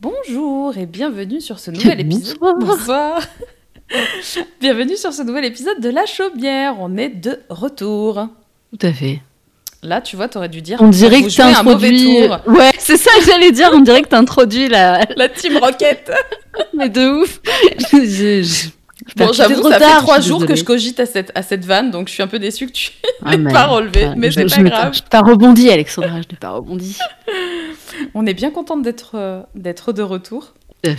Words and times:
Bonjour 0.00 0.78
et 0.78 0.86
bienvenue 0.86 1.42
sur 1.42 1.58
ce 1.58 1.70
nouvel 1.70 2.00
épisode. 2.06 2.38
Bonsoir. 2.40 3.20
bienvenue 4.60 4.96
sur 4.96 5.12
ce 5.12 5.20
nouvel 5.20 5.44
épisode 5.44 5.78
de 5.78 5.90
La 5.90 6.06
Chaumière. 6.06 6.76
On 6.78 6.96
est 6.96 7.10
de 7.10 7.38
retour. 7.50 8.28
Tout 8.72 8.86
à 8.86 8.94
fait. 8.94 9.20
Là, 9.82 10.00
tu 10.00 10.16
vois, 10.16 10.28
t'aurais 10.28 10.48
dû 10.48 10.62
dire. 10.62 10.78
On 10.80 10.88
dirait 10.88 11.22
que 11.22 11.42
un 11.42 11.62
mauvais 11.62 11.90
tour. 11.90 12.38
Ouais, 12.46 12.70
c'est 12.78 12.96
ça 12.96 13.10
que 13.18 13.26
j'allais 13.26 13.52
dire. 13.52 13.72
On 13.74 13.80
dirait 13.80 14.00
que 14.00 14.08
t'introduis 14.08 14.68
la 14.68 15.04
la 15.16 15.28
Team 15.28 15.58
Rocket. 15.58 16.10
Mais 16.74 16.88
de 16.88 17.20
ouf. 17.20 17.38
Bon, 19.16 19.32
j'avoue, 19.32 19.62
ça 19.68 19.78
fait 19.78 19.96
trois 19.98 20.20
jours 20.20 20.46
que 20.46 20.54
je 20.54 20.64
cogite 20.64 21.00
à 21.00 21.06
cette, 21.06 21.32
à 21.34 21.42
cette 21.42 21.64
vanne, 21.64 21.90
donc 21.90 22.08
je 22.08 22.14
suis 22.14 22.22
un 22.22 22.26
peu 22.26 22.38
déçue 22.38 22.66
que 22.66 22.72
tu 22.72 22.90
ah, 23.24 23.36
l'aies 23.36 23.52
pas 23.52 23.66
relevé, 23.66 24.10
mais 24.16 24.30
c'est 24.30 24.46
pas 24.46 24.62
grave. 24.62 24.94
Je 24.94 25.02
pas 25.02 25.20
rebondi, 25.20 25.70
Alexandra, 25.70 26.20
je 26.22 26.28
n'ai 26.30 26.38
pas 26.38 26.50
rebondi. 26.50 26.96
On 28.14 28.26
est 28.26 28.34
bien 28.34 28.50
contente 28.50 28.82
d'être 28.82 29.12
euh, 29.14 29.42
d'être 29.54 29.92
de 29.92 30.02
retour. 30.02 30.54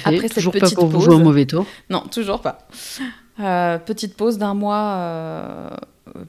Après 0.05 0.19
cette 0.19 0.35
toujours 0.35 0.53
petite 0.53 0.75
pas 0.75 0.81
pour 0.81 0.89
pause. 0.89 0.99
vous 0.99 1.05
jouer 1.05 1.15
au 1.15 1.19
mauvais 1.19 1.45
tour. 1.45 1.65
Non, 1.89 2.01
toujours 2.11 2.41
pas. 2.41 2.59
Euh, 3.39 3.79
petite 3.79 4.15
pause 4.15 4.37
d'un 4.37 4.53
mois. 4.53 4.95
Euh, 4.97 5.69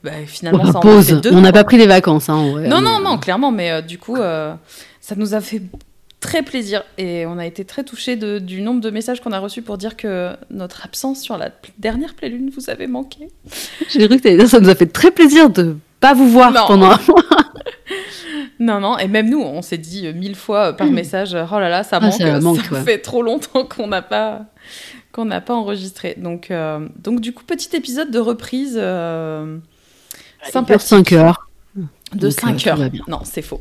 bah, 0.02 0.12
finalement, 0.27 0.72
ça 0.72 0.80
pause. 0.80 1.20
On 1.30 1.41
n'a 1.41 1.52
pas 1.52 1.64
pris 1.64 1.77
des 1.77 1.86
vacances. 1.86 2.30
Hein, 2.30 2.42
non, 2.66 2.80
non, 2.80 3.00
non, 3.00 3.19
clairement, 3.19 3.50
mais 3.50 3.83
du 3.83 3.98
coup, 3.98 4.16
ça 4.16 5.14
nous 5.16 5.34
a 5.34 5.41
fait 5.41 5.60
très 6.22 6.42
plaisir 6.42 6.84
et 6.96 7.26
on 7.26 7.36
a 7.36 7.44
été 7.44 7.64
très 7.66 7.82
touchés 7.82 8.16
du 8.16 8.62
nombre 8.62 8.80
de 8.80 8.90
messages 8.90 9.20
qu'on 9.20 9.32
a 9.32 9.38
reçus 9.40 9.60
pour 9.60 9.76
dire 9.76 9.96
que 9.96 10.30
notre 10.50 10.86
absence 10.86 11.20
sur 11.20 11.36
la 11.36 11.50
dernière 11.78 12.14
pleine 12.14 12.33
lune 12.33 12.50
vous 12.50 12.70
avait 12.70 12.86
manqué. 12.86 13.28
J'ai 13.91 14.08
cru 14.08 14.19
que 14.19 14.47
ça 14.47 14.60
nous 14.60 14.70
a 14.70 14.74
fait 14.74 14.86
très 14.86 15.10
plaisir 15.10 15.50
de 15.50 15.77
pas 16.00 16.14
vous 16.14 16.28
voir 16.28 16.52
pendant 16.66 16.92
un 16.92 17.00
mois. 17.08 17.22
non, 18.60 18.80
non, 18.80 18.98
et 18.98 19.08
même 19.08 19.28
nous, 19.28 19.41
on 19.41 19.62
s'est 19.62 19.78
dit 19.78 20.10
mille 20.14 20.36
fois 20.36 20.74
par 20.74 20.86
message, 20.86 21.34
oh 21.34 21.58
là 21.58 21.69
là, 21.69 21.82
ça 21.82 21.98
ah, 22.00 22.38
manque, 22.41 22.62
ça, 22.62 22.82
fait 22.82 22.98
trop 22.98 23.22
longtemps 23.22 23.64
qu'on 23.64 23.88
n'a 23.88 24.02
pas 24.02 24.47
qu'on 25.10 25.27
n'a 25.27 25.41
pas 25.41 25.54
enregistré. 25.54 26.14
Donc, 26.16 26.50
euh, 26.50 26.88
donc 26.98 27.20
du 27.20 27.34
coup, 27.34 27.44
petit 27.44 27.77
épisode 27.77 28.10
de 28.10 28.19
reprise 28.19 28.78
euh, 28.80 29.58
sympa. 30.50 30.78
5 30.78 31.12
heures. 31.12 31.48
De 32.14 32.30
5 32.30 32.66
euh, 32.66 32.70
heures. 32.70 32.91
Non, 33.08 33.20
c'est 33.25 33.42
faux. 33.42 33.60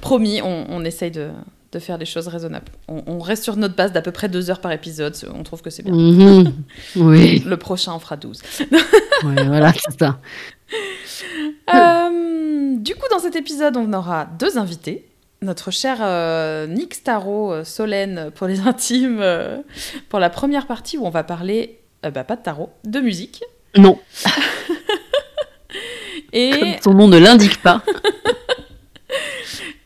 Promis, 0.00 0.40
on, 0.42 0.66
on 0.68 0.84
essaye 0.84 1.10
de, 1.10 1.30
de 1.74 1.78
faire 1.80 1.98
des 1.98 2.06
choses 2.06 2.28
raisonnables. 2.28 2.70
On, 2.88 3.18
reste 3.18 3.42
sur 3.42 3.56
notre 3.56 3.74
base 3.74 3.92
d'à 3.92 4.00
peu 4.00 4.12
près 4.12 4.28
deux 4.28 4.50
heures 4.50 4.60
par 4.60 4.72
épisode. 4.72 5.14
On 5.34 5.42
trouve 5.42 5.60
que 5.60 5.70
c'est 5.70 5.82
bien. 5.82 5.92
Mhm. 5.92 6.52
oui. 6.96 7.40
Le 7.46 7.56
prochain 7.56 7.92
en 7.92 7.98
fera 7.98 8.16
12. 8.16 8.40
voilà, 9.22 9.72
c'est 9.72 9.98
ça. 9.98 10.18
Euh, 11.74 12.76
du 12.76 12.94
coup, 12.94 13.06
dans 13.10 13.18
cet 13.18 13.36
épisode, 13.36 13.76
on 13.76 13.92
aura 13.92 14.26
deux 14.38 14.56
invités. 14.56 15.08
Notre 15.42 15.70
cher 15.70 15.98
euh, 16.00 16.66
Nick 16.66 16.94
Starro, 16.94 17.52
euh, 17.52 17.64
Solène 17.64 18.30
pour 18.34 18.46
les 18.46 18.60
intimes, 18.66 19.22
pour 20.08 20.20
la 20.20 20.30
première 20.30 20.66
partie 20.66 20.96
où 20.96 21.04
on 21.04 21.10
va 21.10 21.24
parler, 21.24 21.80
bah, 22.02 22.24
pas 22.24 22.36
de 22.36 22.42
tarot, 22.42 22.70
de 22.84 23.00
musique. 23.00 23.42
Non. 23.76 23.98
Et... 26.32 26.50
Comme 26.50 26.74
son 26.82 26.94
nom 26.94 27.08
ne 27.08 27.18
l'indique 27.18 27.60
pas. 27.62 27.82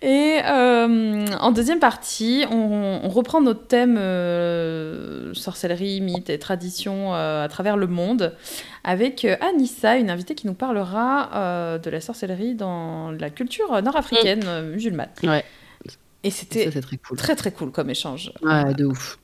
Et 0.00 0.38
euh, 0.44 1.26
en 1.40 1.50
deuxième 1.50 1.80
partie, 1.80 2.44
on, 2.50 3.08
reprend 3.08 3.40
notre 3.40 3.66
thème 3.66 3.96
euh, 3.98 5.34
sorcellerie, 5.34 6.00
mythes 6.00 6.30
et 6.30 6.38
traditions 6.38 7.14
euh, 7.14 7.44
à 7.44 7.48
travers 7.48 7.76
le 7.76 7.88
monde 7.88 8.36
avec 8.84 9.24
Anissa, 9.24 9.96
une 9.96 10.08
invitée 10.08 10.36
qui 10.36 10.46
nous 10.46 10.54
parlera 10.54 11.78
de 11.78 11.90
la 11.90 12.00
sorcellerie 12.00 12.54
dans 12.54 13.10
la 13.10 13.30
culture 13.30 13.82
nord-africaine 13.82 14.44
mm. 14.44 14.70
musulmane. 14.70 15.10
Ouais. 15.24 15.44
Et 16.22 16.30
c'était 16.30 16.70
très, 16.70 16.96
cool. 16.96 17.16
très 17.16 17.36
très 17.36 17.52
cool 17.52 17.70
comme 17.70 17.90
échange. 17.90 18.32
Ouais, 18.42 18.74
de 18.74 18.84
ouf. 18.84 19.18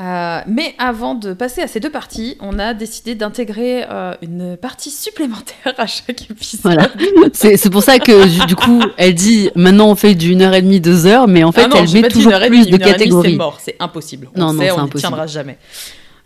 Euh, 0.00 0.40
mais 0.48 0.74
avant 0.78 1.14
de 1.14 1.34
passer 1.34 1.62
à 1.62 1.68
ces 1.68 1.78
deux 1.78 1.90
parties, 1.90 2.36
on 2.40 2.58
a 2.58 2.74
décidé 2.74 3.14
d'intégrer 3.14 3.84
euh, 3.88 4.12
une 4.22 4.56
partie 4.56 4.90
supplémentaire 4.90 5.72
à 5.78 5.86
chaque 5.86 6.30
épisode. 6.30 6.62
Voilà. 6.62 6.88
C'est 7.32 7.70
pour 7.70 7.82
ça 7.82 8.00
que 8.00 8.46
du 8.46 8.56
coup, 8.56 8.82
elle 8.96 9.14
dit 9.14 9.50
maintenant 9.54 9.88
on 9.88 9.94
fait 9.94 10.16
d'une 10.16 10.42
heure 10.42 10.54
et 10.54 10.62
demie, 10.62 10.80
deux 10.80 11.06
heures, 11.06 11.28
mais 11.28 11.44
en 11.44 11.52
fait, 11.52 11.68
ah 11.72 11.78
elle 11.78 11.92
met 11.92 12.08
toujours 12.08 12.32
plus 12.48 12.66
de 12.66 12.76
catégories. 12.76 13.32
C'est 13.32 13.36
mort, 13.36 13.58
c'est 13.60 13.76
impossible. 13.78 14.28
On 14.34 14.40
non, 14.40 14.52
non, 14.52 14.64
on 14.78 14.82
ne 14.82 14.88
tiendra 14.88 15.28
jamais. 15.28 15.58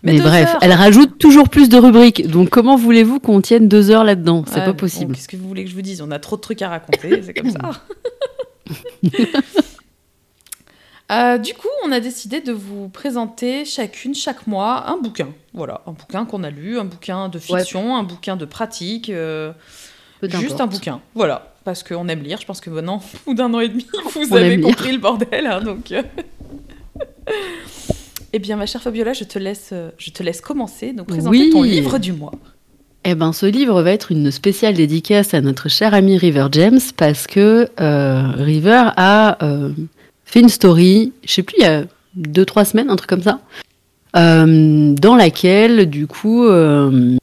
Mais, 0.03 0.19
bref, 0.21 0.57
elle 0.63 0.73
rajoute 0.73 1.19
toujours 1.19 1.49
plus 1.49 1.69
de 1.69 1.77
rubriques. 1.77 2.27
Donc 2.27 2.49
comment 2.49 2.77
voulez-vous 2.77 3.21
qu'on 3.21 3.43
tienne 3.43 3.69
deux 3.69 3.91
heures 3.91 4.05
là-dedans? 4.05 4.45
C'est 4.47 4.65
pas 4.65 4.73
possible. 4.73 5.15
Qu'est-ce 5.15 5.29
que 5.29 5.37
vous 5.37 5.47
voulez 5.49 5.65
que 5.65 5.71
je 5.71 5.75
vous 5.75 5.83
dise? 5.83 6.01
On 6.01 6.11
a 6.11 6.19
trop 6.19 6.37
de 6.37 6.41
trucs 6.41 6.63
à 6.63 6.71
raconter, 6.71 7.21
c'est 7.23 7.35
comme 7.35 7.51
ça. 7.51 7.59
Euh, 11.11 11.39
du 11.39 11.55
coup, 11.55 11.69
on 11.85 11.93
a 11.93 12.01
décidé 12.01 12.41
de 12.41 12.53
vous 12.53 12.89
présenter 12.89 13.65
chacune, 13.65 14.15
chaque 14.15 14.47
mois, 14.47 14.89
un 14.89 14.99
bouquin. 14.99 15.29
Voilà, 15.55 15.81
un 15.87 15.93
bouquin 15.93 16.27
qu'on 16.27 16.45
a 16.45 16.51
lu, 16.51 16.79
un 16.79 16.85
bouquin 16.85 17.29
de 17.29 17.39
fiction, 17.39 17.97
un 17.97 18.03
bouquin 18.03 18.37
de 18.37 18.45
pratique. 18.45 19.09
Euh, 19.09 19.53
juste 20.23 20.61
un 20.61 20.67
bouquin. 20.67 21.01
Voilà, 21.15 21.55
parce 21.65 21.83
qu'on 21.83 22.09
aime 22.09 22.23
lire. 22.23 22.39
Je 22.41 22.47
pense 22.47 22.61
que 22.61 22.69
maintenant, 22.69 23.03
au 23.27 23.31
bout 23.31 23.35
d'un 23.35 23.53
an 23.55 23.61
et 23.61 23.69
demi, 23.69 23.87
vous 24.15 24.37
avez 24.37 24.61
compris 24.61 24.93
le 24.93 24.99
bordel. 24.99 25.47
Hein, 25.47 25.63
donc. 25.63 25.93
Euh. 25.93 26.03
eh 28.35 28.39
bien, 28.39 28.57
ma 28.57 28.67
chère 28.67 28.83
Fabiola, 28.83 29.15
je 29.15 29.25
te 29.25 29.39
laisse, 29.39 29.73
je 29.97 30.11
te 30.11 30.23
laisse 30.23 30.43
commencer. 30.43 30.93
Donc, 30.93 31.07
présenter 31.09 31.51
ton 31.51 31.63
livre 31.63 31.97
du 31.99 32.13
mois. 32.13 32.33
Eh 33.05 33.15
ben, 33.15 33.33
ce 33.33 33.47
livre 33.47 33.81
va 33.81 33.93
être 33.93 34.13
une 34.13 34.31
spéciale 34.31 34.75
dédicace 34.75 35.33
à 35.33 35.41
notre 35.41 35.71
cher 35.71 35.95
ami 35.95 36.19
River 36.19 36.49
James 36.53 36.81
parce 36.99 37.27
que 37.27 37.71
River 37.79 38.91
a 38.97 39.39
fait 40.29 40.41
une 40.41 40.49
story, 40.49 41.13
je 41.25 41.33
sais 41.33 41.43
plus, 41.43 41.57
il 41.59 41.63
y 41.63 41.67
a 41.67 41.85
deux, 42.15 42.45
trois 42.45 42.65
semaines, 42.65 42.91
un 42.91 42.97
truc 42.97 43.09
comme 43.09 43.23
ça, 43.23 43.41
euh, 44.17 44.93
dans 44.95 45.17
laquelle, 45.17 45.89
du 45.89 46.07
coup, 46.07 46.45
euh, 46.45 47.17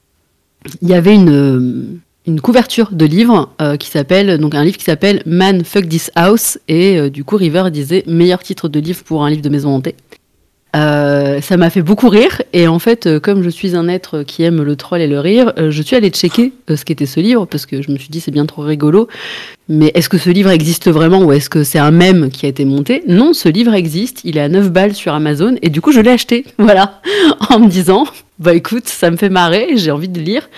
il 0.82 0.88
y 0.88 0.94
avait 0.94 1.14
une, 1.14 2.00
une 2.26 2.40
couverture 2.40 2.90
de 2.92 3.04
livre 3.06 3.50
euh, 3.62 3.76
qui 3.76 3.88
s'appelle, 3.90 4.38
donc 4.38 4.54
un 4.54 4.64
livre 4.64 4.76
qui 4.76 4.84
s'appelle 4.84 5.22
Man 5.24 5.64
Fuck 5.64 5.88
This 5.88 6.10
House, 6.16 6.58
et 6.66 7.08
du 7.10 7.22
coup, 7.22 7.36
River 7.36 7.70
disait 7.70 8.02
meilleur 8.06 8.42
titre 8.42 8.68
de 8.68 8.80
livre 8.80 9.04
pour 9.04 9.24
un 9.24 9.30
livre 9.30 9.42
de 9.42 9.48
maison 9.48 9.70
hantée. 9.70 9.94
Euh, 10.74 11.40
ça 11.40 11.56
m'a 11.56 11.70
fait 11.70 11.80
beaucoup 11.80 12.08
rire 12.08 12.42
et 12.52 12.68
en 12.68 12.78
fait, 12.78 13.06
euh, 13.06 13.20
comme 13.20 13.42
je 13.42 13.48
suis 13.48 13.76
un 13.76 13.88
être 13.88 14.24
qui 14.24 14.42
aime 14.42 14.62
le 14.62 14.76
troll 14.76 15.00
et 15.00 15.06
le 15.06 15.20
rire, 15.20 15.52
euh, 15.58 15.70
je 15.70 15.82
suis 15.82 15.96
allée 15.96 16.10
checker 16.10 16.52
ce 16.68 16.84
qu'était 16.84 17.06
ce 17.06 17.20
livre 17.20 17.46
parce 17.46 17.64
que 17.64 17.80
je 17.80 17.90
me 17.90 17.96
suis 17.96 18.10
dit 18.10 18.20
c'est 18.20 18.30
bien 18.30 18.44
trop 18.44 18.62
rigolo. 18.62 19.08
Mais 19.68 19.90
est-ce 19.94 20.08
que 20.08 20.18
ce 20.18 20.28
livre 20.28 20.50
existe 20.50 20.90
vraiment 20.90 21.22
ou 21.22 21.32
est-ce 21.32 21.48
que 21.48 21.64
c'est 21.64 21.78
un 21.78 21.90
mème 21.90 22.30
qui 22.30 22.44
a 22.46 22.48
été 22.48 22.64
monté? 22.64 23.02
Non, 23.08 23.32
ce 23.32 23.48
livre 23.48 23.72
existe. 23.74 24.20
Il 24.24 24.36
est 24.36 24.42
à 24.42 24.48
9 24.48 24.70
balles 24.70 24.94
sur 24.94 25.14
Amazon 25.14 25.56
et 25.62 25.70
du 25.70 25.80
coup 25.80 25.92
je 25.92 26.00
l'ai 26.00 26.10
acheté. 26.10 26.44
Voilà, 26.58 27.00
en 27.50 27.60
me 27.60 27.68
disant 27.68 28.04
bah 28.38 28.52
écoute, 28.52 28.88
ça 28.88 29.10
me 29.10 29.16
fait 29.16 29.30
marrer, 29.30 29.76
j'ai 29.76 29.92
envie 29.92 30.08
de 30.08 30.20
lire. 30.20 30.50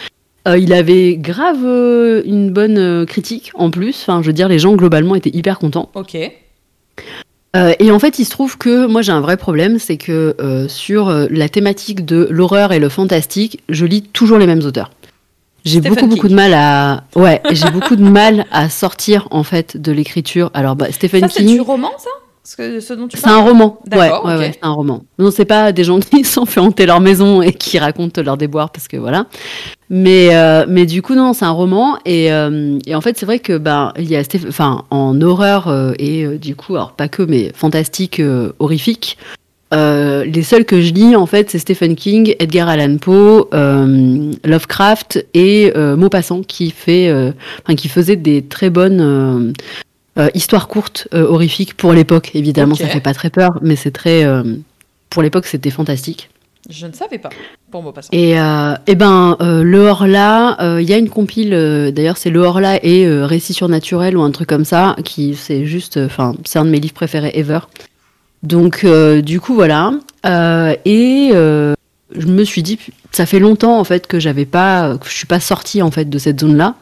il 0.47 0.73
avait 0.73 1.17
grave 1.17 1.63
une 2.25 2.51
bonne 2.51 3.07
critique 3.07 3.53
en 3.55 3.71
plus. 3.71 4.03
Enfin, 4.03 4.23
je 4.23 4.27
veux 4.27 4.33
dire, 4.33 4.49
les 4.49 4.59
gens 4.59 4.75
globalement 4.75 5.15
étaient 5.15 5.35
hyper 5.35 5.59
contents. 5.59 5.91
Ok. 5.95 6.17
Euh, 7.57 7.75
et 7.79 7.91
en 7.91 7.99
fait, 7.99 8.19
il 8.19 8.25
se 8.25 8.31
trouve 8.31 8.59
que 8.59 8.87
moi 8.87 9.03
j'ai 9.03 9.13
un 9.13 9.21
vrai 9.21 9.37
problème, 9.37 9.79
c'est 9.79 9.97
que 9.97 10.37
euh, 10.41 10.69
sur 10.69 11.09
euh, 11.09 11.27
la 11.31 11.49
thématique 11.49 12.05
de 12.05 12.29
l'horreur 12.31 12.73
et 12.73 12.79
le 12.79 12.89
fantastique, 12.89 13.63
je 13.69 13.87
lis 13.87 14.03
toujours 14.03 14.39
les 14.39 14.47
mêmes 14.47 14.65
auteurs. 14.65 14.91
J'ai 15.65 15.81
beaucoup 15.81 16.07
beaucoup 16.07 16.29
de 16.29 16.35
mal 16.35 16.55
à 16.55 17.05
ouais, 17.17 17.41
j'ai 17.51 17.71
beaucoup 17.71 17.97
de 17.97 18.03
mal 18.03 18.47
à 18.53 18.69
sortir 18.69 19.29
en 19.31 19.43
fait 19.43 19.77
de 19.77 19.93
l'écriture. 19.93 20.51
Alors 20.55 20.77
bah, 20.77 20.87
Stephen 20.91 21.23
ça, 21.23 21.29
King. 21.29 21.49
C'est 21.49 21.55
du 21.55 21.61
roman 21.61 21.93
ça? 21.99 22.11
C'est 22.44 23.26
un 23.26 23.41
roman. 23.41 23.78
Ouais, 23.91 23.99
ouais, 23.99 24.37
ouais 24.37 24.53
c'est 24.54 24.59
un 24.62 24.71
roman. 24.71 25.04
Non, 25.19 25.31
c'est 25.31 25.44
pas 25.44 25.73
des 25.73 25.85
gens 25.85 26.00
qui 26.00 26.25
sont 26.25 26.46
fait 26.46 26.61
hanter 26.61 26.87
leur 26.87 27.00
maison 27.00 27.43
et 27.43 27.52
qui 27.52 27.79
racontent 27.79 28.23
leur 28.23 28.37
déboire 28.37 28.70
parce 28.70 28.88
que 28.88 28.96
voilà. 28.96 29.26
Mais, 29.90 30.29
euh, 30.32 30.67
mais 30.69 30.87
du 30.87 31.02
coup, 31.02 31.14
non, 31.14 31.32
c'est 31.32 31.44
un 31.44 31.50
roman. 31.50 31.99
Et, 32.05 32.32
euh, 32.32 32.79
et 32.87 32.94
en 32.94 33.00
fait, 33.00 33.19
c'est 33.19 33.26
vrai 33.26 33.38
que, 33.38 33.58
ben, 33.58 33.93
il 33.99 34.08
y 34.08 34.17
a, 34.17 34.23
enfin, 34.49 34.85
en 34.90 35.20
horreur 35.20 35.69
euh, 35.69 35.93
et 35.99 36.38
du 36.38 36.55
coup, 36.56 36.76
alors 36.76 36.93
pas 36.93 37.08
que, 37.08 37.23
mais 37.23 37.52
fantastique, 37.55 38.23
horrifique. 38.58 39.19
les 39.73 40.43
seuls 40.43 40.64
que 40.64 40.81
je 40.81 40.93
lis, 40.93 41.17
en 41.17 41.26
fait, 41.26 41.50
c'est 41.50 41.58
Stephen 41.58 41.96
King, 41.96 42.34
Edgar 42.38 42.69
Allan 42.69 42.96
Poe, 42.96 43.49
Lovecraft 44.44 45.26
et 45.34 45.73
Maupassant 45.96 46.43
qui 46.43 46.70
fait, 46.70 47.12
qui 47.76 47.88
faisait 47.88 48.17
des 48.17 48.43
très 48.43 48.70
bonnes 48.70 49.52
euh, 50.19 50.31
histoire 50.35 50.67
courte, 50.67 51.06
euh, 51.15 51.26
horrifique 51.26 51.76
pour 51.76 51.93
l'époque, 51.93 52.32
évidemment, 52.35 52.75
ça 52.75 52.88
fait 52.88 53.00
pas 53.00 53.15
très 53.15 53.31
peur, 53.31 53.59
mais 53.62 53.76
c'est 53.76 53.93
très. 53.93 54.25
Euh, 54.25 54.43
pour 55.11 55.23
l'époque, 55.23 55.47
c'était 55.47 55.70
fantastique. 55.70 56.31
Je 56.69 56.87
ne 56.87 56.93
savais 56.93 57.19
pas, 57.19 57.31
pour 57.70 57.82
moi, 57.82 57.94
Et, 58.12 58.32
et 58.32 58.94
ben, 58.94 59.37
le 59.41 59.79
Horla, 59.87 60.56
il 60.81 60.88
y 60.88 60.93
a 60.93 60.99
une 60.99 61.09
compile, 61.09 61.50
d'ailleurs, 61.94 62.19
c'est 62.19 62.29
le 62.29 62.41
Horla 62.41 62.85
et 62.85 63.09
Récit 63.23 63.55
surnaturel 63.55 64.19
ou 64.19 64.23
un 64.23 64.31
truc 64.32 64.49
comme 64.49 64.67
ça, 64.67 64.97
qui 65.05 65.35
c'est 65.35 65.65
juste. 65.65 65.97
Enfin, 65.97 66.35
c'est 66.44 66.59
un 66.59 66.67
de 66.67 66.70
mes 66.70 66.81
livres 66.81 66.94
préférés 66.94 67.31
ever. 67.35 67.61
Donc, 68.43 68.85
du 69.23 69.41
coup, 69.41 69.55
voilà. 69.55 69.93
et 70.26 71.31
je 71.32 72.26
me 72.26 72.44
suis 72.44 72.62
dit, 72.62 72.79
ça 73.12 73.25
fait 73.25 73.38
longtemps, 73.38 73.79
en 73.79 73.85
fait, 73.85 74.06
que 74.06 74.19
j'avais 74.19 74.47
pas. 74.47 74.99
que 74.99 75.09
je 75.09 75.15
suis 75.15 75.26
pas 75.26 75.41
sortie, 75.41 75.81
en 75.81 75.91
fait, 75.91 76.11
de 76.11 76.19
cette 76.19 76.41
zone-là. 76.41 76.75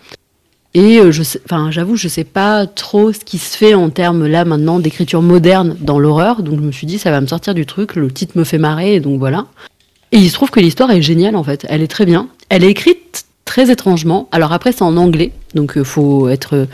Et 0.77 1.01
je 1.11 1.23
sais, 1.23 1.41
enfin, 1.47 1.71
j'avoue, 1.71 1.97
je 1.97 2.07
sais 2.07 2.25
pas 2.25 2.67
trop 2.67 3.11
ce 3.11 3.21
qui 3.21 3.39
se 3.39 3.57
fait 3.57 3.73
en 3.73 3.89
termes 3.89 4.27
là 4.27 4.45
maintenant 4.45 4.79
d'écriture 4.79 5.23
moderne 5.23 5.75
dans 5.81 5.99
l'horreur. 5.99 6.43
Donc 6.43 6.61
je 6.61 6.65
me 6.65 6.71
suis 6.71 6.87
dit, 6.87 6.99
ça 6.99 7.11
va 7.11 7.23
me 7.23 7.27
sortir 7.27 7.55
du 7.55 7.65
truc. 7.65 7.97
Le 7.97 8.11
titre 8.11 8.37
me 8.37 8.45
fait 8.45 8.59
marrer, 8.59 8.97
et 8.97 9.01
donc 9.01 9.19
voilà. 9.19 9.47
Et 10.13 10.19
il 10.19 10.29
se 10.29 10.35
trouve 10.35 10.51
que 10.51 10.61
l'histoire 10.61 10.91
est 10.91 11.01
géniale 11.01 11.35
en 11.35 11.43
fait. 11.43 11.67
Elle 11.71 11.81
est 11.81 11.89
très 11.89 12.05
bien. 12.05 12.29
Elle 12.51 12.63
est 12.63 12.71
écrite 12.71 13.25
très 13.47 13.71
étrangement. 13.71 14.29
Alors 14.33 14.53
après, 14.53 14.71
c'est 14.71 14.83
en 14.83 14.99
anglais, 14.99 15.33
donc 15.55 15.73
il 15.77 15.85
faut 15.85 16.29
être 16.29 16.69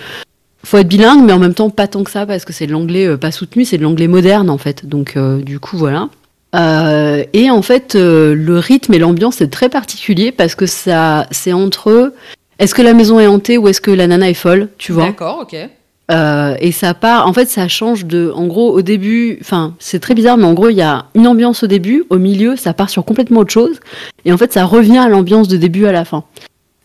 être 0.75 0.88
bilingue, 0.88 1.25
mais 1.25 1.32
en 1.32 1.38
même 1.38 1.54
temps 1.54 1.70
pas 1.70 1.87
tant 1.87 2.02
que 2.02 2.10
ça 2.10 2.26
parce 2.26 2.44
que 2.44 2.52
c'est 2.52 2.66
de 2.66 2.72
l'anglais 2.72 3.16
pas 3.16 3.31
soutenu, 3.31 3.64
c'est 3.64 3.78
de 3.78 3.84
l'anglais 3.84 4.08
moderne 4.08 4.50
en 4.50 4.58
fait. 4.58 4.84
Donc 4.84 5.16
du 5.16 5.60
coup 5.60 5.76
voilà. 5.76 6.08
Euh, 6.54 7.25
et 7.32 7.50
en 7.50 7.62
fait, 7.62 7.94
euh, 7.94 8.34
le 8.34 8.58
rythme 8.58 8.93
et 8.94 8.99
l'ambiance 8.99 9.40
est 9.40 9.49
très 9.49 9.69
particulier 9.69 10.32
parce 10.32 10.54
que 10.54 10.66
ça, 10.66 11.26
c'est 11.31 11.52
entre 11.52 12.12
est-ce 12.62 12.75
que 12.75 12.82
la 12.82 12.94
maison 12.94 13.19
est 13.19 13.26
hantée 13.26 13.59
ou 13.59 13.67
est-ce 13.67 13.81
que 13.81 13.91
la 13.91 14.06
nana 14.06 14.31
est 14.31 14.35
folle, 14.35 14.69
tu 14.79 14.93
vois? 14.93 15.06
D'accord, 15.06 15.41
ok. 15.43 15.56
Euh, 16.11 16.55
et 16.61 16.70
ça 16.70 16.94
part, 16.94 17.26
en 17.26 17.32
fait, 17.32 17.49
ça 17.49 17.67
change 17.67 18.05
de, 18.05 18.31
en 18.35 18.47
gros, 18.47 18.73
au 18.73 18.82
début, 18.82 19.38
enfin, 19.41 19.75
c'est 19.81 19.99
très 19.99 20.14
bizarre, 20.14 20.37
mais 20.37 20.44
en 20.44 20.53
gros, 20.53 20.69
il 20.69 20.76
y 20.76 20.82
a 20.82 21.06
une 21.17 21.26
ambiance 21.26 21.64
au 21.64 21.67
début, 21.67 22.05
au 22.09 22.19
milieu, 22.19 22.55
ça 22.55 22.73
part 22.73 22.88
sur 22.88 23.05
complètement 23.05 23.41
autre 23.41 23.53
chose, 23.53 23.81
et 24.25 24.32
en 24.32 24.37
fait, 24.37 24.53
ça 24.53 24.64
revient 24.64 24.99
à 24.99 25.09
l'ambiance 25.09 25.49
de 25.49 25.56
début 25.56 25.87
à 25.87 25.93
la 25.93 26.05
fin. 26.05 26.25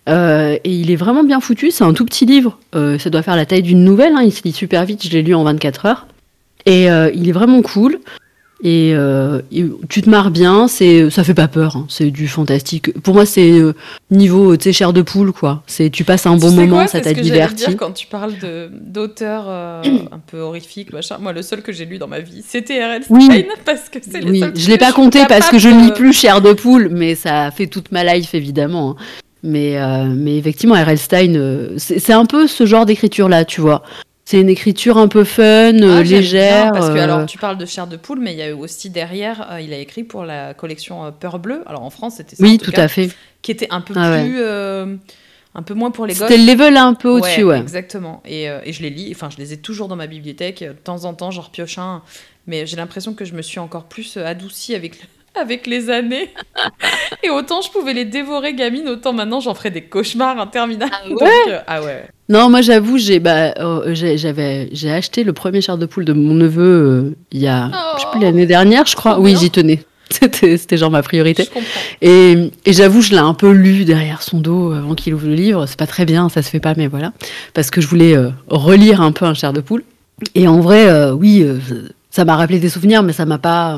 et 0.08 0.62
il 0.64 0.90
est 0.90 0.96
vraiment 0.96 1.24
bien 1.24 1.40
foutu, 1.42 1.70
c'est 1.70 1.84
un 1.84 1.94
tout 1.94 2.06
petit 2.06 2.26
livre, 2.26 2.58
ça 2.74 3.10
doit 3.10 3.22
faire 3.22 3.36
la 3.36 3.46
taille 3.46 3.64
d'une 3.64 3.84
nouvelle, 3.84 4.14
hein, 4.16 4.22
il 4.24 4.32
se 4.32 4.44
lit 4.44 4.54
super 4.54 4.86
vite, 4.86 5.04
je 5.06 5.12
l'ai 5.12 5.22
lu 5.22 5.36
en 5.36 5.44
24 5.44 5.86
heures, 5.86 6.08
et 6.66 6.86
il 6.86 7.30
est 7.30 7.34
vraiment 7.34 7.62
cool. 7.62 8.00
Euh, 8.66 9.42
et, 9.52 9.66
tu 9.88 10.02
te 10.02 10.10
marres 10.10 10.32
bien, 10.32 10.68
c'est 10.68 11.10
ça 11.12 11.24
fait 11.24 11.36
pas 11.36 11.48
peur, 11.48 11.76
hein. 11.76 11.86
c'est 11.90 12.10
du 12.10 12.28
fantastique. 12.28 12.92
Pour 13.02 13.14
moi, 13.14 13.26
c'est 13.26 13.52
euh, 13.52 13.74
niveau 14.10 14.58
tu 14.58 14.64
sais 14.64 14.74
chair 14.74 14.94
de 14.94 15.02
poule 15.04 15.32
quoi. 15.32 15.62
C'est 15.68 15.90
tu 15.92 16.04
passes 16.04 16.26
un 16.26 16.38
bon 16.38 16.52
moment, 16.52 16.88
ça 16.88 17.00
t'a 17.00 17.14
diverti. 17.14 17.68
Dire 17.68 17.78
quand 17.78 17.92
tu 17.92 18.08
parles 18.08 18.38
de 18.42 18.70
d'auteurs 18.74 19.46
euh, 19.48 19.84
un 20.12 20.20
peu 20.20 20.40
horrifiques, 20.40 20.92
machin. 20.92 21.18
Moi, 21.20 21.34
le 21.34 21.44
seul 21.44 21.62
que 21.62 21.72
j'ai 21.72 21.86
lu 21.86 22.00
dans 22.00 22.08
ma 22.08 22.20
vie, 22.20 22.44
c'était 22.46 22.84
R.L. 22.84 23.04
Stein 23.04 23.44
parce 23.66 23.90
que 23.90 24.00
c'est 24.02 24.24
oui. 24.26 24.44
Je 24.56 24.70
l'ai 24.70 24.78
pas 24.78 24.92
compté 24.92 25.26
parce 25.28 25.50
que 25.50 25.60
je 25.60 25.70
ne 25.70 25.86
lis 25.86 25.92
plus 25.92 26.14
chair 26.14 26.42
de 26.42 26.54
poule, 26.54 26.90
mais 26.92 27.14
ça 27.14 27.52
fait 27.52 27.68
toute 27.68 27.92
ma 27.92 28.04
life 28.04 28.34
évidemment. 28.34 28.92
Hein. 28.92 29.04
Mais, 29.44 29.78
mais 30.16 30.38
effectivement, 30.38 30.74
R.L. 30.74 30.98
Stein, 30.98 31.70
c'est 31.78 32.14
un 32.14 32.26
peu 32.26 32.48
ce 32.48 32.66
genre 32.66 32.88
d'écriture 32.88 33.30
là, 33.30 33.46
tu 33.46 33.62
vois. 33.62 33.84
C'est 34.30 34.42
une 34.42 34.50
écriture 34.50 34.98
un 34.98 35.08
peu 35.08 35.24
fun, 35.24 35.72
ah, 35.84 36.04
légère. 36.04 36.74
parce 36.74 36.90
que 36.90 36.98
alors 36.98 37.20
euh, 37.20 37.26
tu 37.26 37.38
parles 37.38 37.58
de 37.58 37.66
chair 37.66 37.88
de 37.88 37.96
poule, 37.96 38.20
mais 38.20 38.34
il 38.34 38.38
y 38.38 38.42
a 38.42 38.50
eu 38.50 38.52
aussi 38.52 38.90
derrière, 38.90 39.54
euh, 39.54 39.62
il 39.62 39.72
a 39.72 39.78
écrit 39.78 40.04
pour 40.04 40.26
la 40.26 40.54
collection 40.54 41.06
euh, 41.06 41.12
Peur 41.12 41.40
Bleu. 41.40 41.64
Alors 41.66 41.84
en 41.84 41.90
France, 41.90 42.16
c'était 42.18 42.36
ça. 42.36 42.44
Oui, 42.44 42.58
tout, 42.58 42.74
à 42.76 42.90
fait. 42.90 43.10
Qui 43.42 43.52
était 43.52 43.70
un 43.70 43.80
peu 43.80 43.94
ah 43.96 44.20
plus, 44.20 44.44
un 44.44 45.62
peu 45.64 45.74
moins 45.74 45.92
pour 45.92 46.06
les 46.06 46.14
gosses. 46.14 46.28
C'était 46.28 46.44
le 46.44 46.52
level 46.52 46.76
un 46.76 46.94
peu 46.94 47.08
au-dessus, 47.08 47.44
ouais, 47.44 47.58
Exactement. 47.58 48.22
Et, 48.26 48.48
et, 48.66 48.74
je 48.74 48.82
les 48.82 48.90
lis, 48.90 49.14
enfin 49.16 49.30
je 49.30 49.38
les 49.38 49.54
ai 49.54 49.58
toujours 49.62 49.88
dans 49.88 49.96
ma 49.96 50.08
bibliothèque. 50.08 50.62
De 50.62 50.74
temps 50.74 51.06
en 51.06 51.14
temps, 51.14 51.32
j'en 51.32 51.44
repioche 51.44 51.78
un, 51.78 52.02
mais 52.48 52.66
j'ai 52.66 52.76
l'impression 52.76 53.14
que 53.14 53.24
je 53.24 53.34
me 53.34 53.42
suis 53.42 53.60
encore 53.60 53.86
plus 53.86 54.18
adoucie 54.18 54.76
avec 54.76 55.00
avec 55.40 55.68
les 55.68 55.90
années. 55.90 56.34
Et 57.24 57.30
autant 57.30 57.62
je 57.62 57.70
pouvais 57.72 57.94
les 57.94 58.06
dévorer 58.06 58.54
gamine, 58.54 58.88
autant 58.88 59.14
maintenant 59.14 59.40
j'en 59.40 59.54
ferais 59.54 59.72
des 59.72 59.82
cauchemars 59.82 60.40
interminables. 60.40 60.92
Ah 60.94 61.24
ouais, 61.24 61.30
euh, 61.50 61.60
ah 61.68 61.82
ouais. 61.82 62.06
Non, 62.30 62.50
moi 62.50 62.62
j'avoue, 62.62 62.98
j'ai 62.98 63.20
bah, 63.20 63.54
euh, 63.60 63.94
j'avais 63.94 64.70
j'ai 64.72 64.92
acheté 64.92 65.24
le 65.24 65.34
premier 65.34 65.62
char 65.62 65.78
de 65.78 65.86
poule 65.86 66.06
de 66.06 66.14
mon 66.14 66.34
neveu 66.34 66.64
euh, 66.64 67.16
il 67.32 67.42
y 67.42 67.48
a 67.48 67.72
oh. 67.74 68.20
l'année 68.20 68.46
dernière, 68.46 68.86
je 68.86 68.96
crois. 68.96 69.20
Oui, 69.20 69.36
j'y 69.38 69.50
tenais. 69.50 69.84
C'était 70.10 70.78
genre 70.78 70.92
ma 70.92 71.04
priorité. 71.04 71.50
Et, 72.02 72.52
et 72.66 72.74
j'avoue, 72.74 73.02
je 73.02 73.12
l'ai 73.12 73.18
un 73.18 73.34
peu 73.34 73.52
lu 73.52 73.84
derrière 73.84 74.22
son 74.22 74.40
dos 74.40 74.72
avant 74.72 74.96
qu'il 74.96 75.14
ouvre 75.14 75.28
le 75.28 75.34
livre. 75.34 75.66
C'est 75.66 75.78
pas 75.78 75.88
très 75.88 76.06
bien, 76.06 76.30
ça 76.30 76.42
se 76.42 76.50
fait 76.50 76.62
pas, 76.62 76.74
mais 76.78 76.88
voilà. 76.88 77.12
Parce 77.54 77.70
que 77.70 77.82
je 77.82 77.88
voulais 77.88 78.16
relire 78.48 79.02
un 79.02 79.12
peu 79.12 79.26
un 79.26 79.34
chair 79.34 79.52
de 79.52 79.60
poule. 79.60 79.84
Et 80.34 80.48
en 80.48 80.62
vrai, 80.62 81.12
oui, 81.12 81.46
ça 82.10 82.24
m'a 82.24 82.38
rappelé 82.38 82.60
des 82.60 82.70
souvenirs, 82.70 83.04
mais 83.04 83.12
ça 83.12 83.26
m'a 83.26 83.38
pas 83.38 83.78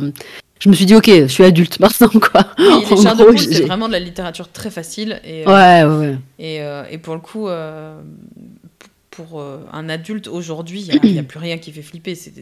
je 0.60 0.68
me 0.68 0.74
suis 0.74 0.86
dit, 0.86 0.96
ok, 0.96 1.08
je 1.08 1.28
suis 1.28 1.44
adulte 1.44 1.80
maintenant, 1.80 2.10
quoi. 2.10 2.46
Oui, 2.58 2.86
les 2.90 2.98
chars 3.02 3.16
de 3.16 3.24
poule, 3.24 3.40
c'est 3.40 3.62
vraiment 3.62 3.88
de 3.88 3.94
la 3.94 4.00
littérature 4.00 4.52
très 4.52 4.70
facile. 4.70 5.22
Et, 5.24 5.48
euh, 5.48 5.88
ouais, 5.88 5.98
ouais. 5.98 6.18
Et, 6.38 6.62
euh, 6.62 6.84
et, 6.92 6.98
pour 6.98 7.16
le 7.16 7.22
coup, 7.22 7.48
euh, 7.48 8.02
pour 9.10 9.42
un 9.72 9.90
adulte 9.90 10.28
aujourd'hui, 10.28 10.82
il 10.82 11.12
n'y 11.12 11.20
a, 11.20 11.24
plus 11.24 11.40
rien 11.40 11.58
qui 11.58 11.72
fait 11.72 11.82
flipper. 11.82 12.16
C'est 12.16 12.34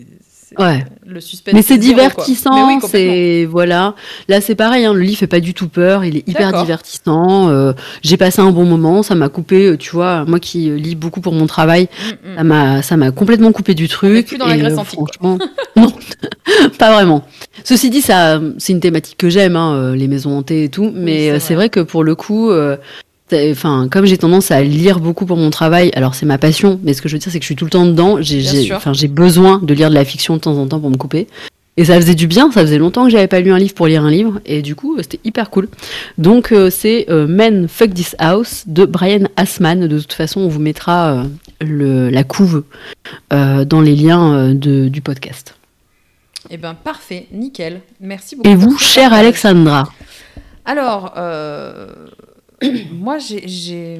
ouais. 0.57 0.85
le 1.05 1.19
suspense. 1.21 1.53
Mais 1.53 1.61
c'est 1.61 1.77
divertissant, 1.77 2.79
c'est 2.81 3.45
voilà. 3.45 3.95
Là, 4.27 4.41
c'est 4.41 4.55
pareil, 4.55 4.85
hein, 4.85 4.93
le 4.93 5.01
livre 5.01 5.19
fait 5.19 5.27
pas 5.27 5.39
du 5.39 5.53
tout 5.53 5.67
peur, 5.67 6.05
il 6.05 6.17
est 6.17 6.27
hyper 6.27 6.51
divertissant. 6.61 7.73
J'ai 8.01 8.17
passé 8.17 8.41
un 8.41 8.51
bon 8.51 8.65
moment, 8.65 9.03
ça 9.03 9.15
m'a 9.15 9.29
coupé, 9.29 9.75
tu 9.77 9.91
vois, 9.91 10.25
moi 10.25 10.39
qui 10.39 10.69
lis 10.69 10.95
beaucoup 10.95 11.21
pour 11.21 11.33
mon 11.33 11.47
travail, 11.47 11.87
mm, 11.99 12.31
mm. 12.31 12.35
ça 12.35 12.43
m'a 12.43 12.81
ça 12.81 12.97
m'a 12.97 13.11
complètement 13.11 13.51
coupé 13.51 13.73
du 13.73 13.87
truc. 13.87 14.27
plus 14.27 14.37
dans 14.37 14.47
la 14.47 14.57
Grèce 14.57 14.77
antique. 14.77 14.95
Franchement, 14.95 15.37
non, 15.75 15.91
pas 16.79 16.93
vraiment. 16.93 17.23
Ceci 17.63 17.89
dit, 17.89 18.01
ça, 18.01 18.39
c'est 18.57 18.73
une 18.73 18.79
thématique 18.79 19.17
que 19.17 19.29
j'aime, 19.29 19.55
hein, 19.55 19.93
les 19.95 20.07
maisons 20.07 20.37
hantées 20.37 20.65
et 20.65 20.69
tout, 20.69 20.91
mais 20.93 21.39
c'est 21.39 21.55
vrai. 21.55 21.67
que 21.69 21.81
pour 21.81 22.03
le 22.03 22.15
coup, 22.15 22.51
Enfin, 23.33 23.87
comme 23.91 24.05
j'ai 24.05 24.17
tendance 24.17 24.51
à 24.51 24.61
lire 24.61 24.99
beaucoup 24.99 25.25
pour 25.25 25.37
mon 25.37 25.49
travail, 25.49 25.91
alors 25.95 26.15
c'est 26.15 26.25
ma 26.25 26.37
passion, 26.37 26.79
mais 26.83 26.93
ce 26.93 27.01
que 27.01 27.09
je 27.09 27.15
veux 27.15 27.19
dire, 27.19 27.31
c'est 27.31 27.39
que 27.39 27.43
je 27.43 27.47
suis 27.47 27.55
tout 27.55 27.65
le 27.65 27.71
temps 27.71 27.85
dedans. 27.85 28.21
J'ai, 28.21 28.73
enfin, 28.73 28.93
j'ai 28.93 29.09
besoin 29.09 29.59
de 29.61 29.73
lire 29.73 29.89
de 29.89 29.95
la 29.95 30.05
fiction 30.05 30.35
de 30.35 30.39
temps 30.39 30.57
en 30.57 30.67
temps 30.67 30.79
pour 30.79 30.89
me 30.89 30.97
couper. 30.97 31.27
Et 31.79 31.85
ça 31.85 31.95
faisait 31.95 32.15
du 32.15 32.25
bien, 32.25 32.51
ça 32.51 32.61
faisait 32.61 32.79
longtemps 32.79 33.03
que 33.03 33.11
j'avais 33.11 33.27
pas 33.27 33.39
lu 33.39 33.51
un 33.51 33.59
livre 33.59 33.75
pour 33.75 33.85
lire 33.85 34.03
un 34.03 34.09
livre, 34.09 34.39
et 34.47 34.63
du 34.63 34.73
coup, 34.73 34.97
c'était 34.99 35.19
hyper 35.23 35.51
cool. 35.51 35.67
Donc, 36.17 36.51
euh, 36.51 36.71
c'est 36.71 37.05
euh, 37.09 37.27
Men 37.27 37.67
Fuck 37.67 37.93
This 37.93 38.15
House 38.17 38.63
de 38.65 38.83
Brian 38.85 39.25
Asman. 39.35 39.87
De 39.87 39.99
toute 39.99 40.13
façon, 40.13 40.41
on 40.41 40.47
vous 40.47 40.59
mettra 40.59 41.11
euh, 41.11 41.23
le, 41.61 42.09
la 42.09 42.23
couve 42.23 42.63
dans 43.29 43.81
les 43.81 43.95
liens 43.95 44.55
de, 44.55 44.87
du 44.87 45.01
podcast. 45.01 45.53
Eh 46.49 46.57
ben, 46.57 46.73
parfait, 46.73 47.27
nickel. 47.31 47.81
Merci 47.99 48.37
beaucoup. 48.37 48.49
Et 48.49 48.55
vous, 48.55 48.75
chère 48.79 49.13
Alexandra? 49.13 49.91
Alors, 50.65 51.13
moi, 52.91 53.17
j'ai 53.19 53.99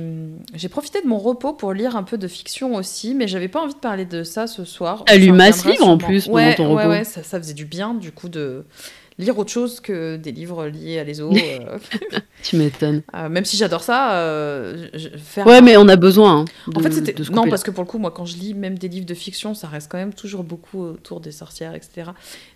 profité 0.69 1.01
de 1.01 1.07
mon 1.07 1.19
repos 1.19 1.53
pour 1.53 1.73
lire 1.73 1.95
un 1.95 2.03
peu 2.03 2.17
de 2.17 2.27
fiction 2.27 2.75
aussi, 2.75 3.13
mais 3.13 3.27
j'avais 3.27 3.47
pas 3.47 3.61
envie 3.61 3.73
de 3.73 3.79
parler 3.79 4.05
de 4.05 4.23
ça 4.23 4.47
ce 4.47 4.65
soir. 4.65 5.03
T'as 5.05 5.17
lu 5.17 5.31
masse 5.31 5.65
livre 5.65 5.87
en 5.87 5.97
plus 5.97 6.27
pendant 6.27 6.53
ton 6.53 6.69
repos. 6.69 6.81
Ouais, 6.81 6.87
ouais, 6.87 7.03
ça, 7.03 7.23
ça, 7.23 7.39
faisait 7.39 7.53
du 7.53 7.65
bien 7.65 7.93
du 7.93 8.11
coup 8.11 8.29
de 8.29 8.65
lire 9.19 9.37
autre 9.37 9.51
chose 9.51 9.79
que 9.79 10.15
des 10.15 10.31
livres 10.31 10.67
liés 10.67 10.99
à 10.99 11.03
les 11.03 11.21
eaux. 11.21 11.33
Euh. 11.47 11.79
tu 12.43 12.57
m'étonnes. 12.57 13.01
Euh, 13.15 13.29
même 13.29 13.45
si 13.45 13.57
j'adore 13.57 13.81
ça, 13.81 14.13
euh, 14.15 14.87
faire. 15.17 15.47
Ouais, 15.47 15.61
mais 15.61 15.77
on 15.77 15.87
a 15.87 15.95
besoin. 15.95 16.41
Hein, 16.41 16.45
en 16.75 16.79
fait, 16.79 16.91
c'était 16.91 17.15
non 17.31 17.47
parce 17.49 17.63
que 17.63 17.71
pour 17.71 17.83
le 17.83 17.87
coup, 17.87 17.97
moi, 17.97 18.11
quand 18.11 18.25
je 18.25 18.35
lis 18.35 18.53
même 18.53 18.77
des 18.77 18.87
livres 18.87 19.05
de 19.05 19.13
fiction, 19.13 19.53
ça 19.53 19.67
reste 19.67 19.89
quand 19.89 19.97
même 19.97 20.13
toujours 20.13 20.43
beaucoup 20.43 20.83
autour 20.83 21.19
des 21.19 21.31
sorcières, 21.31 21.73
etc. 21.73 22.11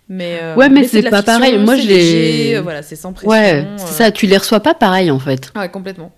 Mais 0.08 0.40
ouais, 0.56 0.68
mais, 0.68 0.86
c'est 0.86 1.02
pas 1.02 1.22
pareil. 1.22 1.58
Moi, 1.58 1.76
je 1.76 1.86
les. 1.86 2.60
Voilà, 2.60 2.82
c'est 2.82 2.96
sans 2.96 3.12
pression. 3.12 3.30
Ouais, 3.30 3.66
c'est 3.76 3.94
ça. 3.94 4.10
Tu 4.10 4.26
les 4.26 4.36
reçois 4.36 4.60
pas 4.60 4.74
pareil 4.74 5.10
en 5.10 5.18
fait. 5.18 5.52
Ouais, 5.56 5.68
complètement. 5.68 6.12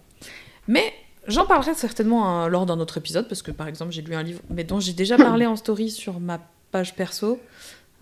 Mais 0.69 0.93
J'en 1.27 1.47
parlerai 1.47 1.73
certainement 1.75 2.49
lors 2.49 2.67
d'un 2.67 2.79
autre 2.81 2.99
épisode, 2.99 3.29
parce 3.29 3.41
que 3.41 3.51
par 3.51 3.67
exemple, 3.67 3.93
j'ai 3.93 4.03
lu 4.03 4.15
un 4.15 4.23
livre, 4.23 4.41
mais 4.51 4.65
dont 4.65 4.81
j'ai 4.81 4.93
déjà 4.93 5.17
parlé 5.31 5.47
en 5.47 5.57
story 5.57 5.91
sur 5.91 6.21
ma 6.21 6.39
page 6.71 6.95
perso, 6.95 7.41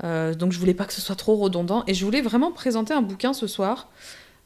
euh, 0.05 0.35
donc 0.35 0.53
je 0.53 0.59
voulais 0.59 0.75
pas 0.75 0.85
que 0.85 0.93
ce 0.93 1.01
soit 1.01 1.17
trop 1.17 1.37
redondant. 1.37 1.85
Et 1.87 1.95
je 1.95 2.05
voulais 2.05 2.21
vraiment 2.21 2.53
présenter 2.53 2.95
un 2.95 3.03
bouquin 3.03 3.33
ce 3.33 3.47
soir 3.47 3.89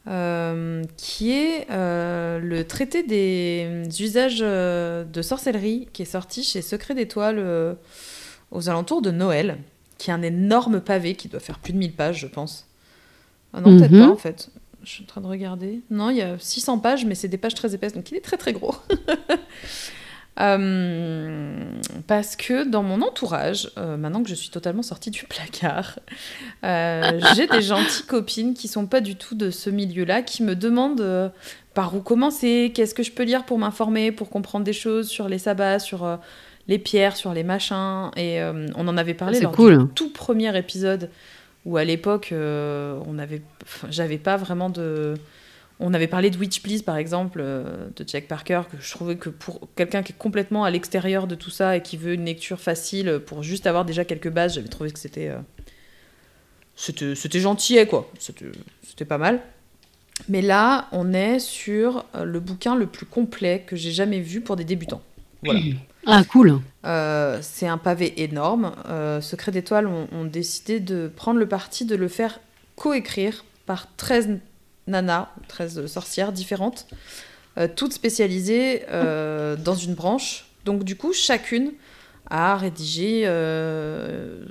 euh, 0.08 0.84
qui 0.96 1.32
est 1.32 1.66
euh, 1.70 2.38
le 2.38 2.66
traité 2.66 3.02
des 3.02 3.88
usages 4.00 4.40
de 4.40 5.22
sorcellerie 5.22 5.88
qui 5.92 6.02
est 6.02 6.06
sorti 6.06 6.42
chez 6.42 6.62
Secret 6.62 6.94
d'Étoile 6.94 7.76
aux 8.50 8.68
alentours 8.68 9.02
de 9.02 9.10
Noël, 9.10 9.58
qui 9.98 10.10
est 10.10 10.12
un 10.14 10.22
énorme 10.22 10.80
pavé 10.80 11.14
qui 11.14 11.28
doit 11.28 11.40
faire 11.40 11.58
plus 11.58 11.72
de 11.72 11.78
1000 11.78 11.92
pages, 11.92 12.20
je 12.20 12.26
pense. 12.26 12.66
Ah 13.52 13.60
non, 13.60 13.76
peut-être 13.78 13.92
mhm. 13.92 14.06
pas 14.06 14.12
en 14.12 14.16
fait. 14.16 14.50
Je 14.82 14.90
suis 14.90 15.02
en 15.02 15.06
train 15.06 15.20
de 15.20 15.26
regarder. 15.26 15.80
Non, 15.90 16.10
il 16.10 16.18
y 16.18 16.22
a 16.22 16.38
600 16.38 16.78
pages, 16.78 17.04
mais 17.06 17.16
c'est 17.16 17.26
des 17.26 17.38
pages 17.38 17.54
très 17.54 17.74
épaisses, 17.74 17.92
donc 17.92 18.10
il 18.12 18.16
est 18.16 18.20
très 18.20 18.36
très 18.36 18.52
gros. 18.52 18.74
Euh, 20.38 21.54
parce 22.06 22.36
que 22.36 22.68
dans 22.68 22.82
mon 22.82 23.00
entourage, 23.00 23.70
euh, 23.78 23.96
maintenant 23.96 24.22
que 24.22 24.28
je 24.28 24.34
suis 24.34 24.50
totalement 24.50 24.82
sortie 24.82 25.10
du 25.10 25.24
placard, 25.24 25.98
euh, 26.64 27.20
j'ai 27.34 27.46
des 27.46 27.62
gentilles 27.62 28.06
copines 28.06 28.54
qui 28.54 28.68
sont 28.68 28.86
pas 28.86 29.00
du 29.00 29.16
tout 29.16 29.34
de 29.34 29.50
ce 29.50 29.70
milieu-là, 29.70 30.22
qui 30.22 30.42
me 30.42 30.54
demandent 30.54 31.32
par 31.74 31.94
où 31.94 32.00
commencer, 32.00 32.72
qu'est-ce 32.74 32.94
que 32.94 33.02
je 33.02 33.12
peux 33.12 33.22
lire 33.22 33.44
pour 33.44 33.58
m'informer, 33.58 34.12
pour 34.12 34.28
comprendre 34.28 34.64
des 34.64 34.72
choses 34.72 35.08
sur 35.08 35.28
les 35.28 35.38
sabbats, 35.38 35.78
sur 35.78 36.18
les 36.68 36.78
pierres, 36.78 37.16
sur 37.16 37.32
les 37.32 37.44
machins. 37.44 38.10
Et 38.16 38.40
on 38.42 38.88
en 38.88 38.96
avait 38.96 39.14
parlé 39.14 39.40
dans 39.40 39.52
le 39.56 39.88
tout 39.88 40.10
premier 40.10 40.56
épisode 40.56 41.10
où 41.64 41.76
à 41.78 41.84
l'époque, 41.84 42.32
on 42.32 43.18
avait, 43.18 43.42
j'avais 43.88 44.18
pas 44.18 44.36
vraiment 44.36 44.68
de 44.68 45.14
on 45.78 45.92
avait 45.92 46.06
parlé 46.06 46.30
de 46.30 46.38
Witch 46.38 46.62
Please, 46.62 46.82
par 46.82 46.96
exemple, 46.96 47.40
euh, 47.42 47.88
de 47.96 48.04
Jack 48.06 48.28
Parker, 48.28 48.62
que 48.70 48.78
je 48.80 48.90
trouvais 48.90 49.16
que 49.16 49.28
pour 49.28 49.60
quelqu'un 49.76 50.02
qui 50.02 50.12
est 50.12 50.16
complètement 50.18 50.64
à 50.64 50.70
l'extérieur 50.70 51.26
de 51.26 51.34
tout 51.34 51.50
ça 51.50 51.76
et 51.76 51.82
qui 51.82 51.98
veut 51.98 52.14
une 52.14 52.24
lecture 52.24 52.60
facile 52.60 53.20
pour 53.26 53.42
juste 53.42 53.66
avoir 53.66 53.84
déjà 53.84 54.04
quelques 54.04 54.30
bases, 54.30 54.54
j'avais 54.54 54.68
trouvé 54.68 54.90
que 54.90 54.98
c'était. 54.98 55.28
Euh, 55.28 55.38
c'était 56.76 57.40
gentil, 57.40 57.78
quoi. 57.86 58.10
C'était 58.18 59.04
pas 59.04 59.18
mal. 59.18 59.40
Mais 60.30 60.40
là, 60.40 60.88
on 60.92 61.12
est 61.12 61.38
sur 61.38 62.04
euh, 62.14 62.24
le 62.24 62.40
bouquin 62.40 62.74
le 62.74 62.86
plus 62.86 63.06
complet 63.06 63.64
que 63.66 63.76
j'ai 63.76 63.92
jamais 63.92 64.20
vu 64.20 64.40
pour 64.40 64.56
des 64.56 64.64
débutants. 64.64 65.02
Voilà. 65.44 65.60
Ah, 66.08 66.22
cool. 66.22 66.60
c'est 67.42 67.66
un 67.66 67.78
pavé 67.78 68.22
énorme. 68.22 68.70
Secret 69.20 69.50
d'étoiles 69.50 69.88
ont, 69.88 70.24
décidé 70.24 70.78
de 70.78 71.08
prendre 71.08 71.40
le 71.40 71.48
parti 71.48 71.84
de 71.84 71.96
le 71.96 72.06
faire 72.06 72.38
coécrire 72.76 73.44
par 73.66 73.92
13 73.96 74.38
nanas, 74.86 75.28
13 75.48 75.86
sorcières 75.86 76.32
différentes, 76.32 76.86
toutes 77.74 77.92
spécialisées 77.92 78.84
dans 78.90 79.74
une 79.74 79.94
branche. 79.94 80.46
Donc 80.64 80.84
du 80.84 80.96
coup, 80.96 81.12
chacune 81.12 81.72
a 82.28 82.56
rédigé 82.56 83.22
euh, 83.24 84.44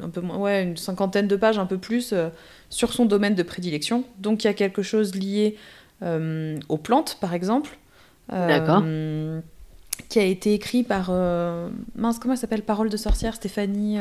un 0.00 0.10
peu 0.10 0.20
moins, 0.20 0.36
ouais, 0.38 0.62
une 0.62 0.76
cinquantaine 0.76 1.26
de 1.26 1.36
pages, 1.36 1.58
un 1.58 1.66
peu 1.66 1.78
plus, 1.78 2.12
euh, 2.12 2.28
sur 2.70 2.92
son 2.92 3.06
domaine 3.06 3.34
de 3.34 3.42
prédilection. 3.42 4.04
Donc 4.18 4.44
il 4.44 4.46
y 4.46 4.50
a 4.50 4.54
quelque 4.54 4.82
chose 4.82 5.14
lié 5.14 5.56
euh, 6.02 6.58
aux 6.68 6.76
plantes, 6.76 7.18
par 7.20 7.34
exemple. 7.34 7.78
D'accord. 8.30 8.82
Qui 10.08 10.18
a 10.18 10.24
été 10.24 10.54
écrit 10.54 10.82
par. 10.82 11.10
mince, 11.94 12.18
comment 12.18 12.34
elle 12.34 12.40
s'appelle? 12.40 12.62
Parole 12.62 12.88
de 12.88 12.96
sorcière, 12.96 13.34
Stéphanie. 13.34 13.98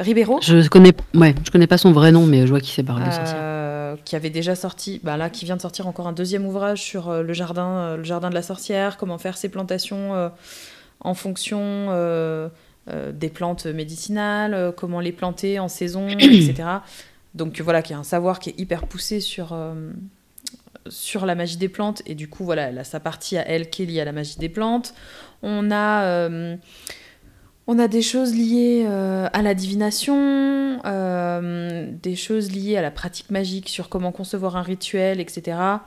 Ribeiro. 0.00 0.38
Je 0.42 0.68
connais, 0.68 0.92
ouais, 1.14 1.34
je 1.44 1.50
connais 1.50 1.66
pas 1.66 1.78
son 1.78 1.92
vrai 1.92 2.12
nom, 2.12 2.26
mais 2.26 2.42
je 2.42 2.50
vois 2.50 2.60
qui 2.60 2.70
c'est 2.70 2.82
Parole 2.82 3.04
de 3.04 3.10
sorcière. 3.10 3.96
qui 4.04 4.16
avait 4.16 4.30
déjà 4.30 4.54
sorti, 4.54 5.00
bah 5.04 5.16
là, 5.16 5.30
qui 5.30 5.44
vient 5.44 5.56
de 5.56 5.62
sortir 5.62 5.86
encore 5.86 6.08
un 6.08 6.12
deuxième 6.12 6.46
ouvrage 6.46 6.82
sur 6.82 7.12
le 7.12 7.32
jardin, 7.32 7.96
le 7.96 8.04
jardin 8.04 8.30
de 8.30 8.34
la 8.34 8.42
sorcière, 8.42 8.96
comment 8.96 9.18
faire 9.18 9.36
ses 9.36 9.48
plantations 9.48 10.30
en 11.00 11.14
fonction 11.14 11.60
euh, 11.60 12.48
euh, 12.88 13.12
des 13.12 13.28
plantes 13.28 13.66
médicinales, 13.66 14.54
euh, 14.54 14.72
comment 14.72 15.00
les 15.00 15.12
planter 15.12 15.58
en 15.58 15.68
saison, 15.68 16.08
etc. 16.18 16.54
Donc 17.34 17.60
voilà, 17.60 17.82
qui 17.82 17.94
a 17.94 17.98
un 17.98 18.04
savoir 18.04 18.38
qui 18.38 18.50
est 18.50 18.58
hyper 18.58 18.86
poussé 18.86 19.20
sur, 19.20 19.56
sur 20.88 21.26
la 21.26 21.34
magie 21.36 21.58
des 21.58 21.68
plantes. 21.68 22.02
Et 22.06 22.14
du 22.16 22.28
coup, 22.28 22.44
voilà, 22.44 22.68
elle 22.68 22.78
a 22.78 22.84
sa 22.84 22.98
partie 22.98 23.38
à 23.38 23.46
elle 23.46 23.70
qui 23.70 23.84
est 23.84 23.86
liée 23.86 24.00
à 24.00 24.04
la 24.04 24.12
magie 24.12 24.36
des 24.38 24.48
plantes. 24.48 24.94
On 25.42 25.70
a, 25.70 26.30
on 27.66 27.78
a 27.78 27.88
des 27.88 28.02
choses 28.02 28.34
liées 28.34 28.86
à 28.86 29.42
la 29.42 29.54
divination, 29.54 30.80
des 32.02 32.16
choses 32.16 32.50
liées 32.50 32.76
à 32.76 32.82
la 32.82 32.90
pratique 32.90 33.30
magique 33.30 33.68
sur 33.68 33.88
comment 33.88 34.12
concevoir 34.12 34.56
un 34.56 34.62
rituel, 34.62 35.20
etc. 35.20 35.78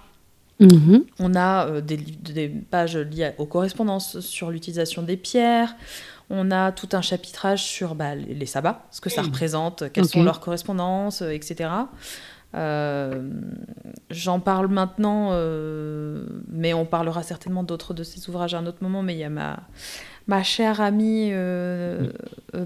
Mhm. 0.60 1.04
On 1.20 1.36
a 1.36 1.68
euh, 1.68 1.82
des, 1.82 1.98
des, 1.98 2.48
pages 2.48 2.98
liées 2.98 3.32
aux 3.38 3.46
correspondances 3.46 4.20
sur 4.20 4.52
l'utilisation 4.52 5.02
des 5.02 5.18
pierres. 5.18 5.76
On 6.30 6.52
a 6.52 6.72
tout 6.72 6.90
un 6.94 7.02
chapitrage 7.02 7.64
sur 7.64 7.96
bah, 7.96 8.16
les, 8.16 8.46
sabbats, 8.46 8.86
ce 8.92 9.02
que 9.02 9.10
ça 9.10 9.22
représente, 9.22 9.92
quelles 9.92 10.08
sont 10.08 10.24
leurs 10.24 10.40
correspondances, 10.40 11.22
euh, 11.22 11.32
etc. 11.32 11.70
Euh, 12.56 13.30
j'en 14.10 14.40
parle 14.40 14.68
maintenant, 14.68 15.32
mais 16.50 16.74
on 16.74 16.86
parlera 16.86 17.24
certainement 17.24 17.64
d'autres 17.64 17.94
de 17.94 18.04
ces 18.04 18.30
ouvrages 18.30 18.54
à 18.54 18.60
un 18.60 18.66
autre 18.68 18.78
moment. 18.82 19.02
Mais 19.02 19.16
il 19.16 19.20
y 19.20 19.24
a 19.24 19.30
ma, 19.30 19.62
ma 20.28 20.44
chère 20.44 20.82
amie 20.82 21.32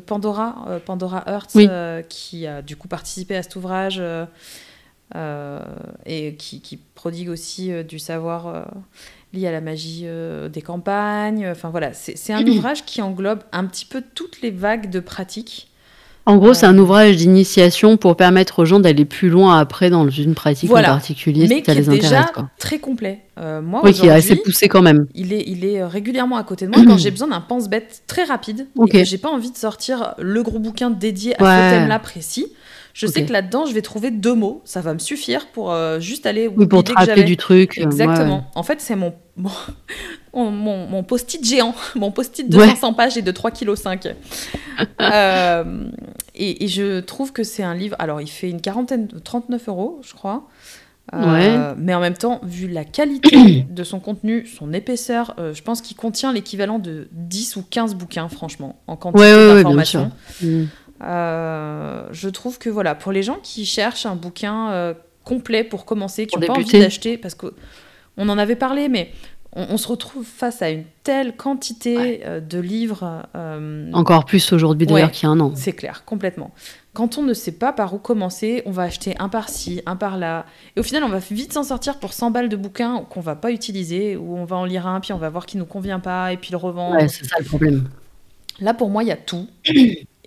Pandora, 0.06 0.80
Pandora 0.86 1.24
Hertz, 1.28 1.58
qui 2.10 2.48
a 2.48 2.62
du 2.62 2.76
coup 2.76 2.88
participé 2.88 3.36
à 3.36 3.44
cet 3.44 3.56
ouvrage 3.56 4.02
euh, 5.16 5.62
et 6.06 6.36
qui, 6.36 6.80
prodigue 6.96 7.30
aussi 7.30 7.72
euh, 7.72 7.82
du 7.82 7.98
savoir 7.98 8.48
euh, 8.48 8.64
lié 9.32 9.48
à 9.48 9.52
la 9.52 9.62
magie 9.62 10.06
des 10.50 10.62
campagnes. 10.62 11.48
Enfin 11.48 11.70
voilà, 11.70 11.94
c'est 11.94 12.34
un 12.34 12.46
ouvrage 12.48 12.86
qui 12.86 13.02
englobe 13.02 13.44
un 13.52 13.66
petit 13.66 13.86
peu 13.86 14.04
toutes 14.14 14.42
les 14.42 14.52
vagues 14.52 14.90
de 14.90 15.00
pratiques. 15.00 15.72
En 16.27 16.36
gros, 16.36 16.53
c'est 16.53 16.65
un 16.65 16.77
ouvrage 16.77 17.15
d'initiation 17.15 17.96
pour 17.96 18.17
permettre 18.17 18.60
aux 18.60 18.65
gens 18.65 18.81
d'aller 18.81 19.05
plus 19.05 19.29
loin 19.29 19.57
après 19.57 19.89
dans 19.89 20.10
une 20.10 20.36
pratique 20.36 20.69
en 20.69 20.74
particulier, 20.75 21.48
mais 21.48 21.62
qui 21.62 21.72
est 21.72 21.89
déjà 21.89 22.29
très 22.60 22.79
complet. 22.79 23.22
moi, 23.38 23.81
oui, 23.84 23.93
qui 23.93 24.07
est 24.07 24.12
assez 24.12 24.36
poussé 24.36 24.67
quand 24.67 24.81
même. 24.81 25.07
Il 25.15 25.31
est, 25.31 25.46
il 25.48 25.63
est 25.63 25.84
régulièrement 25.86 26.36
à 26.36 26.43
côté 26.43 26.65
de 26.67 26.72
moi 26.72 26.84
quand 26.88 26.98
j'ai 26.98 27.12
besoin 27.12 27.29
d'un 27.29 27.41
pense-bête 27.41 28.03
très 28.07 28.25
rapide 28.25 28.67
que 28.91 29.03
j'ai 29.05 29.17
pas 29.17 29.29
envie 29.29 29.51
de 29.51 29.57
sortir 29.57 30.15
le 30.19 30.43
gros 30.43 30.60
bouquin 30.60 30.89
dédié 30.89 31.41
à 31.41 31.72
ce 31.72 31.75
thème-là 31.75 32.00
précis. 32.00 32.48
Je 32.93 33.05
sais 33.05 33.24
que 33.25 33.31
là-dedans, 33.31 33.67
je 33.67 33.74
vais 33.74 33.84
trouver 33.84 34.10
deux 34.10 34.34
mots. 34.34 34.62
Ça 34.65 34.81
va 34.81 34.93
me 34.96 35.00
suffire 35.00 35.46
pour 35.53 35.72
euh, 35.72 36.00
juste 36.00 36.25
aller. 36.25 36.48
Oui, 36.48 36.65
pour 36.65 36.84
te 36.84 36.91
rappeler 36.91 37.24
du 37.24 37.38
truc. 37.38 37.77
Exactement. 37.77 38.50
En 38.55 38.63
fait, 38.63 38.81
c'est 38.81 38.96
mon, 38.96 39.13
mon, 40.38 40.88
mon, 40.88 41.03
post-it 41.03 41.44
géant, 41.44 41.75
mon 41.96 42.12
post-it 42.12 42.50
de 42.50 42.60
500 42.60 42.94
pages 42.94 43.17
et 43.17 43.22
de 43.22 43.32
3,5 43.32 44.00
kg. 44.00 44.15
euh, 45.01 45.89
et, 46.36 46.63
et, 46.63 46.67
je 46.67 47.00
trouve 47.00 47.34
que 47.34 47.44
c'est 47.44 47.63
un 47.63 47.74
livre. 47.74 47.96
Alors, 48.00 48.22
il 48.22 48.29
fait 48.29 48.50
une 48.50 48.62
quarantaine, 48.62 49.08
39 49.08 49.67
euros, 49.67 50.01
je 50.03 50.13
crois. 50.13 50.48
Euh, 51.13 51.74
mais 51.77 51.94
en 51.94 52.01
même 52.01 52.17
temps, 52.17 52.41
vu 52.44 52.67
la 52.67 52.84
qualité 52.84 53.65
de 53.70 53.84
son 53.84 54.00
contenu, 54.00 54.46
son 54.46 54.74
épaisseur, 54.74 55.34
euh, 55.39 55.53
je 55.53 55.63
pense 55.63 55.82
qu'il 55.82 55.96
contient 55.96 56.34
l'équivalent 56.34 56.79
de 56.79 57.08
10 57.13 57.56
ou 57.56 57.63
15 57.70 57.96
bouquins, 57.96 58.27
franchement, 58.27 58.79
en 58.88 58.98
quantité 58.98 59.24
d'informations. 59.24 60.12
Mm. 60.41 60.65
Je 61.00 62.29
trouve 62.29 62.60
que 62.60 62.70
voilà, 62.70 62.94
pour 62.94 63.12
les 63.12 63.24
gens 63.24 63.38
qui 63.41 63.65
cherchent 63.65 64.06
un 64.06 64.15
bouquin 64.15 64.96
complet 65.24 65.63
pour 65.63 65.86
commencer, 65.86 66.27
qui 66.27 66.38
n'ont 66.38 66.48
pas 66.48 66.53
envie 66.53 66.79
d'acheter, 66.79 67.17
parce 67.17 67.36
qu'on 67.36 67.51
en 68.17 68.38
avait 68.38 68.56
parlé, 68.56 68.89
mais 68.89 69.12
on, 69.58 69.78
se 69.78 69.88
retrouve 69.88 70.26
face 70.26 70.62
à 70.62 70.70
une 70.70 70.84
telle 71.04 71.36
quantité 71.36 72.22
euh, 72.26 72.40
de 72.40 72.60
livres. 72.60 73.24
Encore 73.94 74.26
plus 74.26 74.54
aujourd'hui 74.54 74.88
d'ailleurs 74.88 75.12
qu'il 75.12 75.28
y 75.28 75.30
a 75.30 75.34
un 75.34 75.40
an. 75.40 75.52
C'est 75.56 75.74
clair, 75.74 76.06
complètement. 76.06 76.52
Quand 76.94 77.18
on 77.18 77.24
ne 77.24 77.34
sait 77.34 77.52
pas 77.52 77.74
par 77.74 77.94
où 77.94 78.00
commencer, 78.00 78.64
on 78.66 78.72
va 78.72 78.84
acheter 78.84 79.16
un 79.20 79.30
par-ci, 79.30 79.82
un 79.86 79.96
par-là. 79.96 80.46
Et 80.76 80.80
au 80.80 80.84
final, 80.84 81.04
on 81.04 81.10
va 81.10 81.20
vite 81.20 81.54
s'en 81.54 81.64
sortir 81.64 82.00
pour 82.00 82.14
100 82.14 82.32
balles 82.32 82.50
de 82.50 82.56
bouquins 82.56 83.06
qu'on 83.10 83.22
va 83.22 83.36
pas 83.36 83.52
utiliser, 83.52 84.16
ou 84.16 84.36
on 84.36 84.46
va 84.46 84.56
en 84.56 84.66
lire 84.66 84.88
un, 84.88 85.00
puis 85.00 85.14
on 85.14 85.18
va 85.18 85.30
voir 85.30 85.46
qui 85.46 85.58
nous 85.58 85.66
convient 85.66 86.00
pas, 86.00 86.34
et 86.34 86.38
puis 86.38 86.50
le 86.52 86.58
revendre. 86.58 86.96
Ouais, 86.96 87.08
c'est 87.08 87.26
ça 87.26 87.36
le 87.40 87.46
problème. 87.46 87.88
Là, 88.60 88.74
pour 88.74 88.90
moi, 88.90 89.04
il 89.04 89.10
y 89.10 89.12
a 89.12 89.18
tout. 89.18 89.48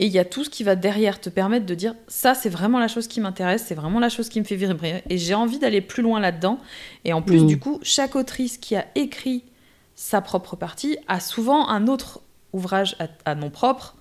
Et 0.00 0.06
il 0.06 0.12
y 0.12 0.18
a 0.18 0.24
tout 0.24 0.44
ce 0.44 0.50
qui 0.50 0.64
va 0.64 0.76
derrière 0.76 1.20
te 1.20 1.28
permettre 1.28 1.66
de 1.66 1.74
dire 1.74 1.94
ça, 2.08 2.34
c'est 2.34 2.48
vraiment 2.48 2.78
la 2.78 2.88
chose 2.88 3.06
qui 3.06 3.20
m'intéresse, 3.20 3.64
c'est 3.66 3.74
vraiment 3.74 4.00
la 4.00 4.08
chose 4.08 4.30
qui 4.30 4.40
me 4.40 4.46
fait 4.46 4.56
vibrer. 4.56 5.02
Et 5.10 5.18
j'ai 5.18 5.34
envie 5.34 5.58
d'aller 5.58 5.82
plus 5.82 6.02
loin 6.02 6.20
là-dedans. 6.20 6.58
Et 7.04 7.12
en 7.12 7.20
plus, 7.20 7.42
mm. 7.42 7.46
du 7.46 7.58
coup, 7.58 7.78
chaque 7.82 8.16
autrice 8.16 8.56
qui 8.56 8.74
a 8.76 8.86
écrit 8.94 9.44
sa 9.94 10.22
propre 10.22 10.56
partie 10.56 10.96
a 11.06 11.20
souvent 11.20 11.68
un 11.68 11.86
autre 11.86 12.22
ouvrage 12.54 12.96
à, 13.26 13.34
nom 13.34 13.50
propre 13.50 13.96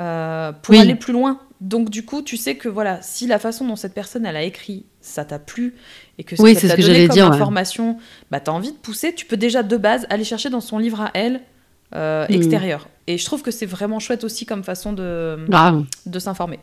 euh, 0.00 0.52
pour 0.52 0.74
aller 0.74 0.94
plus 0.94 1.12
loin. 1.12 1.38
Donc 1.60 1.90
du 1.90 2.02
coup, 2.02 2.22
tu 2.22 2.38
sais 2.38 2.56
que 2.56 2.70
voilà, 2.70 3.02
si 3.02 3.26
la 3.26 3.38
façon 3.38 3.66
dont 3.66 3.76
cette 3.76 3.92
personne 3.92 4.24
elle 4.24 4.36
a 4.36 4.42
écrit, 4.42 4.86
ça 5.02 5.26
t'a 5.26 5.38
plu 5.38 5.74
et 6.16 6.24
que 6.24 6.34
oui, 6.40 6.54
ça 6.54 6.68
t'a 6.68 6.76
donné 6.76 7.06
comme 7.06 7.14
dire, 7.14 7.30
information, 7.30 7.98
bah 8.30 8.40
t'as 8.40 8.52
envie 8.52 8.72
de 8.72 8.76
pousser, 8.78 9.14
tu 9.14 9.26
peux 9.26 9.36
déjà 9.36 9.62
de 9.62 9.76
base 9.76 10.06
aller 10.08 10.24
chercher 10.24 10.48
dans 10.48 10.62
son 10.62 10.78
livre 10.78 11.02
à 11.02 11.10
elle 11.12 11.42
euh, 11.94 12.26
mm. 12.28 12.32
extérieur. 12.32 12.88
Et 13.06 13.18
je 13.18 13.24
trouve 13.24 13.42
que 13.42 13.50
c'est 13.50 13.66
vraiment 13.66 14.00
chouette 14.00 14.24
aussi 14.24 14.46
comme 14.46 14.64
façon 14.64 14.92
de, 14.92 15.38
de 16.06 16.18
s'informer. 16.18 16.58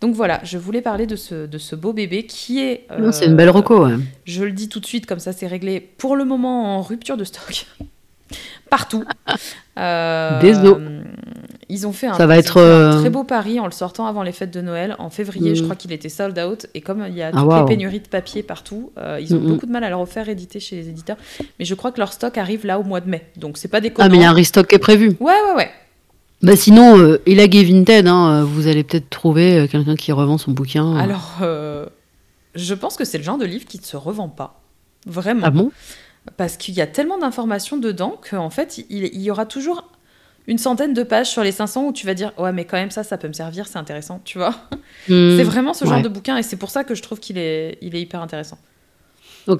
Donc 0.00 0.14
voilà, 0.14 0.40
je 0.42 0.58
voulais 0.58 0.82
parler 0.82 1.06
de 1.06 1.14
ce, 1.14 1.46
de 1.46 1.58
ce 1.58 1.76
beau 1.76 1.92
bébé 1.92 2.26
qui 2.26 2.60
est... 2.60 2.88
c'est 3.12 3.26
une 3.26 3.36
belle 3.36 3.50
reco, 3.50 3.86
Je 4.24 4.42
le 4.42 4.52
dis 4.52 4.68
tout 4.68 4.80
de 4.80 4.86
suite, 4.86 5.06
comme 5.06 5.20
ça 5.20 5.32
c'est 5.32 5.46
réglé. 5.46 5.80
Pour 5.80 6.16
le 6.16 6.24
moment, 6.24 6.76
en 6.76 6.82
rupture 6.82 7.16
de 7.16 7.24
stock. 7.24 7.66
Partout. 8.70 9.04
Euh, 9.78 10.40
Désolé. 10.40 11.02
Ils 11.68 11.86
ont 11.86 11.92
fait 11.92 12.06
un, 12.06 12.14
ça 12.14 12.26
va 12.26 12.36
être, 12.36 12.58
euh, 12.58 13.00
très 13.00 13.10
beau 13.10 13.24
pari 13.24 13.58
en 13.58 13.64
le 13.64 13.72
sortant 13.72 14.06
avant 14.06 14.22
les 14.22 14.32
fêtes 14.32 14.52
de 14.52 14.60
Noël. 14.60 14.96
En 14.98 15.10
février, 15.10 15.54
je 15.54 15.62
mm. 15.62 15.64
crois 15.64 15.76
qu'il 15.76 15.92
était 15.92 16.08
sold 16.08 16.38
out. 16.38 16.66
Et 16.74 16.80
comme 16.80 17.04
il 17.08 17.14
y 17.14 17.22
a 17.22 17.30
ah, 17.32 17.40
toutes 17.40 17.52
les 17.52 17.76
pénuries 17.76 18.00
de 18.00 18.08
papier 18.08 18.42
partout, 18.42 18.92
euh, 18.98 19.18
ils 19.20 19.34
ont 19.34 19.38
mm, 19.38 19.44
mm. 19.44 19.48
beaucoup 19.48 19.66
de 19.66 19.72
mal 19.72 19.84
à 19.84 19.88
le 19.88 19.96
refaire 19.96 20.28
éditer 20.28 20.60
chez 20.60 20.76
les 20.76 20.88
éditeurs. 20.88 21.16
Mais 21.58 21.64
je 21.64 21.74
crois 21.74 21.92
que 21.92 21.98
leur 21.98 22.12
stock 22.12 22.36
arrive 22.38 22.66
là 22.66 22.78
au 22.78 22.84
mois 22.84 23.00
de 23.00 23.08
mai. 23.08 23.26
Donc 23.36 23.56
c'est 23.56 23.68
pas 23.68 23.80
déconnant. 23.80 24.06
Ah, 24.06 24.10
mais 24.10 24.18
il 24.18 24.22
y 24.22 24.24
a 24.24 24.30
un 24.30 24.34
restock 24.34 24.66
qui 24.66 24.74
est 24.74 24.78
prévu. 24.78 25.16
Ouais, 25.20 25.32
ouais, 25.32 25.56
ouais. 25.56 25.70
Bah 26.44 26.56
sinon, 26.56 26.98
euh, 26.98 27.22
Gay 27.26 27.64
Vinted, 27.64 28.06
hein, 28.06 28.42
euh, 28.42 28.44
vous 28.44 28.66
allez 28.66 28.84
peut-être 28.84 29.08
trouver 29.08 29.60
euh, 29.60 29.66
quelqu'un 29.66 29.96
qui 29.96 30.12
revend 30.12 30.36
son 30.36 30.50
bouquin. 30.50 30.94
Alors, 30.96 31.38
je 32.54 32.74
pense 32.74 32.96
que 32.96 33.04
c'est 33.04 33.16
le 33.16 33.24
genre 33.24 33.38
de 33.38 33.46
livre 33.46 33.64
qui 33.64 33.78
ne 33.78 33.84
se 33.84 33.96
revend 33.96 34.28
pas. 34.28 34.60
Vraiment. 35.06 35.40
Ah 35.44 35.50
bon? 35.50 35.72
Parce 36.36 36.58
qu'il 36.58 36.74
y 36.74 36.82
a 36.82 36.86
tellement 36.86 37.16
d'informations 37.16 37.78
dedans 37.78 38.20
qu'en 38.30 38.50
fait, 38.50 38.84
il, 38.90 39.20
y 39.20 39.30
aura 39.30 39.46
toujours 39.46 39.88
une 40.46 40.58
centaine 40.58 40.92
de 40.92 41.02
pages 41.02 41.30
sur 41.30 41.42
les 41.42 41.52
500 41.52 41.86
où 41.86 41.92
tu 41.92 42.06
vas 42.06 42.14
dire 42.14 42.32
ouais 42.38 42.52
mais 42.52 42.64
quand 42.64 42.76
même 42.76 42.90
ça 42.90 43.02
ça 43.02 43.16
peut 43.16 43.28
me 43.28 43.32
servir 43.32 43.66
c'est 43.66 43.78
intéressant 43.78 44.20
tu 44.24 44.38
vois 44.38 44.54
hmm. 45.08 45.36
c'est 45.36 45.42
vraiment 45.44 45.72
ce 45.74 45.84
genre 45.84 46.02
de 46.02 46.08
bouquin 46.08 46.36
et 46.36 46.42
c'est 46.42 46.56
pour 46.56 46.70
ça 46.70 46.84
que 46.84 46.94
je 46.94 47.02
trouve 47.02 47.18
qu'il 47.20 47.38
est, 47.38 47.78
il 47.80 47.94
est 47.96 48.00
hyper 48.00 48.20
intéressant 48.20 48.58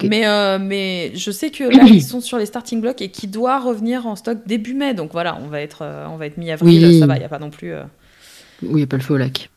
mais, 0.03 0.25
euh, 0.25 0.57
mais 0.59 1.11
je 1.15 1.31
sais 1.31 1.51
que 1.51 1.63
là, 1.63 1.83
ils 1.87 2.03
sont 2.03 2.21
sur 2.21 2.37
les 2.37 2.45
starting 2.45 2.81
blocks 2.81 3.01
et 3.01 3.09
qui 3.09 3.27
doit 3.27 3.59
revenir 3.59 4.07
en 4.07 4.15
stock 4.15 4.39
début 4.45 4.73
mai. 4.73 4.93
Donc 4.93 5.11
voilà, 5.11 5.37
on 5.41 5.47
va 5.47 5.61
être, 5.61 5.79
euh, 5.81 6.07
on 6.07 6.17
va 6.17 6.25
être 6.25 6.37
mi-avril, 6.37 6.99
ça 6.99 7.07
va, 7.07 7.15
il 7.15 7.19
n'y 7.19 7.25
a 7.25 7.29
pas 7.29 7.39
non 7.39 7.49
plus. 7.49 7.73
Euh, 7.73 7.83
oui, 8.63 8.69
il 8.69 8.75
n'y 8.77 8.83
a 8.83 8.87
pas 8.87 8.97
le 8.97 9.03
feu 9.03 9.13
au 9.13 9.17
lac. 9.17 9.49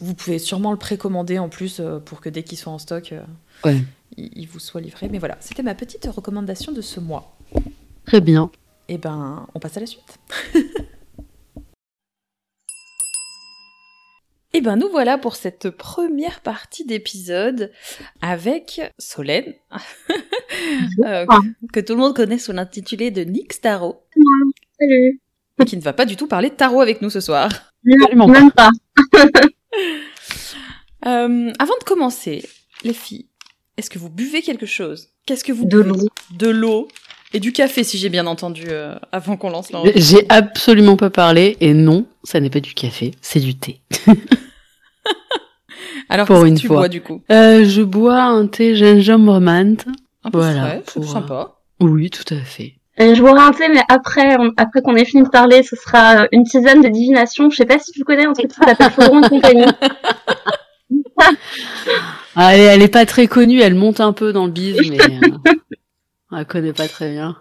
Vous 0.00 0.14
pouvez 0.14 0.38
sûrement 0.38 0.72
le 0.72 0.78
précommander 0.78 1.38
en 1.38 1.48
plus 1.48 1.82
pour 2.06 2.20
que 2.20 2.28
dès 2.28 2.42
qu'il 2.42 2.56
soit 2.56 2.72
en 2.72 2.78
stock, 2.78 3.12
il, 4.16 4.46
vous 4.46 4.58
soit 4.58 4.80
livré. 4.80 5.08
Mais 5.10 5.18
voilà, 5.18 5.36
c'était 5.40 5.62
ma 5.62 5.74
petite 5.74 6.06
recommandation 6.06 6.72
de 6.72 6.80
ce 6.80 7.00
mois. 7.00 7.36
Très 8.06 8.20
bien. 8.20 8.50
Et 8.90 8.94
eh 8.94 8.98
ben, 8.98 9.46
on 9.54 9.60
passe 9.60 9.76
à 9.76 9.80
la 9.80 9.86
suite. 9.86 10.18
Et 14.52 14.60
ben 14.60 14.74
nous 14.74 14.88
voilà 14.88 15.16
pour 15.16 15.36
cette 15.36 15.70
première 15.70 16.40
partie 16.40 16.84
d'épisode 16.84 17.70
avec 18.20 18.80
Solène, 18.98 19.54
euh, 21.04 21.24
que 21.72 21.78
tout 21.78 21.92
le 21.92 22.00
monde 22.00 22.16
connaît 22.16 22.38
sous 22.38 22.50
l'intitulé 22.50 23.12
de 23.12 23.22
Nick 23.22 23.60
Tarot. 23.60 24.02
Salut. 24.76 25.20
Qui 25.64 25.76
ne 25.76 25.82
va 25.82 25.92
pas 25.92 26.04
du 26.04 26.16
tout 26.16 26.26
parler 26.26 26.50
de 26.50 26.56
tarot 26.56 26.80
avec 26.80 27.00
nous 27.00 27.10
ce 27.10 27.20
soir. 27.20 27.48
Non, 27.84 28.26
même 28.26 28.50
pas. 28.50 28.70
euh, 31.06 31.52
avant 31.60 31.78
de 31.78 31.84
commencer, 31.86 32.44
les 32.82 32.92
filles, 32.92 33.28
est-ce 33.76 33.88
que 33.88 34.00
vous 34.00 34.10
buvez 34.10 34.42
quelque 34.42 34.66
chose? 34.66 35.10
Qu'est-ce 35.26 35.44
que 35.44 35.52
vous 35.52 35.64
De 35.64 35.80
buvez? 35.80 35.96
l'eau. 36.00 36.08
De 36.32 36.48
l'eau 36.48 36.88
et 37.32 37.40
du 37.40 37.52
café, 37.52 37.84
si 37.84 37.98
j'ai 37.98 38.08
bien 38.08 38.26
entendu, 38.26 38.64
euh, 38.68 38.94
avant 39.12 39.36
qu'on 39.36 39.50
lance 39.50 39.70
l'en- 39.72 39.84
J'ai 39.94 40.26
absolument 40.28 40.96
pas 40.96 41.10
parlé 41.10 41.56
et 41.60 41.72
non, 41.74 42.06
ça 42.24 42.40
n'est 42.40 42.50
pas 42.50 42.60
du 42.60 42.74
café, 42.74 43.12
c'est 43.20 43.40
du 43.40 43.54
thé. 43.56 43.80
Alors, 46.08 46.26
Pour 46.26 46.36
qu'est-ce 46.36 46.44
que 46.44 46.48
une 46.50 46.58
tu 46.58 46.66
fois. 46.66 46.76
bois 46.78 46.88
du 46.88 47.00
coup? 47.02 47.22
Euh, 47.30 47.64
je 47.64 47.82
bois 47.82 48.20
un 48.22 48.46
thé 48.48 48.74
gingembre 48.74 49.40
menthe. 49.40 49.86
Un 50.24 50.30
peu 50.30 50.38
Voilà, 50.38 50.60
frais, 50.62 50.82
c'est 50.86 50.94
pour, 51.00 51.04
euh, 51.08 51.12
sympa. 51.12 51.54
Oui, 51.80 52.10
tout 52.10 52.34
à 52.34 52.38
fait. 52.40 52.74
Et 52.98 53.14
je 53.14 53.22
boirai 53.22 53.40
un 53.40 53.52
thé, 53.52 53.68
mais 53.72 53.80
après, 53.88 54.36
on- 54.38 54.52
après 54.56 54.82
qu'on 54.82 54.96
ait 54.96 55.04
fini 55.04 55.22
de 55.22 55.28
parler, 55.28 55.62
ce 55.62 55.76
sera 55.76 56.22
euh, 56.22 56.26
une 56.32 56.42
tisane 56.44 56.82
de 56.82 56.88
divination. 56.88 57.48
Je 57.48 57.56
sais 57.56 57.64
pas 57.64 57.78
si 57.78 57.92
tu 57.92 58.02
connais 58.04 58.26
un 58.26 58.32
truc 58.32 58.48
qui 58.48 58.56
s'appelle 58.56 58.90
Chaudron 58.94 59.22
et 59.22 59.28
compagnie. 59.28 59.64
Ah, 62.36 62.54
elle, 62.54 62.60
est- 62.60 62.64
elle 62.64 62.82
est 62.82 62.88
pas 62.88 63.04
très 63.06 63.26
connue, 63.26 63.60
elle 63.60 63.74
monte 63.74 64.00
un 64.00 64.12
peu 64.12 64.32
dans 64.32 64.46
le 64.46 64.52
bise, 64.52 64.76
mais 64.90 64.98
euh, 65.00 65.52
on 66.30 66.36
la 66.36 66.44
connaît 66.44 66.72
pas 66.72 66.88
très 66.88 67.10
bien. 67.10 67.36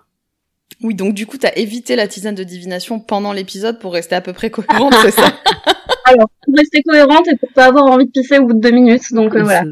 Oui, 0.82 0.96
donc 0.96 1.14
du 1.14 1.26
coup, 1.26 1.38
t'as 1.38 1.54
évité 1.56 1.96
la 1.96 2.08
tisane 2.08 2.36
de 2.36 2.44
divination 2.44 3.00
pendant 3.00 3.34
l'épisode 3.34 3.80
pour 3.80 3.94
rester 3.94 4.16
à 4.16 4.22
peu 4.22 4.34
près 4.34 4.50
cohérente, 4.50 4.94
c'est 5.02 5.12
ça? 5.12 5.28
Alors, 6.06 6.30
pour 6.44 6.56
rester 6.56 6.82
cohérente 6.84 7.28
et 7.28 7.36
pour 7.38 7.50
pas 7.54 7.66
avoir 7.66 7.86
envie 7.86 8.06
de 8.06 8.12
pisser 8.12 8.40
au 8.40 8.46
bout 8.46 8.54
de 8.54 8.60
deux 8.60 8.72
minutes. 8.72 9.14
Donc 9.14 9.36
euh, 9.36 9.44
voilà. 9.44 9.64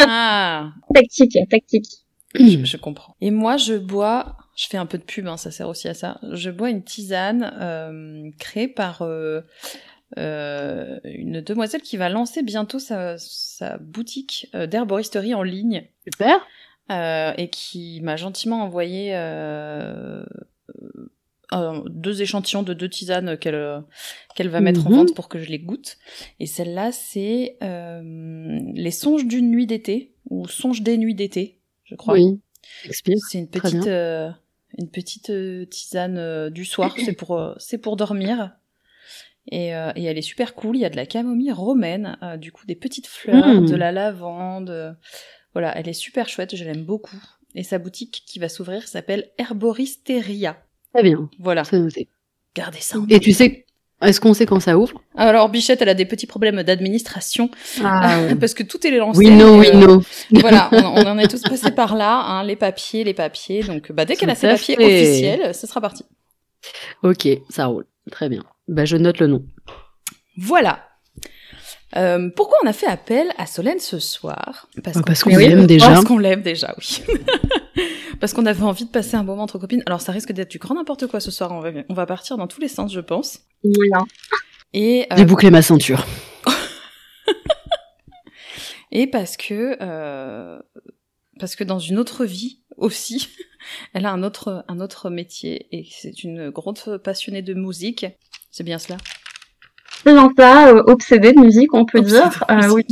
Ah, 0.00 0.72
tactique, 0.94 1.36
tactique. 1.50 1.86
je, 2.34 2.60
je 2.64 2.76
comprends. 2.76 3.14
Et 3.20 3.30
moi, 3.30 3.56
je 3.56 3.74
bois, 3.74 4.36
je 4.56 4.66
fais 4.68 4.76
un 4.76 4.86
peu 4.86 4.98
de 4.98 5.04
pub, 5.04 5.26
hein, 5.26 5.36
ça 5.36 5.50
sert 5.50 5.68
aussi 5.68 5.88
à 5.88 5.94
ça. 5.94 6.18
Je 6.32 6.50
bois 6.50 6.70
une 6.70 6.82
tisane 6.82 7.52
euh, 7.60 8.30
créée 8.38 8.68
par 8.68 9.02
euh, 9.02 9.42
euh, 10.18 10.98
une 11.04 11.40
demoiselle 11.40 11.82
qui 11.82 11.96
va 11.96 12.08
lancer 12.08 12.42
bientôt 12.42 12.78
sa, 12.78 13.16
sa 13.18 13.78
boutique 13.78 14.48
euh, 14.54 14.66
d'herboristerie 14.66 15.34
en 15.34 15.42
ligne. 15.42 15.86
Super. 16.04 16.46
Euh, 16.90 17.32
et 17.38 17.48
qui 17.48 18.00
m'a 18.02 18.16
gentiment 18.16 18.62
envoyé 18.62 19.14
euh, 19.14 20.24
euh, 21.52 21.82
deux 21.88 22.22
échantillons 22.22 22.62
de 22.62 22.74
deux 22.74 22.88
tisanes 22.88 23.36
qu'elle 23.38 23.54
euh, 23.54 23.80
qu'elle 24.34 24.48
va 24.48 24.60
mettre 24.60 24.86
en 24.86 24.90
Mhm. 24.90 24.96
vente 24.96 25.14
pour 25.14 25.28
que 25.28 25.38
je 25.38 25.50
les 25.50 25.58
goûte. 25.58 25.98
Et 26.40 26.46
celle-là, 26.46 26.90
c'est 26.92 27.56
euh, 27.62 28.58
les 28.74 28.90
songes 28.90 29.26
d'une 29.26 29.50
nuit 29.50 29.66
d'été 29.66 30.14
ou 30.30 30.48
songes 30.48 30.82
des 30.82 30.96
nuits 30.98 31.14
d'été, 31.14 31.60
je 31.84 31.94
crois. 31.94 32.14
Oui. 32.14 32.40
Explique. 32.86 33.18
C'est 33.30 33.38
une 33.38 33.48
petite 33.48 33.86
une 33.86 34.90
petite 34.90 35.30
tisane 35.70 36.50
du 36.50 36.64
soir. 36.64 36.94
c'est 37.04 37.12
pour 37.12 37.54
c'est 37.58 37.78
pour 37.78 37.96
dormir. 37.96 38.52
Et, 39.52 39.74
euh, 39.76 39.92
et 39.94 40.04
elle 40.04 40.16
est 40.16 40.22
super 40.22 40.54
cool. 40.54 40.74
Il 40.76 40.80
y 40.80 40.84
a 40.86 40.90
de 40.90 40.96
la 40.96 41.04
camomille 41.04 41.52
romaine, 41.52 42.16
euh, 42.22 42.38
du 42.38 42.50
coup 42.50 42.64
des 42.66 42.74
petites 42.74 43.06
fleurs, 43.06 43.60
Mm. 43.60 43.66
de 43.66 43.76
la 43.76 43.92
lavande. 43.92 44.96
Voilà, 45.54 45.76
elle 45.78 45.88
est 45.88 45.94
super 45.94 46.28
chouette. 46.28 46.54
Je 46.54 46.64
l'aime 46.64 46.84
beaucoup. 46.84 47.16
Et 47.54 47.62
sa 47.62 47.78
boutique 47.78 48.24
qui 48.26 48.38
va 48.38 48.48
s'ouvrir 48.48 48.86
s'appelle 48.86 49.30
Herboristeria. 49.38 50.56
Très 50.92 51.02
bien. 51.02 51.30
Voilà. 51.38 51.64
C'est 51.64 51.78
noté. 51.78 52.08
Gardez 52.54 52.80
ça. 52.80 52.98
en 52.98 53.06
Et 53.08 53.20
tu 53.20 53.32
sais, 53.32 53.64
est-ce 54.02 54.20
qu'on 54.20 54.34
sait 54.34 54.46
quand 54.46 54.60
ça 54.60 54.76
ouvre? 54.76 55.00
Alors 55.16 55.48
Bichette, 55.48 55.80
elle 55.80 55.88
a 55.88 55.94
des 55.94 56.04
petits 56.04 56.26
problèmes 56.26 56.62
d'administration 56.62 57.50
Ah, 57.82 58.20
parce 58.40 58.54
que 58.54 58.62
tout 58.62 58.84
est 58.86 58.90
lancé. 58.90 59.18
We 59.18 59.28
know, 59.30 59.56
mais, 59.56 59.70
we 59.70 59.74
euh, 59.74 59.86
know. 59.86 60.02
voilà, 60.40 60.68
on, 60.72 61.02
on 61.02 61.06
en 61.06 61.18
est 61.18 61.28
tous 61.28 61.42
passés 61.42 61.70
par 61.70 61.96
là, 61.96 62.20
hein, 62.20 62.44
les 62.44 62.56
papiers, 62.56 63.04
les 63.04 63.14
papiers. 63.14 63.62
Donc, 63.62 63.92
bah, 63.92 64.04
dès 64.04 64.16
qu'elle 64.16 64.30
a 64.30 64.34
ses 64.34 64.48
papiers 64.48 64.76
fait. 64.76 64.84
officiels, 64.84 65.54
ce 65.54 65.66
sera 65.66 65.80
parti. 65.80 66.04
Ok, 67.02 67.28
ça 67.48 67.66
roule. 67.66 67.86
Très 68.10 68.28
bien. 68.28 68.44
Bah, 68.68 68.84
je 68.84 68.96
note 68.96 69.20
le 69.20 69.28
nom. 69.28 69.44
Voilà. 70.36 70.86
Euh, 71.96 72.28
pourquoi 72.34 72.58
on 72.64 72.66
a 72.66 72.72
fait 72.72 72.86
appel 72.86 73.28
à 73.38 73.46
Solène 73.46 73.78
ce 73.78 73.98
soir? 73.98 74.68
Parce 74.82 74.96
Ah, 74.96 75.00
qu'on 75.00 75.06
Parce 75.06 75.22
qu'on 75.22 75.30
Mais 75.30 75.36
oui, 75.36 75.48
l'aime 75.48 75.66
déjà. 75.66 75.88
Parce 75.88 76.04
qu'on 76.04 76.18
l'aime 76.18 76.42
déjà, 76.42 76.74
oui. 76.78 77.02
Parce 78.20 78.32
qu'on 78.32 78.46
avait 78.46 78.62
envie 78.62 78.84
de 78.84 78.90
passer 78.90 79.16
un 79.16 79.22
moment 79.22 79.42
entre 79.42 79.58
copines. 79.58 79.82
Alors 79.86 80.00
ça 80.00 80.12
risque 80.12 80.32
d'être 80.32 80.50
du 80.50 80.58
grand 80.58 80.74
n'importe 80.74 81.06
quoi 81.06 81.20
ce 81.20 81.30
soir. 81.30 81.52
On 81.52 81.60
va, 81.60 81.70
on 81.88 81.94
va 81.94 82.06
partir 82.06 82.36
dans 82.36 82.46
tous 82.46 82.60
les 82.60 82.68
sens, 82.68 82.92
je 82.92 83.00
pense. 83.00 83.40
Voilà. 83.62 84.04
Et, 84.72 85.06
euh, 85.12 85.16
J'ai 85.16 85.24
bouclé 85.24 85.50
ma 85.50 85.62
ceinture. 85.62 86.04
et 88.92 89.06
parce 89.06 89.36
que 89.36 89.76
euh, 89.80 90.58
parce 91.38 91.56
que 91.56 91.64
dans 91.64 91.78
une 91.78 91.98
autre 91.98 92.24
vie 92.24 92.60
aussi, 92.76 93.28
elle 93.94 94.06
a 94.06 94.12
un 94.12 94.22
autre 94.22 94.64
un 94.68 94.80
autre 94.80 95.10
métier 95.10 95.68
et 95.72 95.86
c'est 95.90 96.22
une 96.24 96.50
grande 96.50 96.98
passionnée 97.02 97.42
de 97.42 97.54
musique. 97.54 98.06
C'est 98.50 98.64
bien 98.64 98.78
cela? 98.78 98.96
Ça, 100.36 100.68
euh, 100.68 100.82
obsédée 100.86 101.32
de 101.32 101.40
musique, 101.40 101.72
on 101.74 101.84
peut 101.84 101.98
Obsédée 101.98 102.20
dire. 102.20 102.44
Euh, 102.50 102.68
oui. 102.72 102.84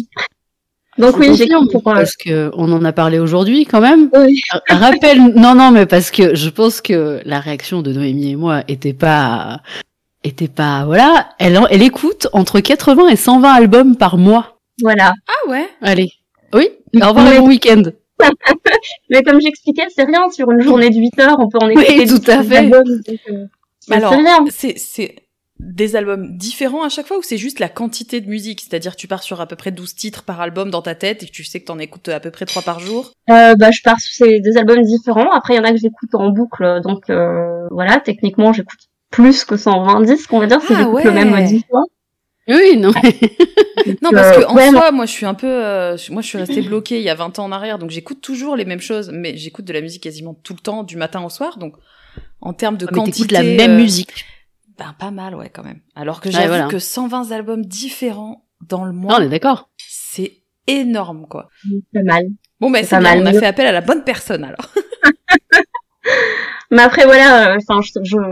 Donc 0.99 1.17
oui, 1.19 1.35
j'ai 1.35 1.47
pour. 1.71 1.83
Parce 1.83 2.17
que 2.17 2.51
on 2.55 2.71
en 2.73 2.85
a 2.85 2.93
parlé 2.93 3.19
aujourd'hui 3.19 3.65
quand 3.65 3.81
même. 3.81 4.11
oui. 4.15 4.41
Rappelle, 4.69 5.19
non, 5.35 5.55
non, 5.55 5.71
mais 5.71 5.87
parce 5.87 6.11
que 6.11 6.35
je 6.35 6.51
pense 6.51 6.81
que 6.81 7.21
la 7.25 7.41
réaction 7.41 7.81
de 7.83 7.93
Noémie 7.93 8.33
et 8.33 8.37
moi 8.37 8.63
était 8.69 8.93
pas, 8.93 9.61
était 10.23 10.49
pas, 10.49 10.85
voilà. 10.85 11.31
Elle, 11.39 11.59
elle 11.71 11.83
écoute 11.83 12.29
entre 12.35 12.61
80 12.61 13.09
et 13.09 13.17
120 13.17 13.51
albums 13.53 13.97
par 13.97 14.19
mois. 14.19 14.59
Voilà. 14.83 15.15
Ah 15.29 15.51
ouais. 15.51 15.67
Allez. 15.81 16.11
Oui. 16.55 16.69
Au 17.03 17.09
revoir 17.09 17.27
Oui. 17.27 17.37
et 17.37 17.39
bon 17.41 17.49
week-end. 17.49 17.83
Mais 19.11 19.23
comme 19.23 19.41
j'expliquais, 19.41 19.87
c'est 19.95 20.05
rien. 20.05 20.31
Sur 20.31 20.51
une 20.51 20.61
journée 20.61 20.91
de 20.91 20.97
8 20.97 21.19
heures, 21.21 21.37
on 21.41 21.49
peut 21.49 21.59
en 21.61 21.71
écouter 21.71 22.01
Oui, 22.01 22.07
tout 22.07 22.31
à 22.31 22.43
fait. 22.43 22.57
albums, 22.59 22.85
donc, 22.85 23.19
euh, 23.31 23.47
c'est 23.81 23.95
Alors, 23.95 24.13
rien. 24.13 24.45
c'est 24.51 24.75
c'est 24.79 25.17
des 25.63 25.97
albums 25.97 26.37
différents 26.37 26.83
à 26.83 26.89
chaque 26.89 27.07
fois 27.07 27.19
ou 27.19 27.23
c'est 27.23 27.39
juste 27.39 27.59
la 27.61 27.69
quantité 27.69 28.21
de 28.21 28.29
musique? 28.29 28.61
C'est-à-dire 28.61 28.97
tu 28.97 29.07
pars 29.09 29.23
sur 29.23 29.41
à 29.41 29.47
peu 29.47 29.57
près 29.57 29.71
12 29.71 29.95
titres 29.95 30.23
par 30.25 30.41
album 30.41 30.71
dans 30.71 30.83
ta 30.83 30.95
tête 30.95 31.23
et 31.23 31.27
que 31.27 31.33
tu 31.33 31.45
sais 31.45 31.61
que 31.61 31.67
t'en 31.67 31.79
écoutes 31.79 32.09
à 32.09 32.21
peu 32.21 32.31
près 32.31 32.45
3 32.45 32.63
par 32.63 32.81
jour? 32.81 33.13
Euh, 33.31 33.55
bah, 33.55 33.71
je 33.71 33.81
pars 33.83 34.01
sur 34.01 34.27
ces 34.27 34.41
deux 34.41 34.59
albums 34.59 34.83
différents. 34.83 35.31
Après, 35.33 35.55
il 35.55 35.57
y 35.57 35.61
en 35.61 35.65
a 35.65 35.71
que 35.71 35.79
j'écoute 35.79 36.15
en 36.15 36.31
boucle. 36.31 36.81
Donc, 36.83 37.09
euh, 37.11 37.67
voilà, 37.71 38.01
techniquement, 38.01 38.53
j'écoute 38.53 38.81
plus 39.11 39.45
que 39.45 39.57
120 39.57 40.03
disques, 40.03 40.33
on 40.33 40.41
va 40.41 40.47
dire, 40.47 40.61
si 40.61 40.73
Ah 40.73 40.79
j'écoute 40.79 40.95
ouais. 40.95 41.05
le 41.05 41.13
même 41.13 41.45
10 41.45 41.65
fois. 41.69 41.85
Oui, 42.49 42.77
non. 42.77 42.93
Non, 44.03 44.11
parce 44.13 44.37
que 44.37 44.43
Euh, 44.43 44.47
en 44.47 44.55
ouais, 44.55 44.71
soi, 44.71 44.93
moi, 44.93 45.07
je 45.07 45.11
suis 45.11 45.27
un 45.27 45.35
peu, 45.35 45.47
euh, 45.47 45.97
moi, 46.11 46.23
je 46.23 46.27
suis 46.27 46.39
restée 46.39 46.63
bloquée 46.63 46.99
il 46.99 47.03
y 47.03 47.09
a 47.11 47.15
20 47.15 47.39
ans 47.39 47.45
en 47.45 47.53
arrière, 47.53 47.79
donc 47.79 47.91
j'écoute 47.91 48.21
toujours 48.21 48.55
les 48.57 48.65
mêmes 48.65 48.81
choses, 48.81 49.11
mais 49.13 49.37
j'écoute 49.37 49.65
de 49.65 49.73
la 49.73 49.81
musique 49.81 50.03
quasiment 50.03 50.35
tout 50.43 50.53
le 50.53 50.61
temps, 50.61 50.83
du 50.83 50.97
matin 50.97 51.25
au 51.25 51.31
soir, 51.31 51.59
donc 51.59 51.75
en 52.41 52.53
termes 52.53 52.77
de 52.77 52.87
Mais 52.87 52.93
quantité, 52.93 53.29
t'écoutes 53.29 53.33
la 53.33 53.43
même 53.43 53.73
euh, 53.73 53.77
musique. 53.77 54.25
Ben 54.87 54.95
pas 54.99 55.11
mal, 55.11 55.35
ouais, 55.35 55.49
quand 55.51 55.63
même. 55.65 55.81
Alors 55.95 56.21
que 56.21 56.29
Ouais, 56.29 56.33
j'avoue 56.35 56.49
voilà. 56.49 56.69
que 56.69 56.79
120 56.79 57.31
albums 57.33 57.65
différents 57.65 58.45
dans 58.69 58.85
le 58.85 58.93
Non, 58.93 58.99
mois, 59.01 59.17
on 59.19 59.23
est 59.23 59.29
d'accord. 59.29 59.71
c'est 59.79 60.33
énorme, 60.67 61.27
quoi. 61.29 61.49
Pas 61.93 62.03
mal. 62.03 62.25
Bon, 62.61 62.71
ben 62.71 62.85
C'est 62.85 63.01
mal. 63.01 63.19
on 63.23 63.27
a 63.27 63.33
fait 63.33 63.47
appel 63.47 63.67
à 63.67 63.73
la 63.73 63.81
bonne 63.81 64.05
personne 64.05 64.45
alors. 64.45 64.71
Mais 66.71 66.83
après, 66.83 67.05
voilà, 67.05 67.53
euh, 67.55 67.59
enfin, 67.69 67.81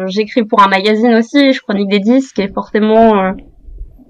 j'écris 0.06 0.44
pour 0.44 0.62
un 0.62 0.68
magazine 0.68 1.14
aussi, 1.14 1.52
je 1.52 1.60
chronique 1.60 1.88
des 1.88 1.98
disques 1.98 2.38
et 2.38 2.48
forcément, 2.48 3.22
euh, 3.22 3.32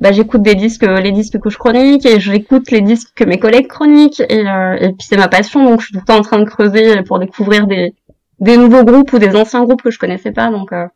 bah, 0.01 0.13
j'écoute 0.13 0.43
des 0.43 0.55
disques, 0.55 0.85
euh, 0.85 1.01
les 1.01 1.11
disques 1.13 1.39
que 1.41 1.51
je 1.51 1.59
chronique 1.59 2.07
et 2.07 2.21
j'écoute 2.21 2.71
les 2.71 2.81
disques 2.81 3.11
que 3.15 3.25
mes 3.25 3.39
collègues 3.39 3.67
chroniquent 3.67 4.21
et, 4.29 4.47
euh, 4.49 4.77
et 4.77 4.89
puis 4.93 5.07
c'est 5.09 5.17
ma 5.17 5.29
passion, 5.29 5.65
donc 5.65 5.81
je 5.81 5.87
suis 5.87 5.95
tout 5.95 6.01
le 6.01 6.05
temps 6.07 6.17
en 6.19 6.23
train 6.23 6.39
de 6.39 6.45
creuser 6.49 7.03
pour 7.03 7.19
découvrir 7.19 7.67
des, 7.67 7.93
des 8.39 8.57
nouveaux 8.57 8.85
groupes 8.85 9.13
ou 9.13 9.19
des 9.19 9.35
anciens 9.35 9.65
groupes 9.65 9.83
que 9.83 9.91
je 9.91 9.99
connaissais 9.99 10.33
pas, 10.33 10.49
donc 10.51 10.73
euh, 10.73 10.87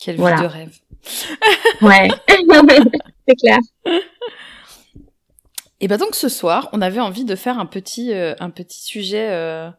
Quelle 0.00 0.16
Voilà. 0.16 0.36
vie 0.36 0.42
de 0.42 0.48
rêve. 0.48 0.76
Ouais, 1.82 2.08
c'est 3.28 3.36
clair. 3.36 3.58
Et 5.80 5.88
ben 5.88 5.96
donc 5.96 6.14
ce 6.14 6.28
soir, 6.28 6.68
on 6.72 6.82
avait 6.82 7.00
envie 7.00 7.24
de 7.24 7.34
faire 7.34 7.58
un 7.58 7.66
petit, 7.66 8.12
euh, 8.12 8.34
un 8.38 8.50
petit 8.50 8.82
sujet 8.82 9.30
euh, 9.30 9.70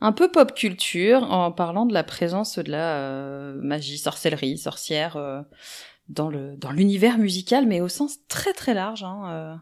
un 0.00 0.12
peu 0.12 0.30
pop 0.30 0.54
culture 0.54 1.22
en 1.32 1.52
parlant 1.52 1.86
de 1.86 1.94
la 1.94 2.02
présence 2.04 2.58
de 2.58 2.70
la 2.70 2.96
euh, 2.96 3.54
magie, 3.62 3.98
sorcellerie, 3.98 4.58
sorcière 4.58 5.16
euh, 5.16 5.40
dans 6.08 6.28
le 6.28 6.56
dans 6.56 6.72
l'univers 6.72 7.18
musical, 7.18 7.66
mais 7.66 7.80
au 7.80 7.88
sens 7.88 8.18
très 8.28 8.52
très 8.52 8.74
large. 8.74 9.02
Hein, 9.02 9.60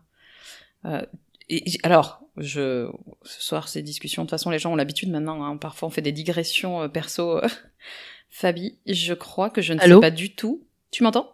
euh, 0.85 0.91
euh, 0.91 1.07
et, 1.49 1.65
alors, 1.83 2.23
je 2.37 2.91
ce 3.23 3.43
soir 3.43 3.69
ces 3.69 3.83
discussions, 3.83 4.23
de 4.23 4.27
toute 4.27 4.31
façon 4.31 4.51
les 4.51 4.59
gens 4.59 4.73
ont 4.73 4.77
l'habitude 4.77 5.11
maintenant. 5.11 5.45
Hein, 5.45 5.57
parfois 5.59 5.89
on 5.89 5.91
fait 5.91 6.03
des 6.03 6.13
digressions 6.13 6.83
euh, 6.83 6.89
perso. 6.89 7.41
Fabi, 8.31 8.79
je 8.87 9.13
crois 9.13 9.51
que 9.51 9.61
je 9.61 9.75
ne 9.75 9.81
Allô 9.81 9.97
sais 9.97 10.01
pas 10.01 10.11
du 10.11 10.35
tout. 10.35 10.67
Tu 10.93 11.03
m'entends? 11.03 11.27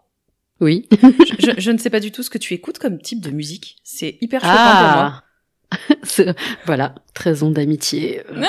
Oui. 0.60 0.88
je, 1.38 1.52
je- 1.58 1.70
ne 1.70 1.78
sais 1.78 1.90
pas 1.90 2.00
du 2.00 2.10
tout 2.10 2.22
ce 2.22 2.30
que 2.30 2.38
tu 2.38 2.54
écoutes 2.54 2.78
comme 2.78 2.98
type 2.98 3.20
de 3.20 3.30
musique. 3.30 3.76
C'est 3.84 4.16
hyper 4.20 4.40
choquant 4.40 4.54
pour 4.54 4.96
moi. 4.96 5.22
Ah. 5.70 6.32
Voilà, 6.64 6.94
13 7.12 7.42
ans 7.42 7.50
d'amitié. 7.50 8.22
euh, 8.32 8.42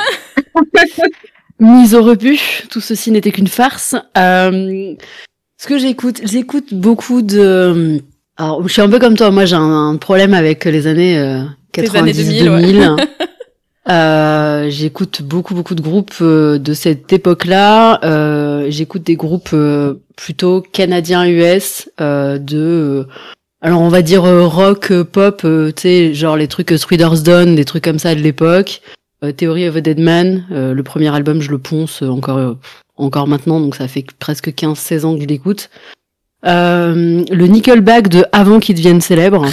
Mise 1.60 1.94
au 1.94 2.02
rebut, 2.02 2.40
tout 2.70 2.80
ceci 2.80 3.12
n'était 3.12 3.34
qu'une 3.34 3.50
farce. 3.50 3.94
Euh, 4.18 4.96
ce 5.58 5.68
que 5.68 5.78
j'écoute, 5.78 6.22
j'écoute 6.24 6.74
beaucoup 6.74 7.22
de 7.22 8.02
Alors, 8.38 8.66
je 8.66 8.72
suis 8.72 8.82
un 8.82 8.90
peu 8.90 9.00
comme 9.00 9.18
toi. 9.18 9.32
Moi, 9.32 9.44
j'ai 9.44 9.58
un, 9.58 9.98
problème 9.98 10.34
avec 10.34 10.64
les 10.64 10.88
années 10.88 11.44
90-2000. 11.74 13.06
Euh, 13.88 14.70
j'écoute 14.70 15.22
beaucoup 15.22 15.56
beaucoup 15.56 15.74
de 15.74 15.82
groupes 15.82 16.16
euh, 16.22 16.60
de 16.60 16.74
cette 16.74 17.12
époque-là. 17.14 18.04
Euh, 18.04 18.68
j'écoute 18.70 19.04
des 19.04 19.16
groupes 19.16 19.52
euh, 19.54 19.96
plutôt 20.18 20.62
canadiens-US 20.62 21.90
de 21.98 23.08
alors 23.62 23.82
on 23.82 23.90
va 23.90 24.02
dire 24.02 24.24
rock 24.24 24.94
pop, 25.04 25.42
tu 25.42 25.82
sais 25.82 26.14
genre 26.14 26.38
les 26.38 26.48
trucs 26.48 26.72
Streeters 26.78 27.24
Dawn, 27.24 27.56
des 27.56 27.66
trucs 27.66 27.84
comme 27.84 28.00
ça 28.00 28.16
de 28.16 28.22
l'époque. 28.22 28.82
Theory 29.36 29.68
of 29.68 29.76
a 29.76 29.82
Dead 29.82 30.00
Man, 30.00 30.46
le 30.50 30.82
premier 30.82 31.14
album 31.14 31.42
je 31.42 31.52
le 31.52 31.58
ponce 31.58 32.02
encore 32.02 32.56
encore 32.96 33.28
maintenant 33.28 33.60
donc 33.60 33.76
ça 33.76 33.88
fait 33.90 34.06
presque 34.18 34.54
15 34.54 34.78
16 34.78 35.06
ans 35.06 35.16
que 35.16 35.22
je 35.22 35.28
l'écoute. 35.28 35.70
le 36.44 37.46
Nickelback 37.48 38.08
de 38.08 38.26
avant 38.32 38.60
qu'il 38.60 38.76
devienne 38.76 39.02
célèbre 39.02 39.46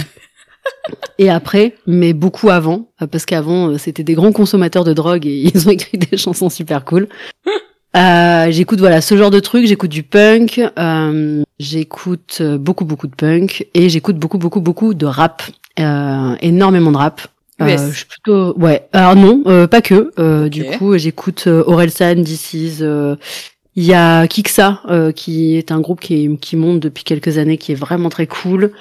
et 1.17 1.29
après, 1.29 1.75
mais 1.85 2.13
beaucoup 2.13 2.49
avant, 2.49 2.89
parce 3.11 3.25
qu'avant 3.25 3.69
euh, 3.69 3.77
c'était 3.77 4.03
des 4.03 4.13
grands 4.13 4.31
consommateurs 4.31 4.83
de 4.83 4.93
drogue 4.93 5.25
et 5.25 5.51
ils 5.53 5.67
ont 5.67 5.71
écrit 5.71 5.97
des 5.97 6.17
chansons 6.17 6.49
super 6.49 6.85
cool. 6.85 7.07
Euh, 7.95 8.51
j'écoute 8.51 8.79
voilà 8.79 9.01
ce 9.01 9.17
genre 9.17 9.31
de 9.31 9.39
trucs, 9.39 9.65
j'écoute 9.65 9.89
du 9.89 10.03
punk, 10.03 10.61
euh, 10.77 11.41
j'écoute 11.57 12.39
euh, 12.41 12.57
beaucoup 12.57 12.85
beaucoup 12.85 13.07
de 13.07 13.15
punk 13.15 13.67
et 13.73 13.89
j'écoute 13.89 14.17
beaucoup 14.17 14.37
beaucoup 14.37 14.61
beaucoup 14.61 14.93
de 14.93 15.05
rap, 15.05 15.41
euh, 15.79 16.35
énormément 16.41 16.91
de 16.91 16.97
rap. 16.97 17.21
Euh, 17.59 17.75
je 17.89 17.97
suis 17.97 18.05
plutôt 18.05 18.55
ouais, 18.59 18.87
alors 18.93 19.15
non, 19.15 19.41
pas 19.67 19.81
que. 19.81 20.47
Du 20.47 20.65
coup, 20.77 20.95
j'écoute 20.95 21.47
Orelsan, 21.47 22.21
DC's, 22.21 22.83
il 23.77 23.83
y 23.83 23.93
a 23.93 24.27
Kiksa, 24.27 24.81
euh, 24.89 25.11
qui 25.11 25.55
est 25.55 25.71
un 25.71 25.79
groupe 25.79 25.99
qui, 25.99 26.35
qui 26.39 26.55
monte 26.55 26.79
depuis 26.79 27.03
quelques 27.03 27.37
années, 27.37 27.59
qui 27.59 27.71
est 27.71 27.75
vraiment 27.75 28.09
très 28.09 28.25
cool. 28.25 28.71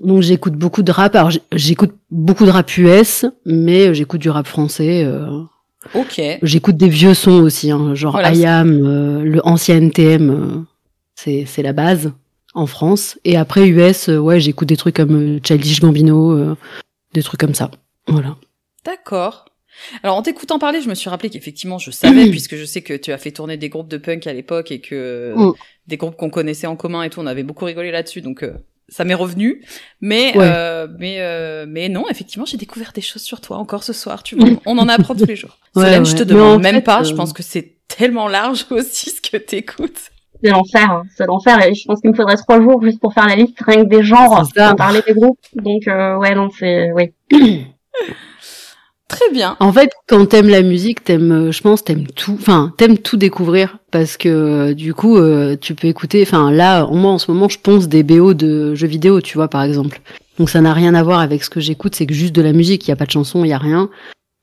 Donc 0.00 0.22
j'écoute 0.22 0.54
beaucoup 0.54 0.82
de 0.82 0.90
rap. 0.90 1.14
Alors 1.14 1.30
j'écoute 1.52 1.92
beaucoup 2.10 2.44
de 2.44 2.50
rap 2.50 2.76
US, 2.76 3.26
mais 3.46 3.94
j'écoute 3.94 4.20
du 4.20 4.28
rap 4.28 4.48
français. 4.48 5.04
Euh. 5.04 5.42
Ok. 5.94 6.20
J'écoute 6.42 6.76
des 6.76 6.88
vieux 6.88 7.14
sons 7.14 7.40
aussi, 7.40 7.70
hein, 7.70 7.94
genre 7.94 8.14
voilà, 8.14 8.34
IAM, 8.34 8.84
euh, 8.84 9.22
le 9.22 9.40
ancien 9.46 9.76
NTM, 9.76 10.30
euh, 10.30 10.60
c'est 11.14 11.44
c'est 11.46 11.62
la 11.62 11.72
base 11.72 12.12
en 12.52 12.66
France. 12.66 13.20
Et 13.24 13.36
après 13.36 13.68
US, 13.68 14.08
ouais, 14.08 14.40
j'écoute 14.40 14.66
des 14.66 14.76
trucs 14.76 14.96
comme 14.96 15.38
Childish 15.44 15.80
Gambino, 15.80 16.56
des 17.14 17.22
trucs 17.22 17.38
comme 17.38 17.54
ça. 17.54 17.70
Voilà. 18.08 18.34
D'accord. 18.84 19.44
Alors 20.02 20.16
en 20.16 20.22
t'écoutant 20.22 20.58
parler, 20.58 20.80
je 20.80 20.88
me 20.88 20.94
suis 20.94 21.10
rappelé 21.10 21.30
qu'effectivement 21.30 21.78
je 21.78 21.90
savais, 21.90 22.26
puisque 22.30 22.56
je 22.56 22.64
sais 22.64 22.82
que 22.82 22.94
tu 22.94 23.12
as 23.12 23.18
fait 23.18 23.30
tourner 23.30 23.56
des 23.56 23.68
groupes 23.68 23.88
de 23.88 23.96
punk 23.96 24.26
à 24.26 24.32
l'époque 24.32 24.70
et 24.70 24.80
que 24.80 25.34
mm. 25.36 25.52
des 25.86 25.96
groupes 25.96 26.16
qu'on 26.16 26.30
connaissait 26.30 26.66
en 26.66 26.76
commun 26.76 27.02
et 27.02 27.10
tout, 27.10 27.20
on 27.20 27.26
avait 27.26 27.42
beaucoup 27.42 27.64
rigolé 27.64 27.90
là-dessus, 27.90 28.20
donc 28.20 28.42
euh, 28.42 28.52
ça 28.88 29.04
m'est 29.04 29.14
revenu. 29.14 29.62
Mais 30.00 30.32
euh, 30.36 30.88
mais 30.98 31.16
euh, 31.20 31.66
mais 31.68 31.88
non, 31.88 32.08
effectivement, 32.08 32.44
j'ai 32.44 32.56
découvert 32.56 32.92
des 32.92 33.00
choses 33.00 33.22
sur 33.22 33.40
toi 33.40 33.58
encore 33.58 33.84
ce 33.84 33.92
soir. 33.92 34.22
Tu 34.22 34.36
vois, 34.36 34.48
on 34.66 34.78
en 34.78 34.88
apprend 34.88 35.14
tous 35.14 35.26
les 35.26 35.36
jours. 35.36 35.58
Ouais, 35.76 36.04
je 36.04 36.16
te 36.16 36.24
demande 36.24 36.62
même 36.62 36.82
pas. 36.82 37.04
Je 37.04 37.14
pense 37.14 37.32
que 37.32 37.42
c'est 37.42 37.76
tellement 37.86 38.28
large 38.28 38.66
aussi 38.70 39.10
ce 39.10 39.20
que 39.20 39.36
t'écoutes. 39.36 40.10
C'est 40.42 40.50
l'enfer, 40.50 40.90
hein. 40.90 41.02
c'est 41.16 41.26
l'enfer. 41.26 41.66
Et 41.66 41.74
je 41.74 41.84
pense 41.84 42.00
qu'il 42.00 42.10
me 42.10 42.16
faudrait 42.16 42.36
trois 42.36 42.60
jours 42.62 42.82
juste 42.82 42.98
pour 42.98 43.12
faire 43.12 43.26
la 43.26 43.36
liste 43.36 43.58
rien 43.60 43.84
que 43.84 43.90
des 43.90 44.02
genres, 44.02 44.48
pour 44.54 44.76
parler 44.76 45.02
des 45.06 45.12
groupes. 45.12 45.38
Donc 45.54 45.82
ouais, 45.86 46.34
non, 46.34 46.48
c'est 46.58 46.90
oui. 46.92 47.12
Très 49.10 49.28
bien. 49.32 49.56
En 49.58 49.72
fait, 49.72 49.90
quand 50.08 50.24
t'aimes 50.26 50.48
la 50.48 50.62
musique, 50.62 51.02
t'aimes, 51.02 51.32
euh, 51.32 51.52
je 51.52 51.60
pense, 51.62 51.82
t'aimes 51.82 52.06
tout, 52.06 52.36
enfin, 52.40 52.72
t'aimes 52.76 52.96
tout 52.96 53.16
découvrir 53.16 53.78
parce 53.90 54.16
que 54.16 54.28
euh, 54.28 54.74
du 54.74 54.94
coup, 54.94 55.16
euh, 55.16 55.56
tu 55.60 55.74
peux 55.74 55.88
écouter. 55.88 56.22
Enfin, 56.22 56.52
là, 56.52 56.86
moi, 56.86 57.10
en 57.10 57.18
ce 57.18 57.28
moment, 57.30 57.48
je 57.48 57.58
pense 57.60 57.88
des 57.88 58.04
BO 58.04 58.34
de 58.34 58.76
jeux 58.76 58.86
vidéo, 58.86 59.20
tu 59.20 59.36
vois, 59.36 59.48
par 59.48 59.64
exemple. 59.64 60.00
Donc, 60.38 60.48
ça 60.48 60.60
n'a 60.60 60.72
rien 60.72 60.94
à 60.94 61.02
voir 61.02 61.18
avec 61.18 61.42
ce 61.42 61.50
que 61.50 61.58
j'écoute. 61.58 61.96
C'est 61.96 62.06
que 62.06 62.14
juste 62.14 62.34
de 62.34 62.40
la 62.40 62.52
musique. 62.52 62.86
Il 62.86 62.90
y 62.90 62.92
a 62.92 62.96
pas 62.96 63.04
de 63.04 63.10
chanson, 63.10 63.44
il 63.44 63.48
y 63.48 63.52
a 63.52 63.58
rien. 63.58 63.90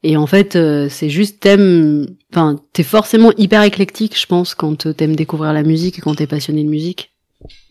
Et 0.03 0.17
en 0.17 0.27
fait, 0.27 0.58
c'est 0.89 1.10
juste 1.10 1.39
t'aimes. 1.39 2.06
Enfin, 2.32 2.58
t'es 2.73 2.84
forcément 2.84 3.32
hyper 3.38 3.63
éclectique, 3.63 4.19
je 4.19 4.25
pense, 4.27 4.53
quand 4.53 4.93
t'aimes 4.95 5.15
découvrir 5.15 5.53
la 5.53 5.63
musique 5.63 5.97
et 5.97 6.01
quand 6.01 6.13
t'es 6.15 6.27
passionné 6.27 6.63
de 6.63 6.69
musique. 6.69 7.16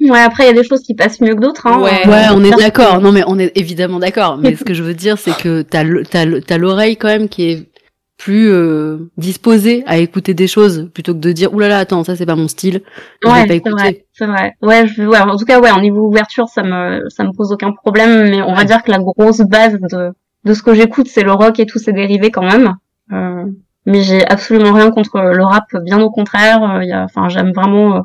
Ouais, 0.00 0.20
après, 0.20 0.44
il 0.44 0.46
y 0.46 0.50
a 0.50 0.52
des 0.52 0.66
choses 0.66 0.82
qui 0.82 0.94
passent 0.94 1.20
mieux 1.20 1.34
que 1.34 1.40
d'autres. 1.40 1.66
Hein. 1.66 1.80
Ouais, 1.80 2.06
ouais, 2.08 2.26
on 2.32 2.44
est 2.44 2.50
d'accord. 2.50 3.00
Non, 3.00 3.12
mais 3.12 3.22
on 3.26 3.38
est 3.38 3.52
évidemment 3.56 3.98
d'accord. 3.98 4.38
Mais 4.38 4.54
ce 4.56 4.64
que 4.64 4.74
je 4.74 4.82
veux 4.82 4.94
dire, 4.94 5.18
c'est 5.18 5.36
que 5.36 5.62
t'as 5.62 6.58
l'oreille 6.58 6.96
quand 6.96 7.08
même 7.08 7.28
qui 7.28 7.50
est 7.50 7.68
plus 8.16 8.50
euh, 8.50 9.10
disposée 9.18 9.82
à 9.86 9.98
écouter 9.98 10.34
des 10.34 10.46
choses 10.46 10.90
plutôt 10.94 11.12
que 11.12 11.18
de 11.18 11.32
dire 11.32 11.52
oulala 11.52 11.68
là 11.68 11.74
là, 11.76 11.80
attends 11.82 12.02
ça 12.02 12.16
c'est 12.16 12.24
pas 12.24 12.34
mon 12.34 12.48
style 12.48 12.80
ouais 13.24 13.46
c'est 13.46 13.68
vrai 13.68 14.06
c'est 14.12 14.26
vrai 14.26 14.54
ouais, 14.62 14.86
je, 14.86 15.02
ouais 15.02 15.18
en 15.18 15.36
tout 15.36 15.44
cas 15.44 15.60
ouais 15.60 15.70
en 15.70 15.80
niveau 15.80 16.06
ouverture 16.06 16.48
ça 16.48 16.62
me 16.62 17.04
ça 17.10 17.24
me 17.24 17.32
pose 17.32 17.52
aucun 17.52 17.72
problème 17.72 18.30
mais 18.30 18.40
on 18.40 18.54
va 18.54 18.64
dire 18.64 18.82
que 18.82 18.90
la 18.90 18.98
grosse 18.98 19.40
base 19.40 19.78
de 19.78 20.12
de 20.44 20.54
ce 20.54 20.62
que 20.62 20.74
j'écoute 20.74 21.08
c'est 21.08 21.24
le 21.24 21.32
rock 21.32 21.60
et 21.60 21.66
tous 21.66 21.78
ses 21.78 21.92
dérivés 21.92 22.30
quand 22.30 22.44
même 22.50 22.76
euh, 23.12 23.44
mais 23.84 24.02
j'ai 24.02 24.26
absolument 24.26 24.72
rien 24.72 24.90
contre 24.90 25.20
le 25.20 25.44
rap 25.44 25.64
bien 25.84 26.00
au 26.00 26.10
contraire 26.10 26.62
euh, 26.62 26.82
il 26.82 26.88
y 26.88 26.92
a 26.92 27.04
enfin 27.04 27.28
j'aime 27.28 27.52
vraiment 27.52 27.96
euh, 27.96 28.00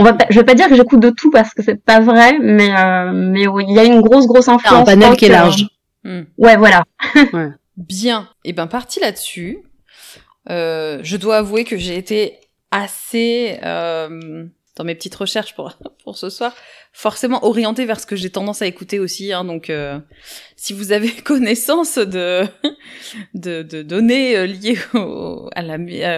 on 0.00 0.02
va 0.02 0.16
je 0.30 0.38
vais 0.38 0.44
pas 0.44 0.54
dire 0.54 0.68
que 0.68 0.74
j'écoute 0.74 1.00
de 1.00 1.10
tout 1.10 1.30
parce 1.30 1.52
que 1.52 1.62
c'est 1.62 1.76
pas 1.84 2.00
vrai, 2.00 2.38
mais 2.40 2.74
euh, 2.74 3.12
mais 3.12 3.42
il 3.42 3.74
y 3.74 3.78
a 3.78 3.84
une 3.84 4.00
grosse 4.00 4.26
grosse 4.26 4.48
influence. 4.48 4.80
Un 4.80 4.84
panel 4.84 5.16
qui 5.16 5.26
est 5.26 5.28
large. 5.28 5.66
Hmm. 6.04 6.22
Ouais, 6.38 6.56
voilà. 6.56 6.84
Bien. 7.76 8.28
Et 8.44 8.50
eh 8.50 8.52
ben 8.54 8.66
parti 8.66 8.98
là-dessus. 8.98 9.58
Euh, 10.48 11.00
je 11.02 11.18
dois 11.18 11.36
avouer 11.36 11.64
que 11.64 11.76
j'ai 11.76 11.96
été 11.96 12.38
assez 12.70 13.58
euh, 13.62 14.46
dans 14.76 14.84
mes 14.84 14.94
petites 14.94 15.14
recherches 15.14 15.54
pour 15.54 15.74
pour 16.04 16.16
ce 16.16 16.30
soir, 16.30 16.54
forcément 16.94 17.44
orientée 17.44 17.84
vers 17.84 18.00
ce 18.00 18.06
que 18.06 18.16
j'ai 18.16 18.30
tendance 18.30 18.62
à 18.62 18.66
écouter 18.66 18.98
aussi. 18.98 19.34
Hein, 19.34 19.44
donc, 19.44 19.68
euh, 19.68 19.98
si 20.56 20.72
vous 20.72 20.92
avez 20.92 21.10
connaissance 21.24 21.98
de 21.98 22.46
de, 23.34 23.62
de 23.62 23.82
données 23.82 24.46
liées 24.46 24.78
au 24.94 25.50
à 25.54 25.60
la 25.60 25.76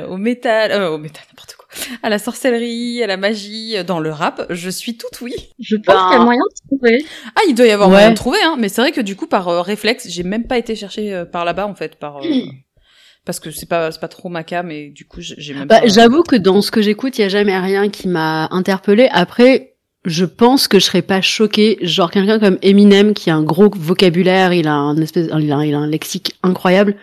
au 0.09 0.19
métal, 0.19 0.85
au 0.85 0.99
métal 0.99 1.25
n'importe 1.31 1.57
quoi 1.57 1.62
à 2.03 2.09
la 2.09 2.19
sorcellerie, 2.19 3.03
à 3.03 3.07
la 3.07 3.17
magie, 3.17 3.77
dans 3.85 4.01
le 4.01 4.11
rap, 4.11 4.47
je 4.51 4.71
suis 4.71 4.97
toute 4.97 5.21
oui. 5.21 5.35
Je 5.59 5.77
pense 5.77 5.95
qu'il 5.95 6.13
y 6.13 6.15
a 6.15 6.19
ben, 6.19 6.25
moyen 6.25 6.41
de 6.41 6.77
trouver. 6.77 7.05
Ah, 7.37 7.41
il 7.49 7.55
doit 7.55 7.67
y 7.67 7.71
avoir 7.71 7.89
moyen 7.89 8.11
de 8.11 8.17
trouver, 8.17 8.39
hein. 8.45 8.57
Mais 8.59 8.69
c'est 8.69 8.81
vrai 8.81 8.93
que 8.93 9.01
du 9.01 9.17
coup, 9.17 9.27
par 9.27 9.49
euh, 9.49 9.63
réflexe, 9.63 10.09
j'ai 10.09 10.23
même 10.23 10.47
pas 10.47 10.59
été 10.59 10.75
chercher 10.75 11.13
euh, 11.13 11.25
par 11.25 11.45
là-bas, 11.45 11.67
en 11.67 11.75
fait, 11.75 11.97
par. 11.97 12.19
Euh, 12.19 12.29
parce 13.25 13.39
que 13.39 13.51
c'est 13.51 13.69
pas 13.69 13.93
c'est 13.93 14.01
pas 14.01 14.09
trop 14.09 14.29
ma 14.29 14.43
cam 14.43 14.71
et 14.71 14.89
du 14.89 15.07
coup 15.07 15.21
j'ai 15.21 15.55
même. 15.55 15.69
Bah, 15.69 15.81
J'avoue 15.85 16.23
que 16.23 16.37
dans 16.37 16.61
ce 16.61 16.71
que 16.71 16.83
j'écoute, 16.83 17.19
il 17.19 17.23
y 17.23 17.25
a 17.25 17.29
jamais 17.29 17.57
rien 17.59 17.89
qui 17.89 18.09
m'a 18.09 18.49
interpellé. 18.51 19.09
Après, 19.13 19.77
je 20.05 20.25
pense 20.25 20.67
que 20.67 20.81
je 20.81 20.87
serais 20.87 21.03
pas 21.03 21.21
choquée, 21.21 21.79
genre 21.83 22.11
quelqu'un 22.11 22.41
comme 22.41 22.59
Eminem 22.63 23.15
qui 23.15 23.31
a 23.31 23.37
un 23.37 23.43
gros 23.43 23.71
vocabulaire, 23.73 24.53
il 24.53 24.67
a 24.67 24.75
un 24.75 24.97
espèce, 24.97 25.29
il 25.39 25.53
a, 25.53 25.65
il 25.65 25.75
a 25.75 25.79
un 25.79 25.87
lexique 25.87 26.35
incroyable. 26.43 26.97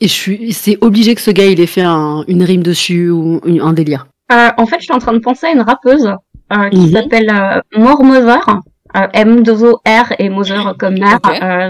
Et 0.00 0.08
je 0.08 0.12
suis, 0.12 0.52
c'est 0.52 0.78
obligé 0.80 1.14
que 1.14 1.20
ce 1.20 1.30
gars 1.30 1.46
il 1.46 1.60
ait 1.60 1.66
fait 1.66 1.82
un, 1.82 2.24
une 2.28 2.42
rime 2.42 2.62
dessus 2.62 3.10
ou 3.10 3.40
un 3.44 3.72
délire. 3.72 4.06
Euh, 4.32 4.50
en 4.56 4.66
fait, 4.66 4.76
je 4.78 4.84
suis 4.84 4.92
en 4.92 4.98
train 4.98 5.12
de 5.12 5.18
penser 5.18 5.46
à 5.46 5.52
une 5.52 5.60
rappeuse 5.60 6.12
euh, 6.52 6.68
qui 6.70 6.78
mhm. 6.78 6.92
s'appelle 6.92 7.30
euh, 7.30 7.60
More 7.76 8.04
Mother, 8.04 8.60
euh, 8.96 9.06
M 9.12 9.42
2 9.42 9.64
O 9.64 9.80
R 9.86 10.12
et 10.18 10.28
Mother 10.28 10.74
comme 10.78 10.98
mère. 10.98 11.20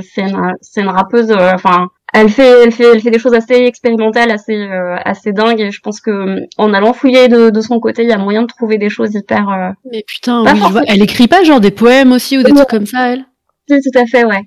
C'est 0.03 0.23
une, 0.23 0.53
c'est 0.61 0.83
une 0.83 0.89
rappeuse. 0.89 1.33
Enfin, 1.33 1.89
elle 2.13 2.31
fait, 2.31 2.63
elle 2.63 2.73
fait, 2.73 2.93
elle 2.95 3.01
fait 3.01 3.11
des 3.11 3.19
choses 3.19 3.35
assez 3.35 3.55
expérimentales, 3.55 4.31
assez, 4.31 4.69
assez 5.05 5.33
dingues. 5.33 5.61
Et 5.61 5.71
je 5.71 5.81
pense 5.81 6.01
que 6.01 6.41
en 6.57 6.73
allant 6.73 6.93
fouiller 6.93 7.29
de, 7.29 7.51
de 7.51 7.61
son 7.61 7.79
côté, 7.79 8.03
il 8.03 8.09
y 8.09 8.13
a 8.13 8.19
moyen 8.19 8.43
de 8.43 8.47
trouver 8.47 8.79
des 8.79 8.91
choses 8.91 9.15
hyper. 9.15 9.75
Mais 9.91 10.05
putain, 10.07 10.45
oui, 10.45 10.61
vois, 10.71 10.83
elle 10.87 11.03
écrit 11.03 11.29
pas 11.29 11.43
genre 11.43 11.61
des 11.61 11.71
poèmes 11.71 12.13
aussi 12.13 12.39
ou 12.39 12.43
des 12.43 12.53
trucs 12.53 12.69
comme 12.69 12.87
ça, 12.87 13.13
elle? 13.13 13.25
Oui, 13.69 13.79
tout 13.81 13.99
à 13.99 14.07
fait, 14.07 14.25
ouais. 14.25 14.43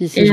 Si, 0.00 0.20
et, 0.20 0.30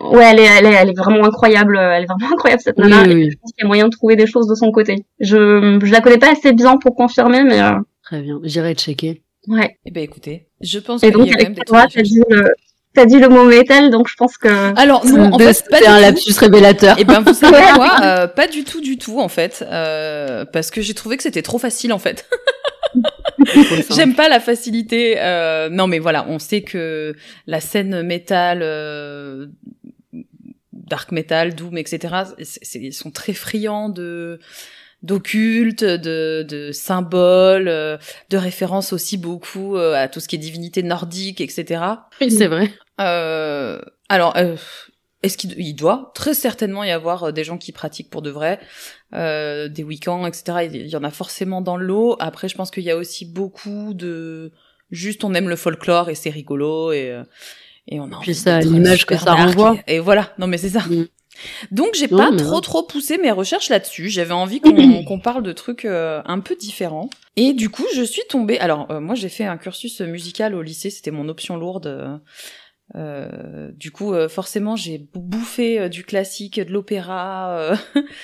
Ouais, 0.00 0.24
elle 0.30 0.40
est, 0.40 0.44
elle 0.44 0.66
est, 0.66 0.74
elle 0.74 0.90
est 0.90 0.96
vraiment 0.96 1.24
incroyable. 1.24 1.76
Elle 1.76 2.04
est 2.04 2.06
vraiment 2.06 2.26
incroyable 2.32 2.62
cette 2.62 2.78
nana. 2.78 3.04
Je 3.04 3.36
pense 3.40 3.52
qu'il 3.52 3.62
y 3.62 3.64
a 3.64 3.66
moyen 3.66 3.86
de 3.86 3.90
trouver 3.90 4.16
des 4.16 4.26
choses 4.26 4.46
de 4.46 4.54
son 4.54 4.70
côté. 4.70 5.04
Je, 5.20 5.78
je 5.82 5.92
la 5.92 6.00
connais 6.00 6.18
pas 6.18 6.32
assez 6.32 6.52
bien 6.52 6.76
pour 6.76 6.94
confirmer, 6.94 7.42
mais. 7.42 7.60
Euh... 7.60 7.72
Très 8.02 8.22
bien, 8.22 8.40
j'irai 8.42 8.74
checker. 8.74 9.22
Ouais. 9.48 9.76
Eh 9.84 9.90
ben 9.90 10.02
écoutez, 10.02 10.48
je 10.60 10.78
pense 10.78 11.00
qu'il 11.00 11.10
y 11.10 11.34
a 11.34 11.44
des 11.44 11.54
t'as 11.54 12.02
dit 12.02 12.20
le, 12.28 12.52
t'as 12.94 13.06
dit 13.06 13.18
le 13.18 13.28
mot 13.28 13.44
métal, 13.44 13.90
donc 13.90 14.08
je 14.08 14.14
pense 14.16 14.36
que. 14.36 14.48
Alors 14.78 15.04
non, 15.06 15.32
en 15.32 15.38
fait, 15.38 15.52
c'est 15.52 15.86
un 15.86 16.00
lapsus 16.00 16.32
révélateur. 16.38 16.98
Et 16.98 17.02
eh 17.02 17.04
ben 17.04 17.20
vous 17.20 17.34
savez 17.34 17.62
quoi 17.74 18.00
euh, 18.02 18.26
Pas 18.26 18.46
du 18.46 18.64
tout, 18.64 18.80
du 18.80 18.98
tout 18.98 19.20
en 19.20 19.28
fait, 19.28 19.64
euh, 19.66 20.44
parce 20.44 20.70
que 20.70 20.80
j'ai 20.80 20.94
trouvé 20.94 21.16
que 21.16 21.22
c'était 21.22 21.42
trop 21.42 21.58
facile 21.58 21.92
en 21.92 21.98
fait. 21.98 22.28
J'aime 23.90 24.14
pas 24.14 24.28
la 24.28 24.40
facilité. 24.40 25.16
Euh, 25.18 25.68
non, 25.70 25.86
mais 25.86 25.98
voilà, 25.98 26.26
on 26.28 26.38
sait 26.38 26.62
que 26.62 27.14
la 27.46 27.60
scène 27.60 28.02
métal, 28.02 28.60
euh, 28.62 29.46
dark 30.88 31.12
metal, 31.12 31.54
doom, 31.54 31.78
etc. 31.78 32.14
Ils 32.74 32.92
sont 32.92 33.10
très 33.10 33.32
friands 33.32 33.88
de 33.88 34.40
d'occulte, 35.02 35.84
de, 35.84 36.44
de 36.48 36.72
symboles, 36.72 37.68
euh, 37.68 37.98
de 38.30 38.36
références 38.36 38.92
aussi 38.92 39.16
beaucoup 39.16 39.76
euh, 39.76 39.94
à 39.94 40.08
tout 40.08 40.20
ce 40.20 40.26
qui 40.28 40.36
est 40.36 40.40
divinité 40.40 40.82
nordique, 40.82 41.40
etc. 41.40 41.82
Oui, 42.20 42.30
c'est 42.30 42.48
vrai. 42.48 42.72
Euh, 43.00 43.80
alors, 44.08 44.36
euh, 44.36 44.56
est-ce 45.22 45.38
qu'il 45.38 45.76
doit 45.76 46.10
très 46.14 46.34
certainement 46.34 46.82
y 46.82 46.90
avoir 46.90 47.32
des 47.32 47.44
gens 47.44 47.58
qui 47.58 47.70
pratiquent 47.70 48.10
pour 48.10 48.22
de 48.22 48.30
vrai, 48.30 48.58
des 49.12 49.84
week-ends, 49.84 50.26
etc. 50.26 50.68
Il 50.72 50.86
y 50.88 50.96
en 50.96 51.04
a 51.04 51.10
forcément 51.10 51.60
dans 51.60 51.76
l'eau. 51.76 52.16
Après, 52.18 52.48
je 52.48 52.56
pense 52.56 52.70
qu'il 52.70 52.84
y 52.84 52.90
a 52.90 52.96
aussi 52.96 53.24
beaucoup 53.24 53.94
de 53.94 54.52
juste 54.90 55.22
on 55.22 55.34
aime 55.34 55.48
le 55.48 55.56
folklore 55.56 56.08
et 56.08 56.14
c'est 56.14 56.30
rigolo 56.30 56.92
et 56.92 57.20
et 57.88 58.00
on 58.00 58.12
a 58.12 58.20
puis 58.20 58.34
ça 58.34 58.60
l'image 58.60 59.06
que 59.06 59.16
ça 59.16 59.34
renvoie. 59.34 59.76
Et, 59.86 59.98
voilà. 59.98 60.32
Non 60.38 60.46
mais 60.46 60.58
c'est 60.58 60.70
ça. 60.70 60.80
Mm. 60.80 61.06
donc 61.70 61.94
j'ai 61.94 62.08
pas 62.08 62.30
trop 62.36 62.60
trop 62.60 62.82
poussé 62.82 63.18
mes 63.18 63.30
recherches 63.30 63.68
là-dessus. 63.68 64.08
J'avais 64.08 64.34
envie 64.34 64.60
qu'on 64.60 65.18
parle 65.22 65.42
de 65.42 65.52
trucs 65.52 65.84
un 65.84 66.40
peu 66.40 66.54
différents. 66.56 67.10
Et 67.36 67.52
du 67.52 67.68
coup 67.68 67.84
je 67.94 68.02
suis 68.02 68.22
tombée 68.28 68.58
alors 68.58 69.00
moi 69.00 69.14
j'ai 69.14 69.28
fait 69.28 69.44
un 69.44 69.56
cursus 69.56 70.00
musical 70.00 70.54
au 70.54 70.62
lycée. 70.62 70.90
C'était 70.90 71.10
mon 71.10 71.28
option 71.28 71.56
lourde 71.56 72.20
euh, 72.94 73.70
du 73.72 73.90
coup, 73.90 74.14
euh, 74.14 74.28
forcément, 74.28 74.76
j'ai 74.76 74.98
bouffé 75.14 75.78
euh, 75.78 75.88
du 75.88 76.04
classique, 76.04 76.58
de 76.60 76.72
l'opéra, 76.72 77.72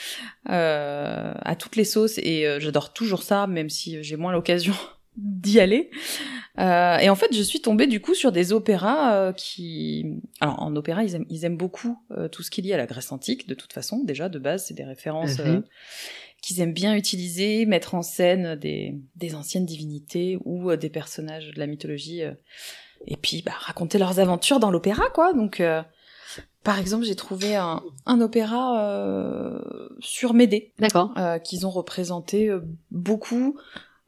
à 0.46 1.56
toutes 1.58 1.76
les 1.76 1.84
sauces, 1.84 2.18
et 2.18 2.46
j'adore 2.58 2.92
toujours 2.92 3.22
ça, 3.22 3.46
même 3.46 3.70
si 3.70 4.02
j'ai 4.02 4.16
moins 4.16 4.32
l'occasion 4.32 4.74
d'y 5.16 5.60
aller. 5.60 5.90
et 6.58 7.08
en 7.08 7.14
fait, 7.14 7.34
je 7.34 7.42
suis 7.42 7.60
tombée 7.60 7.86
du 7.86 8.00
coup 8.00 8.14
sur 8.14 8.32
des 8.32 8.52
opéras 8.52 9.32
qui, 9.34 10.20
alors 10.40 10.62
en 10.62 10.74
opéra, 10.76 11.04
ils 11.04 11.14
aiment, 11.14 11.26
ils 11.28 11.44
aiment 11.44 11.56
beaucoup 11.56 11.98
tout 12.32 12.42
ce 12.42 12.50
qui 12.50 12.60
est 12.60 12.64
lié 12.64 12.72
à 12.74 12.78
la 12.78 12.86
Grèce 12.86 13.12
antique. 13.12 13.48
De 13.48 13.54
toute 13.54 13.72
façon, 13.72 14.02
déjà 14.04 14.28
de 14.28 14.38
base, 14.38 14.66
c'est 14.66 14.74
des 14.74 14.84
références. 14.84 15.38
Mhm. 15.38 15.62
qu'ils 16.42 16.60
aiment 16.60 16.74
bien 16.74 16.94
utiliser, 16.94 17.64
mettre 17.64 17.94
en 17.94 18.02
scène 18.02 18.56
des, 18.56 18.94
des 19.16 19.34
anciennes 19.34 19.64
divinités 19.64 20.38
ou 20.44 20.76
des 20.76 20.90
personnages 20.90 21.50
de 21.50 21.58
la 21.58 21.66
mythologie 21.66 22.22
et 23.06 23.16
puis 23.16 23.42
bah, 23.42 23.52
raconter 23.58 23.98
leurs 23.98 24.18
aventures 24.18 24.60
dans 24.60 24.70
l'opéra, 24.70 25.04
quoi. 25.14 25.32
Donc, 25.32 25.60
euh, 25.60 25.82
par 26.62 26.78
exemple, 26.78 27.04
j'ai 27.04 27.16
trouvé 27.16 27.56
un, 27.56 27.82
un 28.06 28.20
opéra 28.20 28.88
euh, 28.88 29.88
sur 30.00 30.34
Médée, 30.34 30.72
d'accord, 30.78 31.12
euh, 31.18 31.38
qu'ils 31.38 31.66
ont 31.66 31.70
représenté 31.70 32.48
euh, 32.48 32.60
beaucoup 32.90 33.58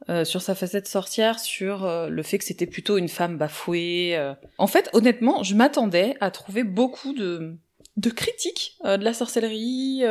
euh, 0.08 0.24
sur 0.24 0.42
sa 0.42 0.54
facette 0.54 0.86
sorcière, 0.86 1.38
sur 1.38 1.86
le 2.08 2.22
fait 2.22 2.38
que 2.38 2.44
c'était 2.44 2.66
plutôt 2.66 2.98
une 2.98 3.08
femme 3.08 3.38
bafouée. 3.38 4.18
En 4.58 4.66
fait, 4.66 4.90
honnêtement, 4.92 5.42
je 5.42 5.54
m'attendais 5.54 6.16
à 6.20 6.30
trouver 6.30 6.64
beaucoup 6.64 7.12
de 7.12 7.56
de 7.96 8.10
critiques 8.10 8.76
de 8.84 9.02
la 9.02 9.14
sorcellerie 9.14 10.04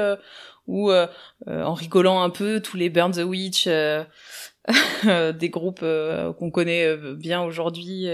ou 0.67 0.91
en 0.91 1.73
rigolant 1.73 2.23
un 2.23 2.31
peu 2.31 2.59
tous 2.59 2.77
les 2.77 2.89
Burn 2.89 3.11
the 3.11 3.23
Witch. 3.23 3.67
des 5.03 5.49
groupes 5.49 5.85
qu'on 6.39 6.49
connaît 6.49 6.97
bien 7.13 7.43
aujourd'hui 7.43 8.09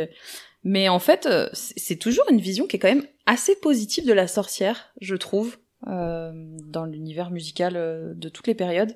mais 0.63 0.89
en 0.89 0.99
fait, 0.99 1.25
euh, 1.25 1.49
c'est 1.53 1.95
toujours 1.95 2.25
une 2.29 2.39
vision 2.39 2.67
qui 2.67 2.75
est 2.75 2.79
quand 2.79 2.87
même 2.87 3.07
assez 3.25 3.55
positive 3.55 4.05
de 4.05 4.13
la 4.13 4.27
sorcière, 4.27 4.93
je 4.99 5.15
trouve, 5.15 5.57
euh, 5.87 6.31
dans 6.65 6.85
l'univers 6.85 7.31
musical 7.31 7.73
euh, 7.75 8.13
de 8.13 8.29
toutes 8.29 8.47
les 8.47 8.55
périodes. 8.55 8.95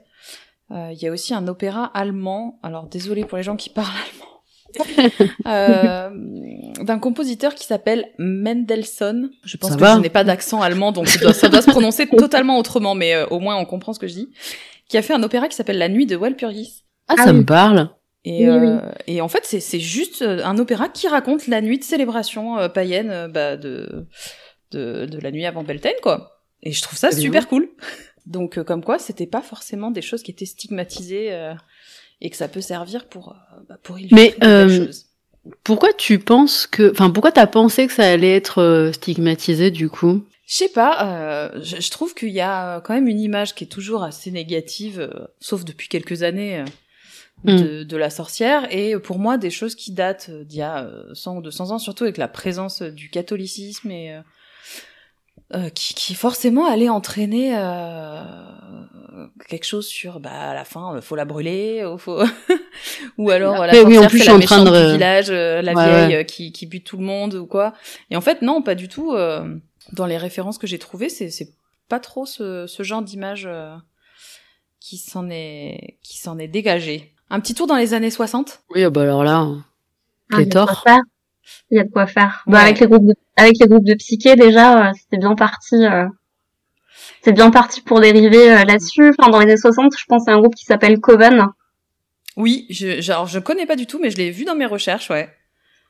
Euh, 0.71 0.89
il 0.91 1.01
y 1.01 1.07
a 1.07 1.11
aussi 1.11 1.33
un 1.33 1.47
opéra 1.47 1.85
allemand, 1.93 2.59
alors 2.63 2.87
désolé 2.87 3.23
pour 3.23 3.37
les 3.37 3.43
gens 3.43 3.55
qui 3.55 3.69
parlent 3.69 3.87
allemand, 5.45 5.45
euh, 5.47 6.09
d'un 6.83 6.99
compositeur 6.99 7.53
qui 7.53 7.65
s'appelle 7.65 8.09
Mendelssohn. 8.17 9.29
Je 9.43 9.57
pense 9.57 9.75
que 9.75 9.85
je 9.85 9.99
n'ai 9.99 10.09
pas 10.09 10.23
d'accent 10.23 10.61
allemand, 10.61 10.91
donc 10.91 11.07
ça 11.07 11.19
doit, 11.19 11.33
ça 11.33 11.49
doit 11.49 11.61
se 11.61 11.69
prononcer 11.69 12.07
totalement 12.17 12.57
autrement, 12.57 12.95
mais 12.95 13.23
au 13.29 13.39
moins 13.39 13.55
on 13.57 13.65
comprend 13.65 13.93
ce 13.93 13.99
que 13.99 14.07
je 14.07 14.13
dis. 14.13 14.29
Qui 14.89 14.97
a 14.97 15.01
fait 15.01 15.13
un 15.13 15.23
opéra 15.23 15.47
qui 15.47 15.55
s'appelle 15.55 15.77
La 15.77 15.89
Nuit 15.89 16.05
de 16.05 16.15
Walpurgis. 16.15 16.83
Ah, 17.07 17.15
ça 17.17 17.23
ah 17.27 17.33
me 17.33 17.43
parle. 17.43 17.89
Et, 18.25 18.47
euh, 18.47 18.79
et 19.05 19.21
en 19.21 19.27
fait, 19.27 19.45
c'est 19.45 19.79
juste 19.79 20.23
euh, 20.23 20.43
un 20.43 20.57
opéra 20.57 20.89
qui 20.89 21.07
raconte 21.07 21.45
la 21.45 21.61
nuit 21.61 21.77
de 21.77 21.83
célébration 21.83 22.57
euh, 22.57 22.69
païenne 22.69 23.11
euh, 23.11 23.27
bah, 23.27 23.55
de, 23.55 24.07
de, 24.71 25.05
de 25.05 25.19
la 25.19 25.29
nuit 25.29 25.45
avant 25.45 25.63
Beltane, 25.63 25.93
quoi. 26.01 26.41
Et 26.63 26.71
je 26.71 26.81
trouve 26.81 26.97
ça 26.97 27.11
super 27.11 27.47
cool. 27.47 27.69
Donc, 28.25 28.61
comme 28.63 28.83
quoi, 28.83 28.99
c'était 28.99 29.27
pas 29.27 29.41
forcément 29.41 29.91
des 29.91 30.01
choses 30.01 30.23
qui 30.23 30.31
étaient 30.31 30.45
stigmatisées 30.45 31.53
et 32.21 32.29
que 32.29 32.35
ça 32.35 32.47
peut 32.47 32.61
servir 32.61 33.07
pour, 33.07 33.35
bah, 33.69 33.77
pour 33.83 33.99
illustrer 33.99 34.35
Mais, 34.39 34.65
des 34.67 34.85
choses. 34.87 35.05
Pourquoi 35.63 35.93
tu 35.93 36.17
penses 36.17 36.65
que, 36.65 36.91
enfin, 36.91 37.11
pourquoi 37.11 37.31
t'as 37.31 37.45
pensé 37.45 37.85
que 37.85 37.93
ça 37.93 38.09
allait 38.09 38.35
être 38.35 38.91
stigmatisé 38.93 39.69
du 39.69 39.89
coup? 39.89 40.25
Je 40.47 40.55
sais 40.55 40.69
pas, 40.69 41.51
euh, 41.53 41.61
je, 41.61 41.81
je, 41.81 41.91
trouve 41.91 42.15
qu'il 42.15 42.29
y 42.29 42.41
a 42.41 42.81
quand 42.81 42.95
même 42.95 43.07
une 43.07 43.19
image 43.19 43.53
qui 43.53 43.63
est 43.63 43.67
toujours 43.67 44.03
assez 44.03 44.31
négative, 44.31 45.09
sauf 45.39 45.63
depuis 45.63 45.87
quelques 45.87 46.23
années, 46.23 46.63
de, 47.43 47.83
de, 47.83 47.97
la 47.97 48.09
sorcière. 48.09 48.67
Et 48.71 48.97
pour 48.97 49.19
moi 49.19 49.37
des 49.37 49.49
choses 49.49 49.75
qui 49.75 49.91
datent 49.91 50.31
d'il 50.31 50.59
y 50.59 50.61
a 50.61 50.89
100 51.13 51.37
ou 51.37 51.41
200 51.41 51.71
ans 51.71 51.79
surtout 51.79 52.03
avec 52.03 52.17
la 52.17 52.27
présence 52.27 52.81
du 52.81 53.09
catholicisme 53.09 53.91
et 53.91 54.19
euh, 55.55 55.65
euh, 55.65 55.69
qui, 55.69 55.93
qui, 55.93 56.15
forcément 56.15 56.65
allait 56.65 56.89
entraîner 56.89 57.57
euh, 57.57 58.23
quelque 59.47 59.65
chose 59.65 59.87
sur 59.87 60.19
bah 60.19 60.31
à 60.31 60.53
la 60.53 60.65
fin 60.65 60.99
faut 61.01 61.15
la 61.15 61.25
brûler 61.25 61.85
ou 61.85 61.97
faut 61.97 62.21
ou 63.17 63.29
alors 63.29 63.65
la 63.65 63.83
oui, 63.83 63.97
en 63.97 64.07
plus, 64.07 64.25
la 64.25 64.37
méchante 64.37 64.67
de... 64.67 64.87
du 64.87 64.93
village 64.93 65.31
la 65.31 66.07
vieille 66.07 66.25
Qui, 66.25 66.51
qui 66.51 66.65
bute 66.65 66.85
tout 66.85 66.97
le 66.97 67.05
monde 67.05 67.35
ou 67.35 67.45
quoi. 67.45 67.73
Et 68.09 68.15
en 68.15 68.21
fait 68.21 68.41
non 68.41 68.61
pas 68.61 68.75
du 68.75 68.87
tout 68.87 69.15
dans 69.91 70.05
les 70.05 70.17
références 70.17 70.57
que 70.57 70.67
j'ai 70.67 70.79
trouvées 70.79 71.09
c'est 71.09 71.29
c'est 71.29 71.49
pas 71.87 71.99
trop 71.99 72.25
ce, 72.25 72.65
ce 72.67 72.83
genre 72.83 73.01
d'image 73.01 73.47
qui 74.79 74.97
s'en 74.97 75.29
est 75.29 75.97
qui 76.03 76.17
s'en 76.17 76.37
est 76.37 76.47
dégagé. 76.47 77.13
Un 77.29 77.39
petit 77.39 77.55
tour 77.55 77.65
dans 77.65 77.75
les 77.75 77.93
années 77.93 78.11
60 78.11 78.61
Oui, 78.69 78.83
ah 78.83 78.89
bah 78.91 79.01
alors 79.01 79.23
là, 79.23 79.47
ah, 80.31 80.37
Il 81.71 81.77
y 81.77 81.79
a 81.79 81.83
de 81.83 81.89
quoi 81.89 82.07
faire. 82.07 82.43
Bah, 82.47 82.59
avec 82.59 82.79
les 82.79 82.87
groupes 82.87 83.05
de, 83.05 83.13
avec 83.35 83.53
les 83.59 83.67
groupes 83.67 83.85
de 83.85 83.93
psyché 83.95 84.35
déjà, 84.35 84.89
euh, 84.89 84.91
c'était 84.99 85.17
bien 85.17 85.35
parti. 85.35 85.75
Euh... 85.75 86.07
C'est 87.21 87.33
bien 87.33 87.51
parti 87.51 87.81
pour 87.81 87.99
dériver 87.99 88.51
euh, 88.51 88.63
là-dessus. 88.63 89.13
Enfin, 89.17 89.31
dans 89.31 89.39
les 89.39 89.45
années 89.45 89.57
60, 89.57 89.93
je 89.97 90.05
pense 90.07 90.27
à 90.27 90.33
un 90.33 90.39
groupe 90.39 90.55
qui 90.55 90.65
s'appelle 90.65 90.99
Coven. 90.99 91.47
Oui, 92.37 92.65
je, 92.69 93.01
genre, 93.01 93.27
je 93.27 93.39
connais 93.39 93.65
pas 93.65 93.75
du 93.75 93.85
tout, 93.85 93.99
mais 93.99 94.09
je 94.09 94.17
l'ai 94.17 94.31
vu 94.31 94.45
dans 94.45 94.55
mes 94.55 94.65
recherches, 94.65 95.09
ouais. 95.09 95.29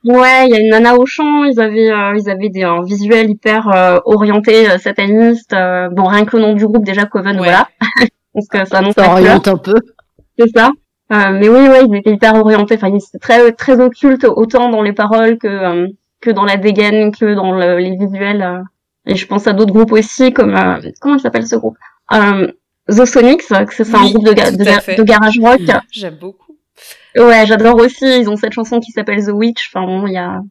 Ouais, 0.04 0.46
il 0.46 0.50
y 0.50 0.54
a 0.54 0.60
une 0.60 0.70
nana 0.70 0.94
au 0.94 1.04
chant, 1.04 1.42
ils 1.44 1.60
avaient 1.60 1.90
euh, 1.90 2.16
ils 2.16 2.30
avaient 2.30 2.48
des 2.48 2.62
un 2.62 2.84
visuel 2.84 3.28
hyper 3.28 3.68
euh, 3.68 3.98
orienté 4.04 4.70
euh, 4.70 4.78
sataniste. 4.78 5.50
bon, 5.50 6.04
rien 6.04 6.24
que 6.24 6.36
le 6.36 6.42
nom 6.42 6.54
du 6.54 6.64
groupe 6.66 6.84
déjà 6.84 7.06
Coven, 7.06 7.36
voilà. 7.38 7.68
Parce 8.32 8.46
que 8.48 8.58
ça 8.66 8.82
ça 8.92 9.10
oriente 9.10 9.48
un 9.48 9.56
peu. 9.56 9.74
C'est 10.38 10.48
ça. 10.54 10.70
Euh, 11.12 11.30
mais 11.30 11.48
oui, 11.48 11.68
ouais, 11.68 11.84
ils 11.86 11.94
étaient 11.96 12.12
hyper 12.12 12.34
orientés. 12.34 12.74
Enfin, 12.74 12.88
ils 12.88 12.96
étaient 12.96 13.18
très 13.18 13.52
très 13.52 13.80
occultes 13.80 14.24
autant 14.24 14.70
dans 14.70 14.82
les 14.82 14.92
paroles 14.92 15.38
que 15.38 15.46
euh, 15.46 15.88
que 16.20 16.30
dans 16.30 16.44
la 16.44 16.56
dégaine, 16.56 17.14
que 17.14 17.34
dans 17.34 17.52
le, 17.52 17.78
les 17.78 17.96
visuels. 17.96 18.42
Euh. 18.42 18.62
Et 19.08 19.14
je 19.14 19.26
pense 19.26 19.46
à 19.46 19.52
d'autres 19.52 19.72
groupes 19.72 19.92
aussi, 19.92 20.32
comme 20.32 20.58
comment 21.00 21.18
s'appelle 21.18 21.46
ce 21.46 21.54
groupe? 21.54 21.78
The 22.10 23.04
Sonics, 23.04 23.42
c'est 23.42 23.54
un 23.54 23.64
groupe 23.64 24.24
de, 24.24 24.96
de, 24.96 25.02
garage 25.02 25.38
rock. 25.40 25.60
J'aime 25.92 26.16
beaucoup. 26.16 26.56
Ouais, 27.16 27.46
j'adore 27.46 27.76
aussi. 27.76 28.04
Ils 28.04 28.28
ont 28.28 28.36
cette 28.36 28.52
chanson 28.52 28.80
qui 28.80 28.90
s'appelle 28.90 29.24
The 29.24 29.30
Witch. 29.30 29.70
Enfin 29.72 29.86
bon, 29.86 30.08
il 30.08 30.14
y 30.14 30.18
a. 30.18 30.42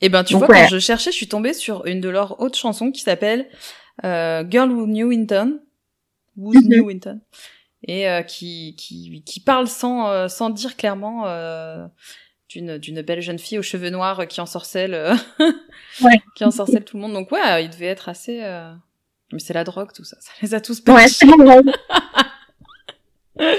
Eh 0.00 0.08
ben, 0.08 0.24
tu 0.24 0.34
vois, 0.34 0.48
quand 0.48 0.68
je 0.68 0.78
cherchais, 0.80 1.12
je 1.12 1.16
suis 1.16 1.28
tombée 1.28 1.52
sur 1.52 1.86
une 1.86 2.00
de 2.00 2.08
leurs 2.08 2.40
autres 2.40 2.58
chansons 2.58 2.90
qui 2.90 3.02
s'appelle 3.02 3.46
Girl 4.02 4.72
Who 4.72 4.86
Knew 4.86 5.06
Winton. 5.06 5.60
Who 6.36 6.52
Knew 6.54 6.86
Winton 6.86 7.20
et 7.84 8.08
euh, 8.08 8.22
qui, 8.22 8.74
qui, 8.76 9.22
qui 9.24 9.40
parle 9.40 9.66
sans, 9.68 10.08
euh, 10.08 10.28
sans 10.28 10.50
dire 10.50 10.76
clairement 10.76 11.24
euh, 11.26 11.86
d'une, 12.48 12.78
d'une 12.78 13.02
belle 13.02 13.20
jeune 13.20 13.38
fille 13.38 13.58
aux 13.58 13.62
cheveux 13.62 13.90
noirs 13.90 14.26
qui 14.26 14.40
ensorcelle, 14.40 15.14
ouais. 16.02 16.20
qui 16.34 16.44
ensorcelle 16.44 16.84
tout 16.84 16.96
le 16.96 17.02
monde. 17.02 17.12
Donc 17.12 17.30
ouais, 17.32 17.64
il 17.64 17.70
devait 17.70 17.86
être 17.86 18.08
assez... 18.08 18.40
Mais 19.32 19.40
c'est 19.40 19.54
la 19.54 19.64
drogue, 19.64 19.88
tout 19.92 20.04
ça. 20.04 20.16
Ça 20.20 20.30
les 20.40 20.54
a 20.54 20.60
tous 20.60 20.80
Ouais, 20.86 21.06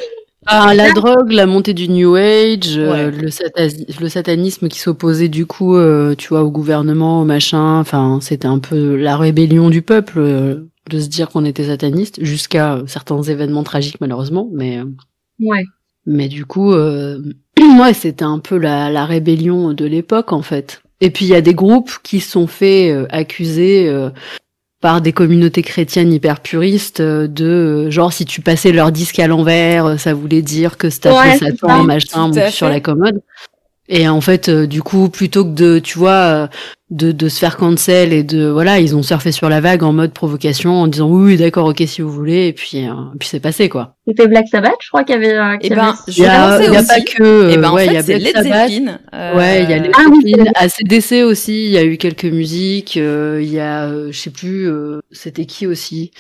Ah, 0.50 0.74
la 0.74 0.94
drogue, 0.94 1.34
la 1.34 1.46
montée 1.46 1.74
du 1.74 1.90
New 1.90 2.16
Age, 2.16 2.78
le, 2.78 3.10
le, 3.10 4.08
satanisme 4.10 4.70
qui 4.70 4.80
s'opposait 4.80 5.28
du 5.28 5.46
coup, 5.46 5.78
tu 6.18 6.30
vois, 6.30 6.44
au 6.44 6.52
gouvernement, 6.52 7.22
au 7.22 7.26
machin. 7.26 7.80
Enfin, 7.80 8.20
c'était 8.22 8.48
un 8.48 8.60
peu 8.60 8.96
la 8.96 9.18
rébellion 9.18 9.70
du 9.70 9.82
peuple 9.82 10.64
de 10.90 11.00
se 11.00 11.08
dire 11.08 11.30
qu'on 11.30 11.46
était 11.46 11.66
sataniste 11.66 12.24
jusqu'à 12.24 12.82
certains 12.88 13.22
événements 13.24 13.64
tragiques 13.64 14.00
malheureusement 14.02 14.50
mais 14.54 14.80
euh, 14.80 14.86
ouais. 15.40 15.64
mais 16.06 16.28
du 16.28 16.46
coup 16.46 16.74
euh, 16.74 17.20
ouais 17.80 17.94
c'était 17.94 18.26
un 18.26 18.40
peu 18.40 18.58
la, 18.58 18.90
la 18.90 19.06
rébellion 19.06 19.74
de 19.74 19.86
l'époque 19.86 20.34
en 20.34 20.42
fait. 20.42 20.82
Et 21.00 21.12
puis 21.12 21.26
il 21.26 21.30
y 21.30 21.36
a 21.36 21.42
des 21.42 21.54
groupes 21.54 21.92
qui 22.02 22.20
sont 22.20 22.48
fait 22.48 22.92
euh, 22.92 23.06
accuser 23.12 23.88
euh, 23.88 24.10
par 24.82 25.02
des 25.02 25.14
communautés 25.14 25.62
chrétiennes 25.62 26.12
hyper 26.12 26.40
puristes 26.40 27.02
de 27.02 27.90
genre 27.90 28.14
si 28.14 28.26
tu 28.26 28.42
passais 28.42 28.72
leur 28.72 28.92
disque 28.92 29.20
à 29.20 29.28
l'envers 29.28 30.00
ça 30.00 30.14
voulait 30.14 30.42
dire 30.42 30.78
que 30.78 30.90
c'était 30.90 31.12
ouais, 31.12 31.38
Satan 31.38 31.84
machin 31.84 32.32
sur 32.50 32.70
la 32.70 32.80
commode 32.80 33.22
et 33.90 34.08
en 34.08 34.22
fait, 34.22 34.50
du 34.50 34.82
coup, 34.82 35.10
plutôt 35.10 35.46
que 35.46 35.52
de, 35.52 35.80
tu 35.80 35.98
vois, 35.98 36.50
de, 36.90 37.12
de 37.12 37.28
se 37.28 37.40
faire 37.40 37.58
cancel 37.58 38.14
et 38.14 38.24
de 38.24 38.48
voilà 38.48 38.80
ils 38.80 38.96
ont 38.96 39.04
surfé 39.04 39.34
sur 39.34 39.50
la 39.50 39.60
vague 39.60 39.84
en 39.84 39.92
mode 39.92 40.14
provocation 40.14 40.72
en 40.82 40.88
disant 40.88 41.10
oui 41.10 41.36
d'accord 41.36 41.66
ok 41.66 41.84
si 41.86 42.02
vous 42.02 42.12
voulez. 42.12 42.48
Et 42.48 42.54
puis 42.54 42.88
euh, 42.88 42.94
puis 43.20 43.28
c'est 43.28 43.42
passé 43.42 43.68
quoi. 43.68 43.96
C'était 44.08 44.28
Black 44.28 44.46
Sabbath 44.50 44.78
je 44.82 44.88
crois 44.88 45.04
qu'il 45.04 45.16
y 45.16 45.18
avait 45.18 45.34
euh, 45.34 45.58
eh 45.62 45.70
ben, 45.70 45.94
il 46.08 46.18
y 46.18 46.26
a, 46.26 46.62
y 46.62 46.78
a 46.78 46.84
pas 46.84 47.02
que 47.02 47.50
eh 47.52 47.58
ben, 47.58 47.74
ouais 47.74 47.88
il 47.88 47.94
y 47.94 47.98
a 47.98 48.04
Black 48.04 48.38
Sabbath. 48.38 48.72
Euh... 49.14 49.38
ouais 49.38 49.64
il 49.64 49.70
y 49.70 49.74
a 49.74 49.80
les 49.80 49.92
ah, 49.94 50.06
oui, 50.10 50.34
ACDC 50.56 51.24
aussi 51.26 51.66
il 51.66 51.72
y 51.72 51.78
a 51.78 51.84
eu 51.84 51.98
quelques 51.98 52.24
musiques 52.26 52.96
euh, 52.96 53.42
il 53.44 53.52
y 53.52 53.60
a 53.60 53.86
euh, 53.88 54.08
je 54.12 54.18
sais 54.18 54.32
plus 54.32 54.72
c'était 55.12 55.46
qui 55.46 55.68
aussi? 55.68 56.12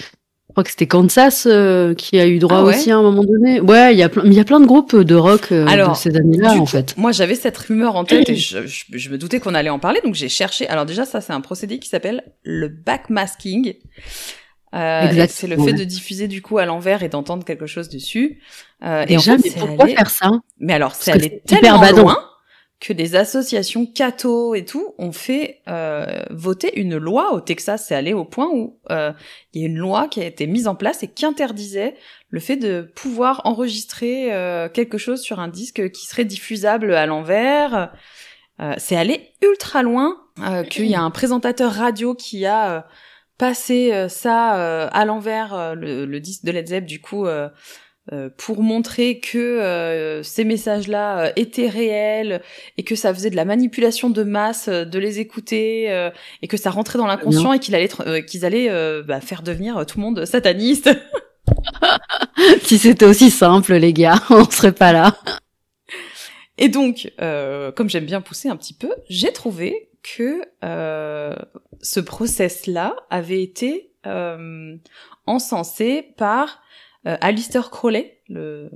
Crois 0.57 0.63
que 0.63 0.71
c'était 0.71 0.87
Kansas 0.87 1.45
euh, 1.45 1.93
qui 1.93 2.19
a 2.19 2.25
eu 2.25 2.39
droit 2.39 2.57
ah 2.57 2.63
aussi 2.63 2.89
à 2.89 2.97
un 2.97 3.03
moment 3.03 3.23
donné. 3.23 3.61
Ouais, 3.61 3.93
il 3.93 3.99
y 3.99 4.01
a 4.01 4.09
plein, 4.09 4.23
il 4.25 4.33
y 4.33 4.39
a 4.39 4.43
plein 4.43 4.59
de 4.59 4.65
groupes 4.65 4.95
de 4.95 5.13
rock 5.13 5.51
euh, 5.51 5.65
de 5.65 5.95
ces 5.95 6.15
années-là 6.17 6.53
en 6.53 6.65
fait. 6.65 6.97
Moi, 6.97 7.11
j'avais 7.11 7.35
cette 7.35 7.55
rumeur 7.59 7.95
en 7.95 8.05
tête 8.05 8.27
et 8.27 8.35
je, 8.35 8.65
je, 8.65 9.09
me 9.11 9.19
doutais 9.19 9.39
qu'on 9.39 9.53
allait 9.53 9.69
en 9.69 9.77
parler, 9.77 10.01
donc 10.03 10.15
j'ai 10.15 10.29
cherché. 10.29 10.67
Alors 10.67 10.87
déjà, 10.87 11.05
ça 11.05 11.21
c'est 11.21 11.31
un 11.31 11.41
procédé 11.41 11.77
qui 11.77 11.89
s'appelle 11.89 12.23
le 12.41 12.69
backmasking. 12.69 13.75
Euh, 14.73 15.27
c'est 15.29 15.45
le 15.45 15.63
fait 15.63 15.73
de 15.73 15.83
diffuser 15.83 16.27
du 16.27 16.41
coup 16.41 16.57
à 16.57 16.65
l'envers 16.65 17.03
et 17.03 17.09
d'entendre 17.09 17.45
quelque 17.45 17.67
chose 17.67 17.87
dessus. 17.89 18.39
Euh, 18.83 19.05
et 19.07 19.15
en 19.15 19.21
fait, 19.21 19.37
mais 19.37 19.51
pourquoi 19.51 19.87
faire 19.87 20.09
ça? 20.09 20.31
Mais 20.59 20.73
alors, 20.73 20.95
c'est 20.95 21.11
allé 21.11 21.43
tellement 21.45 21.81
loin 21.91 22.26
que 22.79 22.93
des 22.93 23.15
associations 23.15 23.87
catho 23.87 24.53
et 24.53 24.63
tout 24.63 24.93
ont 24.99 25.11
fait 25.11 25.61
euh, 25.67 26.23
voter 26.29 26.79
une 26.79 26.97
loi 26.97 27.33
au 27.33 27.41
Texas. 27.41 27.85
C'est 27.87 27.95
allé 27.95 28.13
au 28.13 28.23
point 28.23 28.49
où 28.53 28.79
euh, 28.91 29.11
il 29.53 29.61
y 29.61 29.63
a 29.65 29.67
une 29.67 29.77
loi 29.77 30.07
qui 30.07 30.21
a 30.21 30.25
été 30.25 30.45
mise 30.45 30.67
en 30.67 30.75
place 30.75 31.01
et 31.01 31.07
qui 31.07 31.25
interdisait 31.25 31.95
le 32.29 32.39
fait 32.39 32.57
de 32.57 32.91
pouvoir 32.95 33.41
enregistrer 33.45 34.33
euh, 34.33 34.69
quelque 34.69 34.97
chose 34.97 35.21
sur 35.21 35.39
un 35.39 35.47
disque 35.47 35.89
qui 35.91 36.05
serait 36.05 36.25
diffusable 36.25 36.93
à 36.93 37.07
l'envers. 37.07 37.91
Euh, 38.59 38.73
c'est 38.77 38.95
allé 38.95 39.31
ultra 39.41 39.81
loin 39.81 40.15
euh, 40.39 40.63
qu'il 40.63 40.85
y 40.85 40.95
a 40.95 41.01
un 41.01 41.11
présentateur 41.11 41.71
radio 41.71 42.13
qui 42.13 42.45
a 42.45 42.87
passé 43.37 44.07
ça 44.09 44.87
à 44.87 45.05
l'envers, 45.05 45.75
le, 45.75 46.05
le, 46.05 46.19
disque 46.19 46.43
de 46.43 46.51
Led 46.51 46.67
Zepp 46.67 46.85
du 46.85 46.99
coup 46.99 47.27
pour 48.37 48.63
montrer 48.63 49.19
que 49.19 49.37
euh, 49.37 50.23
ces 50.23 50.45
messages-là 50.45 51.19
euh, 51.19 51.31
étaient 51.35 51.67
réels 51.67 52.41
et 52.77 52.83
que 52.83 52.95
ça 52.95 53.13
faisait 53.13 53.29
de 53.29 53.35
la 53.35 53.43
manipulation 53.43 54.09
de 54.09 54.23
masse 54.23 54.69
de 54.69 54.99
les 54.99 55.19
écouter 55.19 56.09
et 56.41 56.47
que 56.47 56.57
ça 56.57 56.69
rentrait 56.69 56.97
dans 56.97 57.07
l'inconscient 57.07 57.53
et 57.53 57.59
qu'ils 57.59 57.75
allaient 57.75 58.25
qu'ils 58.25 58.45
allaient 58.45 58.69
bah, 59.03 59.19
faire 59.19 59.41
devenir 59.41 59.85
tout 59.85 59.97
le 59.99 60.03
monde 60.03 60.25
sataniste. 60.25 60.89
si 62.63 62.77
c'était 62.77 63.05
aussi 63.05 63.29
simple, 63.29 63.73
les 63.75 63.93
gars, 63.93 64.21
on 64.29 64.49
serait 64.49 64.71
pas 64.71 64.93
là. 64.93 65.17
Et 66.57 66.69
donc, 66.69 67.11
comme 67.17 67.89
j'aime 67.89 68.05
bien 68.05 68.21
pousser 68.21 68.49
un 68.49 68.55
petit 68.55 68.73
peu, 68.73 68.93
j'ai 69.09 69.33
trouvé 69.33 69.89
que 70.03 70.41
ce 70.61 71.99
process-là 71.99 72.95
avait 73.09 73.43
été 73.43 73.91
encensé 75.25 76.13
par 76.17 76.47
euh, 76.47 76.66
Alistair 77.21 77.69
Crowley, 77.69 78.19
le, 78.29 78.69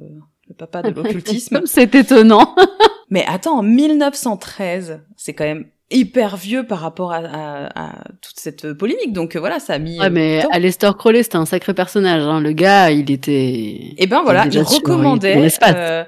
le 0.47 0.55
papa 0.55 0.81
de 0.81 0.89
l'occultisme. 0.95 1.61
c'est 1.65 1.93
étonnant. 1.95 2.55
Mais 3.09 3.25
attends, 3.27 3.59
en 3.59 3.63
1913, 3.63 5.01
c'est 5.17 5.33
quand 5.33 5.43
même 5.43 5.65
hyper 5.89 6.37
vieux 6.37 6.65
par 6.65 6.79
rapport 6.79 7.11
à, 7.11 7.17
à, 7.17 7.89
à, 7.89 8.03
toute 8.21 8.39
cette 8.39 8.71
polémique. 8.73 9.11
Donc 9.11 9.35
voilà, 9.35 9.59
ça 9.59 9.73
a 9.73 9.79
mis. 9.79 9.99
Ouais, 9.99 10.09
mais 10.09 10.45
Alistair 10.51 10.95
Crowley, 10.95 11.21
c'était 11.21 11.35
un 11.35 11.45
sacré 11.45 11.73
personnage. 11.73 12.23
Hein. 12.23 12.39
Le 12.39 12.53
gars, 12.53 12.91
il 12.91 13.11
était. 13.11 13.93
Eh 13.97 14.07
ben 14.07 14.21
voilà, 14.23 14.45
il 14.47 14.61
recommandait 14.61 15.49
euh, 15.63 16.05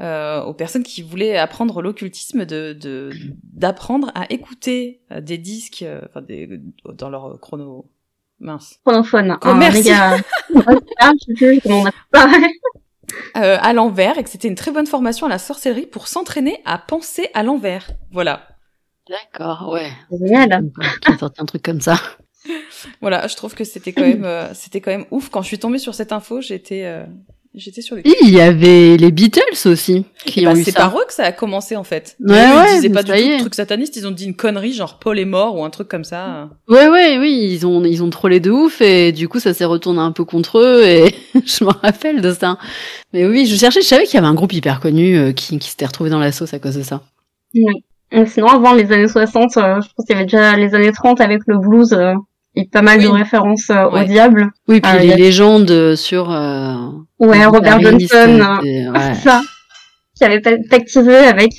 euh, 0.00 0.44
aux 0.44 0.54
personnes 0.54 0.84
qui 0.84 1.02
voulaient 1.02 1.36
apprendre 1.36 1.82
l'occultisme 1.82 2.44
de 2.44 3.10
d'apprendre 3.42 4.12
à 4.14 4.32
écouter 4.32 5.00
euh, 5.10 5.20
des 5.20 5.38
disques, 5.38 5.82
euh, 5.82 6.02
enfin 6.06 6.22
des, 6.22 6.60
dans 6.84 7.10
leur 7.10 7.40
chrono 7.40 7.90
Mince. 8.40 8.78
Chronophone. 8.84 9.38
Oh, 9.44 9.54
merci. 9.54 9.90
euh, 13.36 13.58
à 13.60 13.72
l'envers 13.72 14.18
et 14.18 14.24
que 14.24 14.30
c'était 14.30 14.48
une 14.48 14.54
très 14.54 14.70
bonne 14.70 14.86
formation 14.86 15.26
à 15.26 15.28
la 15.28 15.38
sorcellerie 15.38 15.86
pour 15.86 16.08
s'entraîner 16.08 16.60
à 16.64 16.78
penser 16.78 17.28
à 17.34 17.42
l'envers. 17.42 17.90
Voilà. 18.12 18.48
D'accord, 19.08 19.70
ouais. 19.72 19.90
Génial. 20.10 20.70
sorti 21.18 21.40
un 21.40 21.46
truc 21.46 21.62
comme 21.62 21.80
ça. 21.80 21.96
Voilà, 23.00 23.26
je 23.26 23.36
trouve 23.36 23.54
que 23.54 23.64
c'était 23.64 23.92
quand 23.92 24.06
même, 24.06 24.24
euh, 24.24 24.52
c'était 24.54 24.80
quand 24.80 24.90
même 24.90 25.06
ouf. 25.10 25.28
Quand 25.30 25.42
je 25.42 25.48
suis 25.48 25.58
tombée 25.58 25.78
sur 25.78 25.94
cette 25.94 26.12
info, 26.12 26.40
j'étais, 26.40 26.84
euh, 26.84 27.04
J'étais 27.58 27.82
sur 27.82 27.96
Il 27.98 28.30
y 28.30 28.40
avait 28.40 28.96
les 28.96 29.10
Beatles 29.10 29.66
aussi 29.66 30.04
qui 30.24 30.44
bah, 30.44 30.52
ont 30.52 30.54
eu 30.54 30.62
C'est 30.62 30.72
par 30.72 30.96
eux 30.96 31.04
que 31.04 31.12
ça 31.12 31.24
a 31.24 31.32
commencé 31.32 31.74
en 31.74 31.82
fait. 31.82 32.16
Ouais, 32.20 32.34
ouais, 32.34 32.74
ils 32.74 32.76
disaient 32.76 32.88
pas 32.90 33.02
du 33.02 33.10
tout 33.10 33.38
truc 33.40 33.54
sataniste, 33.56 33.96
ils 33.96 34.06
ont 34.06 34.12
dit 34.12 34.26
une 34.26 34.36
connerie 34.36 34.72
genre 34.72 35.00
Paul 35.00 35.18
est 35.18 35.24
mort 35.24 35.56
ou 35.56 35.64
un 35.64 35.70
truc 35.70 35.88
comme 35.88 36.04
ça. 36.04 36.50
Ouais 36.68 36.88
ouais 36.88 37.18
oui, 37.18 37.50
ils 37.50 37.66
ont 37.66 37.84
ils 37.84 38.04
ont 38.04 38.10
trollé 38.10 38.38
de 38.38 38.52
ouf 38.52 38.80
et 38.80 39.10
du 39.10 39.28
coup 39.28 39.40
ça 39.40 39.54
s'est 39.54 39.64
retourné 39.64 39.98
un 39.98 40.12
peu 40.12 40.24
contre 40.24 40.58
eux 40.58 40.84
et 40.84 41.12
je 41.44 41.64
me 41.64 41.70
rappelle 41.70 42.20
de 42.20 42.32
ça. 42.32 42.58
Mais 43.12 43.26
oui, 43.26 43.46
je 43.46 43.56
cherchais, 43.56 43.82
je 43.82 43.86
savais 43.86 44.04
qu'il 44.04 44.14
y 44.14 44.18
avait 44.18 44.28
un 44.28 44.34
groupe 44.34 44.52
hyper 44.52 44.78
connu 44.78 45.18
euh, 45.18 45.32
qui 45.32 45.58
qui 45.58 45.68
s'était 45.68 45.86
retrouvé 45.86 46.10
dans 46.10 46.20
la 46.20 46.30
sauce 46.30 46.54
à 46.54 46.60
cause 46.60 46.76
de 46.76 46.82
ça. 46.82 47.02
Oui. 47.54 47.64
Sinon 48.26 48.46
avant 48.46 48.72
les 48.72 48.92
années 48.92 49.08
60, 49.08 49.56
euh, 49.56 49.80
je 49.80 49.88
pense 49.94 50.06
qu'il 50.06 50.14
y 50.14 50.16
avait 50.16 50.26
déjà 50.26 50.56
les 50.56 50.76
années 50.76 50.92
30 50.92 51.20
avec 51.20 51.40
le 51.46 51.58
blues 51.58 51.92
euh, 51.92 52.14
et 52.54 52.66
pas 52.66 52.82
mal 52.82 53.00
de 53.00 53.08
références 53.08 53.70
euh, 53.70 53.84
au 53.84 54.04
diable. 54.04 54.50
Oui, 54.66 54.80
puis 54.80 54.92
euh, 54.92 54.98
les 54.98 55.16
légendes 55.16 55.94
sur. 55.94 56.30
Euh, 56.30 56.74
ouais, 57.20 57.44
Robert 57.46 57.80
Johnson, 57.80 58.58
ouais. 58.62 59.14
ça, 59.14 59.42
qui 60.16 60.24
avait 60.24 60.40
pactisé 60.68 61.16
avec. 61.16 61.52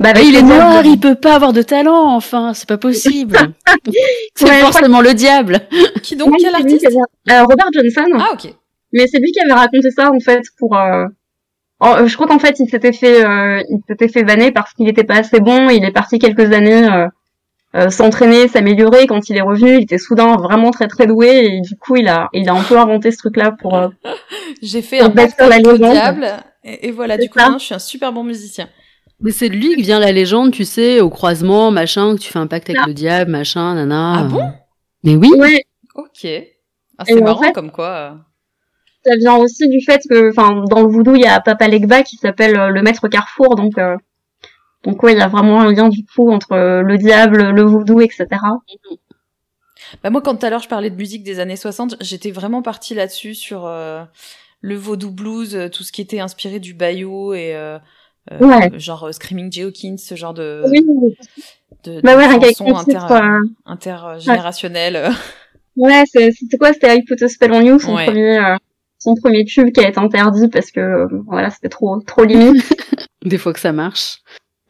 Bah, 0.00 0.10
avec 0.10 0.24
il 0.26 0.36
est 0.36 0.42
noir, 0.42 0.84
il 0.84 1.00
peut 1.00 1.16
pas 1.16 1.34
avoir 1.34 1.52
de 1.52 1.62
talent, 1.62 2.14
enfin, 2.14 2.54
c'est 2.54 2.68
pas 2.68 2.78
possible. 2.78 3.36
c'est 4.34 4.60
forcément 4.60 5.00
le 5.00 5.12
diable. 5.12 5.60
Qui 6.02 6.14
donc, 6.14 6.36
quel 6.38 6.54
artiste 6.54 6.86
Robert 7.28 7.68
Johnson. 7.72 8.18
Ah, 8.18 8.28
ok. 8.32 8.52
Mais 8.92 9.06
c'est 9.08 9.18
lui 9.18 9.32
qui 9.32 9.40
avait 9.40 9.58
raconté 9.58 9.90
ça, 9.90 10.10
en 10.10 10.20
fait, 10.20 10.42
pour... 10.56 10.76
je 11.82 12.14
crois 12.14 12.28
qu'en 12.28 12.38
fait, 12.38 12.60
il 12.60 12.68
s'était 12.68 12.92
fait, 12.92 13.22
il 13.68 13.80
s'était 13.88 14.08
fait 14.08 14.22
banner 14.22 14.52
parce 14.52 14.72
qu'il 14.72 14.88
était 14.88 15.04
pas 15.04 15.16
assez 15.18 15.40
bon, 15.40 15.68
il 15.68 15.84
est 15.84 15.90
parti 15.90 16.20
quelques 16.20 16.52
années 16.52 16.88
euh, 16.88 17.08
s'entraîner, 17.90 18.48
s'améliorer. 18.48 19.06
Quand 19.06 19.28
il 19.28 19.36
est 19.36 19.42
revenu, 19.42 19.76
il 19.76 19.82
était 19.82 19.98
soudain 19.98 20.36
vraiment 20.36 20.70
très 20.70 20.88
très 20.88 21.06
doué 21.06 21.28
et 21.28 21.60
du 21.60 21.76
coup 21.76 21.96
il 21.96 22.08
a 22.08 22.28
il 22.32 22.48
a 22.48 22.54
un 22.54 22.62
peu 22.62 22.78
inventé 22.78 23.10
ce 23.10 23.18
truc-là 23.18 23.52
pour. 23.52 23.76
Euh, 23.76 23.88
J'ai 24.62 24.82
fait 24.82 25.00
un 25.00 25.10
pacte 25.10 25.40
avec 25.40 25.66
le 25.66 25.78
diable 25.78 26.26
et, 26.64 26.90
voilà 26.90 27.16
du 27.16 27.28
coup 27.28 27.38
je 27.38 27.64
suis 27.64 27.74
un 27.74 27.78
super 27.78 28.12
bon 28.12 28.24
musicien. 28.24 28.68
Mais 29.20 29.32
c'est 29.32 29.48
de 29.48 29.56
lui 29.56 29.74
que 29.74 29.82
vient 29.82 29.98
la 29.98 30.12
légende, 30.12 30.52
tu 30.52 30.64
sais, 30.64 31.00
au 31.00 31.10
croisement, 31.10 31.72
machin, 31.72 32.14
que 32.14 32.20
tu 32.20 32.30
fais 32.30 32.38
un 32.38 32.46
pacte 32.46 32.70
avec 32.70 32.86
le 32.86 32.94
diable, 32.94 33.32
machin, 33.32 33.74
nana. 33.74 34.14
Ah 34.18 34.22
bon? 34.22 34.52
Mais 35.02 35.16
oui. 35.16 35.32
Ouais. 35.36 35.64
Ok. 35.96 36.24
Ah, 36.98 37.04
c'est 37.04 37.20
marrant 37.20 37.50
comme 37.50 37.72
quoi. 37.72 37.88
Euh. 37.88 38.10
Ça 39.04 39.16
vient 39.16 39.36
aussi 39.36 39.68
du 39.68 39.80
fait 39.80 40.00
que, 40.08 40.30
enfin, 40.30 40.62
dans 40.70 40.82
le 40.82 40.88
voodoo, 40.88 41.16
il 41.16 41.22
y 41.22 41.26
a 41.26 41.40
Papa 41.40 41.66
Legba 41.66 42.04
qui 42.04 42.16
s'appelle 42.16 42.54
le 42.54 42.82
maître 42.82 43.08
Carrefour, 43.08 43.56
donc 43.56 43.72
donc 44.84 45.02
ouais, 45.02 45.12
il 45.12 45.18
y 45.18 45.22
a 45.22 45.28
vraiment 45.28 45.60
un 45.60 45.72
lien 45.72 45.88
du 45.88 46.04
coup 46.04 46.30
entre 46.30 46.52
euh, 46.52 46.82
le 46.82 46.98
diable, 46.98 47.50
le 47.50 47.62
voodoo, 47.62 48.00
etc. 48.00 48.26
Bah 50.02 50.10
moi, 50.10 50.20
quand 50.20 50.36
tout 50.36 50.46
à 50.46 50.50
l'heure 50.50 50.62
je 50.62 50.68
parlais 50.68 50.90
de 50.90 50.96
musique 50.96 51.22
des 51.22 51.40
années 51.40 51.56
60, 51.56 51.96
j'étais 52.00 52.30
vraiment 52.30 52.62
partie 52.62 52.94
là-dessus 52.94 53.34
sur 53.34 53.66
euh, 53.66 54.04
le 54.60 54.76
vaudou 54.76 55.10
blues, 55.10 55.54
euh, 55.54 55.68
tout 55.68 55.82
ce 55.82 55.92
qui 55.92 56.00
était 56.00 56.20
inspiré 56.20 56.60
du 56.60 56.74
bayou 56.74 57.32
et 57.34 57.54
euh, 57.54 57.78
genre 58.74 59.12
Screaming 59.12 59.50
Jay 59.50 59.62
Hawkins, 59.62 59.96
ce 59.98 60.14
genre 60.14 60.34
de 60.34 60.62
oui. 60.70 60.84
de, 61.84 62.00
bah 62.02 62.16
ouais, 62.16 62.28
chansons 62.54 62.76
inter, 62.76 62.98
intergénérationnelles. 63.64 65.10
Ouais, 65.76 66.04
c'était 66.06 66.58
quoi 66.58 66.72
C'était 66.72 66.96
I 66.96 67.02
Put 67.02 67.22
a 67.22 67.28
Spell 67.28 67.52
on 67.52 67.60
You, 67.60 67.78
son 67.78 67.94
premier 67.94 68.56
son 68.98 69.14
premier 69.14 69.44
tube 69.44 69.70
qui 69.72 69.80
a 69.80 69.88
été 69.88 70.00
interdit 70.00 70.48
parce 70.48 70.72
que 70.72 71.06
voilà, 71.26 71.50
c'était 71.50 71.68
trop 71.68 72.00
trop 72.00 72.24
limite. 72.24 72.64
Des 73.24 73.38
fois 73.38 73.52
que 73.52 73.60
ça 73.60 73.72
marche. 73.72 74.18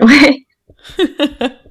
Ouais. 0.00 0.46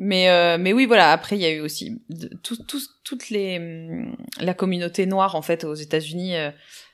mais 0.00 0.30
euh, 0.30 0.56
mais 0.58 0.72
oui 0.72 0.86
voilà 0.86 1.12
après 1.12 1.36
il 1.36 1.42
y 1.42 1.44
a 1.44 1.50
eu 1.50 1.60
aussi 1.60 2.02
tout, 2.42 2.56
tout, 2.64 2.80
toutes 3.04 3.28
les 3.28 3.58
hum, 3.58 4.16
la 4.40 4.54
communauté 4.54 5.04
noire 5.04 5.34
en 5.34 5.42
fait 5.42 5.64
aux 5.64 5.74
États-Unis 5.74 6.36
euh, 6.36 6.50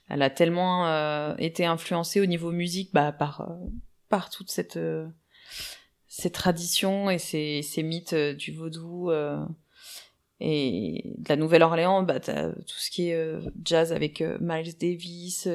elle 0.08 0.22
a 0.22 0.30
tellement 0.30 0.88
euh, 0.88 1.34
été 1.38 1.64
influencée 1.64 2.20
au 2.20 2.26
niveau 2.26 2.50
musique 2.50 2.90
bah, 2.92 3.12
par 3.12 3.42
euh, 3.42 3.54
par 4.08 4.28
toute 4.28 4.50
cette 4.50 4.78
ces 6.08 6.30
traditions 6.30 7.08
et 7.10 7.18
ces, 7.18 7.62
ces 7.62 7.82
mythes 7.82 8.14
du 8.14 8.52
vaudou 8.52 9.10
et 10.38 11.14
de 11.18 11.28
la 11.28 11.36
Nouvelle-Orléans, 11.36 12.02
bah, 12.02 12.20
t'as 12.20 12.50
tout 12.50 12.78
ce 12.78 12.90
qui 12.90 13.08
est 13.08 13.38
jazz 13.64 13.92
avec 13.92 14.22
Miles 14.40 14.78
Davis, 14.78 15.48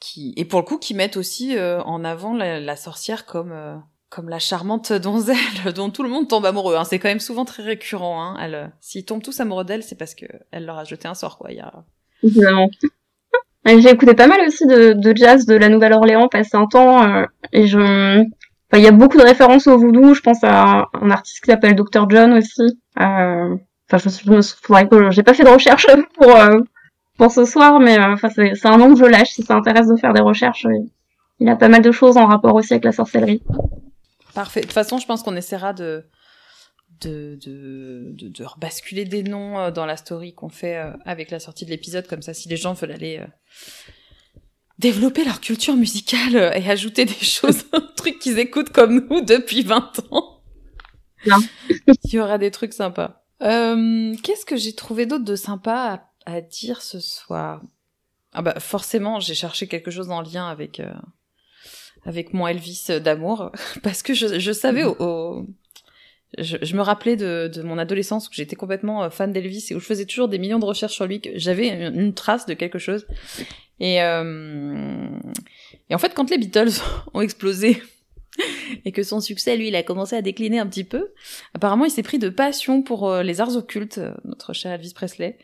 qui 0.00 0.32
et 0.36 0.44
pour 0.46 0.60
le 0.60 0.64
coup 0.64 0.78
qui 0.78 0.94
mettent 0.94 1.18
aussi 1.18 1.56
en 1.58 2.04
avant 2.04 2.34
la, 2.34 2.58
la 2.58 2.76
sorcière 2.76 3.26
comme 3.26 3.82
comme 4.10 4.28
la 4.28 4.40
charmante 4.40 4.92
donzelle 4.92 5.36
dont 5.74 5.88
tout 5.90 6.02
le 6.02 6.08
monde 6.08 6.28
tombe 6.28 6.44
amoureux. 6.44 6.76
Hein. 6.76 6.84
C'est 6.84 6.98
quand 6.98 7.08
même 7.08 7.20
souvent 7.20 7.44
très 7.44 7.62
récurrent. 7.62 8.22
Hein. 8.22 8.36
Elle, 8.40 8.54
euh, 8.54 8.66
s'ils 8.80 9.04
tombent 9.04 9.22
tous 9.22 9.40
amoureux 9.40 9.64
d'elle, 9.64 9.82
c'est 9.82 9.94
parce 9.94 10.14
que 10.14 10.26
elle 10.50 10.66
leur 10.66 10.78
a 10.78 10.84
jeté 10.84 11.08
un 11.08 11.14
sort, 11.14 11.38
quoi. 11.38 11.50
Il 11.52 11.56
y 11.56 11.60
a... 11.60 11.72
J'ai 13.64 13.90
écouté 13.90 14.14
pas 14.14 14.26
mal 14.26 14.40
aussi 14.46 14.66
de, 14.66 15.12
jazz 15.14 15.46
de 15.46 15.54
la 15.54 15.68
Nouvelle-Orléans 15.68 16.28
passé 16.28 16.56
un 16.56 16.66
temps 16.66 17.04
euh, 17.04 17.24
et 17.52 17.66
je, 17.66 18.24
il 18.72 18.80
y 18.80 18.86
a 18.86 18.92
beaucoup 18.92 19.16
de 19.16 19.22
références 19.22 19.66
au 19.68 19.78
voodoo. 19.78 20.14
Je 20.14 20.20
pense 20.20 20.42
à 20.42 20.88
un 21.00 21.10
artiste 21.10 21.44
qui 21.44 21.50
s'appelle 21.50 21.76
Dr 21.76 22.08
John 22.10 22.32
aussi. 22.32 22.62
Euh... 23.00 23.56
Enfin, 23.92 24.10
je, 24.24 24.30
me 24.30 24.40
souviens 24.40 24.86
que 24.86 25.10
j'ai 25.10 25.22
pas 25.22 25.34
fait 25.34 25.42
de 25.42 25.48
recherche 25.48 25.86
pour 26.14 26.30
euh, 26.30 26.60
pour 27.18 27.30
ce 27.30 27.44
soir, 27.44 27.80
mais 27.80 27.98
enfin 27.98 28.28
c'est 28.28 28.66
un 28.66 28.78
nom 28.78 28.94
que 28.94 29.00
je 29.00 29.04
lâche 29.04 29.30
si 29.30 29.42
ça 29.42 29.54
intéresse 29.54 29.88
de 29.88 29.96
faire 29.96 30.14
des 30.14 30.22
recherches. 30.22 30.66
Il 31.38 31.48
a 31.48 31.56
pas 31.56 31.68
mal 31.68 31.82
de 31.82 31.92
choses 31.92 32.16
en 32.16 32.26
rapport 32.26 32.54
aussi 32.54 32.72
avec 32.72 32.84
la 32.84 32.92
sorcellerie. 32.92 33.42
Parfait. 34.34 34.60
De 34.60 34.66
toute 34.66 34.74
façon, 34.74 34.98
je 34.98 35.06
pense 35.06 35.22
qu'on 35.22 35.36
essaiera 35.36 35.72
de 35.72 36.04
de, 37.00 37.38
de, 37.40 38.10
de, 38.12 38.28
de 38.28 38.44
rebasculer 38.44 39.04
des 39.04 39.22
noms 39.22 39.70
dans 39.70 39.86
la 39.86 39.96
story 39.96 40.34
qu'on 40.34 40.48
fait 40.48 40.76
avec 41.06 41.30
la 41.30 41.38
sortie 41.38 41.64
de 41.64 41.70
l'épisode, 41.70 42.06
comme 42.08 42.20
ça, 42.20 42.34
si 42.34 42.48
les 42.48 42.56
gens 42.56 42.74
veulent 42.74 42.92
aller 42.92 43.24
développer 44.80 45.24
leur 45.24 45.40
culture 45.40 45.76
musicale 45.76 46.52
et 46.56 46.68
ajouter 46.68 47.04
des 47.04 47.14
choses, 47.24 47.64
un 47.72 47.80
truc 47.80 48.18
qu'ils 48.18 48.38
écoutent 48.38 48.70
comme 48.70 49.06
nous 49.08 49.20
depuis 49.20 49.62
20 49.62 50.00
ans. 50.10 50.42
Non. 51.26 51.36
Il 52.04 52.14
y 52.14 52.18
aura 52.18 52.38
des 52.38 52.50
trucs 52.50 52.72
sympas. 52.72 53.22
Euh, 53.42 54.14
Qu'est-ce 54.22 54.46
que 54.46 54.56
j'ai 54.56 54.74
trouvé 54.74 55.06
d'autre 55.06 55.24
de 55.24 55.36
sympa 55.36 56.10
à, 56.26 56.32
à, 56.32 56.40
dire 56.40 56.82
ce 56.82 56.98
soir? 56.98 57.62
Ah 58.32 58.42
bah 58.42 58.58
forcément, 58.60 59.20
j'ai 59.20 59.34
cherché 59.34 59.66
quelque 59.66 59.90
chose 59.90 60.10
en 60.10 60.22
lien 60.22 60.48
avec 60.48 60.80
euh, 60.80 60.92
avec 62.04 62.32
mon 62.32 62.46
Elvis 62.46 62.86
d'amour 63.02 63.52
parce 63.82 64.02
que 64.02 64.14
je, 64.14 64.38
je 64.38 64.52
savais 64.52 64.84
au, 64.84 64.96
au 64.98 65.46
je, 66.38 66.56
je, 66.62 66.76
me 66.76 66.82
rappelais 66.82 67.16
de, 67.16 67.50
de 67.52 67.62
mon 67.62 67.78
adolescence 67.78 68.28
où 68.28 68.30
j'étais 68.32 68.56
complètement 68.56 69.02
euh, 69.04 69.10
fan 69.10 69.32
d'Elvis 69.32 69.66
et 69.70 69.74
où 69.74 69.80
je 69.80 69.86
faisais 69.86 70.04
toujours 70.04 70.28
des 70.28 70.38
millions 70.38 70.60
de 70.60 70.64
recherches 70.64 70.94
sur 70.94 71.06
lui, 71.06 71.20
que 71.20 71.30
j'avais 71.34 71.68
une, 71.68 71.98
une, 72.00 72.14
trace 72.14 72.46
de 72.46 72.54
quelque 72.54 72.78
chose. 72.78 73.06
Et, 73.80 74.02
euh, 74.02 75.08
et 75.88 75.94
en 75.94 75.98
fait, 75.98 76.14
quand 76.14 76.30
les 76.30 76.38
Beatles 76.38 76.70
ont 77.14 77.20
explosé 77.20 77.82
et 78.84 78.92
que 78.92 79.02
son 79.02 79.20
succès, 79.20 79.56
lui, 79.56 79.68
il 79.68 79.76
a 79.76 79.82
commencé 79.82 80.16
à 80.16 80.22
décliner 80.22 80.58
un 80.58 80.66
petit 80.66 80.84
peu, 80.84 81.12
apparemment, 81.54 81.84
il 81.84 81.90
s'est 81.90 82.02
pris 82.02 82.18
de 82.18 82.28
passion 82.28 82.82
pour 82.82 83.08
euh, 83.08 83.22
les 83.22 83.40
arts 83.40 83.56
occultes, 83.56 83.98
euh, 83.98 84.14
notre 84.24 84.52
cher 84.52 84.72
Elvis 84.72 84.92
Presley. 84.94 85.38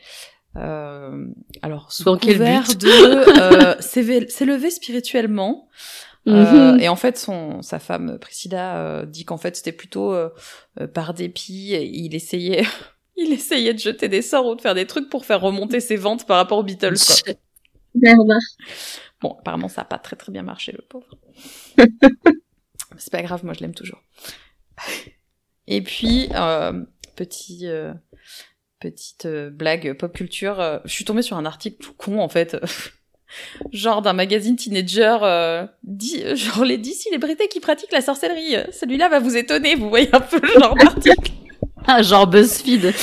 Euh, 0.57 1.26
alors, 1.62 1.92
sous 1.92 2.04
Dans 2.04 2.18
couvert 2.18 2.74
de 2.76 2.88
euh, 2.88 3.74
s'élever 3.80 4.70
spirituellement. 4.70 5.68
Euh, 6.28 6.76
mm-hmm. 6.76 6.80
et 6.80 6.88
en 6.88 6.96
fait, 6.96 7.18
son, 7.18 7.62
sa 7.62 7.78
femme 7.78 8.18
Priscilla 8.18 8.78
euh, 8.78 9.06
dit 9.06 9.24
qu'en 9.24 9.36
fait 9.36 9.56
c'était 9.56 9.72
plutôt 9.72 10.12
euh, 10.12 10.30
par 10.92 11.14
dépit. 11.14 11.72
Il 11.72 12.14
essayait, 12.14 12.64
il 13.16 13.32
essayait 13.32 13.74
de 13.74 13.78
jeter 13.78 14.08
des 14.08 14.22
sorts 14.22 14.46
ou 14.46 14.54
de 14.54 14.60
faire 14.60 14.74
des 14.74 14.86
trucs 14.86 15.08
pour 15.08 15.24
faire 15.24 15.40
remonter 15.40 15.80
ses 15.80 15.96
ventes 15.96 16.26
par 16.26 16.36
rapport 16.36 16.58
aux 16.58 16.64
Beatles. 16.64 16.96
Quoi. 17.24 17.34
Merde. 17.94 18.32
Bon, 19.20 19.36
apparemment 19.38 19.68
ça 19.68 19.82
a 19.82 19.84
pas 19.84 19.98
très 19.98 20.16
très 20.16 20.32
bien 20.32 20.42
marché 20.42 20.72
le 20.72 20.82
pauvre. 20.82 21.16
C'est 22.98 23.12
pas 23.12 23.22
grave, 23.22 23.44
moi 23.44 23.54
je 23.54 23.60
l'aime 23.60 23.74
toujours. 23.74 24.02
Et 25.66 25.82
puis 25.82 26.28
petit 27.14 27.68
petite 28.80 29.26
blague 29.26 29.94
pop 29.94 30.12
culture, 30.12 30.80
je 30.84 30.92
suis 30.92 31.04
tombée 31.04 31.22
sur 31.22 31.36
un 31.36 31.46
article 31.46 31.82
tout 31.82 31.94
con 31.94 32.18
en 32.20 32.28
fait 32.28 32.56
genre 33.72 34.02
d'un 34.02 34.12
magazine 34.12 34.56
teenager, 34.56 35.18
euh, 35.22 35.66
dit, 35.82 36.22
genre 36.36 36.64
les 36.64 36.78
10 36.78 36.94
célébrités 36.94 37.48
qui 37.48 37.60
pratiquent 37.60 37.92
la 37.92 38.00
sorcellerie. 38.00 38.56
Celui-là 38.72 39.08
va 39.08 39.18
vous 39.18 39.36
étonner, 39.36 39.74
vous 39.74 39.88
voyez 39.88 40.08
un 40.12 40.20
peu 40.20 40.40
le 40.40 40.60
genre 40.60 40.74
d'article. 40.80 41.32
ah, 41.86 42.02
genre 42.02 42.26
BuzzFeed. 42.26 42.94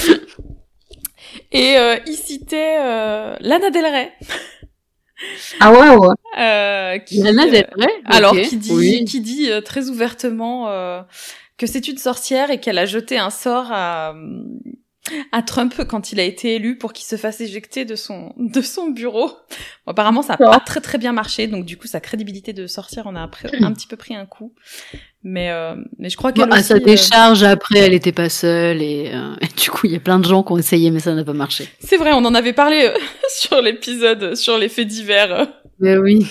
Et 1.52 1.78
euh, 1.78 1.98
il 2.08 2.16
citait 2.16 2.78
euh, 2.80 3.36
Lana 3.40 3.70
Del 3.70 3.86
Rey. 3.86 4.12
Ah 5.60 5.72
ouais, 5.72 5.96
ouais. 5.96 6.08
Euh, 6.40 6.98
qui, 7.00 7.22
Lana 7.22 7.46
Del 7.46 7.70
Rey 7.78 7.94
Alors, 8.06 8.36
qui 8.36 8.58
dit, 8.58 9.06
qui 9.06 9.22
dit 9.22 9.50
très 9.64 9.90
ouvertement 9.90 10.68
que 11.58 11.68
c'est 11.68 11.88
une 11.88 11.98
sorcière 12.00 12.50
et 12.50 12.60
qu'elle 12.60 12.80
a 12.80 12.86
jeté 12.86 13.20
un 13.20 13.30
sort 13.30 13.72
à 13.72 14.16
à 15.32 15.42
Trump 15.42 15.74
quand 15.88 16.12
il 16.12 16.20
a 16.20 16.24
été 16.24 16.56
élu 16.56 16.78
pour 16.78 16.94
qu'il 16.94 17.06
se 17.06 17.18
fasse 17.18 17.42
éjecter 17.42 17.84
de 17.86 17.96
son 17.96 18.34
de 18.38 18.62
son 18.62 18.90
bureau. 18.90 19.28
Bon, 19.86 19.92
apparemment, 19.92 20.22
ça 20.22 20.34
a 20.34 20.38
pas 20.38 20.60
très 20.60 20.80
très 20.80 20.98
bien 20.98 21.12
marché, 21.12 21.48
donc 21.48 21.66
du 21.66 21.78
coup, 21.78 21.88
sa 21.88 22.00
crédibilité 22.00 22.54
de 22.54 22.68
sortir 22.68 23.04
on 23.06 23.16
a 23.16 23.20
un, 23.20 23.30
un 23.62 23.74
petit 23.74 23.88
peu 23.88 23.98
pris 23.98 24.16
un 24.16 24.26
coup. 24.26 24.54
Mais 25.24 25.52
euh, 25.52 25.76
mais 25.98 26.10
je 26.10 26.18
crois 26.18 26.32
qu'elle 26.32 26.50
bon, 26.50 26.56
à 26.56 26.64
sa 26.64 26.76
euh, 26.76 26.80
décharge 26.80 27.44
après, 27.44 27.80
elle 27.80 27.94
était 27.94 28.12
pas 28.12 28.30
seule 28.30 28.82
et, 28.82 29.12
euh, 29.14 29.36
et 29.42 29.48
du 29.48 29.70
coup, 29.70 29.88
il 29.88 29.94
y 29.94 29.96
a 29.96 30.00
plein 30.00 30.20
de 30.20 30.26
gens 30.26 30.44
qui 30.44 30.52
ont 30.52 30.58
essayé, 30.58 30.90
mais 30.92 31.00
ça 31.00 31.14
n'a 31.14 31.24
pas 31.24 31.34
marché. 31.34 31.68
C'est 31.80 31.98
vrai, 31.98 32.12
on 32.14 32.26
en 32.26 32.34
avait 32.34 32.54
parlé 32.54 32.88
euh, 32.88 32.98
sur 33.30 33.62
l'épisode 33.62 34.36
sur 34.36 34.58
les 34.58 34.70
faits 34.70 34.88
divers. 34.88 35.48
Mais 35.80 35.98
oui. 35.98 36.28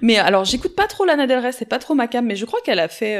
Mais 0.00 0.18
alors, 0.18 0.44
j'écoute 0.44 0.74
pas 0.74 0.88
trop 0.88 1.04
Lana 1.04 1.26
Del 1.26 1.38
Rey, 1.38 1.52
c'est 1.52 1.68
pas 1.68 1.78
trop 1.78 1.94
ma 1.94 2.08
cam, 2.08 2.24
mais 2.24 2.36
je 2.36 2.44
crois 2.44 2.60
qu'elle 2.64 2.80
a 2.80 2.88
fait 2.88 3.16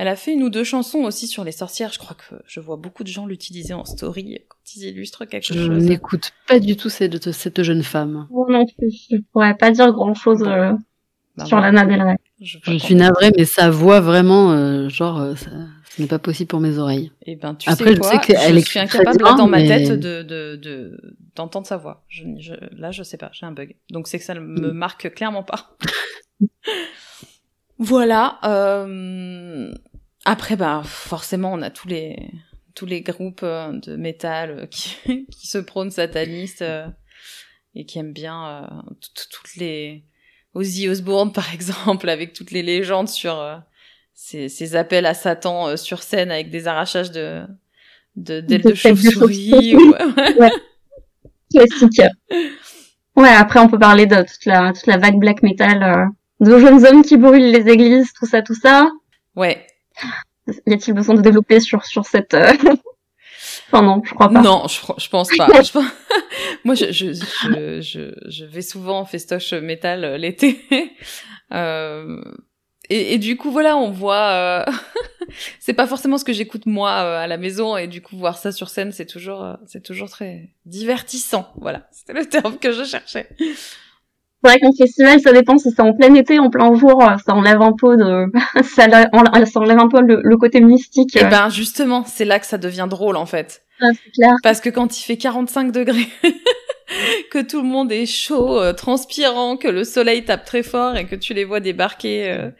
elle 0.00 0.08
a 0.08 0.16
fait 0.16 0.32
une 0.32 0.42
ou 0.42 0.48
deux 0.48 0.64
chansons 0.64 1.00
aussi 1.00 1.26
sur 1.26 1.44
les 1.44 1.52
sorcières. 1.52 1.92
Je 1.92 1.98
crois 1.98 2.16
que 2.16 2.34
je 2.46 2.58
vois 2.58 2.78
beaucoup 2.78 3.04
de 3.04 3.08
gens 3.08 3.26
l'utiliser 3.26 3.74
en 3.74 3.84
story 3.84 4.38
quand 4.48 4.56
ils 4.74 4.84
illustrent 4.84 5.26
quelque 5.26 5.44
chose. 5.44 5.58
Je 5.58 5.72
n'écoute 5.72 6.32
pas 6.48 6.58
du 6.58 6.74
tout 6.74 6.88
cette, 6.88 7.32
cette 7.32 7.62
jeune 7.62 7.82
femme. 7.82 8.26
Moi 8.30 8.46
non 8.48 8.64
plus. 8.64 9.08
Je 9.10 9.18
pourrais 9.30 9.54
pas 9.58 9.70
dire 9.70 9.92
grand 9.92 10.14
chose 10.14 10.42
euh, 10.46 10.72
bah, 11.36 11.44
sur 11.44 11.60
Lana 11.60 11.84
Del 11.84 12.00
Rey. 12.00 12.16
Je, 12.40 12.56
je 12.62 12.78
suis 12.78 12.94
navrée, 12.94 13.30
mais 13.36 13.44
sa 13.44 13.68
voix 13.68 14.00
vraiment, 14.00 14.52
euh, 14.52 14.88
genre, 14.88 15.20
euh, 15.20 15.34
ça, 15.34 15.50
ce 15.90 16.00
n'est 16.00 16.08
pas 16.08 16.18
possible 16.18 16.48
pour 16.48 16.60
mes 16.60 16.78
oreilles. 16.78 17.12
Et 17.26 17.32
eh 17.32 17.36
ben, 17.36 17.54
tu 17.54 17.68
Après, 17.68 17.90
sais 17.90 17.98
quoi, 17.98 18.10
je, 18.10 18.26
sais 18.26 18.34
qu'elle 18.34 18.58
je 18.58 18.64
suis 18.64 18.78
incapable 18.78 19.18
bien, 19.18 19.34
dans 19.34 19.48
ma 19.48 19.58
tête 19.58 19.90
de, 19.90 20.22
de, 20.22 20.56
de, 20.56 21.14
d'entendre 21.36 21.66
sa 21.66 21.76
voix. 21.76 22.04
Je, 22.08 22.24
je, 22.38 22.54
là, 22.74 22.90
je 22.90 23.02
sais 23.02 23.18
pas, 23.18 23.28
j'ai 23.34 23.44
un 23.44 23.52
bug. 23.52 23.76
Donc 23.90 24.08
c'est 24.08 24.18
que 24.18 24.24
ça 24.24 24.32
ne 24.32 24.40
me 24.40 24.72
marque 24.72 25.12
clairement 25.14 25.42
pas. 25.42 25.76
voilà. 27.78 28.38
Euh, 28.44 29.74
après, 30.30 30.54
bah, 30.54 30.82
forcément, 30.84 31.52
on 31.52 31.60
a 31.60 31.70
tous 31.70 31.88
les 31.88 32.16
tous 32.76 32.86
les 32.86 33.00
groupes 33.00 33.42
euh, 33.42 33.72
de 33.72 33.96
métal 33.96 34.50
euh, 34.50 34.66
qui, 34.70 35.26
qui 35.26 35.48
se 35.48 35.58
prônent 35.58 35.90
satanistes 35.90 36.62
euh, 36.62 36.86
et 37.74 37.84
qui 37.84 37.98
aiment 37.98 38.12
bien 38.12 38.68
toutes 39.00 39.56
les 39.56 40.04
Ozzy 40.54 40.88
Osbourne 40.88 41.32
par 41.34 41.52
exemple 41.52 42.08
avec 42.08 42.32
toutes 42.32 42.52
les 42.52 42.62
légendes 42.62 43.08
sur 43.08 43.60
ces, 44.14 44.48
ces, 44.48 44.76
appels 44.76 45.04
à 45.04 45.14
Satan 45.14 45.76
sur 45.76 46.02
scène 46.02 46.30
avec 46.30 46.50
des 46.50 46.68
arrachages 46.68 47.10
de 47.10 47.42
de 48.14 48.40
d'ailes 48.40 48.62
de, 48.62 48.70
de 48.70 48.74
chauve-souris 48.74 49.76
ouais. 49.76 50.50
classique. 51.52 52.02
Ouais 53.16 53.28
après 53.28 53.58
on 53.58 53.68
peut 53.68 53.78
parler 53.78 54.06
de 54.06 54.16
toute 54.16 54.46
la 54.46 54.72
toute 54.72 54.86
la 54.86 54.96
vague 54.96 55.18
black 55.18 55.42
metal 55.42 56.08
de 56.38 56.58
jeunes 56.58 56.86
hommes 56.86 57.02
qui 57.02 57.16
brûlent 57.16 57.50
les 57.50 57.68
églises 57.68 58.12
tout 58.12 58.26
ça 58.26 58.42
tout 58.42 58.54
ça. 58.54 58.90
Ouais 59.34 59.66
y 60.66 60.74
a-t-il 60.74 60.94
besoin 60.94 61.14
de 61.14 61.22
développer 61.22 61.60
sur 61.60 61.84
sur 61.84 62.04
cette 62.06 62.34
euh... 62.34 62.52
Enfin 63.72 63.82
non, 63.82 64.02
je 64.04 64.14
crois 64.14 64.28
pas. 64.28 64.42
Non, 64.42 64.66
je, 64.68 64.80
je 64.98 65.08
pense 65.08 65.30
pas. 65.36 65.46
je 65.62 65.78
Moi, 66.64 66.74
je, 66.74 66.92
je, 66.92 67.12
je, 67.80 68.12
je, 68.28 68.44
vais 68.44 68.62
souvent 68.62 69.00
en 69.00 69.04
festoche 69.04 69.52
métal 69.52 70.04
euh, 70.04 70.18
l'été. 70.18 70.60
euh... 71.52 72.20
et, 72.88 73.14
et, 73.14 73.18
du 73.18 73.36
coup, 73.36 73.50
voilà, 73.50 73.76
on 73.76 73.90
voit... 73.90 74.30
Euh... 74.30 74.64
c'est 75.60 75.72
pas 75.72 75.86
forcément 75.86 76.18
ce 76.18 76.24
que 76.24 76.32
j'écoute 76.32 76.66
moi 76.66 76.90
euh, 76.90 77.18
à 77.18 77.26
la 77.26 77.36
maison, 77.36 77.76
et 77.76 77.86
du 77.86 78.02
coup, 78.02 78.16
voir 78.16 78.38
ça 78.38 78.52
sur 78.52 78.68
scène, 78.68 78.92
c'est 78.92 79.06
toujours, 79.06 79.56
c'est 79.66 79.82
toujours 79.82 80.10
très 80.10 80.50
divertissant. 80.66 81.52
Voilà, 81.56 81.88
c'était 81.92 82.12
le 82.12 82.26
terme 82.26 82.58
que 82.58 82.72
je 82.72 82.84
cherchais. 82.84 83.28
C'est 84.42 84.50
vrai 84.50 84.60
qu'en 84.60 84.72
festival, 84.72 85.20
ça 85.20 85.32
dépend 85.32 85.58
si 85.58 85.70
c'est 85.70 85.82
en 85.82 85.92
plein 85.92 86.14
été, 86.14 86.38
en 86.38 86.48
plein 86.48 86.74
jour, 86.74 87.02
euh, 87.02 87.16
ça 87.26 87.34
enlève 87.34 87.60
un 87.60 87.72
peu 87.72 87.96
de, 87.96 88.26
ça, 88.62 88.86
enlève 89.54 89.78
un 89.78 89.88
peu 89.88 90.00
le, 90.00 90.36
côté 90.36 90.60
mystique. 90.60 91.14
Et 91.16 91.20
eh 91.22 91.28
ben, 91.28 91.50
justement, 91.50 92.04
c'est 92.04 92.24
là 92.24 92.38
que 92.38 92.46
ça 92.46 92.56
devient 92.56 92.86
drôle, 92.88 93.16
en 93.16 93.26
fait. 93.26 93.62
Ah, 93.82 93.90
clair. 94.14 94.34
Parce 94.42 94.60
que 94.60 94.70
quand 94.70 94.98
il 94.98 95.02
fait 95.02 95.18
45 95.18 95.72
degrés, 95.72 96.08
que 97.30 97.42
tout 97.42 97.60
le 97.60 97.68
monde 97.68 97.92
est 97.92 98.06
chaud, 98.06 98.58
euh, 98.58 98.72
transpirant, 98.72 99.58
que 99.58 99.68
le 99.68 99.84
soleil 99.84 100.24
tape 100.24 100.44
très 100.46 100.62
fort 100.62 100.96
et 100.96 101.06
que 101.06 101.16
tu 101.16 101.34
les 101.34 101.44
vois 101.44 101.60
débarquer 101.60 102.30
euh, 102.30 102.50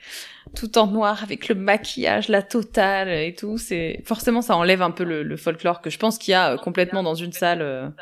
tout 0.54 0.76
en 0.76 0.86
noir 0.86 1.22
avec 1.22 1.48
le 1.48 1.54
maquillage, 1.54 2.28
la 2.28 2.42
totale 2.42 3.08
et 3.08 3.34
tout, 3.34 3.56
c'est, 3.56 4.02
forcément, 4.04 4.42
ça 4.42 4.54
enlève 4.56 4.82
un 4.82 4.90
peu 4.90 5.04
le, 5.04 5.22
le 5.22 5.36
folklore 5.38 5.80
que 5.80 5.88
je 5.88 5.98
pense 5.98 6.18
qu'il 6.18 6.32
y 6.32 6.34
a 6.34 6.58
complètement 6.58 7.02
dans 7.02 7.14
une 7.14 7.32
salle 7.32 7.92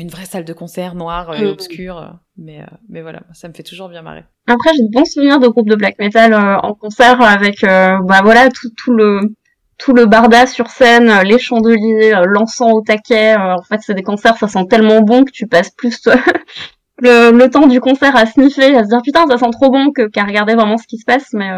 une 0.00 0.08
vraie 0.08 0.24
salle 0.24 0.44
de 0.44 0.52
concert 0.52 0.94
noire 0.94 1.34
et 1.34 1.44
mm. 1.44 1.48
obscure. 1.48 2.18
Mais, 2.36 2.60
euh, 2.60 2.76
mais 2.88 3.02
voilà, 3.02 3.22
ça 3.32 3.48
me 3.48 3.54
fait 3.54 3.62
toujours 3.62 3.88
bien 3.88 4.02
marrer. 4.02 4.24
Après, 4.46 4.70
j'ai 4.76 4.82
de 4.82 4.90
bons 4.90 5.04
souvenirs 5.04 5.40
de 5.40 5.48
groupes 5.48 5.68
de 5.68 5.76
black 5.76 5.98
metal 5.98 6.32
euh, 6.32 6.58
en 6.58 6.74
concert 6.74 7.20
avec, 7.20 7.62
euh, 7.64 7.98
bah 8.02 8.20
voilà, 8.22 8.48
tout, 8.50 8.70
tout 8.76 8.92
le 8.92 9.20
tout 9.76 9.92
le 9.92 10.06
barda 10.06 10.46
sur 10.46 10.68
scène, 10.68 11.12
les 11.24 11.38
chandeliers, 11.38 12.14
l'encens 12.26 12.72
au 12.72 12.80
taquet. 12.80 13.34
en 13.34 13.60
fait, 13.62 13.80
c'est 13.80 13.94
des 13.94 14.04
concerts, 14.04 14.36
ça 14.36 14.46
sent 14.46 14.66
tellement 14.70 15.00
bon 15.00 15.24
que 15.24 15.32
tu 15.32 15.48
passes 15.48 15.70
plus 15.70 16.00
le, 16.98 17.32
le 17.32 17.50
temps 17.50 17.66
du 17.66 17.80
concert 17.80 18.14
à 18.14 18.24
sniffer, 18.24 18.76
à 18.76 18.84
se 18.84 18.88
dire 18.90 19.02
putain, 19.02 19.26
ça 19.26 19.36
sent 19.36 19.50
trop 19.50 19.72
bon 19.72 19.90
que 19.90 20.06
qu'à 20.06 20.22
regarder 20.22 20.54
vraiment 20.54 20.78
ce 20.78 20.86
qui 20.86 20.96
se 20.96 21.04
passe. 21.04 21.32
Mais 21.32 21.50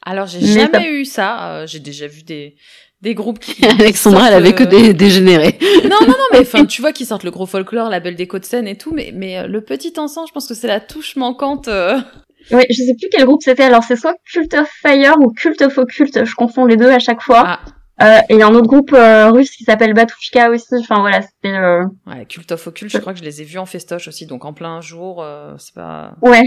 alors, 0.00 0.26
j'ai 0.26 0.40
jamais 0.40 0.90
eu 0.90 1.04
ça. 1.04 1.66
j'ai 1.66 1.80
déjà 1.80 2.06
vu 2.06 2.22
des 2.22 2.56
des 3.02 3.14
groupes 3.14 3.38
qui 3.38 3.64
Alexandra 3.80 4.28
elle 4.28 4.34
avait 4.34 4.52
que 4.54 4.64
des 4.64 4.92
dégénérés. 4.94 5.58
Non 5.84 5.96
non 6.02 6.08
non 6.08 6.14
mais 6.32 6.38
enfin 6.40 6.66
tu 6.66 6.80
vois 6.80 6.92
qui 6.92 7.06
sortent 7.06 7.24
le 7.24 7.30
gros 7.30 7.46
folklore 7.46 7.88
la 7.88 8.00
belle 8.00 8.16
déco 8.16 8.38
de 8.38 8.44
scène 8.44 8.68
et 8.68 8.76
tout 8.76 8.92
mais 8.92 9.12
mais 9.14 9.38
euh, 9.38 9.46
le 9.46 9.62
petit 9.62 9.92
encens 9.98 10.28
je 10.28 10.32
pense 10.32 10.46
que 10.46 10.54
c'est 10.54 10.68
la 10.68 10.80
touche 10.80 11.16
manquante 11.16 11.68
euh. 11.68 11.98
oui 12.52 12.64
je 12.68 12.82
sais 12.82 12.94
plus 12.98 13.08
quel 13.10 13.24
groupe 13.24 13.42
c'était 13.42 13.62
alors 13.64 13.84
c'est 13.84 13.96
soit 13.96 14.14
Cult 14.30 14.52
of 14.54 14.68
Fire 14.82 15.14
ou 15.20 15.32
Cult 15.32 15.62
of 15.62 15.78
Occult 15.78 16.24
je 16.24 16.34
confonds 16.34 16.66
les 16.66 16.76
deux 16.76 16.90
à 16.90 16.98
chaque 16.98 17.22
fois. 17.22 17.42
Ah. 17.46 17.60
euh, 18.02 18.20
et 18.28 18.34
il 18.34 18.38
y 18.38 18.42
a 18.42 18.46
un 18.46 18.54
autre 18.54 18.68
groupe 18.68 18.92
euh, 18.92 19.30
russe 19.30 19.50
qui 19.56 19.64
s'appelle 19.64 19.94
Batushka 19.94 20.50
aussi 20.50 20.74
enfin 20.78 21.00
voilà 21.00 21.22
c'était 21.22 21.56
ouais 22.06 22.26
Cult 22.28 22.52
of 22.52 22.66
Occult 22.66 22.90
je 22.92 22.98
crois 22.98 23.14
que 23.14 23.18
je 23.18 23.24
les 23.24 23.40
ai 23.40 23.44
vus 23.44 23.58
en 23.58 23.66
festoche 23.66 24.08
aussi 24.08 24.26
donc 24.26 24.44
en 24.44 24.52
plein 24.52 24.80
jour 24.82 25.24
c'est 25.58 25.74
pas 25.74 26.16
ouais. 26.22 26.42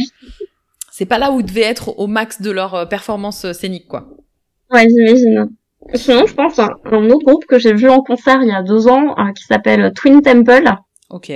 C'est 0.91 1.07
pas 1.07 1.17
là 1.17 1.31
où 1.31 1.39
ils 1.39 1.45
devaient 1.47 1.61
être 1.61 1.97
au 1.97 2.05
max 2.05 2.39
de 2.39 2.51
leur 2.51 2.87
performance 2.87 3.51
scénique 3.53 3.87
quoi. 3.87 4.09
Ouais 4.69 4.87
j'imagine 4.87 5.49
Sinon, 5.93 6.25
je 6.25 6.33
pense 6.33 6.59
à 6.59 6.69
un 6.91 7.09
autre 7.09 7.25
groupe 7.25 7.45
que 7.45 7.59
j'ai 7.59 7.73
vu 7.73 7.89
en 7.89 8.01
concert 8.01 8.39
il 8.41 8.49
y 8.49 8.51
a 8.51 8.61
deux 8.63 8.87
ans, 8.87 9.15
qui 9.35 9.43
s'appelle 9.43 9.91
Twin 9.95 10.21
Temple. 10.21 10.69
Ok. 11.09 11.31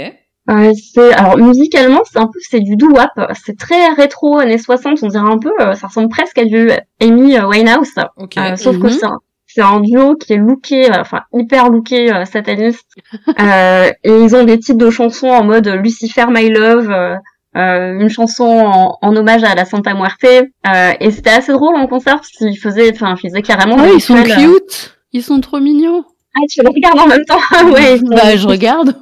Euh, 0.49 0.71
c'est 0.93 1.11
alors 1.13 1.37
musicalement 1.37 1.99
c'est 2.05 2.19
un 2.19 2.27
peu 2.27 2.39
c'est 2.39 2.61
du 2.61 2.77
doo 2.77 2.87
wop 2.87 3.09
c'est 3.43 3.57
très 3.57 3.89
rétro 3.89 4.39
années 4.39 4.57
60 4.57 5.03
on 5.03 5.07
dirait 5.07 5.29
un 5.29 5.39
peu 5.39 5.51
ça 5.75 5.87
ressemble 5.87 6.07
presque 6.07 6.37
à 6.37 6.45
du 6.45 6.69
Amy 7.01 7.37
Winehouse 7.37 7.95
okay. 8.15 8.55
sauf 8.55 8.79
que 8.79 8.85
Mhm. 8.87 8.89
c'est 8.91 9.05
un, 9.05 9.17
c'est 9.45 9.61
un 9.61 9.81
duo 9.81 10.15
qui 10.15 10.31
est 10.31 10.37
looké 10.37 10.89
enfin 10.97 11.23
hyper 11.33 11.69
looké 11.69 12.13
euh, 12.13 12.23
sataniste 12.23 12.87
Euh, 13.41 13.91
et 14.05 14.11
ils 14.23 14.35
ont 14.37 14.45
des 14.45 14.57
titres 14.57 14.77
de 14.77 14.89
chansons 14.89 15.27
en 15.27 15.43
mode 15.43 15.67
Lucifer 15.67 16.27
My 16.29 16.47
Love 16.49 16.89
euh, 16.91 17.15
euh, 17.15 17.15
une 17.57 18.09
chanson 18.09 18.43
en, 18.45 18.97
en 19.01 19.15
hommage 19.15 19.43
à 19.43 19.55
la 19.55 19.65
Santa 19.65 19.93
Muerte 19.93 20.23
euh, 20.25 20.91
et 20.99 21.11
c'était 21.11 21.31
assez 21.31 21.51
drôle 21.51 21.75
en 21.75 21.87
concert 21.87 22.15
parce 22.15 22.29
qu'ils 22.29 22.57
faisaient 22.57 22.91
enfin 22.93 23.15
ils 23.15 23.29
faisaient 23.29 23.41
carrément 23.41 23.75
des 23.77 23.93
ils 23.95 24.01
sont 24.01 24.15
euh, 24.15 24.23
cute. 24.23 24.97
Ils 25.13 25.23
sont 25.23 25.39
trop 25.41 25.59
mignons. 25.59 26.03
ah 26.35 26.39
tu 26.49 26.61
le 26.61 26.69
regardes 26.69 26.99
en 26.99 27.07
même 27.07 27.25
temps 27.25 27.39
ouais 27.71 27.97
sont- 27.97 28.05
Bah, 28.07 28.35
je 28.35 28.47
regarde. 28.47 28.95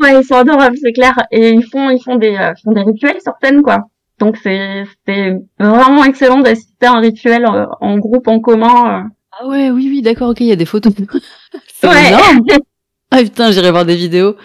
Ouais, 0.00 0.18
ils 0.18 0.24
sont 0.24 0.34
adorables, 0.36 0.76
c'est 0.82 0.92
clair. 0.92 1.14
Et 1.30 1.50
ils 1.50 1.62
font, 1.64 1.90
ils 1.90 2.02
font 2.02 2.16
des, 2.16 2.34
euh, 2.34 2.54
font 2.64 2.72
des 2.72 2.80
rituels 2.82 3.20
sur 3.22 3.34
scène, 3.42 3.60
quoi. 3.62 3.80
Donc 4.18 4.38
c'est, 4.42 4.84
c'est 5.06 5.34
vraiment 5.58 6.04
excellent 6.04 6.40
d'assister 6.40 6.86
à 6.86 6.92
un 6.92 7.00
rituel 7.00 7.44
euh, 7.44 7.66
en 7.82 7.98
groupe, 7.98 8.26
en 8.26 8.40
commun. 8.40 9.08
Ah 9.38 9.46
ouais, 9.46 9.68
oui, 9.70 9.88
oui, 9.90 10.00
d'accord, 10.00 10.30
ok, 10.30 10.40
il 10.40 10.46
y 10.46 10.52
a 10.52 10.56
des 10.56 10.64
photos. 10.64 10.92
C'est 11.68 11.86
Ouais. 11.88 12.08
énorme. 12.08 12.46
Ah 13.12 13.18
putain, 13.24 13.50
j'irai 13.50 13.72
voir 13.72 13.84
des 13.84 13.96
vidéos. 13.96 14.36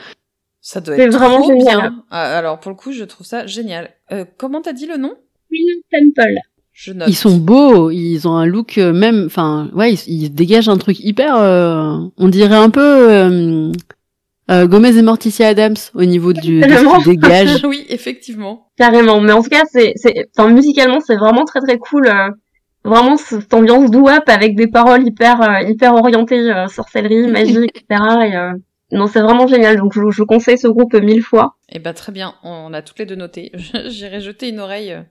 Ça 0.68 0.82
doit 0.82 0.97
être 0.97 1.13
vraiment 1.13 1.41
trop 1.43 1.51
génial. 1.51 1.78
bien. 1.80 2.03
Ah, 2.09 2.38
alors 2.39 2.59
pour 2.59 2.72
le 2.72 2.76
coup, 2.76 2.91
je 2.91 3.03
trouve 3.03 3.28
ça 3.28 3.45
génial. 3.45 3.91
Euh, 4.11 4.26
comment 4.39 4.61
t'as 4.61 4.74
dit 4.74 4.88
le 4.88 4.97
nom? 4.97 5.13
Twin 5.47 5.68
Temple. 5.91 6.34
Je 6.74 6.91
note. 6.91 7.07
Ils 7.07 7.16
sont 7.16 7.38
beaux, 7.38 7.91
ils 7.91 8.28
ont 8.28 8.36
un 8.36 8.47
look 8.47 8.80
euh, 8.80 8.91
même, 8.91 9.26
enfin, 9.28 9.70
ouais, 9.76 9.93
ils, 9.93 10.24
ils 10.24 10.30
dégagent 10.34 10.68
un 10.68 10.78
truc 10.80 10.99
hyper, 10.99 11.36
euh, 11.36 11.97
on 12.18 12.28
dirait 12.30 12.55
un 12.55 12.72
peu 12.72 12.82
euh, 12.82 13.72
euh, 14.49 14.66
Gomez 14.66 14.97
et 14.97 15.03
Morticia 15.03 15.47
Adams 15.49 15.76
au 15.93 16.03
niveau 16.03 16.34
du, 16.34 16.61
de 16.61 16.68
ce 16.68 17.09
dégagent. 17.09 17.63
oui, 17.66 17.86
effectivement. 17.89 18.72
Carrément. 18.76 19.22
Mais 19.22 19.34
en 19.34 19.43
tout 19.43 19.49
cas, 19.49 19.66
c'est, 19.72 19.93
c'est, 19.97 20.28
enfin, 20.36 20.49
musicalement, 20.49 20.99
c'est 20.99 21.16
vraiment 21.16 21.45
très 21.45 21.59
très 21.61 21.78
cool. 21.78 22.07
euh, 22.07 22.30
vraiment 22.84 23.18
cette 23.18 23.53
ambiance 23.53 23.91
doo-wop 23.91 24.24
avec 24.28 24.55
des 24.55 24.68
paroles 24.68 25.05
hyper, 25.07 25.41
euh, 25.41 25.61
hyper 25.70 25.93
orientées 25.93 26.51
euh, 26.51 26.68
sorcellerie, 26.68 27.28
magie, 27.32 27.66
etc. 27.66 27.84
Et, 28.32 28.36
euh, 28.36 28.51
non, 28.92 29.08
c'est 29.08 29.22
vraiment 29.22 29.48
génial. 29.48 29.78
Donc 29.78 29.94
je, 29.94 30.12
je 30.12 30.24
conseille 30.24 30.58
ce 30.58 30.68
groupe 30.68 30.94
mille 30.94 31.24
fois. 31.24 31.58
Eh 31.70 31.80
ben 31.80 31.94
très 31.94 32.12
bien, 32.12 32.36
on 32.44 32.74
a 32.74 32.82
toutes 32.82 33.00
les 33.00 33.06
deux 33.06 33.16
noté. 33.16 33.52
J'irai 33.88 34.22
jeter 34.22 34.50
une 34.50 34.60
oreille 34.60 34.92
euh, 34.92 35.02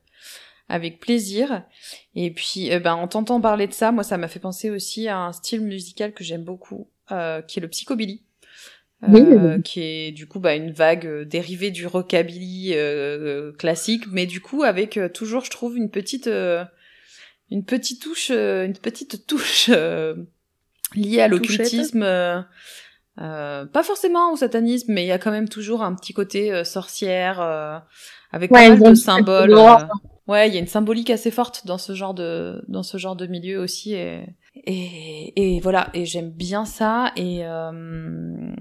avec 0.68 1.00
plaisir. 1.00 1.64
Et 2.14 2.30
puis, 2.32 2.72
euh, 2.72 2.78
ben 2.78 2.94
en 2.94 3.08
t'entendant 3.08 3.40
parler 3.40 3.66
de 3.66 3.72
ça, 3.72 3.92
moi 3.92 4.04
ça 4.04 4.16
m'a 4.16 4.28
fait 4.28 4.38
penser 4.40 4.70
aussi 4.70 5.08
à 5.08 5.18
un 5.18 5.32
style 5.32 5.60
musical 5.62 6.12
que 6.12 6.24
j'aime 6.24 6.44
beaucoup, 6.44 6.88
euh, 7.10 7.42
qui 7.42 7.58
est 7.58 7.62
le 7.62 7.68
psychobilly. 7.68 8.22
Euh, 9.02 9.08
Oui. 9.56 9.62
qui 9.64 9.82
est 9.82 10.12
du 10.12 10.26
coup 10.26 10.40
bah, 10.40 10.54
une 10.54 10.70
vague 10.72 11.22
dérivée 11.24 11.70
du 11.70 11.86
rockabilly 11.86 12.72
euh, 12.74 13.52
classique, 13.52 14.04
mais 14.10 14.24
du 14.24 14.40
coup 14.40 14.62
avec 14.62 14.98
toujours, 15.12 15.44
je 15.44 15.50
trouve, 15.50 15.76
une 15.76 15.90
petite, 15.90 16.26
une 17.50 17.64
petite 17.66 18.00
touche, 18.02 18.30
une 18.30 18.78
petite 18.80 19.26
touche 19.26 19.68
liée 20.94 21.20
à 21.20 21.28
l'occultisme. 21.28 22.02
Euh, 23.20 23.64
pas 23.66 23.82
forcément 23.82 24.32
au 24.32 24.36
satanisme, 24.36 24.92
mais 24.92 25.04
il 25.04 25.08
y 25.08 25.12
a 25.12 25.18
quand 25.18 25.30
même 25.30 25.48
toujours 25.48 25.82
un 25.82 25.94
petit 25.94 26.12
côté 26.12 26.52
euh, 26.52 26.64
sorcière, 26.64 27.40
euh, 27.40 27.78
avec 28.32 28.50
Ouais, 28.50 28.68
pas 28.68 28.76
mal 28.76 28.90
de 28.90 28.94
symboles. 28.94 29.54
euh, 29.54 29.76
ouais, 30.26 30.48
il 30.48 30.54
y 30.54 30.56
a 30.56 30.60
une 30.60 30.66
symbolique 30.66 31.10
assez 31.10 31.30
forte 31.30 31.66
dans 31.66 31.78
ce 31.78 31.94
genre 31.94 32.14
de 32.14 32.64
dans 32.68 32.82
ce 32.82 32.98
genre 32.98 33.14
de 33.16 33.26
milieu 33.26 33.60
aussi, 33.60 33.94
et 33.94 34.24
et, 34.66 35.56
et 35.56 35.60
voilà. 35.60 35.90
Et 35.94 36.04
j'aime 36.06 36.30
bien 36.30 36.64
ça. 36.64 37.12
Et 37.16 37.40
euh, 37.44 38.52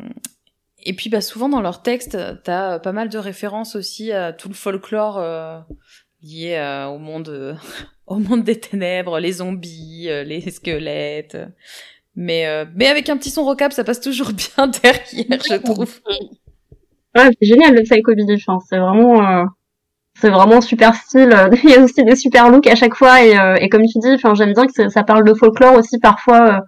et 0.83 0.93
puis 0.93 1.09
bah 1.09 1.21
souvent 1.21 1.49
dans 1.49 1.61
leurs 1.61 1.81
textes, 1.81 2.17
t'as 2.43 2.77
pas 2.79 2.91
mal 2.91 3.09
de 3.09 3.17
références 3.17 3.75
aussi 3.75 4.11
à 4.11 4.33
tout 4.33 4.49
le 4.49 4.53
folklore 4.53 5.17
euh, 5.17 5.59
lié 6.21 6.85
au 6.93 6.99
monde 6.99 7.57
au 8.05 8.17
monde 8.17 8.43
des 8.43 8.59
ténèbres, 8.59 9.19
les 9.19 9.31
zombies, 9.33 10.09
les 10.25 10.41
squelettes. 10.51 11.37
Mais, 12.16 12.45
euh, 12.45 12.66
mais 12.76 12.88
avec 12.88 13.09
un 13.09 13.18
petit 13.18 13.32
son 13.32 13.43
rockap, 13.43 13.74
ça 13.74 13.84
passe 13.84 13.99
toujours 14.01 14.32
bien 14.55 14.68
derrière, 14.68 15.39
je 15.49 15.55
trouve. 15.57 15.99
Ouais, 17.16 17.30
c'est 17.39 17.47
génial 17.47 17.74
le 17.76 17.82
psychobilly. 17.84 18.36
Enfin, 18.36 18.59
c'est 18.70 18.78
vraiment, 18.78 19.28
euh, 19.28 19.45
c'est 20.20 20.30
vraiment 20.30 20.61
super 20.61 20.93
style. 20.95 21.36
Il 21.64 21.70
y 21.70 21.76
a 21.76 21.82
aussi 21.84 22.03
des 22.03 22.16
super 22.16 22.49
looks 22.49 22.68
à 22.68 22.76
chaque 22.76 22.95
fois 22.95 23.24
et, 23.24 23.38
euh, 23.38 23.55
et 23.55 23.70
comme 23.70 23.84
tu 23.86 23.99
dis, 23.99 24.11
enfin, 24.14 24.34
j'aime 24.36 24.53
bien 24.53 24.66
que 24.68 24.89
ça 24.89 25.03
parle 25.03 25.24
de 25.28 25.34
folklore 25.34 25.76
aussi 25.76 25.99
parfois, 25.99 26.64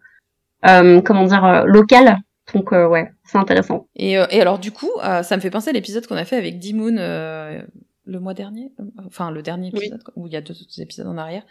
euh, 0.66 0.68
euh, 0.68 1.02
comment 1.02 1.26
dire, 1.26 1.46
euh, 1.46 1.64
local. 1.66 2.18
Donc 2.54 2.74
euh, 2.74 2.88
ouais, 2.88 3.12
c'est 3.24 3.38
intéressant. 3.40 3.88
Et, 3.96 4.18
euh, 4.20 4.26
et 4.30 4.40
alors 4.42 4.60
du 4.60 4.72
coup, 4.72 4.92
euh, 5.04 5.24
ça 5.24 5.36
me 5.36 5.42
fait 5.42 5.50
penser 5.50 5.70
à 5.70 5.74
l'épisode 5.74 6.06
qu'on 6.06 6.16
a 6.16 6.26
fait 6.26 6.38
avec 6.38 6.60
Dimoon 6.60 6.98
euh, 6.98 7.60
le 8.06 8.20
mois 8.20 8.36
dernier, 8.36 8.72
enfin 9.08 9.32
le 9.32 9.42
dernier 9.42 9.72
Oui. 9.74 9.80
épisode, 9.80 10.04
quoi, 10.04 10.14
où 10.16 10.28
il 10.28 10.34
y 10.34 10.36
a 10.36 10.42
deux 10.42 10.54
autres 10.54 10.80
épisodes 10.80 11.08
en 11.08 11.18
arrière. 11.18 11.42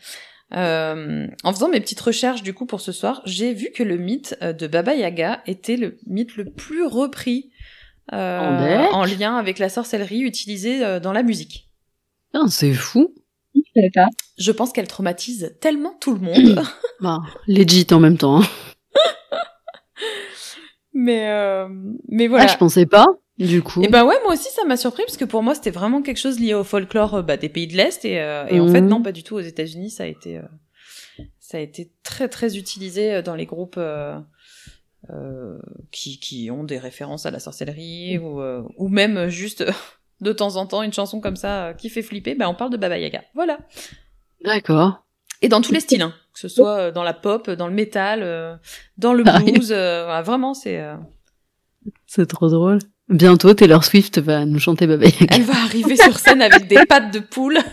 Euh, 0.56 1.26
en 1.42 1.52
faisant 1.52 1.68
mes 1.68 1.80
petites 1.80 2.00
recherches 2.00 2.42
du 2.42 2.54
coup 2.54 2.64
pour 2.66 2.80
ce 2.80 2.92
soir, 2.92 3.22
j'ai 3.24 3.54
vu 3.54 3.70
que 3.74 3.82
le 3.82 3.96
mythe 3.96 4.36
euh, 4.42 4.52
de 4.52 4.66
Baba 4.66 4.94
Yaga 4.94 5.42
était 5.46 5.76
le 5.76 5.98
mythe 6.06 6.36
le 6.36 6.44
plus 6.44 6.84
repris 6.84 7.50
euh, 8.12 8.86
En 8.92 9.04
lien 9.04 9.36
avec 9.36 9.58
la 9.58 9.68
sorcellerie 9.68 10.20
utilisée 10.20 10.84
euh, 10.84 11.00
dans 11.00 11.12
la 11.12 11.22
musique. 11.22 11.70
Putain, 12.32 12.46
c'est 12.48 12.72
fou. 12.74 13.14
Je 13.54 13.60
savais 13.74 13.90
pas. 13.94 14.06
Je 14.38 14.52
pense 14.52 14.72
qu'elle 14.72 14.86
traumatise 14.88 15.56
tellement 15.60 15.96
tout 16.00 16.14
le 16.14 16.20
monde. 16.20 16.62
Bah, 17.00 17.20
legit 17.48 17.86
en 17.90 17.98
même 18.00 18.16
temps. 18.16 18.40
hein. 18.40 18.46
mais 20.94 21.28
euh, 21.28 21.68
mais 22.08 22.28
voilà. 22.28 22.44
Ah, 22.44 22.52
je 22.52 22.56
pensais 22.56 22.86
pas, 22.86 23.06
du 23.38 23.62
coup. 23.62 23.82
Et 23.82 23.88
ben 23.88 24.04
ouais, 24.04 24.16
moi 24.24 24.34
aussi 24.34 24.48
ça 24.50 24.64
m'a 24.64 24.76
surpris 24.76 25.02
parce 25.06 25.16
que 25.16 25.24
pour 25.24 25.42
moi 25.42 25.54
c'était 25.54 25.70
vraiment 25.70 26.02
quelque 26.02 26.18
chose 26.18 26.38
lié 26.38 26.54
au 26.54 26.64
folklore 26.64 27.14
euh, 27.16 27.22
bah, 27.22 27.36
des 27.36 27.48
pays 27.48 27.66
de 27.66 27.76
l'Est 27.76 28.04
et, 28.04 28.20
euh, 28.20 28.46
et 28.46 28.60
en 28.60 28.66
Mhm. 28.66 28.72
fait 28.72 28.80
non 28.80 29.02
pas 29.02 29.12
du 29.12 29.22
tout 29.24 29.34
aux 29.36 29.40
États-Unis 29.40 29.90
ça 29.90 30.04
a 30.04 30.06
été 30.06 30.38
euh, 30.38 30.42
ça 31.40 31.58
a 31.58 31.60
été 31.60 31.90
très 32.02 32.28
très 32.28 32.56
utilisé 32.56 33.22
dans 33.22 33.34
les 33.34 33.46
groupes 33.46 33.76
euh, 33.78 34.18
qui 35.90 36.18
qui 36.20 36.50
ont 36.50 36.64
des 36.64 36.78
références 36.78 37.26
à 37.26 37.30
la 37.30 37.40
sorcellerie 37.40 38.18
ou 38.18 38.40
euh, 38.40 38.62
ou 38.76 38.88
même 38.88 39.28
juste 39.28 39.64
de 40.20 40.32
temps 40.32 40.56
en 40.56 40.66
temps 40.66 40.82
une 40.82 40.92
chanson 40.92 41.20
comme 41.20 41.36
ça 41.36 41.74
qui 41.76 41.90
fait 41.90 42.02
flipper, 42.02 42.34
ben 42.34 42.48
on 42.48 42.54
parle 42.54 42.70
de 42.70 42.76
Baba 42.76 42.98
Yaga. 42.98 43.22
Voilà. 43.34 43.58
D'accord. 44.44 45.04
Et 45.42 45.48
dans 45.48 45.60
tous 45.60 45.72
les 45.72 45.80
styles, 45.80 46.00
hein, 46.02 46.14
que 46.32 46.38
ce 46.38 46.48
soit 46.48 46.90
dans 46.92 47.02
la 47.02 47.12
pop, 47.12 47.50
dans 47.50 47.66
le 47.66 47.74
métal, 47.74 48.60
dans 48.96 49.12
le 49.12 49.24
Ah 49.26 49.40
blues, 49.40 49.72
vraiment 49.72 50.54
c'est 50.54 50.82
C'est 52.06 52.26
trop 52.26 52.48
drôle. 52.48 52.78
Bientôt, 53.08 53.52
Taylor 53.52 53.84
Swift 53.84 54.18
va 54.18 54.46
nous 54.46 54.58
chanter 54.58 54.86
Baba 54.86 55.04
Yaga. 55.04 55.36
elle 55.36 55.42
va 55.42 55.54
arriver 55.64 55.96
sur 55.96 56.18
scène 56.18 56.40
avec 56.40 56.66
des 56.68 56.84
pattes 56.86 57.12
de 57.12 57.18
poule. 57.20 57.58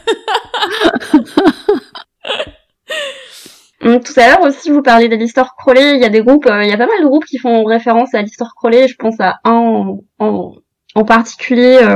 Tout 3.82 4.14
à 4.18 4.28
l'heure 4.28 4.42
aussi, 4.42 4.70
vous 4.70 4.82
parliez 4.84 5.08
d'Alistair 5.10 5.56
Crowley. 5.58 5.96
Il 5.96 6.02
y 6.02 6.06
a 6.06 6.10
des 6.10 6.22
groupes, 6.22 6.46
euh, 6.46 6.64
il 6.64 6.70
y 6.70 6.74
a 6.74 6.78
pas 6.78 6.86
mal 6.86 7.02
de 7.02 7.08
groupes 7.08 7.26
qui 7.26 7.38
font 7.40 7.64
référence 7.64 8.14
à 8.14 8.20
Alistair 8.20 8.54
Crowley. 8.56 8.88
Je 8.88 8.96
pense 8.96 9.20
à 9.20 9.40
un 9.44 9.52
en, 9.54 10.04
en, 10.20 10.56
en 10.96 11.04
particulier 11.06 11.80
euh, 11.82 11.96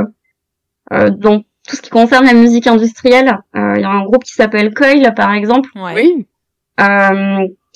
euh, 0.92 1.10
dans 1.10 1.40
tout 1.68 1.76
ce 1.76 1.82
qui 1.82 1.90
concerne 1.90 2.26
la 2.26 2.34
musique 2.34 2.66
industrielle. 2.66 3.38
Euh, 3.54 3.74
il 3.76 3.82
y 3.82 3.84
a 3.84 3.90
un 3.90 4.02
groupe 4.04 4.24
qui 4.24 4.32
s'appelle 4.32 4.74
Coil, 4.74 5.14
par 5.14 5.32
exemple, 5.32 5.68
Ouais. 5.76 5.94
Oui. 5.94 6.26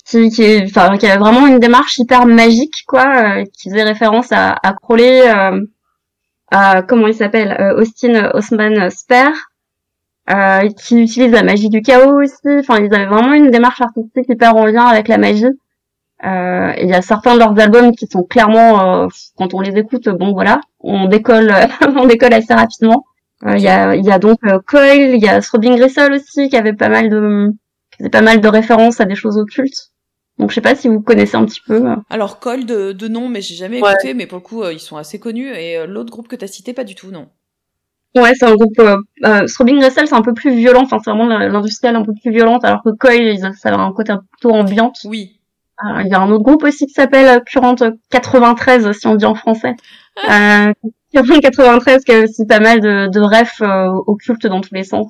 Qui, 0.04 0.30
qui, 0.30 0.62
enfin, 0.64 0.96
qui 0.96 1.06
a 1.06 1.18
vraiment 1.18 1.46
une 1.46 1.58
démarche 1.58 1.98
hyper 1.98 2.26
magique, 2.26 2.84
quoi, 2.86 3.40
euh, 3.40 3.44
qui 3.58 3.70
faisait 3.70 3.82
référence 3.82 4.32
à, 4.32 4.56
à 4.62 4.72
Crowley, 4.72 5.28
euh, 5.28 5.60
à 6.50 6.82
comment 6.82 7.06
il 7.06 7.14
s'appelle, 7.14 7.56
euh, 7.60 7.80
Austin 7.80 8.30
Osman 8.34 8.90
Spare, 8.90 9.50
euh, 10.30 10.68
qui 10.70 11.02
utilise 11.02 11.32
la 11.32 11.42
magie 11.42 11.68
du 11.68 11.82
chaos 11.82 12.22
aussi. 12.22 12.58
Enfin, 12.60 12.78
ils 12.78 12.94
avaient 12.94 13.06
vraiment 13.06 13.32
une 13.34 13.50
démarche 13.50 13.80
artistique 13.80 14.28
hyper 14.28 14.54
en 14.56 14.66
lien 14.66 14.84
avec 14.84 15.08
la 15.08 15.18
magie. 15.18 15.46
Euh, 16.24 16.72
il 16.78 16.88
y 16.88 16.94
a 16.94 17.02
certains 17.02 17.34
de 17.34 17.38
leurs 17.38 17.58
albums 17.58 17.92
qui 17.92 18.06
sont 18.06 18.24
clairement, 18.24 19.04
euh, 19.04 19.08
quand 19.36 19.54
on 19.54 19.60
les 19.60 19.78
écoute, 19.78 20.08
bon 20.08 20.32
voilà, 20.32 20.60
on 20.80 21.06
décolle, 21.06 21.52
on 21.96 22.06
décolle 22.06 22.34
assez 22.34 22.54
rapidement. 22.54 23.04
Il 23.46 23.60
y 23.60 23.68
a, 23.68 23.96
il 23.96 24.04
y 24.04 24.10
a 24.10 24.18
donc 24.18 24.38
Coil, 24.66 25.14
il 25.14 25.22
y 25.22 25.28
a 25.28 25.40
Throbbing 25.40 25.76
Gristle 25.76 26.12
aussi 26.12 26.50
qui 26.50 26.56
avait 26.58 26.74
pas 26.74 26.90
mal 26.90 27.08
de, 27.08 27.50
faisait 28.00 28.10
pas 28.10 28.22
mal 28.22 28.40
de 28.40 28.48
références 28.48 29.00
à 29.00 29.04
des 29.04 29.14
choses 29.14 29.38
occultes. 29.38 29.90
Donc 30.38 30.50
je 30.50 30.54
sais 30.54 30.60
pas 30.60 30.74
si 30.74 30.88
vous 30.88 31.00
connaissez 31.00 31.36
un 31.36 31.44
petit 31.44 31.60
peu. 31.66 31.86
euh. 31.90 31.96
Alors 32.08 32.40
Cole 32.40 32.64
de, 32.66 32.92
de 32.92 33.08
nom, 33.08 33.28
mais 33.28 33.40
j'ai 33.42 33.54
jamais 33.54 33.80
Ouais. 33.82 33.92
écouté, 33.92 34.14
mais 34.14 34.26
pour 34.26 34.38
le 34.38 34.42
coup 34.42 34.62
euh, 34.62 34.72
ils 34.72 34.80
sont 34.80 34.96
assez 34.96 35.18
connus. 35.18 35.48
Et 35.48 35.76
euh, 35.76 35.86
l'autre 35.86 36.10
groupe 36.10 36.28
que 36.28 36.36
t'as 36.36 36.46
cité, 36.46 36.72
pas 36.72 36.84
du 36.84 36.94
tout, 36.94 37.10
non. 37.10 37.28
Ouais, 38.16 38.32
c'est 38.34 38.46
un 38.46 38.54
groupe. 38.56 38.78
Euh, 38.80 38.96
euh, 39.24 39.46
Throbbing 39.46 39.78
Gristle, 39.78 40.06
c'est 40.08 40.14
un 40.16 40.22
peu 40.22 40.34
plus 40.34 40.52
violent. 40.56 40.82
Enfin, 40.82 40.98
c'est 41.04 41.10
vraiment 41.12 41.28
l'industriel 41.28 41.94
un 41.94 42.02
peu 42.02 42.12
plus 42.20 42.32
violente, 42.32 42.64
alors 42.64 42.82
que 42.82 42.90
Coil, 42.98 43.22
ils- 43.22 43.52
ça 43.56 43.68
a 43.68 43.76
un 43.78 43.92
côté 43.92 44.12
plutôt 44.32 44.50
ambiante. 44.54 44.96
Oui. 45.04 45.36
Euh, 45.84 46.02
Il 46.02 46.08
y 46.08 46.14
a 46.14 46.20
un 46.20 46.30
autre 46.30 46.42
groupe 46.42 46.64
aussi 46.64 46.86
qui 46.86 46.92
s'appelle 46.92 47.26
euh, 47.38 47.40
Current 47.40 47.76
93, 48.10 48.90
si 48.98 49.06
on 49.06 49.14
dit 49.14 49.26
en 49.26 49.34
français. 49.36 49.74
Euh, 50.28 50.72
Current 51.14 51.38
93, 51.40 52.02
qui 52.04 52.12
a 52.12 52.22
aussi 52.24 52.46
pas 52.46 52.58
mal 52.60 52.80
de, 52.80 53.08
de 53.08 53.20
refs 53.20 53.62
euh, 53.62 53.92
occultes 54.06 54.46
dans 54.46 54.60
tous 54.60 54.74
les 54.74 54.84
sens. 54.84 55.06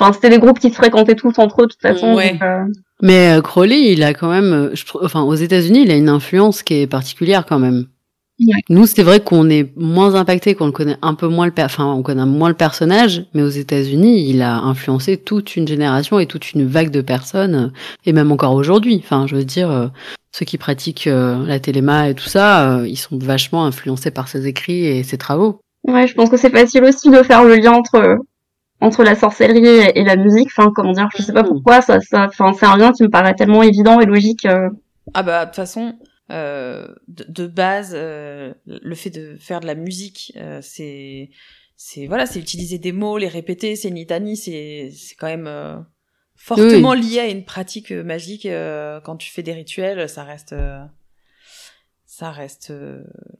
Euh. 0.00 0.04
Enfin, 0.04 0.12
c'était 0.12 0.30
des 0.30 0.38
groupes 0.38 0.58
qui 0.58 0.70
se 0.70 0.76
fréquentaient 0.76 1.14
tous 1.14 1.38
entre 1.38 1.62
eux, 1.62 1.66
de 1.66 1.72
toute 1.72 1.82
façon. 1.82 2.14
Ouais. 2.14 2.32
donc, 2.32 2.42
euh, 2.42 2.64
Mais 3.02 3.38
Crowley, 3.42 3.92
il 3.92 4.02
a 4.02 4.14
quand 4.14 4.30
même, 4.30 4.70
je 4.74 4.84
enfin, 5.02 5.22
aux 5.22 5.34
États-Unis, 5.34 5.82
il 5.82 5.90
a 5.90 5.96
une 5.96 6.08
influence 6.08 6.62
qui 6.62 6.82
est 6.82 6.86
particulière 6.86 7.46
quand 7.46 7.58
même. 7.58 7.86
Nous, 8.68 8.86
c'est 8.86 9.02
vrai 9.02 9.20
qu'on 9.20 9.48
est 9.48 9.74
moins 9.76 10.14
impacté, 10.14 10.54
qu'on 10.54 10.66
le 10.66 10.72
connaît 10.72 10.98
un 11.00 11.14
peu 11.14 11.26
moins 11.26 11.46
le, 11.46 11.52
enfin, 11.58 11.86
on 11.86 12.02
connaît 12.02 12.26
moins 12.26 12.50
le 12.50 12.54
personnage, 12.54 13.24
mais 13.32 13.42
aux 13.42 13.48
États-Unis, 13.48 14.28
il 14.28 14.42
a 14.42 14.58
influencé 14.58 15.16
toute 15.16 15.56
une 15.56 15.66
génération 15.66 16.18
et 16.18 16.26
toute 16.26 16.52
une 16.52 16.66
vague 16.66 16.90
de 16.90 17.00
personnes, 17.00 17.72
et 18.04 18.12
même 18.12 18.30
encore 18.30 18.52
aujourd'hui. 18.52 19.00
Enfin, 19.02 19.26
je 19.26 19.36
veux 19.36 19.44
dire, 19.44 19.70
euh, 19.70 19.86
ceux 20.32 20.44
qui 20.44 20.58
pratiquent 20.58 21.06
euh, 21.06 21.46
la 21.46 21.58
téléma 21.60 22.10
et 22.10 22.14
tout 22.14 22.28
ça, 22.28 22.80
euh, 22.80 22.88
ils 22.88 22.98
sont 22.98 23.16
vachement 23.18 23.64
influencés 23.64 24.10
par 24.10 24.28
ses 24.28 24.46
écrits 24.46 24.84
et 24.84 25.02
ses 25.02 25.16
travaux. 25.16 25.60
Ouais, 25.84 26.06
je 26.06 26.14
pense 26.14 26.28
que 26.28 26.36
c'est 26.36 26.50
facile 26.50 26.84
aussi 26.84 27.08
de 27.10 27.22
faire 27.22 27.42
le 27.42 27.56
lien 27.56 27.72
entre 27.72 28.18
entre 28.80 29.04
la 29.04 29.14
sorcellerie 29.14 29.90
et 29.94 30.04
la 30.04 30.16
musique. 30.16 30.48
Enfin, 30.56 30.70
comment 30.74 30.92
dire, 30.92 31.08
je 31.16 31.22
sais 31.22 31.32
pas 31.32 31.42
mm. 31.42 31.48
pourquoi 31.48 31.82
ça, 31.82 32.00
ça, 32.00 32.26
enfin, 32.28 32.52
c'est 32.52 32.66
un 32.66 32.76
lien 32.76 32.92
qui 32.92 33.02
me 33.02 33.10
paraît 33.10 33.34
tellement 33.34 33.62
évident 33.62 34.00
et 34.00 34.06
logique. 34.06 34.46
Ah 35.14 35.22
bah 35.22 35.44
de 35.44 35.50
toute 35.50 35.56
façon, 35.56 35.98
euh, 36.30 36.88
de, 37.06 37.46
base, 37.46 37.92
euh, 37.94 38.52
le 38.66 38.94
fait 38.96 39.10
de 39.10 39.36
faire 39.38 39.60
de 39.60 39.66
la 39.66 39.76
musique, 39.76 40.32
euh, 40.36 40.58
c'est 40.60 41.30
c'est 41.76 42.06
voilà, 42.06 42.26
c'est 42.26 42.40
utiliser 42.40 42.78
des 42.78 42.92
mots, 42.92 43.18
les 43.18 43.28
répéter, 43.28 43.76
c'est 43.76 43.88
une 43.88 43.96
litanie, 43.96 44.36
c'est 44.36 44.90
c'est 44.96 45.14
quand 45.14 45.28
même 45.28 45.86
fortement 46.34 46.94
lié 46.94 47.20
à 47.20 47.28
une 47.28 47.44
pratique 47.44 47.92
magique. 47.92 48.48
quand 49.04 49.16
tu 49.16 49.30
fais 49.30 49.42
des 49.42 49.52
rituels, 49.52 50.08
ça 50.08 50.24
reste 50.24 50.54
ça 52.06 52.30
reste 52.30 52.72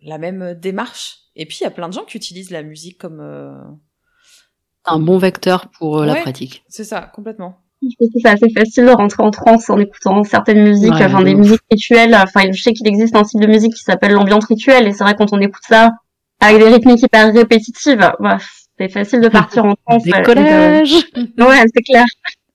la 0.03 0.19
même 0.19 0.55
démarche. 0.55 1.19
Et 1.35 1.47
puis 1.47 1.59
il 1.61 1.65
y 1.65 1.67
a 1.67 1.71
plein 1.71 1.89
de 1.89 1.95
gens 1.95 2.05
qui 2.05 2.17
utilisent 2.17 2.51
la 2.51 2.63
musique 2.63 2.99
comme 2.99 3.81
un 4.87 4.99
bon 4.99 5.19
vecteur 5.19 5.69
pour 5.79 6.01
la 6.01 6.17
pratique. 6.17 6.65
C'est 6.69 6.85
ça, 6.85 7.11
complètement. 7.15 7.59
Je 7.83 7.89
pense 7.99 8.09
que 8.09 8.21
c'est 8.23 8.29
assez 8.29 8.51
facile 8.51 8.87
de 8.87 8.91
rentrer 8.91 9.23
en 9.23 9.31
transe 9.31 9.69
en 9.69 9.79
écoutant 9.79 10.25
certaines 10.25 10.63
musiques, 10.63 10.95
enfin 10.95 11.23
des 11.23 11.35
musiques 11.35 11.61
rituelles. 11.71 12.15
Enfin, 12.15 12.51
je 12.51 12.61
sais 12.63 12.73
qu'il 12.73 12.89
existe 12.89 13.15
un 13.15 13.25
style 13.25 13.41
de 13.41 13.47
musique 13.47 13.75
qui 13.75 13.83
s'appelle 13.83 14.13
l'ambiance 14.13 14.47
rituelle, 14.47 14.89
et 14.89 14.93
c'est 14.93 15.05
vrai 15.05 15.15
quand 15.15 15.33
on 15.33 15.41
écoute 15.41 15.63
ça 15.69 15.91
avec 16.41 16.59
des 16.59 16.69
rythmiques 16.69 17.03
hyper 17.03 17.33
répétitives, 17.33 18.11
bah, 18.21 18.39
c'est 18.79 18.89
facile 18.89 19.21
de 19.21 19.29
partir 19.29 19.65
en 19.65 19.75
transe. 19.87 20.05
Décollage. 20.05 20.93
ouais, 21.17 21.65
c'est 21.75 21.83
clair. 21.83 22.05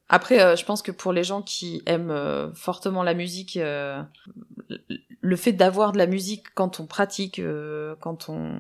Après, 0.10 0.42
euh, 0.42 0.56
je 0.56 0.66
pense 0.66 0.82
que 0.82 0.92
pour 0.92 1.14
les 1.14 1.24
gens 1.24 1.42
qui 1.42 1.82
aiment 1.86 2.12
euh, 2.12 2.54
fortement 2.54 3.02
la 3.02 3.14
musique, 3.14 3.58
euh, 3.58 4.02
le 5.22 5.36
fait 5.36 5.54
d'avoir 5.54 5.94
de 5.94 5.98
la 5.98 6.06
musique 6.06 6.48
quand 6.54 6.80
on 6.80 6.86
pratique, 6.86 7.42
quand 8.02 8.30
on 8.30 8.52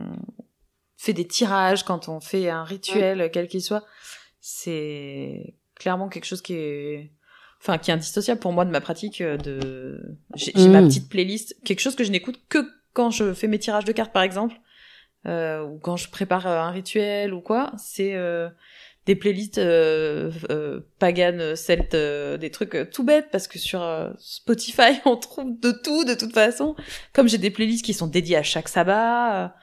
fait 1.02 1.14
des 1.14 1.26
tirages, 1.26 1.84
quand 1.84 2.10
on 2.10 2.20
fait 2.20 2.50
un 2.50 2.64
rituel, 2.64 3.30
quel 3.34 3.48
qu'il 3.48 3.62
soit, 3.62 3.84
c'est 4.40 5.56
clairement 5.76 6.10
quelque 6.10 6.26
chose 6.26 6.42
qui 6.42 6.54
est 6.54 7.12
enfin 7.60 7.78
qui 7.78 7.92
est 7.92 7.94
indissociable 7.94 8.40
pour 8.40 8.54
moi 8.54 8.66
de 8.66 8.72
ma 8.72 8.82
pratique 8.82 9.22
euh, 9.22 9.38
de 9.38 10.18
j'ai 10.36 10.52
ma 10.68 10.82
mm. 10.82 10.88
petite 10.88 11.10
playlist 11.10 11.56
quelque 11.64 11.80
chose 11.80 11.96
que 11.96 12.04
je 12.04 12.12
n'écoute 12.12 12.40
que 12.50 12.68
quand 12.94 13.12
je 13.12 13.34
fais 13.34 13.48
mes 13.48 13.60
tirages 13.60 13.86
de 13.86 13.92
cartes 13.92 14.14
par 14.14 14.24
exemple 14.24 14.56
euh, 15.28 15.64
ou 15.64 15.78
quand 15.78 15.98
je 15.98 16.10
prépare 16.10 16.48
euh, 16.48 16.60
un 16.60 16.72
rituel 16.72 17.34
ou 17.34 17.42
quoi. 17.42 17.72
C'est 17.78 18.16
euh, 18.16 18.50
des 19.06 19.16
playlists 19.16 19.60
euh, 19.60 20.32
euh, 20.50 20.82
pagan 21.00 21.56
celtes 21.56 21.96
des 21.96 22.50
trucs 22.52 22.90
tout 22.92 23.04
bêtes 23.04 23.30
parce 23.32 23.48
que 23.48 23.60
sur 23.60 23.82
Spotify 24.18 25.00
on 25.06 25.18
trouve 25.18 25.60
de 25.60 25.72
tout 25.72 26.06
de 26.06 26.16
toute 26.16 26.34
façon. 26.34 26.76
Comme 27.14 27.28
j'ai 27.28 27.38
des 27.38 27.52
playlists 27.52 27.86
qui 27.86 27.94
sont 27.94 28.08
dédiées 28.08 28.38
à 28.38 28.44
chaque 28.44 28.68
sabbat 28.68 29.56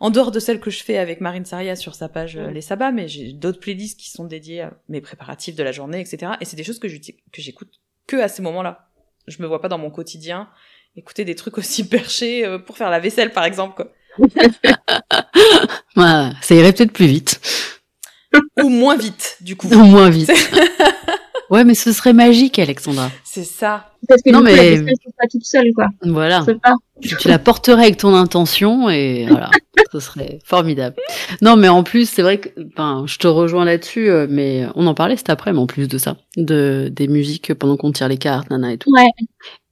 en 0.00 0.10
dehors 0.10 0.30
de 0.30 0.40
celle 0.40 0.60
que 0.60 0.70
je 0.70 0.82
fais 0.82 0.98
avec 0.98 1.20
Marine 1.20 1.44
Saria 1.44 1.76
sur 1.76 1.94
sa 1.94 2.08
page 2.08 2.36
euh, 2.36 2.50
Les 2.50 2.62
Sabbats, 2.62 2.90
mais 2.90 3.06
j'ai 3.06 3.32
d'autres 3.32 3.60
playlists 3.60 4.00
qui 4.00 4.10
sont 4.10 4.24
dédiées 4.24 4.62
à 4.62 4.72
mes 4.88 5.00
préparatifs 5.00 5.54
de 5.54 5.62
la 5.62 5.72
journée, 5.72 6.00
etc. 6.00 6.32
Et 6.40 6.46
c'est 6.46 6.56
des 6.56 6.64
choses 6.64 6.78
que 6.78 6.88
j'écoute 6.88 7.68
que 8.06 8.16
à 8.16 8.28
ces 8.28 8.42
moments-là. 8.42 8.88
Je 9.28 9.42
me 9.42 9.46
vois 9.46 9.60
pas 9.60 9.68
dans 9.68 9.78
mon 9.78 9.90
quotidien 9.90 10.48
écouter 10.96 11.24
des 11.24 11.34
trucs 11.34 11.58
aussi 11.58 11.86
perchés 11.88 12.44
euh, 12.44 12.58
pour 12.58 12.76
faire 12.76 12.90
la 12.90 12.98
vaisselle, 12.98 13.32
par 13.32 13.44
exemple. 13.44 13.76
Quoi. 13.76 13.92
ça 16.42 16.54
irait 16.54 16.72
peut-être 16.72 16.92
plus 16.92 17.06
vite. 17.06 17.40
Ou 18.62 18.68
moins 18.68 18.96
vite, 18.96 19.36
du 19.40 19.56
coup. 19.56 19.68
Ou 19.68 19.84
moins 19.84 20.10
vite. 20.10 20.32
Ouais, 21.50 21.64
mais 21.64 21.74
ce 21.74 21.92
serait 21.92 22.12
magique, 22.12 22.60
Alexandra. 22.60 23.10
C'est 23.32 23.44
ça. 23.44 23.86
Parce 24.08 24.22
que 24.22 24.30
non, 24.30 24.40
mais 24.40 24.82
pas 24.82 25.28
toute 25.30 25.44
seule, 25.44 25.72
quoi. 25.72 25.86
Voilà. 26.02 26.44
Tu, 27.00 27.28
la 27.28 27.38
porterais 27.38 27.84
avec 27.84 27.96
ton 27.96 28.12
intention 28.12 28.90
et 28.90 29.24
voilà, 29.30 29.50
ce 29.92 30.00
serait 30.00 30.40
formidable. 30.44 30.96
Non, 31.40 31.54
mais 31.54 31.68
en 31.68 31.84
plus, 31.84 32.10
c'est 32.10 32.22
vrai 32.22 32.38
que, 32.40 32.48
enfin, 32.72 33.04
je 33.06 33.18
te 33.18 33.28
rejoins 33.28 33.64
là-dessus, 33.64 34.10
euh, 34.10 34.26
mais 34.28 34.66
on 34.74 34.84
en 34.88 34.94
parlait 34.94 35.16
cet 35.16 35.30
après, 35.30 35.52
mais 35.52 35.60
en 35.60 35.68
plus 35.68 35.86
de 35.86 35.96
ça, 35.96 36.16
de 36.36 36.90
des 36.92 37.06
musiques 37.06 37.54
pendant 37.54 37.76
qu'on 37.76 37.92
tire 37.92 38.08
les 38.08 38.18
cartes, 38.18 38.50
nana 38.50 38.72
et 38.72 38.78
tout. 38.78 38.90
Ouais. 38.90 39.10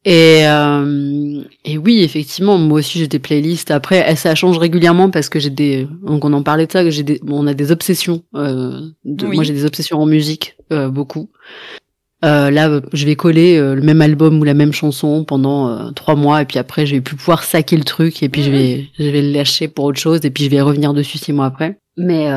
Et, 0.05 0.47
euh, 0.47 1.43
et 1.65 1.77
oui, 1.77 2.01
effectivement, 2.03 2.57
moi 2.57 2.79
aussi 2.79 2.97
j'ai 2.99 3.07
des 3.07 3.19
playlists. 3.19 3.71
Après, 3.71 4.15
ça 4.15 4.35
change 4.35 4.57
régulièrement 4.57 5.09
parce 5.09 5.27
que 5.27 5.39
j'ai 5.39 5.49
des, 5.49 5.85
donc 6.01 6.23
on 6.23 6.31
en 6.31 6.43
parlait 6.43 6.65
de 6.65 6.71
ça, 6.71 6.85
que 6.85 6.91
j'ai 6.91 7.03
des, 7.03 7.19
on 7.27 7.45
a 7.45 7.53
des 7.53 7.73
obsessions. 7.73 8.23
Euh, 8.35 8.79
de, 9.03 9.25
Moi 9.25 9.43
j'ai 9.43 9.53
des 9.53 9.65
obsessions 9.65 9.99
en 9.99 10.05
musique, 10.05 10.55
euh, 10.71 10.87
beaucoup. 10.87 11.29
Euh, 12.25 12.51
là, 12.51 12.81
je 12.91 13.05
vais 13.05 13.15
coller 13.15 13.57
euh, 13.57 13.75
le 13.75 13.81
même 13.81 14.01
album 14.01 14.39
ou 14.39 14.43
la 14.43 14.53
même 14.53 14.73
chanson 14.73 15.23
pendant 15.23 15.69
euh, 15.69 15.91
trois 15.91 16.15
mois 16.15 16.41
et 16.41 16.45
puis 16.45 16.59
après, 16.59 16.85
je 16.85 16.95
vais 16.95 17.01
plus 17.01 17.15
pouvoir 17.15 17.43
saquer 17.43 17.77
le 17.77 17.85
truc 17.85 18.21
et 18.23 18.29
puis 18.29 18.43
je 18.43 18.51
vais, 18.51 18.87
je 18.99 19.05
vais 19.05 19.21
le 19.21 19.31
lâcher 19.31 19.69
pour 19.69 19.85
autre 19.85 19.99
chose 19.99 20.19
et 20.23 20.29
puis 20.29 20.43
je 20.43 20.49
vais 20.49 20.61
revenir 20.61 20.93
dessus 20.93 21.17
six 21.17 21.31
mois 21.31 21.45
après. 21.45 21.79
Mais 21.95 22.29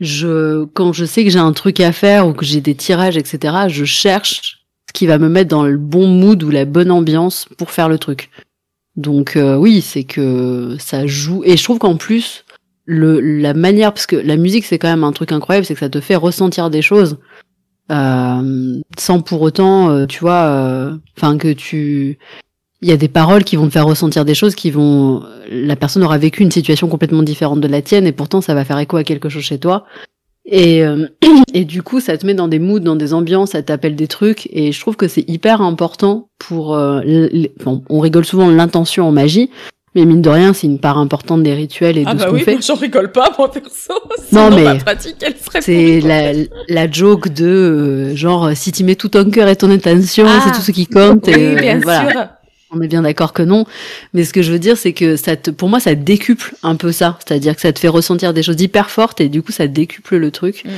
je, 0.00 0.64
quand 0.64 0.92
je 0.92 1.04
sais 1.04 1.24
que 1.24 1.30
j'ai 1.30 1.38
un 1.38 1.52
truc 1.52 1.80
à 1.80 1.92
faire 1.92 2.28
ou 2.28 2.32
que 2.32 2.44
j'ai 2.44 2.60
des 2.60 2.74
tirages, 2.74 3.16
etc., 3.16 3.66
je 3.68 3.84
cherche 3.84 4.66
qui 4.96 5.06
va 5.06 5.18
me 5.18 5.28
mettre 5.28 5.50
dans 5.50 5.64
le 5.64 5.76
bon 5.76 6.06
mood 6.06 6.42
ou 6.42 6.50
la 6.50 6.64
bonne 6.64 6.90
ambiance 6.90 7.46
pour 7.58 7.70
faire 7.70 7.88
le 7.88 7.98
truc. 7.98 8.30
Donc 8.96 9.36
euh, 9.36 9.56
oui, 9.56 9.82
c'est 9.82 10.04
que 10.04 10.76
ça 10.78 11.06
joue. 11.06 11.42
Et 11.44 11.56
je 11.56 11.62
trouve 11.62 11.78
qu'en 11.78 11.96
plus, 11.96 12.44
le, 12.86 13.20
la 13.20 13.52
manière, 13.52 13.92
parce 13.92 14.06
que 14.06 14.16
la 14.16 14.36
musique 14.36 14.64
c'est 14.64 14.78
quand 14.78 14.88
même 14.88 15.04
un 15.04 15.12
truc 15.12 15.32
incroyable, 15.32 15.66
c'est 15.66 15.74
que 15.74 15.80
ça 15.80 15.90
te 15.90 16.00
fait 16.00 16.16
ressentir 16.16 16.70
des 16.70 16.82
choses 16.82 17.18
euh, 17.90 18.80
sans 18.98 19.20
pour 19.20 19.42
autant, 19.42 19.90
euh, 19.90 20.06
tu 20.06 20.20
vois, 20.20 20.90
enfin 21.16 21.38
que 21.38 21.52
tu, 21.52 22.18
il 22.82 22.88
y 22.88 22.92
a 22.92 22.96
des 22.96 23.08
paroles 23.08 23.44
qui 23.44 23.56
vont 23.56 23.66
te 23.66 23.72
faire 23.72 23.86
ressentir 23.86 24.24
des 24.24 24.34
choses 24.34 24.54
qui 24.54 24.70
vont, 24.70 25.22
la 25.50 25.76
personne 25.76 26.02
aura 26.02 26.18
vécu 26.18 26.42
une 26.42 26.50
situation 26.50 26.88
complètement 26.88 27.22
différente 27.22 27.60
de 27.60 27.68
la 27.68 27.82
tienne 27.82 28.06
et 28.06 28.12
pourtant 28.12 28.40
ça 28.40 28.54
va 28.54 28.64
faire 28.64 28.78
écho 28.78 28.96
à 28.96 29.04
quelque 29.04 29.28
chose 29.28 29.42
chez 29.42 29.58
toi. 29.58 29.86
Et, 30.46 30.84
euh, 30.84 31.08
et 31.54 31.64
du 31.64 31.82
coup, 31.82 32.00
ça 32.00 32.16
te 32.16 32.24
met 32.24 32.34
dans 32.34 32.48
des 32.48 32.58
moods, 32.58 32.80
dans 32.80 32.96
des 32.96 33.12
ambiances, 33.12 33.50
ça 33.50 33.62
t'appelle 33.62 33.96
des 33.96 34.08
trucs. 34.08 34.48
Et 34.52 34.72
je 34.72 34.80
trouve 34.80 34.96
que 34.96 35.08
c'est 35.08 35.28
hyper 35.28 35.60
important 35.60 36.28
pour... 36.38 36.74
Euh, 36.74 37.00
on 37.88 38.00
rigole 38.00 38.24
souvent 38.24 38.48
l'intention 38.48 39.08
en 39.08 39.12
magie, 39.12 39.50
mais 39.96 40.04
mine 40.04 40.20
de 40.20 40.28
rien, 40.28 40.52
c'est 40.52 40.66
une 40.66 40.78
part 40.78 40.98
importante 40.98 41.42
des 41.42 41.54
rituels 41.54 41.96
et 41.96 42.04
ah 42.06 42.12
de 42.12 42.18
bah 42.18 42.24
ce 42.24 42.28
qu'on 42.28 42.36
oui, 42.36 42.42
fait. 42.42 42.60
J'en 42.60 42.74
rigole 42.74 43.10
pas, 43.10 43.32
moi 43.38 43.50
perso. 43.50 43.94
non 44.32 44.50
mais 44.50 44.62
ma 44.62 44.74
pratique, 44.74 45.16
elle 45.22 45.36
serait 45.36 45.62
c'est 45.62 46.00
la, 46.02 46.32
la 46.68 46.90
joke 46.90 47.30
de 47.30 47.46
euh, 47.46 48.14
genre 48.14 48.50
si 48.54 48.72
tu 48.72 48.84
mets 48.84 48.94
tout 48.94 49.08
ton 49.08 49.30
cœur 49.30 49.48
et 49.48 49.56
ton 49.56 49.70
intention, 49.70 50.26
c'est 50.26 50.50
ah. 50.50 50.54
tout 50.54 50.60
ce 50.60 50.70
qui 50.70 50.86
compte. 50.86 51.26
Oui, 51.28 51.32
et, 51.32 51.54
bien 51.56 51.80
voilà. 51.80 52.10
sûr. 52.10 52.28
On 52.72 52.82
est 52.82 52.88
bien 52.88 53.02
d'accord 53.02 53.32
que 53.32 53.42
non, 53.42 53.64
mais 54.12 54.24
ce 54.24 54.34
que 54.34 54.42
je 54.42 54.52
veux 54.52 54.58
dire, 54.58 54.76
c'est 54.76 54.92
que 54.92 55.16
ça 55.16 55.34
te, 55.36 55.50
pour 55.50 55.70
moi, 55.70 55.80
ça 55.80 55.94
décuple 55.94 56.54
un 56.62 56.76
peu 56.76 56.92
ça, 56.92 57.18
c'est-à-dire 57.24 57.54
que 57.54 57.62
ça 57.62 57.72
te 57.72 57.78
fait 57.78 57.88
ressentir 57.88 58.34
des 58.34 58.42
choses 58.42 58.60
hyper 58.60 58.90
fortes 58.90 59.20
et 59.22 59.30
du 59.30 59.40
coup, 59.40 59.52
ça 59.52 59.66
décuple 59.66 60.16
le 60.16 60.30
truc. 60.30 60.64
Mm. 60.64 60.68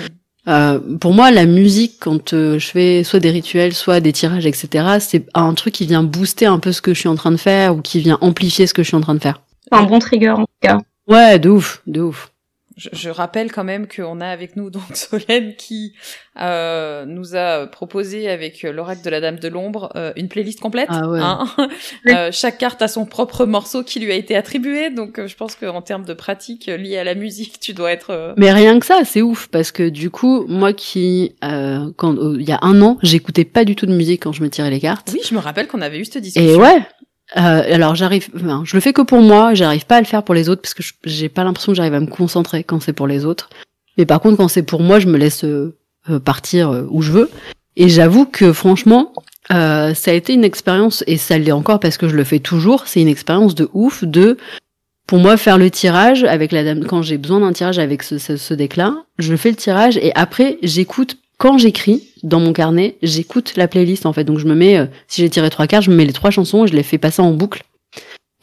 Euh, 0.47 0.78
pour 1.01 1.12
moi, 1.12 1.30
la 1.30 1.47
musique, 1.47 1.97
quand 2.01 2.32
euh, 2.32 2.59
je 2.59 2.66
fais 2.68 3.05
soit 3.05 3.20
des 3.20 3.30
rituels, 3.30 3.74
soit 3.74 4.01
des 4.01 4.12
tirages, 4.12 4.47
etc., 4.47 4.99
c'est 5.01 5.26
un 5.34 5.53
truc 5.55 5.74
qui 5.74 5.86
vient 5.86 6.03
booster 6.03 6.47
un 6.47 6.59
peu 6.59 6.72
ce 6.72 6.80
que 6.80 6.95
je 6.95 7.01
suis 7.01 7.09
en 7.09 7.16
train 7.16 7.32
de 7.32 7.36
faire 7.36 7.76
ou 7.76 7.82
qui 7.82 8.01
vient 8.01 8.18
amplifier 8.20 8.66
ce 8.66 8.72
que 8.72 8.82
je 8.82 8.89
suis 8.89 8.97
en 8.97 9.01
train 9.01 9.14
de 9.14 9.20
faire. 9.20 9.43
Un 9.70 9.82
bon 9.82 9.99
trigger 9.99 10.30
en 10.30 10.45
tout 10.45 10.47
cas. 10.62 10.78
Ouais, 11.07 11.39
de 11.39 11.51
ouf, 11.51 11.82
de 11.86 12.01
ouf 12.01 12.30
je, 12.78 13.10
rappelle 13.10 13.50
quand 13.50 13.64
même 13.64 13.88
qu'on 13.88 14.20
a 14.20 14.28
avec 14.28 14.56
nous 14.56 14.70
donc 14.70 14.82
Solène 14.94 15.54
qui 15.56 15.94
euh, 16.40 17.04
nous 17.04 17.34
a 17.34 17.66
proposé 17.66 18.28
avec 18.30 18.62
l'oracle 18.62 19.02
de 19.04 19.10
la 19.10 19.20
Dame 19.20 19.38
de 19.38 19.48
l'ombre 19.48 19.90
euh, 19.96 20.12
une 20.16 20.28
playlist 20.28 20.60
complète. 20.60 20.88
Ah 20.90 21.02
hein 21.04 21.46
euh, 22.08 22.30
chaque 22.32 22.58
carte 22.58 22.80
a 22.80 22.88
son 22.88 23.06
propre 23.06 23.44
morceau 23.44 23.82
qui 23.82 23.98
lui 23.98 24.12
a 24.12 24.14
été 24.14 24.36
attribué, 24.36 24.90
donc 24.90 25.20
je 25.26 25.34
pense 25.34 25.56
qu'en 25.56 25.82
termes 25.82 26.04
de 26.04 26.14
pratique 26.14 26.66
liée 26.66 26.98
à 26.98 27.04
la 27.04 27.14
musique, 27.14 27.58
tu 27.60 27.74
dois 27.74 27.90
être. 27.90 28.34
Mais 28.36 28.52
rien 28.52 28.78
que 28.78 28.86
ça, 28.86 29.00
c'est 29.04 29.22
ouf 29.22 29.48
parce 29.48 29.72
que 29.72 29.88
du 29.88 30.10
coup, 30.10 30.46
moi 30.46 30.72
qui 30.72 31.34
quand 31.40 32.16
il 32.38 32.48
y 32.48 32.52
a 32.52 32.58
un 32.62 32.80
an, 32.82 32.98
j'écoutais 33.02 33.44
pas 33.44 33.64
du 33.64 33.74
tout 33.74 33.86
de 33.86 33.94
musique 33.94 34.22
quand 34.22 34.32
je 34.32 34.42
me 34.42 34.50
tirais 34.50 34.70
les 34.70 34.80
cartes. 34.80 35.10
Oui, 35.12 35.20
je 35.28 35.34
me 35.34 35.40
rappelle 35.40 35.66
qu'on 35.66 35.80
avait 35.80 35.98
eu 35.98 36.04
cette 36.04 36.22
discussion. 36.22 36.48
Et 36.48 36.56
ouais, 36.56 36.86
euh, 37.36 37.74
alors 37.74 37.94
j'arrive, 37.94 38.28
enfin, 38.34 38.62
je 38.64 38.76
le 38.76 38.80
fais 38.80 38.92
que 38.92 39.02
pour 39.02 39.20
moi, 39.20 39.54
j'arrive 39.54 39.86
pas 39.86 39.96
à 39.96 40.00
le 40.00 40.06
faire 40.06 40.22
pour 40.22 40.34
les 40.34 40.48
autres 40.48 40.62
parce 40.62 40.74
que 40.74 40.82
j'ai 41.04 41.28
pas 41.28 41.44
l'impression 41.44 41.72
que 41.72 41.76
j'arrive 41.76 41.94
à 41.94 42.00
me 42.00 42.06
concentrer 42.06 42.64
quand 42.64 42.80
c'est 42.80 42.92
pour 42.92 43.06
les 43.06 43.24
autres. 43.24 43.50
Mais 43.98 44.06
par 44.06 44.20
contre, 44.20 44.36
quand 44.36 44.48
c'est 44.48 44.62
pour 44.62 44.80
moi, 44.80 45.00
je 45.00 45.08
me 45.08 45.18
laisse 45.18 45.44
euh, 45.44 45.76
euh, 46.08 46.20
partir 46.20 46.70
euh, 46.70 46.86
où 46.88 47.02
je 47.02 47.12
veux. 47.12 47.30
Et 47.76 47.88
j'avoue 47.88 48.24
que 48.24 48.52
franchement, 48.52 49.12
ça 49.50 49.92
a 50.10 50.12
été 50.12 50.34
une 50.34 50.44
expérience 50.44 51.04
et 51.06 51.16
ça 51.16 51.38
l'est 51.38 51.52
encore 51.52 51.80
parce 51.80 51.96
que 51.96 52.08
je 52.08 52.16
le 52.16 52.24
fais 52.24 52.38
toujours. 52.38 52.86
C'est 52.86 53.00
une 53.00 53.08
expérience 53.08 53.54
de 53.54 53.68
ouf 53.72 54.04
de 54.04 54.36
pour 55.06 55.18
moi 55.18 55.36
faire 55.36 55.58
le 55.58 55.70
tirage 55.70 56.24
avec 56.24 56.52
la 56.52 56.64
dame 56.64 56.84
quand 56.84 57.02
j'ai 57.02 57.18
besoin 57.18 57.40
d'un 57.40 57.52
tirage 57.52 57.78
avec 57.78 58.02
ce, 58.02 58.18
ce, 58.18 58.36
ce 58.36 58.52
deck-là, 58.52 59.04
je 59.18 59.34
fais 59.36 59.50
le 59.50 59.56
tirage 59.56 59.96
et 59.96 60.12
après 60.16 60.58
j'écoute 60.62 61.16
quand 61.39 61.57
j'écris 61.57 62.09
dans 62.24 62.41
mon 62.41 62.53
carnet, 62.53 62.99
j'écoute 63.01 63.55
la 63.57 63.68
playlist 63.68 64.07
en 64.07 64.12
fait. 64.12 64.24
Donc 64.24 64.39
je 64.39 64.47
me 64.47 64.55
mets, 64.55 64.76
euh, 64.76 64.86
si 65.07 65.22
j'ai 65.22 65.30
tiré 65.30 65.49
trois 65.51 65.66
quarts, 65.66 65.82
je 65.82 65.91
me 65.91 65.97
mets 65.97 66.05
les 66.05 66.12
trois 66.12 66.30
chansons 66.30 66.64
et 66.64 66.68
je 66.68 66.74
les 66.74 66.82
fais 66.82 66.99
passer 66.99 67.22
en 67.22 67.32
boucle. 67.32 67.62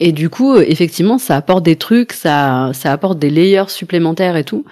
Et 0.00 0.12
du 0.12 0.28
coup, 0.28 0.54
euh, 0.54 0.64
effectivement, 0.66 1.18
ça 1.18 1.36
apporte 1.36 1.62
des 1.62 1.76
trucs, 1.76 2.12
ça, 2.12 2.70
ça 2.72 2.92
apporte 2.92 3.18
des 3.18 3.30
layers 3.30 3.68
supplémentaires 3.68 4.36
et 4.36 4.44
tout. 4.44 4.64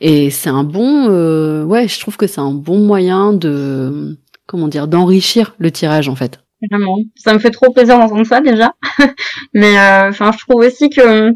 Et 0.00 0.30
c'est 0.30 0.50
un 0.50 0.64
bon, 0.64 1.08
euh, 1.08 1.64
ouais, 1.64 1.88
je 1.88 1.98
trouve 2.00 2.16
que 2.16 2.26
c'est 2.26 2.40
un 2.40 2.52
bon 2.52 2.78
moyen 2.78 3.32
de, 3.32 4.16
comment 4.46 4.68
dire, 4.68 4.88
d'enrichir 4.88 5.54
le 5.58 5.70
tirage 5.70 6.08
en 6.08 6.16
fait. 6.16 6.40
Vraiment, 6.70 6.98
ça 7.16 7.32
me 7.32 7.38
fait 7.38 7.50
trop 7.50 7.72
plaisir 7.72 7.98
d'entendre 7.98 8.26
ça 8.26 8.40
déjà. 8.40 8.74
Mais 9.54 9.76
enfin, 10.08 10.30
je 10.32 10.38
trouve 10.38 10.62
aussi 10.62 10.90
que, 10.90 11.32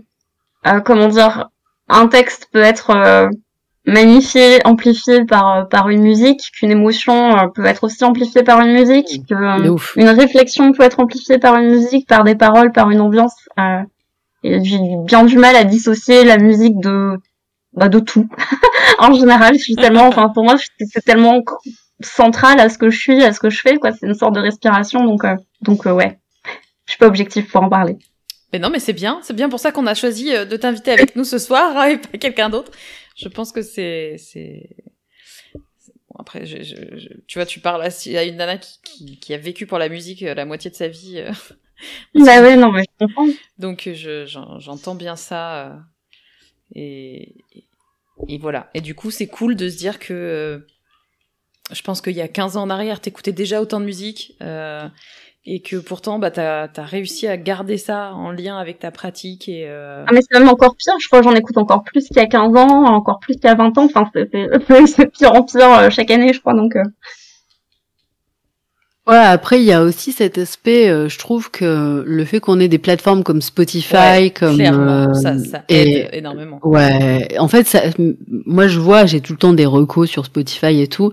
comment 0.84 1.08
dire, 1.08 1.48
un 1.88 2.08
texte 2.08 2.48
peut 2.52 2.60
être 2.60 3.30
magnifié, 3.86 4.64
amplifié 4.64 5.24
par 5.24 5.68
par 5.68 5.88
une 5.88 6.02
musique, 6.02 6.50
qu'une 6.52 6.70
émotion 6.70 7.36
euh, 7.36 7.48
peut 7.48 7.66
être 7.66 7.84
aussi 7.84 8.02
amplifiée 8.04 8.42
par 8.42 8.60
une 8.60 8.72
musique, 8.72 9.20
mmh. 9.20 9.26
que 9.26 9.34
euh, 9.34 9.76
une 9.96 10.08
réflexion 10.08 10.72
peut 10.72 10.82
être 10.82 11.00
amplifiée 11.00 11.38
par 11.38 11.56
une 11.56 11.70
musique, 11.70 12.08
par 12.08 12.24
des 12.24 12.34
paroles, 12.34 12.72
par 12.72 12.90
une 12.90 13.00
ambiance. 13.00 13.34
Euh, 13.58 13.82
et 14.42 14.62
j'ai 14.62 14.78
bien 15.06 15.24
du 15.24 15.38
mal 15.38 15.56
à 15.56 15.64
dissocier 15.64 16.24
la 16.24 16.38
musique 16.38 16.78
de 16.80 17.18
bah, 17.72 17.88
de 17.88 17.98
tout. 17.98 18.28
en 18.98 19.12
général, 19.12 19.54
je 19.54 19.62
suis 19.62 19.76
tellement, 19.76 20.06
enfin 20.06 20.28
pour 20.28 20.44
moi, 20.44 20.56
c'est 20.78 21.04
tellement 21.04 21.42
central 22.00 22.60
à 22.60 22.68
ce 22.68 22.78
que 22.78 22.90
je 22.90 22.98
suis, 22.98 23.22
à 23.22 23.32
ce 23.32 23.40
que 23.40 23.50
je 23.50 23.60
fais, 23.60 23.76
quoi. 23.76 23.92
C'est 23.92 24.06
une 24.06 24.14
sorte 24.14 24.34
de 24.34 24.40
respiration, 24.40 25.04
donc 25.04 25.22
donc 25.62 25.84
ouais, 25.86 26.18
je 26.86 26.92
suis 26.92 26.98
pas 26.98 27.06
objectif 27.06 27.50
pour 27.50 27.62
en 27.62 27.68
parler. 27.68 27.96
Mais 28.52 28.58
non, 28.60 28.70
mais 28.70 28.78
c'est 28.78 28.92
bien, 28.92 29.18
c'est 29.22 29.34
bien 29.34 29.48
pour 29.48 29.58
ça 29.58 29.72
qu'on 29.72 29.86
a 29.86 29.94
choisi 29.94 30.30
de 30.30 30.56
t'inviter 30.56 30.92
avec 30.92 31.16
nous 31.16 31.24
ce 31.24 31.38
soir 31.38 31.76
hein, 31.76 31.86
et 31.86 31.96
pas 31.96 32.18
quelqu'un 32.18 32.50
d'autre 32.50 32.70
je 33.14 33.28
pense 33.28 33.52
que 33.52 33.62
c'est 33.62 34.16
c'est 34.18 34.76
bon, 36.08 36.16
après 36.18 36.46
je, 36.46 36.62
je, 36.62 37.08
tu 37.26 37.38
vois 37.38 37.46
tu 37.46 37.60
parles 37.60 37.82
à, 37.82 38.24
une 38.24 38.36
nana 38.36 38.58
qui, 38.58 38.80
qui, 38.82 39.18
qui, 39.18 39.34
a 39.34 39.38
vécu 39.38 39.66
pour 39.66 39.78
la 39.78 39.88
musique 39.88 40.22
euh, 40.22 40.34
la 40.34 40.44
moitié 40.44 40.70
de 40.70 40.76
sa 40.76 40.88
vie 40.88 41.18
euh, 41.18 41.30
bah 42.14 42.42
ouais 42.42 42.56
non 42.56 42.72
mais 42.72 42.82
je 42.82 43.06
comprends. 43.06 43.28
donc 43.58 43.86
euh, 43.86 43.94
je 43.94 44.26
j'entends 44.58 44.94
bien 44.94 45.16
ça 45.16 45.84
et, 46.74 47.34
et 48.28 48.38
voilà. 48.38 48.70
Et 48.74 48.80
du 48.80 48.94
coup 48.94 49.10
c'est 49.10 49.26
cool 49.26 49.56
de 49.56 49.68
se 49.68 49.76
dire 49.76 49.98
que 49.98 50.66
je 51.70 51.82
pense 51.82 52.00
qu'il 52.00 52.12
y 52.14 52.20
a 52.20 52.28
15 52.28 52.56
ans 52.56 52.62
en 52.62 52.70
arrière 52.70 53.00
t'écoutais 53.00 53.32
déjà 53.32 53.60
autant 53.60 53.80
de 53.80 53.86
musique 53.86 54.36
euh, 54.42 54.88
et 55.46 55.60
que 55.60 55.76
pourtant 55.76 56.18
bah 56.18 56.30
t'as 56.30 56.68
as 56.74 56.82
réussi 56.82 57.26
à 57.26 57.36
garder 57.36 57.76
ça 57.76 58.12
en 58.14 58.30
lien 58.30 58.56
avec 58.56 58.78
ta 58.78 58.90
pratique 58.90 59.48
et 59.48 59.66
euh... 59.68 60.04
ah 60.06 60.12
mais 60.12 60.20
c'est 60.22 60.38
même 60.38 60.48
encore 60.48 60.74
pire 60.76 60.94
je 61.02 61.06
crois 61.06 61.20
j'en 61.20 61.34
écoute 61.34 61.58
encore 61.58 61.82
plus 61.82 62.06
qu'il 62.06 62.16
y 62.16 62.20
a 62.20 62.26
15 62.26 62.56
ans 62.56 62.84
encore 62.86 63.18
plus 63.20 63.34
qu'il 63.34 63.44
y 63.44 63.48
a 63.48 63.54
20 63.54 63.76
ans. 63.76 63.84
Enfin 63.84 64.10
c'est 64.86 65.06
pire 65.12 65.34
en 65.34 65.42
pire 65.42 65.70
euh, 65.70 65.90
chaque 65.90 66.10
année 66.10 66.32
je 66.32 66.40
crois 66.40 66.54
donc 66.54 66.76
euh... 66.76 66.82
Ouais, 69.06 69.16
après 69.16 69.60
il 69.60 69.66
y 69.66 69.72
a 69.72 69.82
aussi 69.82 70.12
cet 70.12 70.38
aspect, 70.38 70.88
euh, 70.88 71.10
je 71.10 71.18
trouve 71.18 71.50
que 71.50 72.02
le 72.06 72.24
fait 72.24 72.40
qu'on 72.40 72.58
ait 72.58 72.68
des 72.68 72.78
plateformes 72.78 73.22
comme 73.22 73.42
Spotify, 73.42 74.32
comme 74.34 74.58
euh, 74.58 75.12
ça, 75.12 75.38
ça 75.38 75.62
aide 75.68 76.08
énormément. 76.14 76.58
Ouais, 76.62 77.28
en 77.38 77.46
fait, 77.46 77.66
ça, 77.66 77.82
moi 78.46 78.66
je 78.66 78.80
vois, 78.80 79.04
j'ai 79.04 79.20
tout 79.20 79.34
le 79.34 79.38
temps 79.38 79.52
des 79.52 79.66
recos 79.66 80.08
sur 80.08 80.24
Spotify 80.24 80.80
et 80.80 80.86
tout. 80.86 81.12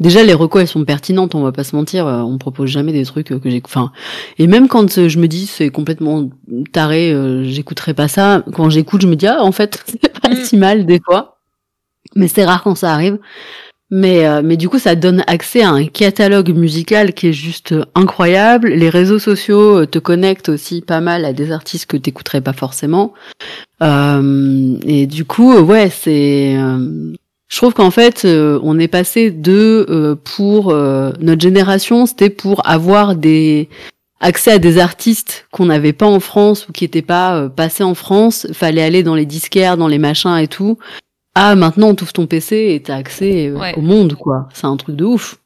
Déjà 0.00 0.22
les 0.22 0.34
recos 0.34 0.60
elles 0.60 0.68
sont 0.68 0.84
pertinentes, 0.84 1.34
on 1.34 1.40
va 1.40 1.50
pas 1.50 1.64
se 1.64 1.74
mentir, 1.74 2.06
euh, 2.06 2.20
on 2.20 2.36
propose 2.36 2.68
jamais 2.68 2.92
des 2.92 3.06
trucs 3.06 3.28
que 3.28 3.50
j'ai, 3.50 3.62
enfin, 3.64 3.90
et 4.38 4.46
même 4.46 4.68
quand 4.68 5.08
je 5.08 5.18
me 5.18 5.26
dis 5.26 5.46
c'est 5.46 5.70
complètement 5.70 6.28
taré, 6.72 7.16
j'écouterai 7.44 7.94
pas 7.94 8.08
ça. 8.08 8.44
Quand 8.52 8.68
j'écoute, 8.68 9.00
je 9.00 9.06
me 9.06 9.16
dis 9.16 9.26
ah 9.26 9.42
en 9.42 9.52
fait 9.52 9.82
c'est 9.86 10.20
pas 10.20 10.28
mm. 10.28 10.44
si 10.44 10.58
mal 10.58 10.84
des 10.84 11.00
fois, 11.02 11.38
mais 12.14 12.28
c'est 12.28 12.44
rare 12.44 12.62
quand 12.62 12.74
ça 12.74 12.92
arrive. 12.92 13.18
Mais, 13.90 14.24
euh, 14.24 14.40
mais 14.44 14.56
du 14.56 14.68
coup, 14.68 14.78
ça 14.78 14.94
donne 14.94 15.24
accès 15.26 15.62
à 15.62 15.70
un 15.70 15.86
catalogue 15.86 16.50
musical 16.50 17.12
qui 17.12 17.28
est 17.28 17.32
juste 17.32 17.74
incroyable. 17.96 18.68
Les 18.68 18.88
réseaux 18.88 19.18
sociaux 19.18 19.80
euh, 19.80 19.86
te 19.86 19.98
connectent 19.98 20.48
aussi 20.48 20.80
pas 20.80 21.00
mal 21.00 21.24
à 21.24 21.32
des 21.32 21.50
artistes 21.50 21.86
que 21.86 21.96
t'écouterais 21.96 22.40
pas 22.40 22.52
forcément. 22.52 23.14
Euh, 23.82 24.76
et 24.84 25.06
du 25.06 25.24
coup, 25.24 25.54
ouais, 25.58 25.90
c'est. 25.90 26.54
je 26.54 27.56
trouve 27.56 27.74
qu'en 27.74 27.90
fait, 27.90 28.24
on 28.24 28.78
est 28.78 28.88
passé 28.88 29.32
de 29.32 30.16
pour 30.36 30.72
notre 30.72 31.40
génération, 31.40 32.06
c'était 32.06 32.30
pour 32.30 32.66
avoir 32.68 33.16
des 33.16 33.68
accès 34.20 34.52
à 34.52 34.58
des 34.58 34.78
artistes 34.78 35.46
qu'on 35.50 35.66
n'avait 35.66 35.94
pas 35.94 36.06
en 36.06 36.20
France 36.20 36.68
ou 36.68 36.72
qui 36.72 36.84
n'étaient 36.84 37.02
pas 37.02 37.48
passés 37.48 37.84
en 37.84 37.94
France. 37.94 38.46
Fallait 38.52 38.82
aller 38.82 39.02
dans 39.02 39.14
les 39.14 39.26
disquaires, 39.26 39.76
dans 39.76 39.88
les 39.88 39.98
machins 39.98 40.36
et 40.36 40.48
tout. 40.48 40.78
Ah, 41.34 41.54
maintenant, 41.54 41.88
on 41.88 41.94
t'ouvre 41.94 42.12
ton 42.12 42.26
PC 42.26 42.74
et 42.74 42.82
t'as 42.82 42.96
accès 42.96 43.48
euh, 43.48 43.72
au 43.76 43.80
monde, 43.80 44.14
quoi. 44.14 44.48
C'est 44.52 44.66
un 44.66 44.76
truc 44.76 44.96
de 44.96 45.04
ouf. 45.04 45.36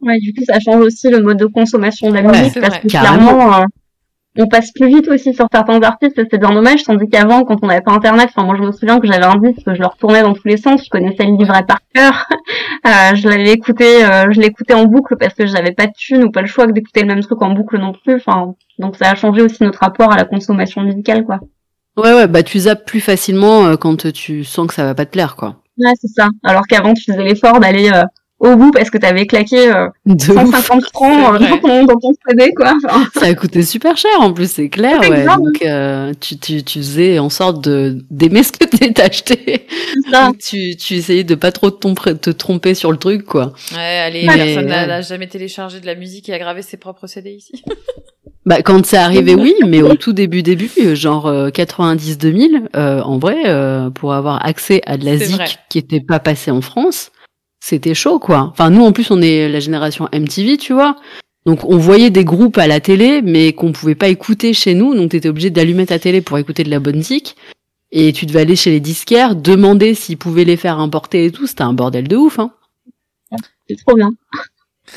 Ouais, 0.00 0.18
du 0.18 0.32
coup, 0.34 0.42
ça 0.44 0.60
change 0.60 0.84
aussi 0.84 1.08
le 1.10 1.20
mode 1.20 1.38
de 1.38 1.46
consommation 1.46 2.10
de 2.10 2.14
la 2.14 2.22
musique 2.22 2.60
parce 2.60 2.78
que 2.78 2.88
clairement, 2.88 3.60
euh, 3.60 3.64
on 4.36 4.48
passe 4.48 4.72
plus 4.72 4.88
vite 4.88 5.08
aussi 5.08 5.32
sur 5.32 5.46
certains 5.50 5.80
artistes 5.82 6.20
c'est 6.30 6.38
bien 6.38 6.52
dommage. 6.52 6.82
Tandis 6.82 7.08
qu'avant, 7.08 7.44
quand 7.44 7.56
on 7.62 7.68
n'avait 7.68 7.80
pas 7.80 7.92
Internet, 7.92 8.28
enfin, 8.34 8.44
moi, 8.44 8.56
je 8.58 8.62
me 8.62 8.72
souviens 8.72 8.98
que 8.98 9.06
j'avais 9.06 9.24
un 9.24 9.36
disque, 9.36 9.62
je 9.66 9.80
le 9.80 9.86
retournais 9.86 10.22
dans 10.22 10.34
tous 10.34 10.46
les 10.46 10.56
sens, 10.56 10.84
je 10.84 10.90
connaissais 10.90 11.24
le 11.24 11.36
livret 11.36 11.64
par 11.64 11.78
cœur. 11.94 12.26
euh, 12.86 13.14
je 13.14 13.28
l'avais 13.28 13.52
écouté, 13.52 14.04
euh, 14.04 14.26
je 14.30 14.40
l'écoutais 14.40 14.74
en 14.74 14.86
boucle 14.86 15.16
parce 15.16 15.34
que 15.34 15.46
j'avais 15.46 15.72
pas 15.72 15.86
de 15.86 15.92
thune 15.96 16.24
ou 16.24 16.30
pas 16.30 16.42
le 16.42 16.48
choix 16.48 16.66
d'écouter 16.66 17.02
le 17.02 17.06
même 17.06 17.20
truc 17.20 17.40
en 17.42 17.50
boucle 17.50 17.78
non 17.78 17.92
plus. 17.92 18.16
Enfin, 18.16 18.54
donc 18.78 18.96
ça 18.96 19.10
a 19.10 19.14
changé 19.14 19.40
aussi 19.40 19.62
notre 19.62 19.78
rapport 19.78 20.12
à 20.12 20.16
la 20.16 20.24
consommation 20.24 20.82
musicale, 20.82 21.24
quoi. 21.24 21.38
Ouais, 21.96 22.12
ouais, 22.12 22.26
bah 22.26 22.42
tu 22.42 22.58
zappes 22.58 22.84
plus 22.84 23.00
facilement 23.00 23.66
euh, 23.66 23.76
quand 23.76 24.12
tu 24.12 24.44
sens 24.44 24.66
que 24.66 24.74
ça 24.74 24.84
va 24.84 24.94
pas 24.94 25.06
te 25.06 25.10
plaire, 25.10 25.36
quoi. 25.36 25.60
Ouais, 25.78 25.92
c'est 26.00 26.08
ça. 26.08 26.28
Alors 26.42 26.66
qu'avant, 26.68 26.94
tu 26.94 27.04
faisais 27.04 27.22
l'effort 27.22 27.58
d'aller 27.58 27.90
euh, 27.92 28.04
au 28.38 28.56
bout 28.56 28.70
parce 28.70 28.90
que 28.90 28.98
t'avais 28.98 29.26
claqué 29.26 29.72
euh, 29.72 29.88
150 30.18 30.84
francs 30.92 31.34
euh, 31.34 31.38
dans, 31.38 31.58
ton, 31.58 31.84
dans 31.84 31.98
ton 31.98 32.10
CD, 32.28 32.52
quoi. 32.54 32.74
Ça 33.14 33.26
a 33.26 33.34
coûté 33.34 33.62
super 33.62 33.96
cher, 33.96 34.12
en 34.20 34.32
plus, 34.32 34.50
c'est 34.50 34.68
clair, 34.68 35.00
ouais. 35.00 35.24
Donc, 35.24 35.64
tu, 36.20 36.38
tu, 36.38 36.62
tu 36.62 36.78
faisais 36.78 37.18
en 37.18 37.28
sorte 37.28 37.62
de 37.64 37.98
d'aimer 38.10 38.42
ce 38.42 38.52
que 38.52 38.64
t'as 38.64 39.04
acheté. 39.04 39.66
tu, 40.40 40.76
tu 40.76 40.94
essayais 40.94 41.24
de 41.24 41.34
pas 41.34 41.50
trop 41.50 41.70
te, 41.70 42.10
te 42.12 42.30
tromper 42.30 42.74
sur 42.74 42.92
le 42.92 42.98
truc, 42.98 43.24
quoi. 43.24 43.52
Ouais, 43.72 43.98
allez, 43.98 44.26
personne 44.26 44.66
n'a 44.66 45.00
jamais 45.00 45.26
téléchargé 45.26 45.80
de 45.80 45.86
la 45.86 45.94
musique 45.96 46.28
et 46.28 46.34
a 46.34 46.38
gravé 46.38 46.62
ses 46.62 46.76
propres 46.76 47.06
CD 47.06 47.30
ici. 47.30 47.64
Bah, 48.46 48.62
quand 48.62 48.84
c'est 48.84 48.96
arrivé, 48.96 49.34
oui, 49.36 49.54
mais 49.66 49.82
au 49.82 49.94
tout 49.94 50.12
début, 50.12 50.42
début, 50.42 50.70
genre 50.94 51.30
90-2000, 51.30 52.54
euh, 52.54 52.68
euh, 52.76 53.02
en 53.02 53.18
vrai, 53.18 53.42
euh, 53.46 53.90
pour 53.90 54.12
avoir 54.12 54.44
accès 54.44 54.82
à 54.86 54.96
de 54.96 55.04
la 55.04 55.16
zik 55.16 55.58
qui 55.68 55.78
était 55.78 56.00
pas 56.00 56.18
passée 56.18 56.50
en 56.50 56.60
France, 56.60 57.10
c'était 57.60 57.94
chaud, 57.94 58.18
quoi. 58.18 58.50
Enfin, 58.52 58.70
nous, 58.70 58.84
en 58.84 58.92
plus, 58.92 59.10
on 59.10 59.22
est 59.22 59.48
la 59.48 59.60
génération 59.60 60.08
MTV, 60.12 60.58
tu 60.58 60.74
vois. 60.74 60.96
Donc, 61.46 61.64
on 61.64 61.76
voyait 61.76 62.10
des 62.10 62.24
groupes 62.24 62.58
à 62.58 62.66
la 62.66 62.80
télé, 62.80 63.22
mais 63.22 63.52
qu'on 63.52 63.72
pouvait 63.72 63.94
pas 63.94 64.08
écouter 64.08 64.52
chez 64.52 64.74
nous. 64.74 64.94
Donc, 64.94 65.10
t'étais 65.10 65.28
obligé 65.28 65.50
d'allumer 65.50 65.86
ta 65.86 65.98
télé 65.98 66.20
pour 66.20 66.38
écouter 66.38 66.64
de 66.64 66.70
la 66.70 66.80
bonne 66.80 67.02
zik. 67.02 67.36
Et 67.92 68.12
tu 68.12 68.26
devais 68.26 68.40
aller 68.40 68.56
chez 68.56 68.70
les 68.70 68.80
disquaires, 68.80 69.36
demander 69.36 69.94
s'ils 69.94 70.18
pouvaient 70.18 70.44
les 70.44 70.56
faire 70.56 70.78
importer 70.78 71.26
et 71.26 71.30
tout. 71.30 71.46
C'était 71.46 71.62
un 71.62 71.72
bordel 71.72 72.08
de 72.08 72.16
ouf, 72.16 72.38
hein. 72.38 72.50
C'est 73.68 73.76
trop 73.76 73.96
bien. 73.96 74.10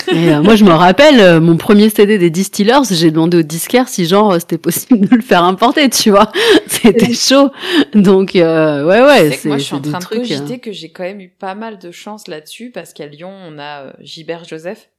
Et 0.09 0.29
euh, 0.29 0.41
moi, 0.41 0.55
je 0.55 0.65
me 0.65 0.71
rappelle, 0.71 1.19
euh, 1.19 1.39
mon 1.39 1.55
premier 1.55 1.89
CD 1.89 2.17
des 2.17 2.29
Distillers, 2.29 2.83
j'ai 2.91 3.09
demandé 3.09 3.37
au 3.37 3.41
disquaire 3.41 3.87
si 3.87 4.05
genre 4.05 4.33
euh, 4.33 4.39
c'était 4.39 4.57
possible 4.57 5.07
de 5.07 5.15
le 5.15 5.21
faire 5.21 5.43
importer, 5.43 5.89
tu 5.89 6.11
vois. 6.11 6.31
C'était 6.67 7.13
chaud. 7.13 7.51
Donc, 7.93 8.31
ouais, 8.35 8.41
ouais. 8.43 9.31
C'est 9.31 9.47
moi, 9.47 9.57
je 9.57 9.63
suis 9.63 9.75
en 9.75 9.81
train 9.81 9.99
de 9.99 10.05
cogiter 10.05 10.59
que 10.59 10.71
j'ai 10.71 10.91
quand 10.91 11.03
même 11.03 11.21
eu 11.21 11.29
pas 11.29 11.55
mal 11.55 11.79
de 11.79 11.91
chance 11.91 12.27
là-dessus 12.27 12.71
parce 12.71 12.93
qu'à 12.93 13.07
Lyon, 13.07 13.31
on 13.31 13.59
a 13.59 13.93
Gilbert 14.01 14.43
Joseph. 14.43 14.89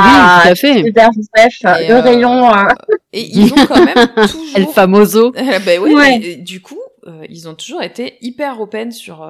Ah, 0.00 0.04
oui, 0.36 0.42
tout 0.42 0.48
à 0.48 0.54
fait. 0.54 0.78
Gilbert 0.84 1.10
Joseph, 1.12 1.88
le 1.88 2.00
rayon. 2.00 2.50
Et 3.12 3.28
ils 3.36 3.52
ont 3.52 3.66
quand 3.66 3.84
même 3.84 4.08
toujours. 4.16 4.56
El 4.56 4.66
famoso. 4.66 5.32
ben 5.32 5.80
oui, 5.80 5.94
ouais. 5.94 6.36
du 6.36 6.60
coup, 6.60 6.80
ils 7.28 7.48
ont 7.48 7.54
toujours 7.54 7.82
été 7.82 8.16
hyper 8.22 8.60
open 8.60 8.90
sur. 8.90 9.28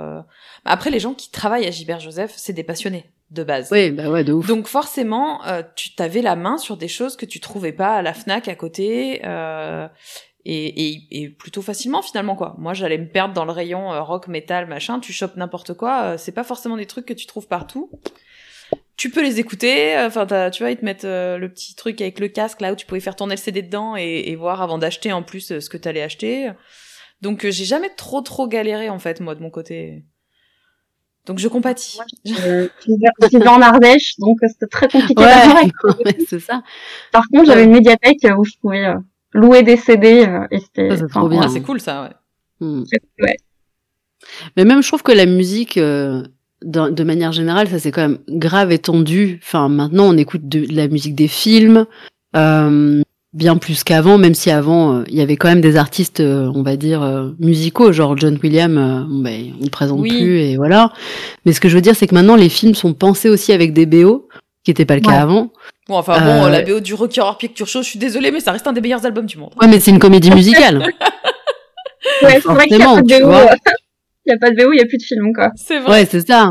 Après, 0.64 0.90
les 0.90 1.00
gens 1.00 1.14
qui 1.14 1.30
travaillent 1.30 1.66
à 1.66 1.70
Gilbert 1.70 2.00
Joseph, 2.00 2.32
c'est 2.36 2.52
des 2.52 2.64
passionnés 2.64 3.06
de 3.30 3.44
base. 3.44 3.68
Oui, 3.70 3.90
bah 3.90 4.10
ouais, 4.10 4.24
de 4.24 4.32
ouf. 4.32 4.46
Donc 4.46 4.66
forcément, 4.66 5.44
euh, 5.46 5.62
tu 5.76 5.94
t'avais 5.94 6.22
la 6.22 6.36
main 6.36 6.56
sur 6.58 6.76
des 6.76 6.88
choses 6.88 7.16
que 7.16 7.26
tu 7.26 7.40
trouvais 7.40 7.72
pas 7.72 7.96
à 7.96 8.02
la 8.02 8.14
Fnac 8.14 8.48
à 8.48 8.54
côté. 8.54 9.20
Euh, 9.24 9.86
et, 10.44 10.92
et, 10.92 11.22
et, 11.22 11.28
plutôt 11.28 11.60
facilement 11.60 12.00
finalement 12.00 12.34
quoi. 12.34 12.54
Moi 12.58 12.72
j'allais 12.72 12.96
me 12.96 13.08
perdre 13.08 13.34
dans 13.34 13.44
le 13.44 13.52
rayon 13.52 13.92
euh, 13.92 14.00
rock, 14.00 14.28
metal, 14.28 14.66
machin, 14.66 14.98
tu 14.98 15.12
chopes 15.12 15.36
n'importe 15.36 15.74
quoi, 15.74 16.02
euh, 16.02 16.16
c'est 16.16 16.32
pas 16.32 16.44
forcément 16.44 16.76
des 16.76 16.86
trucs 16.86 17.04
que 17.04 17.12
tu 17.12 17.26
trouves 17.26 17.48
partout. 17.48 17.90
Tu 18.96 19.10
peux 19.10 19.22
les 19.22 19.38
écouter, 19.38 19.94
enfin 19.98 20.26
tu 20.50 20.62
vois, 20.62 20.72
ils 20.72 20.76
te 20.76 20.84
mettent 20.84 21.04
le 21.04 21.46
petit 21.48 21.76
truc 21.76 22.00
avec 22.00 22.18
le 22.18 22.28
casque 22.28 22.60
là 22.60 22.72
où 22.72 22.76
tu 22.76 22.84
pouvais 22.84 23.00
faire 23.00 23.14
tourner 23.14 23.36
le 23.36 23.40
CD 23.40 23.62
dedans 23.62 23.94
et, 23.96 24.24
et 24.26 24.34
voir 24.34 24.60
avant 24.60 24.78
d'acheter 24.78 25.12
en 25.12 25.22
plus 25.22 25.60
ce 25.60 25.68
que 25.68 25.76
t'allais 25.76 26.02
acheter. 26.02 26.50
Donc 27.20 27.42
j'ai 27.46 27.64
jamais 27.64 27.90
trop 27.90 28.22
trop 28.22 28.48
galéré 28.48 28.88
en 28.88 28.98
fait 28.98 29.20
moi 29.20 29.36
de 29.36 29.40
mon 29.40 29.50
côté. 29.50 30.04
Donc 31.28 31.38
je 31.38 31.48
compatis. 31.48 31.98
Je 32.24 32.68
suis 33.28 33.48
en 33.48 33.60
Ardèche, 33.60 34.14
donc 34.18 34.38
c'était 34.46 34.66
très 34.66 34.88
compliqué. 34.88 35.22
Ouais, 36.04 36.16
c'est 36.28 36.40
ça. 36.40 36.62
Par 37.12 37.24
contre, 37.28 37.46
j'avais 37.46 37.64
une 37.64 37.72
médiathèque 37.72 38.26
où 38.36 38.44
je 38.44 38.52
pouvais 38.60 38.86
euh, 38.86 38.94
louer 39.32 39.62
des 39.62 39.76
CD 39.76 40.26
euh, 40.26 40.46
et 40.50 40.58
c'était. 40.58 40.96
C'est 40.96 41.08
trop 41.08 41.28
bien. 41.28 41.48
c'est 41.48 41.60
cool 41.60 41.80
ça, 41.80 42.02
ouais. 42.02 42.10
Hmm. 42.60 42.82
ouais. 43.20 43.36
Mais 44.56 44.64
même, 44.64 44.82
je 44.82 44.88
trouve 44.88 45.02
que 45.02 45.12
la 45.12 45.26
musique, 45.26 45.76
euh, 45.76 46.22
de, 46.62 47.04
manière 47.04 47.32
générale, 47.32 47.68
ça 47.68 47.78
c'est 47.78 47.92
quand 47.92 48.08
même 48.08 48.18
grave 48.28 48.72
étendu. 48.72 49.38
Enfin, 49.42 49.68
maintenant, 49.68 50.04
on 50.08 50.16
écoute 50.16 50.48
de, 50.48 50.66
la 50.74 50.88
musique 50.88 51.14
des 51.14 51.28
films, 51.28 51.86
euh, 52.36 53.02
bien 53.32 53.56
plus 53.56 53.84
qu'avant, 53.84 54.18
même 54.18 54.34
si 54.34 54.50
avant, 54.50 54.94
euh, 54.94 55.04
il 55.08 55.14
y 55.14 55.20
avait 55.20 55.36
quand 55.36 55.48
même 55.48 55.60
des 55.60 55.76
artistes, 55.76 56.20
euh, 56.20 56.50
on 56.54 56.62
va 56.62 56.76
dire, 56.76 57.02
euh, 57.02 57.30
musicaux, 57.38 57.92
genre 57.92 58.16
John 58.16 58.38
Williams, 58.42 59.06
ben, 59.22 59.52
on 59.60 59.64
ne 59.64 59.68
présente 59.68 60.00
plus, 60.00 60.40
et 60.40 60.56
voilà. 60.56 60.92
Mais 61.44 61.52
ce 61.52 61.60
que 61.60 61.68
je 61.68 61.74
veux 61.74 61.82
dire, 61.82 61.94
c'est 61.94 62.06
que 62.06 62.14
maintenant, 62.14 62.36
les 62.36 62.48
films 62.48 62.74
sont 62.74 62.94
pensés 62.94 63.28
aussi 63.28 63.52
avec 63.52 63.72
des 63.72 63.86
BO, 63.86 64.28
qui 64.64 64.70
n'était 64.70 64.84
pas 64.84 64.94
le 64.94 65.02
cas 65.02 65.20
avant. 65.20 65.52
Bon, 65.88 65.96
enfin 65.96 66.20
bon, 66.20 66.46
la 66.46 66.62
BO 66.62 66.80
du 66.80 66.94
Rocky 66.94 67.20
Horror 67.20 67.38
Picture 67.38 67.66
Show, 67.66 67.82
je 67.82 67.88
suis 67.88 67.98
désolée, 67.98 68.30
mais 68.30 68.40
ça 68.40 68.52
reste 68.52 68.66
un 68.66 68.72
des 68.72 68.80
meilleurs 68.80 69.04
albums 69.06 69.26
du 69.26 69.38
monde. 69.38 69.52
Ouais, 69.60 69.68
mais 69.68 69.80
c'est 69.80 69.90
une 69.90 69.98
comédie 69.98 70.30
musicale. 70.30 70.78
ouais, 72.22 72.40
c'est 72.40 72.42
vrai 72.42 72.66
qu'il 72.66 72.76
n'y 72.76 72.82
a 72.82 72.86
pas 72.86 73.02
de 73.02 73.22
BO. 73.22 73.32
Il 74.26 74.32
n'y 74.32 74.36
a 74.36 74.38
pas 74.40 74.50
de 74.50 74.56
BO, 74.62 74.72
il 74.74 74.76
n'y 74.76 74.82
a 74.82 74.84
plus 74.84 74.98
de 74.98 75.02
film, 75.02 75.32
quoi. 75.32 75.50
C'est 75.56 75.78
vrai. 75.78 75.90
Ouais, 75.90 76.04
c'est 76.04 76.26
ça 76.26 76.50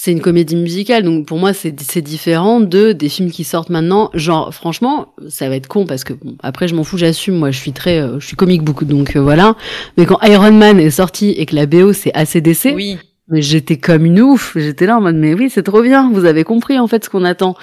c'est 0.00 0.12
une 0.12 0.20
comédie 0.20 0.54
musicale, 0.54 1.02
donc 1.02 1.26
pour 1.26 1.38
moi 1.38 1.52
c'est 1.52 2.00
différent 2.00 2.60
de 2.60 2.92
des 2.92 3.08
films 3.08 3.32
qui 3.32 3.42
sortent 3.42 3.68
maintenant. 3.68 4.10
Genre 4.14 4.54
franchement, 4.54 5.12
ça 5.28 5.48
va 5.48 5.56
être 5.56 5.66
con 5.66 5.86
parce 5.86 6.04
que 6.04 6.12
bon, 6.12 6.36
après 6.40 6.68
je 6.68 6.76
m'en 6.76 6.84
fous, 6.84 6.96
j'assume. 6.96 7.34
Moi 7.34 7.50
je 7.50 7.58
suis 7.58 7.72
très, 7.72 7.98
euh, 7.98 8.20
je 8.20 8.26
suis 8.28 8.36
comique 8.36 8.62
beaucoup, 8.62 8.84
donc 8.84 9.16
euh, 9.16 9.20
voilà. 9.20 9.56
Mais 9.96 10.06
quand 10.06 10.20
Iron 10.22 10.52
Man 10.52 10.78
est 10.78 10.90
sorti 10.90 11.30
et 11.30 11.46
que 11.46 11.56
la 11.56 11.66
BO 11.66 11.92
c'est 11.92 12.14
ACDC, 12.14 12.74
oui. 12.76 12.96
mais 13.26 13.42
j'étais 13.42 13.76
comme 13.76 14.06
une 14.06 14.20
ouf. 14.20 14.52
J'étais 14.56 14.86
là 14.86 14.98
en 14.98 15.00
mode 15.00 15.16
mais 15.16 15.34
oui 15.34 15.50
c'est 15.50 15.64
trop 15.64 15.82
bien. 15.82 16.12
Vous 16.12 16.26
avez 16.26 16.44
compris 16.44 16.78
en 16.78 16.86
fait 16.86 17.04
ce 17.04 17.10
qu'on 17.10 17.24
attend. 17.24 17.56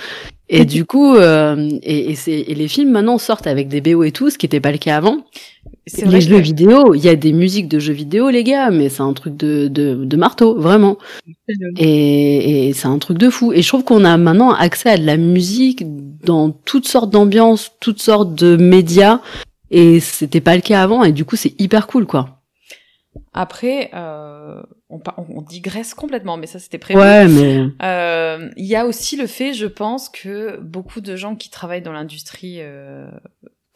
Et 0.49 0.65
du 0.65 0.83
coup, 0.83 1.15
euh, 1.15 1.69
et, 1.83 2.11
et, 2.11 2.51
et, 2.51 2.53
les 2.53 2.67
films 2.67 2.91
maintenant 2.91 3.17
sortent 3.17 3.47
avec 3.47 3.69
des 3.69 3.79
BO 3.79 4.03
et 4.03 4.11
tout, 4.11 4.29
ce 4.29 4.37
qui 4.37 4.45
n'était 4.45 4.59
pas 4.59 4.73
le 4.73 4.77
cas 4.77 4.97
avant. 4.97 5.19
Les 6.03 6.21
jeux 6.21 6.39
vidéo, 6.39 6.95
il 6.95 7.03
y 7.03 7.09
a 7.09 7.15
des 7.15 7.31
musiques 7.31 7.67
de 7.67 7.77
jeux 7.77 7.93
vidéo, 7.93 8.31
les 8.31 8.43
gars, 8.43 8.71
mais 8.71 8.89
c'est 8.89 9.03
un 9.03 9.13
truc 9.13 9.37
de, 9.37 9.67
de, 9.67 10.03
de 10.03 10.17
marteau, 10.17 10.59
vraiment. 10.59 10.97
Et, 11.77 12.69
et 12.69 12.73
c'est 12.73 12.87
un 12.87 12.97
truc 12.97 13.19
de 13.19 13.29
fou. 13.29 13.53
Et 13.53 13.61
je 13.61 13.67
trouve 13.67 13.83
qu'on 13.83 14.03
a 14.03 14.17
maintenant 14.17 14.51
accès 14.51 14.89
à 14.89 14.97
de 14.97 15.05
la 15.05 15.17
musique 15.17 15.83
dans 16.23 16.49
toutes 16.49 16.87
sortes 16.87 17.11
d'ambiances, 17.11 17.71
toutes 17.79 18.01
sortes 18.01 18.33
de 18.33 18.57
médias. 18.57 19.21
Et 19.69 19.99
c'était 19.99 20.41
pas 20.41 20.55
le 20.55 20.61
cas 20.61 20.81
avant. 20.81 21.03
Et 21.03 21.11
du 21.11 21.23
coup, 21.23 21.35
c'est 21.35 21.59
hyper 21.61 21.85
cool, 21.85 22.07
quoi. 22.07 22.41
Après, 23.33 23.91
euh, 23.93 24.61
on, 24.89 24.99
on, 25.17 25.41
digresse 25.41 25.93
complètement, 25.93 26.37
mais 26.37 26.47
ça 26.47 26.59
c'était 26.59 26.77
prévu. 26.77 26.99
Ouais, 26.99 27.27
mais 27.27 27.65
euh, 27.81 28.49
il 28.55 28.65
y 28.65 28.75
a 28.75 28.85
aussi 28.85 29.17
le 29.17 29.27
fait, 29.27 29.53
je 29.53 29.67
pense, 29.67 30.09
que 30.09 30.57
beaucoup 30.61 31.01
de 31.01 31.15
gens 31.15 31.35
qui 31.35 31.49
travaillent 31.49 31.81
dans 31.81 31.91
l'industrie, 31.91 32.57
euh, 32.59 33.09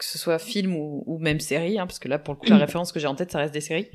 que 0.00 0.06
ce 0.06 0.18
soit 0.18 0.38
film 0.38 0.74
ou, 0.74 1.04
ou 1.06 1.18
même 1.18 1.40
série, 1.40 1.78
hein, 1.78 1.86
parce 1.86 1.98
que 1.98 2.08
là 2.08 2.18
pour 2.18 2.32
le 2.32 2.40
coup 2.40 2.46
la 2.48 2.56
mm. 2.56 2.60
référence 2.60 2.90
que 2.90 2.98
j'ai 2.98 3.06
en 3.06 3.14
tête, 3.14 3.30
ça 3.30 3.38
reste 3.38 3.52
des 3.52 3.60
séries. 3.60 3.88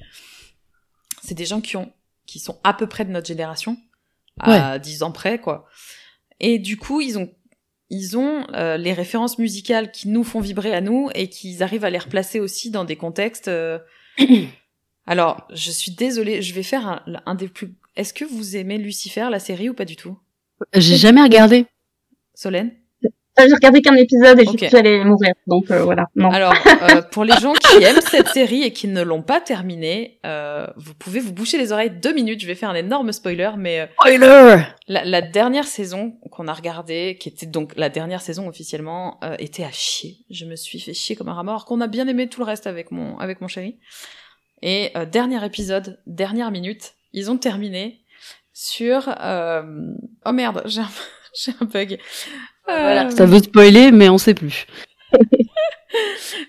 C'est 1.23 1.33
des 1.33 1.45
gens 1.45 1.61
qui 1.61 1.75
ont, 1.75 1.91
qui 2.27 2.37
sont 2.37 2.59
à 2.63 2.73
peu 2.73 2.85
près 2.87 3.05
de 3.05 3.09
notre 3.09 3.27
génération, 3.27 3.75
à 4.39 4.77
10 4.77 5.01
ans 5.01 5.11
près, 5.11 5.39
quoi. 5.39 5.67
Et 6.39 6.59
du 6.59 6.77
coup, 6.77 7.01
ils 7.01 7.17
ont 7.17 7.33
ils 7.89 8.17
ont 8.17 8.47
euh, 8.53 8.77
les 8.77 8.93
références 8.93 9.37
musicales 9.37 9.91
qui 9.91 10.07
nous 10.07 10.23
font 10.23 10.39
vibrer 10.39 10.73
à 10.73 10.81
nous 10.81 11.09
et 11.13 11.29
qu'ils 11.29 11.61
arrivent 11.63 11.85
à 11.85 11.89
les 11.89 11.99
replacer 11.99 12.39
aussi 12.39 12.71
dans 12.71 12.83
des 12.83 12.95
contextes 12.95 13.47
euh, 13.47 13.79
Alors, 15.07 15.47
je 15.53 15.69
suis 15.69 15.91
désolée, 15.91 16.41
je 16.41 16.53
vais 16.55 16.63
faire 16.63 16.87
un, 16.87 17.03
un 17.27 17.35
des 17.35 17.47
plus. 17.47 17.75
Est-ce 17.95 18.13
que 18.13 18.25
vous 18.25 18.55
aimez 18.55 18.79
Lucifer, 18.79 19.27
la 19.29 19.39
série, 19.39 19.69
ou 19.69 19.75
pas 19.75 19.85
du 19.85 19.95
tout? 19.95 20.17
J'ai 20.73 20.97
jamais 20.97 21.21
regardé. 21.21 21.67
Solène? 22.33 22.71
J'ai 23.37 23.53
regardé 23.53 23.81
qu'un 23.81 23.95
épisode 23.95 24.39
et 24.39 24.47
okay. 24.47 24.69
j'allais 24.69 25.03
mourir, 25.03 25.33
donc 25.47 25.69
euh, 25.71 25.83
voilà. 25.83 26.05
Non. 26.15 26.29
Alors, 26.29 26.53
euh, 26.67 27.01
pour 27.11 27.23
les 27.23 27.33
gens 27.33 27.53
qui 27.53 27.83
aiment 27.83 28.01
cette 28.01 28.29
série 28.29 28.63
et 28.63 28.71
qui 28.71 28.87
ne 28.87 29.01
l'ont 29.01 29.21
pas 29.21 29.41
terminée, 29.41 30.19
euh, 30.25 30.67
vous 30.77 30.93
pouvez 30.93 31.19
vous 31.19 31.33
boucher 31.33 31.57
les 31.57 31.71
oreilles 31.71 31.91
deux 31.91 32.13
minutes. 32.13 32.41
Je 32.41 32.47
vais 32.47 32.55
faire 32.55 32.69
un 32.69 32.75
énorme 32.75 33.11
spoiler, 33.11 33.51
mais 33.57 33.81
euh, 33.81 33.85
spoiler. 33.99 34.63
La, 34.87 35.03
la, 35.03 35.21
dernière 35.21 35.65
saison 35.65 36.17
qu'on 36.31 36.47
a 36.47 36.53
regardée, 36.53 37.17
qui 37.19 37.29
était 37.29 37.45
donc 37.45 37.73
la 37.75 37.89
dernière 37.89 38.21
saison 38.21 38.47
officiellement, 38.47 39.19
euh, 39.23 39.35
était 39.39 39.63
à 39.63 39.71
chier. 39.71 40.17
Je 40.29 40.45
me 40.45 40.55
suis 40.55 40.79
fait 40.79 40.93
chier 40.93 41.15
comme 41.15 41.29
un 41.29 41.33
rat 41.33 41.43
mort, 41.43 41.65
qu'on 41.65 41.81
a 41.81 41.87
bien 41.87 42.07
aimé 42.07 42.27
tout 42.27 42.39
le 42.39 42.45
reste 42.45 42.67
avec 42.67 42.91
mon 42.91 43.17
avec 43.17 43.41
mon 43.41 43.47
chéri. 43.47 43.79
Et 44.61 44.91
euh, 44.95 45.05
dernier 45.05 45.43
épisode, 45.45 45.99
dernière 46.07 46.51
minute, 46.51 46.93
ils 47.13 47.29
ont 47.29 47.37
terminé 47.37 48.01
sur... 48.53 49.13
Euh... 49.19 49.93
Oh 50.25 50.31
merde, 50.31 50.63
j'ai 50.65 50.81
un, 50.81 50.89
j'ai 51.35 51.51
un 51.59 51.65
bug. 51.65 51.99
Voilà, 52.67 53.09
ça 53.11 53.25
veut 53.25 53.39
spoiler, 53.39 53.91
mais 53.91 54.09
on 54.09 54.17
sait 54.17 54.33
plus. 54.33 54.65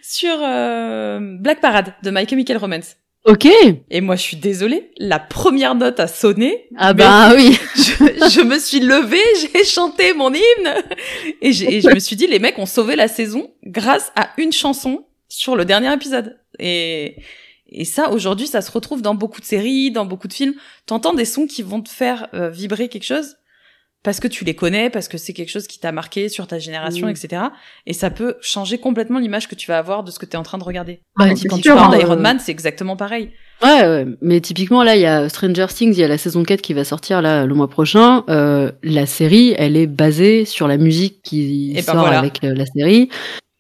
sur 0.03 0.37
euh, 0.43 1.19
Black 1.39 1.61
Parade 1.61 1.95
de 2.03 2.11
My 2.11 2.27
Chemical 2.29 2.57
Romance. 2.57 2.97
Ok. 3.25 3.49
Et 3.91 4.01
moi, 4.01 4.15
je 4.15 4.23
suis 4.23 4.37
désolée, 4.37 4.93
la 4.99 5.19
première 5.19 5.75
note 5.75 5.99
a 5.99 6.07
sonné. 6.07 6.69
Ah 6.77 6.93
bah 6.93 7.33
oui. 7.35 7.59
je, 7.75 8.31
je, 8.31 8.41
me 8.41 8.59
suis 8.59 8.81
levée, 8.81 9.19
j'ai 9.55 9.65
chanté 9.65 10.13
mon 10.13 10.33
hymne 10.33 10.75
et, 11.43 11.49
et 11.49 11.81
je 11.81 11.93
me 11.93 11.99
suis 11.99 12.15
dit, 12.15 12.29
les 12.29 12.39
mecs 12.39 12.59
ont 12.59 12.67
sauvé 12.67 12.95
la 12.95 13.09
saison 13.09 13.51
grâce 13.65 14.13
à 14.15 14.31
une 14.39 14.53
chanson 14.53 15.07
sur 15.29 15.57
le 15.57 15.65
dernier 15.65 15.93
épisode. 15.93 16.39
Et 16.61 17.17
et 17.69 17.85
ça, 17.85 18.11
aujourd'hui, 18.11 18.47
ça 18.47 18.63
se 18.63 18.71
retrouve 18.71 19.03
dans 19.03 19.15
beaucoup 19.15 19.41
de 19.41 19.47
séries, 19.47 19.91
dans 19.91 20.07
beaucoup 20.07 20.29
de 20.29 20.33
films. 20.33 20.55
T'entends 20.87 21.15
des 21.15 21.25
sons 21.25 21.47
qui 21.47 21.63
vont 21.63 21.83
te 21.83 21.89
faire 21.89 22.29
euh, 22.33 22.49
vibrer 22.49 22.89
quelque 22.89 23.05
chose 23.05 23.37
parce 24.07 24.21
que 24.21 24.29
tu 24.29 24.45
les 24.45 24.55
connais, 24.55 24.89
parce 24.89 25.09
que 25.09 25.19
c'est 25.19 25.33
quelque 25.33 25.49
chose 25.49 25.67
qui 25.67 25.81
t'a 25.81 25.91
marqué 25.91 26.29
sur 26.29 26.47
ta 26.47 26.61
génération, 26.61 27.09
etc. 27.09 27.43
Et 27.87 27.93
ça 27.93 28.09
peut 28.09 28.37
changer 28.41 28.79
complètement 28.79 29.19
l'image 29.19 29.49
que 29.49 29.57
tu 29.57 29.67
vas 29.67 29.79
avoir 29.79 30.05
de 30.05 30.13
ce 30.13 30.21
que 30.21 30.27
tu 30.27 30.35
es 30.35 30.37
en 30.37 30.45
train 30.45 30.59
de 30.59 30.63
regarder. 30.63 31.01
quand 31.19 31.35
tu 31.35 31.69
parles 31.71 31.99
d'Iron 31.99 32.15
Man, 32.15 32.39
c'est 32.39 32.53
exactement 32.53 32.97
pareil. 32.97 33.33
Ouais, 33.65 33.81
ouais, 33.81 34.07
mais 34.21 34.41
typiquement 34.41 34.85
là, 34.85 34.95
il 34.95 35.03
y 35.03 35.07
a 35.07 35.29
Stranger 35.29 35.67
Things, 35.75 35.95
il 35.95 35.99
y 35.99 36.05
a 36.05 36.09
la 36.09 36.19
saison 36.19 36.45
4 36.45 36.63
qui 36.63 36.73
va 36.73 36.85
sortir 36.85 37.21
là 37.21 37.47
le 37.47 37.55
mois 37.55 37.69
prochain. 37.69 38.23
Euh, 38.29 38.71
la 38.85 39.07
série, 39.07 39.57
elle 39.59 39.77
est 39.77 39.89
basée 39.89 40.45
sur 40.45 40.69
la 40.69 40.77
musique 40.77 41.23
qui 41.25 41.73
et 41.73 41.83
ben 41.83 41.83
sort 41.83 42.07
avec 42.07 42.45
euh, 42.45 42.55
la 42.55 42.67
série. 42.67 43.09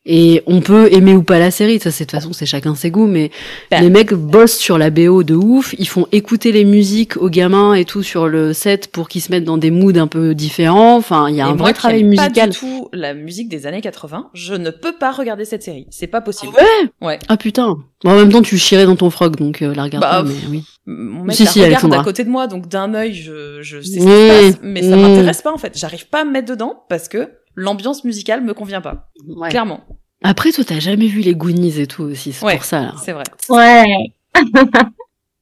Et 0.08 0.44
on 0.46 0.60
peut 0.60 0.88
aimer 0.92 1.14
ou 1.14 1.22
pas 1.24 1.40
la 1.40 1.50
série, 1.50 1.80
ça 1.80 1.90
c'est 1.90 2.04
de 2.04 2.10
toute 2.10 2.20
façon 2.20 2.32
c'est 2.32 2.46
chacun 2.46 2.76
ses 2.76 2.90
goûts, 2.92 3.08
mais 3.08 3.32
bah. 3.72 3.80
les 3.80 3.90
mecs 3.90 4.14
bossent 4.14 4.56
sur 4.56 4.78
la 4.78 4.90
BO 4.90 5.24
de 5.24 5.34
ouf, 5.34 5.74
ils 5.78 5.88
font 5.88 6.06
écouter 6.12 6.52
les 6.52 6.64
musiques 6.64 7.16
aux 7.16 7.28
gamins 7.28 7.74
et 7.74 7.84
tout 7.84 8.04
sur 8.04 8.28
le 8.28 8.52
set 8.52 8.86
pour 8.92 9.08
qu'ils 9.08 9.20
se 9.20 9.32
mettent 9.32 9.44
dans 9.44 9.58
des 9.58 9.72
moods 9.72 9.98
un 9.98 10.06
peu 10.06 10.36
différents. 10.36 10.96
Enfin, 10.96 11.28
il 11.28 11.34
y 11.34 11.40
a 11.40 11.46
un 11.48 11.56
vrai 11.56 11.72
travail 11.72 12.04
musical. 12.04 12.32
Pas 12.34 12.46
du 12.46 12.56
tout 12.56 12.88
la 12.92 13.14
musique 13.14 13.48
des 13.48 13.66
années 13.66 13.80
80. 13.80 14.30
Je 14.32 14.54
ne 14.54 14.70
peux 14.70 14.92
pas 14.92 15.10
regarder 15.10 15.44
cette 15.44 15.64
série, 15.64 15.88
c'est 15.90 16.06
pas 16.06 16.20
possible. 16.20 16.52
Ah 16.56 16.62
ouais? 16.62 17.08
Ouais. 17.08 17.18
Ah 17.28 17.36
putain. 17.36 17.76
Bon, 18.04 18.10
en 18.10 18.16
même 18.16 18.30
temps, 18.30 18.42
tu 18.42 18.58
chierais 18.58 18.86
dans 18.86 18.94
ton 18.94 19.10
frog, 19.10 19.34
donc 19.36 19.62
euh, 19.62 19.74
la 19.74 19.84
regarde 19.84 20.02
bah, 20.02 20.22
mais 20.24 20.34
oui. 20.48 20.64
Mon 20.86 21.24
mec 21.24 21.34
si, 21.34 21.44
la 21.58 21.64
regarde 21.64 21.94
à 21.94 22.04
côté 22.04 22.22
de 22.22 22.30
moi, 22.30 22.46
donc 22.46 22.68
d'un 22.68 22.94
œil, 22.94 23.12
je, 23.12 23.60
je 23.62 23.80
sais 23.80 23.86
ce 23.86 23.94
qui 23.94 24.02
se 24.02 24.50
passe, 24.52 24.60
mais 24.62 24.82
ça 24.82 24.94
m'intéresse 24.96 25.42
pas 25.42 25.52
en 25.52 25.58
fait. 25.58 25.76
J'arrive 25.76 26.06
pas 26.06 26.20
à 26.20 26.24
me 26.24 26.30
mettre 26.30 26.48
dedans 26.48 26.84
parce 26.88 27.08
que 27.08 27.28
l'ambiance 27.56 28.04
musicale 28.04 28.42
me 28.42 28.54
convient 28.54 28.80
pas. 28.80 29.10
Ouais. 29.26 29.48
Clairement. 29.48 29.84
Après, 30.22 30.52
toi, 30.52 30.64
t'as 30.64 30.78
jamais 30.78 31.08
vu 31.08 31.20
les 31.20 31.34
Goonies 31.34 31.80
et 31.80 31.86
tout 31.86 32.04
aussi, 32.04 32.32
c'est 32.32 32.46
pour 32.46 32.64
ça. 32.64 32.94
C'est 33.02 33.12
vrai. 33.12 33.24
Ouais. 33.48 34.12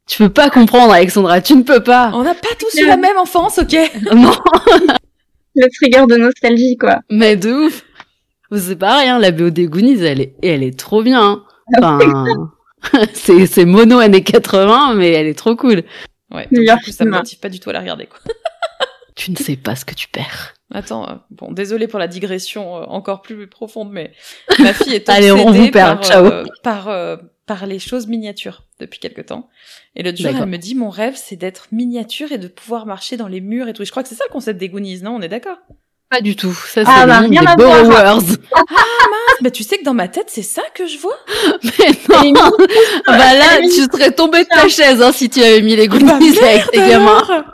tu 0.07 0.19
peux 0.19 0.29
pas 0.29 0.51
comprendre, 0.51 0.93
Alexandra, 0.93 1.41
tu 1.41 1.55
ne 1.55 1.63
peux 1.63 1.83
pas. 1.83 2.11
On 2.15 2.23
n'a 2.23 2.35
pas 2.35 2.49
tous 2.59 2.81
eu 2.81 2.87
la 2.87 2.97
même 2.97 3.19
enfance, 3.19 3.59
ok? 3.59 3.77
Non. 4.15 4.33
Le 5.57 5.69
trigger 5.77 6.05
de 6.09 6.17
nostalgie, 6.17 6.77
quoi. 6.77 7.01
Mais 7.11 7.37
de 7.37 7.53
ouf. 7.53 7.85
C'est 8.57 8.77
pareil, 8.77 9.09
hein, 9.09 9.19
la 9.19 9.31
BO 9.31 9.51
des 9.51 9.67
Goonies, 9.67 10.03
elle 10.03 10.21
est, 10.21 10.35
elle 10.43 10.63
est 10.63 10.77
trop 10.77 11.03
bien. 11.03 11.23
Hein. 11.23 11.45
Enfin, 11.79 11.99
c'est, 13.13 13.47
c'est 13.47 13.65
mono 13.65 13.99
années 13.99 14.23
80, 14.23 14.95
mais 14.95 15.13
elle 15.13 15.27
est 15.27 15.39
trop 15.39 15.55
cool. 15.55 15.85
Ouais, 16.33 16.49
donc, 16.51 16.65
du 16.65 16.85
coup, 16.85 16.91
ça 16.91 17.05
me 17.05 17.11
motive 17.11 17.39
pas 17.39 17.49
du 17.49 17.61
tout 17.61 17.71
à 17.71 17.73
la 17.73 17.81
regarder, 17.81 18.07
quoi. 18.07 18.19
tu 19.15 19.31
ne 19.31 19.37
sais 19.37 19.57
pas 19.57 19.77
ce 19.77 19.85
que 19.85 19.95
tu 19.95 20.09
perds. 20.09 20.54
Attends, 20.73 21.09
euh, 21.09 21.15
bon, 21.31 21.53
désolé 21.53 21.87
pour 21.87 21.99
la 21.99 22.09
digression 22.09 22.77
euh, 22.77 22.85
encore 22.87 23.23
plus 23.23 23.47
profonde, 23.47 23.91
mais 23.93 24.13
ma 24.59 24.73
fille 24.73 24.95
est 24.95 25.09
obsédée 25.09 25.29
Allez, 25.29 25.33
on 25.33 25.53
vous 25.53 25.71
perd. 25.71 25.99
par, 25.99 26.05
Ciao. 26.05 26.25
Euh, 26.25 26.45
par, 26.63 27.19
par 27.47 27.67
les 27.67 27.79
choses 27.79 28.07
miniatures 28.07 28.65
depuis 28.81 28.99
quelque 28.99 29.21
temps. 29.21 29.49
Et 29.95 30.03
le 30.03 30.15
jour, 30.17 30.31
elle 30.35 30.47
me 30.47 30.57
dit, 30.57 30.75
mon 30.75 30.91
rêve, 30.91 31.15
c'est 31.17 31.37
d'être 31.37 31.69
miniature 31.73 32.33
et 32.33 32.39
de 32.39 32.49
pouvoir 32.49 32.87
marcher 32.87 33.17
dans 33.17 33.29
les 33.29 33.41
murs 33.41 33.69
et 33.69 33.73
tout. 33.73 33.83
Et 33.83 33.85
je 33.85 33.91
crois 33.91 34.03
que 34.03 34.09
c'est 34.09 34.15
ça 34.15 34.25
le 34.27 34.33
concept 34.33 34.59
des 34.59 34.69
Goonies, 34.69 35.03
non? 35.03 35.17
On 35.17 35.21
est 35.21 35.29
d'accord? 35.29 35.59
Pas 36.11 36.21
du 36.21 36.37
tout. 36.37 36.53
Ça, 36.53 36.85
c'est 36.85 36.91
ah, 36.91 37.07
bah, 37.07 37.21
le 37.23 37.29
des 37.29 37.57
borrowers. 37.57 37.97
ah 38.55 38.63
mince, 38.63 39.41
mais 39.43 39.51
tu 39.51 39.63
sais 39.63 39.79
que 39.79 39.85
dans 39.85 39.95
ma 39.95 40.09
tête, 40.09 40.29
c'est 40.29 40.43
ça 40.43 40.63
que 40.75 40.87
je 40.87 40.99
vois? 40.99 41.19
Mais 41.79 42.31
non 42.31 42.51
Bah 43.07 43.35
là, 43.35 43.59
tu 43.63 43.83
serais 43.83 44.13
tombé 44.13 44.45
de 44.45 44.49
ta 44.49 44.69
chaise 44.69 45.03
hein, 45.03 45.13
si 45.13 45.29
tu 45.29 45.43
avais 45.43 45.61
mis 45.61 45.77
les 45.77 45.89
Goonies 45.89 46.07
bah, 46.07 46.47
avec 46.49 46.71
tes 46.71 46.79
gamins. 46.79 47.45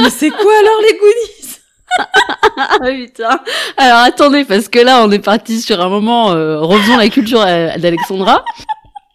mais 0.00 0.10
c'est 0.10 0.30
quoi 0.30 0.52
alors 0.58 0.80
les 0.82 0.98
Goonies? 0.98 1.43
ah 2.56 2.78
putain. 2.82 3.40
Alors 3.76 3.98
attendez, 3.98 4.44
parce 4.44 4.68
que 4.68 4.78
là, 4.78 5.04
on 5.04 5.10
est 5.10 5.18
parti 5.18 5.60
sur 5.60 5.80
un 5.80 5.88
moment, 5.88 6.32
euh, 6.32 6.60
revenons 6.60 6.94
à 6.94 6.98
la 6.98 7.08
culture 7.08 7.42
euh, 7.46 7.76
d'Alexandra. 7.78 8.44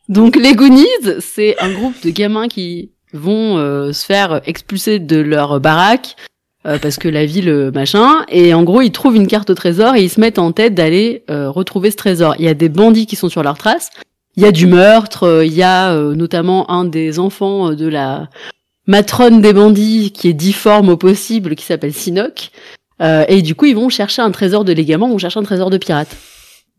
Donc 0.08 0.36
les 0.36 0.54
Goonies, 0.54 0.88
c'est 1.20 1.60
un 1.60 1.72
groupe 1.72 1.96
de 2.04 2.10
gamins 2.10 2.48
qui 2.48 2.92
vont 3.14 3.58
euh, 3.58 3.92
se 3.94 4.06
faire 4.06 4.42
expulser 4.46 5.00
de 5.00 5.18
leur 5.18 5.60
baraque 5.60 6.16
euh, 6.66 6.78
parce 6.80 6.98
que 6.98 7.08
la 7.08 7.26
ville 7.26 7.72
machin 7.74 8.26
et 8.28 8.54
en 8.54 8.64
gros 8.64 8.82
ils 8.82 8.92
trouvent 8.92 9.16
une 9.16 9.28
carte 9.28 9.50
au 9.50 9.56
trésor 9.56 9.96
et 9.96 10.04
ils 10.04 10.10
se 10.10 10.20
mettent 10.20 10.40
en 10.40 10.52
tête 10.52 10.74
d'aller 10.74 11.24
retrouver 11.28 11.92
ce 11.92 11.96
trésor. 11.96 12.36
Il 12.40 12.46
y 12.46 12.50
a 12.50 12.54
des 12.54 12.70
bandits 12.70 13.06
qui 13.06 13.16
sont 13.16 13.30
sur 13.30 13.44
leur 13.44 13.58
trace. 13.58 13.90
Il 14.36 14.44
y 14.44 14.46
a 14.46 14.52
du 14.52 14.68
meurtre, 14.68 15.44
il 15.46 15.54
y 15.54 15.64
a 15.64 15.94
notamment 15.94 16.70
un 16.72 16.86
des 16.86 17.20
enfants 17.20 17.74
de 17.74 17.88
la 17.88 18.30
matrone 18.90 19.40
des 19.40 19.54
bandits 19.54 20.12
qui 20.12 20.28
est 20.30 20.34
difforme 20.34 20.90
au 20.90 20.98
possible, 20.98 21.56
qui 21.56 21.64
s'appelle 21.64 21.94
Sinoc. 21.94 22.50
Euh, 23.02 23.24
et 23.30 23.44
du 23.44 23.54
coup, 23.54 23.66
ils 23.66 23.76
vont 23.76 23.88
chercher 23.88 24.24
un 24.24 24.32
trésor 24.32 24.66
de 24.66 24.74
légaments, 24.74 25.08
ils 25.08 25.12
vont 25.12 25.18
chercher 25.20 25.40
un 25.40 25.44
trésor 25.44 25.70
de 25.70 25.78
pirates. 25.78 26.18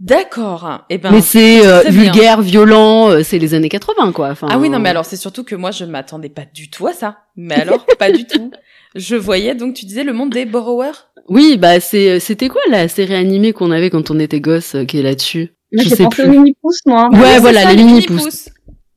D'accord. 0.01 0.81
Eh 0.91 0.99
ben, 0.99 1.13
mais 1.13 1.21
c'est 1.21 1.65
euh, 1.65 1.83
vulgaire, 1.89 2.43
violent, 2.43 3.11
euh, 3.11 3.23
c'est 3.23 3.39
les 3.39 3.55
années 3.55 3.69
80 3.69 4.13
quoi. 4.13 4.33
ah 4.49 4.59
oui 4.59 4.71
non 4.71 4.79
mais 4.79 4.89
alors 4.89 5.05
c'est 5.05 5.19
surtout 5.19 5.45
que 5.45 5.55
moi 5.55 5.73
je 5.73 5.85
m'attendais 5.85 6.31
pas 6.31 6.45
du 6.55 6.71
tout 6.71 6.87
à 6.87 6.95
ça. 6.95 7.19
Mais 7.37 7.55
alors 7.57 7.85
pas 7.99 8.11
du 8.11 8.27
tout. 8.27 8.51
Je 8.95 9.15
voyais 9.15 9.55
donc 9.55 9.75
tu 9.75 9.85
disais 9.85 10.03
le 10.03 10.15
monde 10.15 10.31
des 10.31 10.47
borrowers. 10.47 10.97
Oui 11.29 11.59
bah 11.59 11.81
c'est 11.81 12.19
c'était 12.19 12.49
quoi 12.49 12.63
la 12.71 12.89
série 12.89 13.15
animée 13.15 13.53
qu'on 13.53 13.71
avait 13.71 13.91
quand 13.91 14.11
on 14.11 14.19
était 14.19 14.41
gosse 14.41 14.75
qui 14.89 14.99
est 14.99 15.03
là-dessus? 15.03 15.51
Je 15.73 15.89
sais 15.91 16.09
plus. 16.09 16.27
mini 16.27 16.57
moi. 16.87 17.11
Ouais, 17.13 17.39
voilà 17.39 17.71
les 17.71 17.77
mini 17.77 18.01
pouces. 18.01 18.49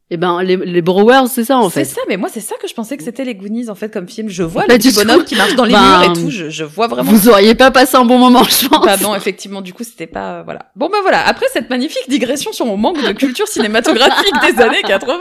Eh 0.09 0.17
ben, 0.17 0.43
les, 0.43 0.57
les 0.57 0.81
Borrowers, 0.81 1.27
c'est 1.27 1.45
ça, 1.45 1.57
en 1.57 1.69
fait. 1.69 1.85
C'est 1.85 1.95
ça, 1.95 2.01
mais 2.07 2.17
moi, 2.17 2.29
c'est 2.31 2.41
ça 2.41 2.55
que 2.61 2.67
je 2.67 2.73
pensais 2.73 2.97
que 2.97 3.03
c'était 3.03 3.23
les 3.23 3.35
Goonies, 3.35 3.69
en 3.69 3.75
fait, 3.75 3.91
comme 3.91 4.07
film. 4.07 4.29
Je 4.29 4.43
vois 4.43 4.63
le 4.67 4.75
petit 4.75 4.93
bonhomme 4.93 5.23
qui 5.23 5.35
marche 5.35 5.55
dans 5.55 5.65
les 5.65 5.73
ben, 5.73 5.81
murs 5.81 6.03
et 6.03 6.13
tout, 6.13 6.29
je, 6.29 6.49
je, 6.49 6.63
vois 6.63 6.87
vraiment. 6.87 7.09
Vous 7.09 7.29
auriez 7.29 7.55
pas 7.55 7.71
passé 7.71 7.95
un 7.95 8.05
bon 8.05 8.19
moment, 8.19 8.43
je 8.43 8.67
pense. 8.67 8.85
Bah 8.85 8.97
non, 9.01 9.15
effectivement, 9.15 9.61
du 9.61 9.73
coup, 9.73 9.83
c'était 9.83 10.07
pas, 10.07 10.39
euh, 10.39 10.43
voilà. 10.43 10.71
Bon, 10.75 10.89
bah 10.89 10.97
voilà. 11.01 11.25
Après 11.25 11.47
cette 11.51 11.69
magnifique 11.69 12.07
digression 12.09 12.51
sur 12.51 12.65
mon 12.65 12.77
manque 12.77 13.01
de 13.01 13.13
culture 13.13 13.47
cinématographique 13.47 14.33
des 14.41 14.61
années 14.61 14.81
80. 14.87 15.17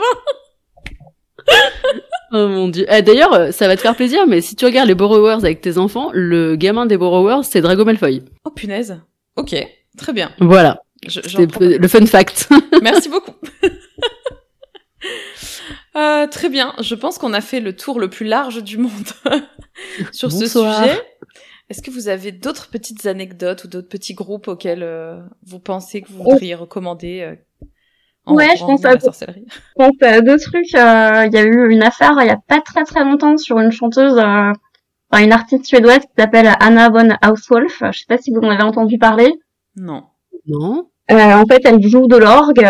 oh 2.33 2.47
mon 2.47 2.67
dieu. 2.67 2.85
Eh, 2.89 3.01
D'ailleurs, 3.01 3.33
euh, 3.33 3.51
ça 3.51 3.67
va 3.67 3.75
te 3.75 3.81
faire 3.81 3.95
plaisir, 3.95 4.27
mais 4.27 4.41
si 4.41 4.55
tu 4.55 4.65
regardes 4.65 4.87
les 4.87 4.95
Borrowers 4.95 5.43
avec 5.43 5.61
tes 5.61 5.77
enfants, 5.77 6.09
le 6.13 6.55
gamin 6.55 6.85
des 6.85 6.97
Borrowers, 6.97 7.43
c'est 7.43 7.61
Drago 7.61 7.85
Malfoy. 7.85 8.21
Oh 8.45 8.51
punaise. 8.51 8.99
Ok, 9.37 9.55
très 9.97 10.13
bien. 10.13 10.31
Voilà. 10.39 10.81
C'était 11.07 11.77
le 11.77 11.87
fun 11.87 12.05
fact. 12.05 12.47
Merci 12.81 13.09
beaucoup. 13.09 13.33
Euh, 15.95 16.25
très 16.27 16.49
bien, 16.49 16.73
je 16.81 16.95
pense 16.95 17.19
qu'on 17.19 17.33
a 17.33 17.41
fait 17.41 17.59
le 17.59 17.75
tour 17.75 17.99
le 17.99 18.09
plus 18.09 18.25
large 18.25 18.63
du 18.63 18.77
monde 18.77 18.91
sur 20.11 20.31
ce 20.31 20.47
sujet. 20.47 20.99
Est-ce 21.69 21.81
que 21.81 21.91
vous 21.91 22.07
avez 22.07 22.31
d'autres 22.31 22.69
petites 22.69 23.05
anecdotes 23.05 23.63
ou 23.63 23.67
d'autres 23.67 23.89
petits 23.89 24.15
groupes 24.15 24.47
auxquels 24.47 24.83
euh, 24.83 25.21
vous 25.45 25.59
pensez 25.59 26.01
que 26.01 26.11
vous 26.11 26.23
voudriez 26.23 26.55
recommander 26.55 27.21
euh, 27.21 27.35
Ouais, 28.25 28.55
je 28.57 28.63
pense, 28.63 28.83
à, 28.85 28.93
je 28.97 29.05
pense 29.75 29.95
à 30.01 30.21
deux 30.21 30.39
trucs. 30.39 30.71
Il 30.71 30.77
y 30.77 31.37
a 31.37 31.43
eu 31.43 31.69
une 31.69 31.83
affaire 31.83 32.15
il 32.21 32.27
y 32.27 32.31
a 32.31 32.39
pas 32.47 32.61
très 32.61 32.83
très 32.85 33.03
longtemps 33.03 33.37
sur 33.37 33.59
une 33.59 33.71
chanteuse, 33.71 34.17
enfin 34.17 35.23
une 35.23 35.33
artiste 35.33 35.65
suédoise 35.65 35.99
qui 35.99 36.13
s'appelle 36.17 36.51
Anna 36.59 36.89
von 36.89 37.09
Hauswolf. 37.23 37.83
Je 37.91 37.99
sais 37.99 38.05
pas 38.07 38.17
si 38.17 38.31
vous 38.31 38.39
en 38.39 38.49
avez 38.49 38.63
entendu 38.63 38.97
parler. 38.97 39.31
Non. 39.75 40.05
Non. 40.47 40.89
en 41.09 41.45
fait, 41.45 41.61
elle 41.65 41.81
joue 41.87 42.07
de 42.07 42.17
l'orgue. 42.17 42.65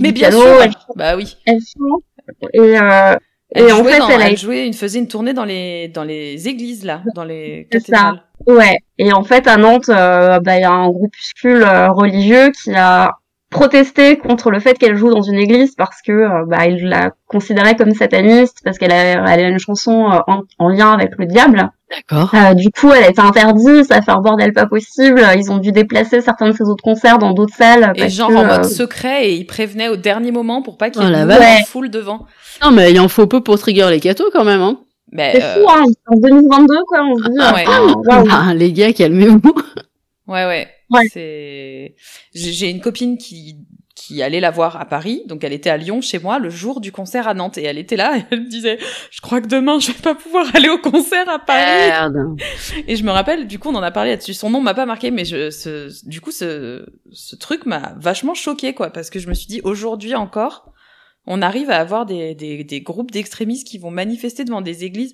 Mais 0.00 0.12
bien 0.12 0.30
sûr. 0.30 0.66
bah 0.96 1.16
oui. 1.16 1.36
Elle 1.46 1.60
chante. 1.60 2.02
Et, 2.52 2.78
euh, 2.78 3.14
et 3.54 3.72
en 3.72 3.82
fait, 3.82 4.00
elle, 4.10 4.22
a... 4.22 4.34
joué, 4.34 4.64
une 4.64 4.74
faisait 4.74 5.00
une 5.00 5.08
tournée 5.08 5.32
dans 5.32 5.44
les 5.44 5.88
dans 5.88 6.04
les 6.04 6.46
églises 6.48 6.84
là, 6.84 7.02
dans 7.14 7.24
les 7.24 7.66
cathédrales. 7.70 8.22
Ça. 8.46 8.52
Ouais. 8.52 8.76
Et 8.98 9.12
en 9.12 9.24
fait, 9.24 9.46
à 9.48 9.56
Nantes, 9.56 9.88
euh, 9.88 10.38
bah 10.40 10.56
il 10.56 10.62
y 10.62 10.64
a 10.64 10.70
un 10.70 10.88
groupuscule 10.88 11.62
euh, 11.62 11.90
religieux 11.90 12.52
qui 12.52 12.74
a 12.74 13.10
protesté 13.50 14.16
contre 14.18 14.52
le 14.52 14.60
fait 14.60 14.78
qu'elle 14.78 14.94
joue 14.94 15.10
dans 15.10 15.22
une 15.22 15.38
église 15.38 15.74
parce 15.74 16.00
que 16.02 16.12
euh, 16.12 16.44
bah 16.46 16.66
il 16.66 16.88
la 16.88 17.10
considérait 17.26 17.74
comme 17.74 17.92
sataniste 17.92 18.58
parce 18.62 18.78
qu'elle 18.78 18.92
a, 18.92 19.32
elle 19.32 19.44
a 19.44 19.48
une 19.48 19.58
chanson 19.58 20.22
en, 20.26 20.44
en, 20.58 20.68
lien 20.68 20.92
avec 20.92 21.16
le 21.18 21.26
diable. 21.26 21.70
D'accord. 21.90 22.32
Euh, 22.34 22.54
du 22.54 22.70
coup, 22.70 22.92
elle 22.92 23.02
a 23.02 23.10
été 23.10 23.20
interdite, 23.20 23.86
ça 23.86 24.00
fait 24.00 24.12
un 24.12 24.20
bordel 24.20 24.52
pas 24.52 24.66
possible. 24.66 25.26
Ils 25.36 25.50
ont 25.50 25.58
dû 25.58 25.72
déplacer 25.72 26.20
certains 26.20 26.48
de 26.48 26.56
ses 26.56 26.64
autres 26.64 26.84
concerts 26.84 27.18
dans 27.18 27.32
d'autres 27.32 27.54
salles. 27.54 27.92
Et 27.96 28.08
genre 28.08 28.30
en 28.30 28.44
mode 28.44 28.60
euh, 28.60 28.62
secret, 28.62 29.28
et 29.28 29.34
ils 29.34 29.46
prévenaient 29.46 29.88
au 29.88 29.96
dernier 29.96 30.30
moment 30.30 30.62
pour 30.62 30.76
pas 30.76 30.90
qu'il 30.90 31.02
y 31.02 31.06
ait 31.06 31.24
oh, 31.24 31.58
une 31.58 31.64
foule 31.66 31.90
devant. 31.90 32.26
Non, 32.62 32.70
mais 32.70 32.92
il 32.92 33.00
en 33.00 33.08
faut 33.08 33.26
peu 33.26 33.42
pour 33.42 33.58
trigger 33.58 33.88
les 33.90 33.98
cathos 33.98 34.30
quand 34.32 34.44
même, 34.44 34.60
hein. 34.60 34.78
C'est 35.12 35.40
fou, 35.40 35.66
hein. 35.68 35.84
En 36.06 36.16
2022, 36.16 36.74
quoi, 36.86 37.00
on 37.02 37.16
dit. 37.16 37.38
Ah, 37.40 37.54
ouais. 37.54 37.64
ah, 38.30 38.54
les 38.54 38.72
gars, 38.72 38.92
calmez-vous. 38.92 39.40
Ouais, 40.28 40.46
ouais. 40.46 40.68
ouais. 40.90 41.08
C'est. 41.12 41.96
J'ai 42.32 42.70
une 42.70 42.80
copine 42.80 43.18
qui 43.18 43.56
qui 44.00 44.22
allait 44.22 44.40
la 44.40 44.50
voir 44.50 44.80
à 44.80 44.86
Paris. 44.86 45.22
Donc 45.26 45.44
elle 45.44 45.52
était 45.52 45.68
à 45.68 45.76
Lyon 45.76 46.00
chez 46.00 46.18
moi 46.18 46.38
le 46.38 46.48
jour 46.48 46.80
du 46.80 46.90
concert 46.90 47.28
à 47.28 47.34
Nantes 47.34 47.58
et 47.58 47.64
elle 47.64 47.76
était 47.76 47.96
là 47.96 48.16
et 48.16 48.24
elle 48.30 48.44
me 48.44 48.48
disait 48.48 48.78
je 49.10 49.20
crois 49.20 49.42
que 49.42 49.46
demain 49.46 49.78
je 49.78 49.88
vais 49.88 49.98
pas 49.98 50.14
pouvoir 50.14 50.46
aller 50.54 50.70
au 50.70 50.78
concert 50.78 51.28
à 51.28 51.38
Paris. 51.38 51.60
Merde. 51.60 52.40
Et 52.88 52.96
je 52.96 53.04
me 53.04 53.10
rappelle 53.10 53.46
du 53.46 53.58
coup 53.58 53.68
on 53.68 53.74
en 53.74 53.82
a 53.82 53.90
parlé 53.90 54.12
là-dessus. 54.12 54.32
Son 54.32 54.48
nom 54.48 54.62
m'a 54.62 54.72
pas 54.72 54.86
marqué 54.86 55.10
mais 55.10 55.26
je 55.26 55.50
ce, 55.50 56.08
du 56.08 56.22
coup 56.22 56.30
ce 56.30 56.86
ce 57.12 57.36
truc 57.36 57.66
m'a 57.66 57.94
vachement 57.98 58.34
choqué 58.34 58.72
quoi 58.72 58.90
parce 58.90 59.10
que 59.10 59.18
je 59.18 59.28
me 59.28 59.34
suis 59.34 59.48
dit 59.48 59.60
aujourd'hui 59.64 60.14
encore 60.14 60.72
on 61.26 61.42
arrive 61.42 61.70
à 61.70 61.76
avoir 61.76 62.06
des 62.06 62.34
des, 62.34 62.64
des 62.64 62.80
groupes 62.80 63.10
d'extrémistes 63.10 63.66
qui 63.66 63.76
vont 63.76 63.90
manifester 63.90 64.44
devant 64.44 64.62
des 64.62 64.84
églises 64.84 65.12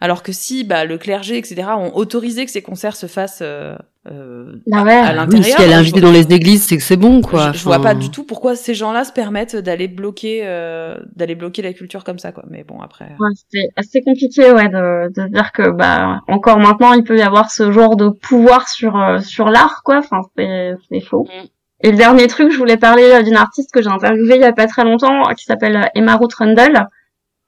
alors 0.00 0.22
que 0.22 0.32
si 0.32 0.64
bah, 0.64 0.84
le 0.84 0.96
clergé, 0.96 1.36
etc., 1.36 1.68
ont 1.76 1.94
autorisé 1.94 2.46
que 2.46 2.50
ces 2.50 2.62
concerts 2.62 2.96
se 2.96 3.06
fassent 3.06 3.42
euh, 3.42 3.76
euh 4.10 4.54
bah 4.66 4.80
à 4.80 5.12
l'intérieur. 5.12 5.44
si 5.44 5.62
elle 5.62 5.70
est 5.70 5.74
invitée 5.74 6.00
dans 6.00 6.10
les 6.10 6.26
églises, 6.32 6.62
c'est 6.62 6.78
que 6.78 6.82
c'est 6.82 6.96
bon, 6.96 7.20
quoi. 7.20 7.52
Je, 7.52 7.62
vois 7.62 7.82
pas 7.82 7.94
du 7.94 8.10
tout 8.10 8.24
pourquoi 8.24 8.56
ces 8.56 8.72
gens-là 8.72 9.04
se 9.04 9.12
permettent 9.12 9.56
d'aller 9.56 9.88
bloquer, 9.88 10.40
euh, 10.44 10.98
d'aller 11.16 11.34
bloquer 11.34 11.60
la 11.60 11.74
culture 11.74 12.02
comme 12.02 12.18
ça, 12.18 12.32
quoi. 12.32 12.44
Mais 12.48 12.64
bon, 12.64 12.80
après. 12.80 13.10
Ouais, 13.20 13.30
c'est 13.52 13.68
assez 13.76 14.00
compliqué, 14.00 14.50
ouais, 14.50 14.68
de, 14.68 15.12
de 15.12 15.28
dire 15.28 15.52
que 15.52 15.70
bah 15.70 16.22
encore 16.28 16.58
maintenant, 16.58 16.94
il 16.94 17.04
peut 17.04 17.18
y 17.18 17.22
avoir 17.22 17.50
ce 17.50 17.70
genre 17.70 17.96
de 17.96 18.08
pouvoir 18.08 18.68
sur 18.68 18.96
euh, 18.96 19.18
sur 19.20 19.50
l'art, 19.50 19.82
quoi. 19.84 19.98
Enfin, 19.98 20.22
c'est 20.36 20.72
c'est 20.90 21.00
faux. 21.00 21.24
Mm. 21.24 21.48
Et 21.82 21.90
le 21.90 21.96
dernier 21.96 22.26
truc, 22.26 22.52
je 22.52 22.58
voulais 22.58 22.76
parler 22.76 23.04
euh, 23.04 23.22
d'une 23.22 23.36
artiste 23.36 23.70
que 23.70 23.82
j'ai 23.82 23.88
interviewée 23.88 24.36
il 24.36 24.40
y 24.40 24.44
a 24.44 24.52
pas 24.52 24.66
très 24.66 24.84
longtemps, 24.84 25.24
qui 25.36 25.44
s'appelle 25.44 25.90
Emma 25.94 26.16
Ruth 26.16 26.34
Rundle 26.34 26.76
euh, 26.76 26.84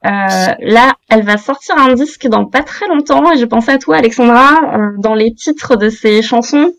là, 0.05 0.95
elle 1.09 1.25
va 1.25 1.37
sortir 1.37 1.77
un 1.79 1.95
disque 1.95 2.27
dans 2.27 2.45
pas 2.45 2.63
très 2.63 2.89
longtemps 2.89 3.33
et 3.33 3.39
je 3.39 3.45
pensais 3.45 3.73
à 3.73 3.79
toi, 3.79 3.97
Alexandra. 3.97 4.77
Euh, 4.77 4.93
dans 4.99 5.15
les 5.15 5.33
titres 5.35 5.77
de 5.77 5.89
ses 5.89 6.23
chansons, 6.23 6.73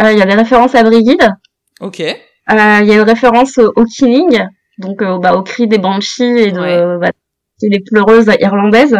euh, 0.00 0.12
il 0.12 0.18
y 0.18 0.22
a 0.22 0.26
des 0.26 0.34
références 0.34 0.74
à 0.74 0.82
Brigide. 0.82 1.28
Ok. 1.80 1.98
Il 2.00 2.16
y 2.48 2.58
a 2.58 2.80
une 2.82 3.00
référence 3.00 3.58
au 3.58 3.84
killing, 3.84 4.44
donc 4.78 5.02
bah, 5.02 5.34
au 5.34 5.42
cri 5.42 5.66
des 5.66 5.78
banshees 5.78 6.48
et 6.48 6.52
de 6.52 6.98
bah, 6.98 7.10
des 7.62 7.80
pleureuses 7.80 8.30
irlandaises. 8.38 8.98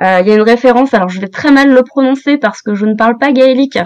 Il 0.00 0.26
y 0.26 0.30
a 0.30 0.34
une 0.34 0.42
référence, 0.42 0.94
alors 0.94 1.10
je 1.10 1.20
vais 1.20 1.28
très 1.28 1.50
mal 1.50 1.70
le 1.70 1.82
prononcer 1.82 2.38
parce 2.38 2.62
que 2.62 2.74
je 2.74 2.86
ne 2.86 2.94
parle 2.94 3.18
pas 3.18 3.32
gaélique, 3.32 3.78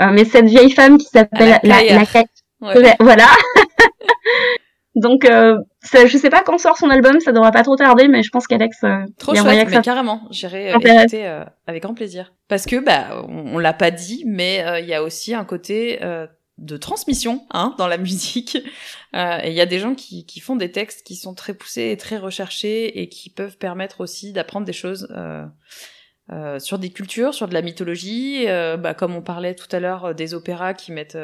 mais 0.00 0.24
cette 0.24 0.46
vieille 0.46 0.72
femme 0.72 0.98
qui 0.98 1.06
s'appelle 1.06 1.60
la, 1.62 1.84
la, 1.84 2.04
la, 2.60 2.96
voilà. 2.98 3.26
Donc, 4.98 5.24
euh, 5.24 5.58
je 5.82 6.18
sais 6.18 6.28
pas 6.28 6.42
quand 6.42 6.58
sort 6.58 6.76
son 6.76 6.90
album, 6.90 7.20
ça 7.20 7.30
devrait 7.30 7.52
pas 7.52 7.62
trop 7.62 7.76
tarder, 7.76 8.08
mais 8.08 8.22
je 8.24 8.30
pense 8.30 8.48
qu'Alex. 8.48 8.78
Euh, 8.82 9.04
trop 9.16 9.34
chouette, 9.34 9.68
mais 9.70 9.80
carrément, 9.80 10.22
j'irai 10.30 10.72
euh, 10.72 10.78
écouter 10.78 11.26
euh, 11.26 11.44
avec 11.68 11.84
grand 11.84 11.94
plaisir. 11.94 12.32
Parce 12.48 12.66
que 12.66 12.76
bah, 12.76 13.24
on, 13.28 13.58
l'a 13.58 13.72
pas 13.72 13.92
dit, 13.92 14.24
mais 14.26 14.64
il 14.80 14.88
y 14.88 14.94
a 14.94 15.02
aussi 15.02 15.34
un 15.34 15.44
côté 15.44 16.00
de 16.58 16.76
transmission 16.76 17.46
hein, 17.52 17.74
dans 17.78 17.86
la 17.86 17.98
musique. 17.98 18.56
et 19.14 19.48
il 19.48 19.52
y 19.52 19.60
a 19.60 19.66
des 19.66 19.78
gens 19.78 19.94
qui, 19.94 20.26
qui 20.26 20.40
font 20.40 20.56
des 20.56 20.72
textes 20.72 21.06
qui 21.06 21.14
sont 21.14 21.34
très 21.34 21.54
poussés 21.54 21.90
et 21.90 21.96
très 21.96 22.16
recherchés 22.16 23.00
et 23.00 23.08
qui 23.08 23.30
peuvent 23.30 23.56
permettre 23.56 24.00
aussi 24.00 24.32
d'apprendre 24.32 24.66
des 24.66 24.72
choses. 24.72 25.08
Euh, 26.30 26.58
sur 26.58 26.78
des 26.78 26.90
cultures, 26.90 27.32
sur 27.32 27.48
de 27.48 27.54
la 27.54 27.62
mythologie, 27.62 28.46
bah, 28.46 28.94
comme 28.94 29.14
on 29.14 29.22
parlait 29.22 29.54
tout 29.54 29.68
à 29.70 29.78
l'heure 29.78 30.14
des 30.14 30.34
opéras 30.34 30.74
qui 30.74 30.90
mettent 30.90 31.18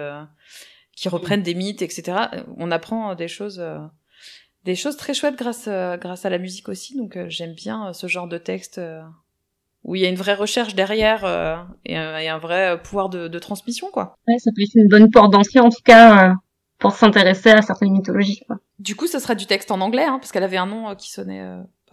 qui 0.97 1.09
reprennent 1.09 1.43
des 1.43 1.55
mythes, 1.55 1.83
etc. 1.83 2.29
On 2.57 2.71
apprend 2.71 3.15
des 3.15 3.29
choses, 3.29 3.59
euh, 3.61 3.79
des 4.65 4.75
choses 4.75 4.97
très 4.97 5.15
chouettes 5.15 5.37
grâce, 5.37 5.67
euh, 5.69 5.97
grâce 5.97 6.25
à 6.25 6.31
la 6.31 6.39
musique 6.39 6.69
aussi. 6.69 6.97
Donc 6.97 7.17
euh, 7.17 7.27
j'aime 7.29 7.55
bien 7.55 7.93
ce 7.93 8.07
genre 8.07 8.29
de 8.29 8.39
texte 8.39 8.81
où 9.83 9.97
il 9.97 10.03
y 10.03 10.07
a 10.07 10.09
une 10.09 10.17
vraie 10.17 10.35
recherche 10.35 10.75
derrière 10.75 11.25
et, 11.85 11.97
un 11.97 12.39
vrai 12.39 12.81
pouvoir 12.83 13.09
de, 13.11 13.29
de, 13.29 13.39
transmission, 13.39 13.91
quoi. 13.93 14.17
Ouais, 14.27 14.39
ça 14.39 14.51
peut 14.57 14.63
être 14.63 14.75
une 14.75 14.89
bonne 14.89 15.11
porte 15.11 15.33
d'entrée 15.33 15.61
en 15.61 15.69
tout 15.69 15.83
cas 15.85 16.35
pour 16.79 16.93
s'intéresser 16.93 17.51
à 17.51 17.61
certaines 17.61 17.93
mythologies. 17.93 18.41
Quoi. 18.47 18.57
Du 18.79 18.97
coup, 18.97 19.07
ce 19.07 19.19
sera 19.19 19.35
du 19.35 19.47
texte 19.47 19.71
en 19.71 19.81
anglais, 19.81 20.05
hein, 20.05 20.19
parce 20.19 20.33
qu'elle 20.33 20.43
avait 20.43 20.57
un 20.57 20.67
nom 20.67 20.95
qui 20.95 21.11
sonnait 21.11 21.43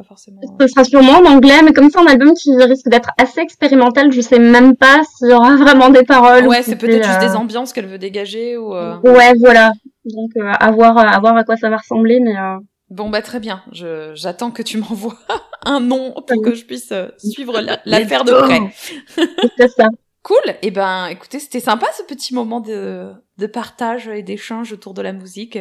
pas 0.01 0.07
forcément. 0.07 0.41
Ce 0.59 0.67
sera 0.67 0.83
sûrement 0.83 1.19
en 1.19 1.25
anglais, 1.25 1.61
mais 1.63 1.73
comme 1.73 1.89
c'est 1.89 1.99
un 1.99 2.05
album 2.05 2.33
qui 2.33 2.55
risque 2.55 2.87
d'être 2.87 3.11
assez 3.17 3.41
expérimental, 3.41 4.11
je 4.11 4.21
sais 4.21 4.39
même 4.39 4.75
pas 4.75 5.01
s'il 5.03 5.29
y 5.29 5.33
aura 5.33 5.55
vraiment 5.57 5.89
des 5.89 6.03
paroles. 6.03 6.47
Ouais, 6.47 6.63
c'est 6.63 6.75
peut-être 6.75 7.05
juste 7.05 7.19
des 7.19 7.35
euh, 7.35 7.39
ambiances 7.39 7.73
qu'elle 7.73 7.87
veut 7.87 7.97
dégager 7.97 8.57
ou. 8.57 8.73
Euh... 8.73 8.99
Ouais, 9.01 9.33
voilà. 9.39 9.71
Donc 10.05 10.31
euh, 10.37 10.51
à 10.59 10.71
voir, 10.71 10.97
à 10.97 11.19
voir 11.19 11.35
à 11.37 11.43
quoi 11.43 11.57
ça 11.57 11.69
va 11.69 11.77
ressembler, 11.77 12.19
mais. 12.19 12.37
Euh, 12.37 12.57
bon 12.89 13.09
bah 13.09 13.21
très 13.21 13.39
bien. 13.39 13.63
Je 13.71 14.11
j'attends 14.15 14.51
que 14.51 14.63
tu 14.63 14.77
m'envoies 14.79 15.17
un 15.65 15.79
nom 15.79 16.13
pour 16.13 16.41
que 16.41 16.55
je 16.55 16.65
puisse 16.65 16.93
suivre 17.17 17.59
l'affaire 17.85 18.23
de 18.23 18.31
près. 18.31 18.59
c'est 19.57 19.69
ça. 19.69 19.87
Cool. 20.23 20.37
Et 20.47 20.67
eh 20.67 20.71
ben, 20.71 21.07
écoutez, 21.07 21.39
c'était 21.39 21.59
sympa 21.59 21.87
ce 21.97 22.03
petit 22.03 22.35
moment 22.35 22.59
de, 22.59 23.11
de 23.39 23.47
partage 23.47 24.07
et 24.07 24.21
d'échange 24.21 24.71
autour 24.71 24.93
de 24.93 25.01
la 25.01 25.13
musique. 25.13 25.57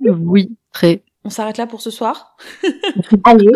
Oui, 0.00 0.56
très. 0.72 1.02
On 1.24 1.30
s'arrête 1.30 1.58
là 1.58 1.66
pour 1.66 1.80
ce 1.80 1.90
soir. 1.90 2.36
Allez. 3.24 3.50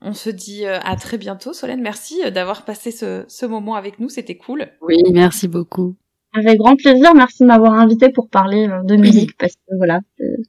On 0.00 0.12
se 0.12 0.30
dit 0.30 0.66
euh, 0.66 0.78
à 0.82 0.96
très 0.96 1.18
bientôt. 1.18 1.52
Solène, 1.52 1.80
merci 1.80 2.22
euh, 2.24 2.30
d'avoir 2.30 2.64
passé 2.64 2.90
ce, 2.90 3.24
ce 3.28 3.46
moment 3.46 3.74
avec 3.74 3.98
nous. 3.98 4.08
C'était 4.08 4.36
cool. 4.36 4.66
Oui, 4.80 5.02
merci 5.12 5.48
beaucoup. 5.48 5.96
Avec 6.34 6.58
grand 6.58 6.76
plaisir. 6.76 7.14
Merci 7.14 7.42
de 7.42 7.48
m'avoir 7.48 7.72
invité 7.72 8.10
pour 8.10 8.28
parler 8.28 8.68
euh, 8.68 8.82
de 8.82 8.96
musique 8.96 9.36
parce 9.38 9.54
que 9.54 9.76
voilà, 9.76 10.00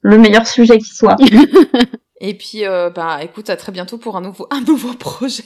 le 0.02 0.18
meilleur 0.18 0.48
sujet 0.48 0.78
qui 0.78 0.94
soit. 0.94 1.16
Et 2.20 2.34
puis, 2.34 2.66
euh, 2.66 2.90
bah, 2.90 3.20
écoute, 3.24 3.50
à 3.50 3.56
très 3.56 3.72
bientôt 3.72 3.98
pour 3.98 4.18
un 4.18 4.22
nouveau, 4.22 4.48
un 4.50 4.62
nouveau 4.62 4.94
projet. 4.94 5.44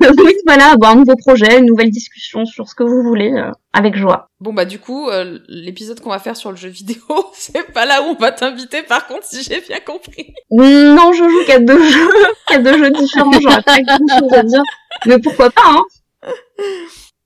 Oui, 0.00 0.34
voilà, 0.46 0.76
bah, 0.76 0.90
un 0.90 0.96
nouveau 0.96 1.16
projet, 1.16 1.58
une 1.58 1.66
nouvelle 1.66 1.90
discussion 1.90 2.44
sur 2.44 2.68
ce 2.68 2.74
que 2.74 2.82
vous 2.82 3.02
voulez, 3.02 3.32
euh, 3.32 3.50
avec 3.72 3.96
joie. 3.96 4.28
Bon, 4.40 4.52
bah, 4.52 4.64
du 4.64 4.78
coup, 4.78 5.08
euh, 5.08 5.38
l'épisode 5.48 6.00
qu'on 6.00 6.10
va 6.10 6.18
faire 6.18 6.36
sur 6.36 6.50
le 6.50 6.56
jeu 6.56 6.68
vidéo, 6.68 7.00
c'est 7.34 7.72
pas 7.72 7.86
là 7.86 8.02
où 8.02 8.06
on 8.06 8.14
va 8.14 8.32
t'inviter, 8.32 8.82
par 8.82 9.06
contre, 9.06 9.24
si 9.24 9.42
j'ai 9.42 9.60
bien 9.60 9.80
compris. 9.80 10.32
Non, 10.50 11.12
je 11.12 11.28
joue 11.28 11.44
qu'à 11.46 11.58
deux 11.58 11.82
jeux, 11.82 12.10
qu'à 12.46 12.58
deux 12.58 12.78
jeux 12.78 12.90
différents, 12.90 13.32
j'aurais 13.40 13.62
pas 13.62 13.80
grand 13.80 14.18
chose 14.18 14.32
à 14.32 14.42
dire. 14.42 14.62
Mais 15.06 15.18
pourquoi 15.18 15.50
pas, 15.50 15.62
hein. 15.66 15.82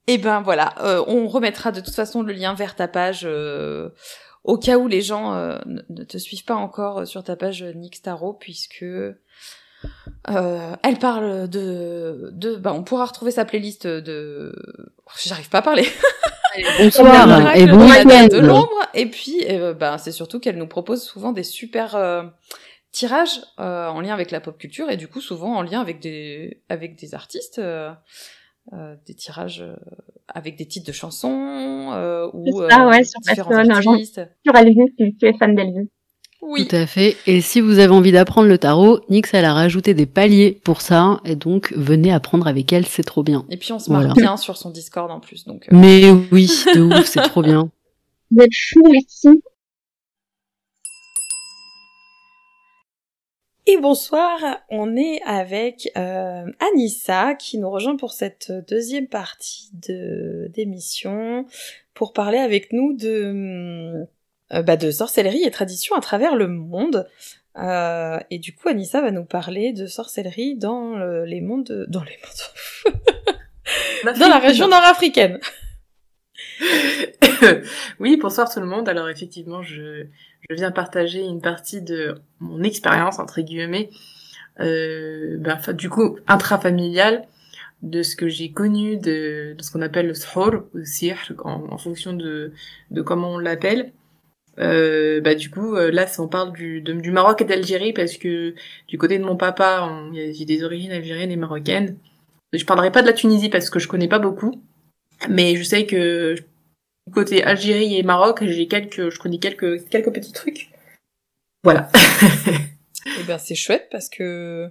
Et 0.06 0.14
eh 0.14 0.18
ben 0.18 0.42
voilà, 0.42 0.74
euh, 0.82 1.02
on 1.06 1.26
remettra 1.28 1.72
de 1.72 1.80
toute 1.80 1.94
façon 1.94 2.22
le 2.22 2.34
lien 2.34 2.52
vers 2.52 2.76
ta 2.76 2.88
page 2.88 3.26
au 4.44 4.58
cas 4.58 4.76
où 4.76 4.86
les 4.86 5.00
gens 5.00 5.32
ne 5.64 6.04
te 6.04 6.18
suivent 6.18 6.44
pas 6.44 6.54
encore 6.54 7.06
sur 7.06 7.24
ta 7.24 7.36
page 7.36 7.64
Nick 7.74 8.02
puisque 8.38 8.84
euh, 10.30 10.74
elle 10.82 10.98
parle 10.98 11.48
de, 11.48 12.30
de, 12.32 12.56
bah, 12.56 12.72
on 12.72 12.82
pourra 12.82 13.06
retrouver 13.06 13.30
sa 13.30 13.44
playlist 13.44 13.86
de, 13.86 14.54
j'arrive 15.22 15.48
pas 15.48 15.58
à 15.58 15.62
parler. 15.62 15.86
Bonsoir 16.78 17.56
et 17.56 17.66
bon 17.66 17.78
de 17.78 18.38
l'ombre. 18.38 18.70
Et 18.94 19.06
puis, 19.06 19.44
euh, 19.50 19.74
bah, 19.74 19.98
c'est 19.98 20.12
surtout 20.12 20.40
qu'elle 20.40 20.56
nous 20.56 20.66
propose 20.66 21.02
souvent 21.02 21.32
des 21.32 21.42
super 21.42 21.96
euh, 21.96 22.22
tirages 22.92 23.40
euh, 23.58 23.88
en 23.88 24.00
lien 24.00 24.14
avec 24.14 24.30
la 24.30 24.40
pop 24.40 24.56
culture 24.56 24.88
et 24.88 24.96
du 24.96 25.08
coup 25.08 25.20
souvent 25.20 25.56
en 25.56 25.62
lien 25.62 25.80
avec 25.80 26.00
des, 26.00 26.62
avec 26.68 26.96
des 26.96 27.14
artistes. 27.14 27.60
des 28.72 29.14
tirages 29.14 29.64
avec 30.28 30.56
des 30.56 30.66
titres 30.66 30.86
de 30.86 30.92
chansons 30.92 32.30
ou 32.32 32.68
ça, 32.70 32.86
ouais, 32.86 33.04
sur 33.04 33.20
différents 33.20 33.68
artistes. 33.68 34.22
Sur 34.44 34.56
Elvis, 34.56 34.94
tu 34.96 35.26
es 35.26 35.36
fan 35.36 35.54
d'Elvis. 35.54 35.90
Oui. 36.46 36.68
Tout 36.68 36.76
à 36.76 36.86
fait. 36.86 37.16
Et 37.26 37.40
si 37.40 37.60
vous 37.60 37.78
avez 37.78 37.92
envie 37.92 38.12
d'apprendre 38.12 38.48
le 38.48 38.58
tarot, 38.58 39.00
Nix, 39.08 39.32
elle 39.32 39.44
a 39.44 39.54
rajouté 39.54 39.94
des 39.94 40.06
paliers 40.06 40.60
pour 40.62 40.82
ça. 40.82 41.20
Et 41.24 41.36
donc, 41.36 41.72
venez 41.74 42.12
apprendre 42.12 42.46
avec 42.46 42.72
elle, 42.72 42.86
c'est 42.86 43.02
trop 43.02 43.22
bien. 43.22 43.46
Et 43.50 43.56
puis, 43.56 43.72
on 43.72 43.78
se 43.78 43.90
marre 43.90 44.14
bien 44.14 44.36
sur 44.36 44.56
son 44.56 44.70
Discord 44.70 45.10
en 45.10 45.20
plus. 45.20 45.44
Donc, 45.46 45.66
euh. 45.72 45.76
Mais 45.76 46.10
oui, 46.30 46.50
de 46.74 46.80
ouf, 46.80 47.06
c'est 47.06 47.22
trop 47.22 47.42
bien. 47.42 47.70
Vous 48.30 48.42
êtes 48.42 48.52
chou, 48.52 48.82
merci. 48.90 49.42
Et 53.66 53.78
bonsoir, 53.78 54.38
on 54.68 54.94
est 54.94 55.22
avec 55.22 55.90
euh, 55.96 56.44
Anissa 56.60 57.34
qui 57.34 57.56
nous 57.56 57.70
rejoint 57.70 57.96
pour 57.96 58.12
cette 58.12 58.52
deuxième 58.68 59.06
partie 59.06 59.70
de 59.72 60.50
d'émission 60.52 61.46
pour 61.94 62.12
parler 62.12 62.36
avec 62.36 62.74
nous 62.74 62.92
de 62.94 63.08
euh, 63.08 64.04
bah, 64.50 64.76
de 64.76 64.90
sorcellerie 64.90 65.42
et 65.44 65.50
tradition 65.50 65.96
à 65.96 66.00
travers 66.00 66.36
le 66.36 66.48
monde. 66.48 67.08
Euh, 67.56 68.18
et 68.30 68.38
du 68.38 68.54
coup, 68.54 68.68
Anissa 68.68 69.00
va 69.00 69.10
nous 69.10 69.24
parler 69.24 69.72
de 69.72 69.86
sorcellerie 69.86 70.56
dans 70.56 70.96
les 71.24 71.40
mondes, 71.40 71.86
dans 71.88 72.02
les 72.02 72.18
mondes, 72.24 74.14
dans 74.18 74.28
la 74.28 74.38
région 74.38 74.68
nord-africaine. 74.68 75.38
oui, 78.00 78.16
bonsoir 78.16 78.52
tout 78.52 78.60
le 78.60 78.66
monde. 78.66 78.88
Alors 78.88 79.08
effectivement, 79.08 79.62
je, 79.62 80.06
je 80.48 80.54
viens 80.54 80.70
partager 80.70 81.20
une 81.20 81.40
partie 81.40 81.82
de 81.82 82.16
mon 82.40 82.62
expérience 82.62 83.18
entre 83.18 83.40
guillemets, 83.40 83.90
euh, 84.60 85.36
ben, 85.38 85.58
du 85.72 85.88
coup 85.88 86.18
intrafamiliale, 86.26 87.26
de 87.82 88.02
ce 88.02 88.16
que 88.16 88.28
j'ai 88.28 88.50
connu 88.50 88.96
de, 88.96 89.54
de 89.56 89.62
ce 89.62 89.70
qu'on 89.70 89.82
appelle 89.82 90.06
le 90.06 90.14
sahur 90.14 90.64
ou 90.74 90.84
sihr 90.84 91.32
en, 91.44 91.66
en 91.70 91.78
fonction 91.78 92.12
de, 92.12 92.52
de 92.90 93.02
comment 93.02 93.32
on 93.32 93.38
l'appelle. 93.38 93.92
Euh, 94.58 95.20
bah 95.20 95.34
du 95.34 95.50
coup 95.50 95.74
euh, 95.74 95.90
là 95.90 96.06
on 96.20 96.28
parle 96.28 96.52
du, 96.52 96.80
du 96.80 97.10
Maroc 97.10 97.42
et 97.42 97.44
d'Algérie 97.44 97.92
parce 97.92 98.16
que 98.16 98.54
du 98.86 98.98
côté 98.98 99.18
de 99.18 99.24
mon 99.24 99.36
papa 99.36 99.90
j'ai 100.12 100.44
des 100.44 100.62
origines 100.62 100.92
algériennes 100.92 101.32
et 101.32 101.36
marocaines. 101.36 101.96
Je 102.52 102.64
parlerai 102.64 102.92
pas 102.92 103.02
de 103.02 103.08
la 103.08 103.12
Tunisie 103.12 103.48
parce 103.48 103.68
que 103.68 103.80
je 103.80 103.88
connais 103.88 104.06
pas 104.06 104.20
beaucoup, 104.20 104.62
mais 105.28 105.56
je 105.56 105.64
sais 105.64 105.86
que 105.86 106.34
du 106.34 107.12
côté 107.12 107.42
Algérie 107.42 107.96
et 107.96 108.04
Maroc 108.04 108.44
j'ai 108.44 108.68
quelques 108.68 109.10
je 109.10 109.18
connais 109.18 109.38
quelques 109.38 109.88
quelques 109.88 110.12
petits 110.12 110.32
trucs. 110.32 110.70
Voilà. 111.64 111.90
et 113.06 113.10
eh 113.20 113.22
ben 113.24 113.38
c'est 113.38 113.56
chouette 113.56 113.88
parce 113.90 114.08
que 114.08 114.70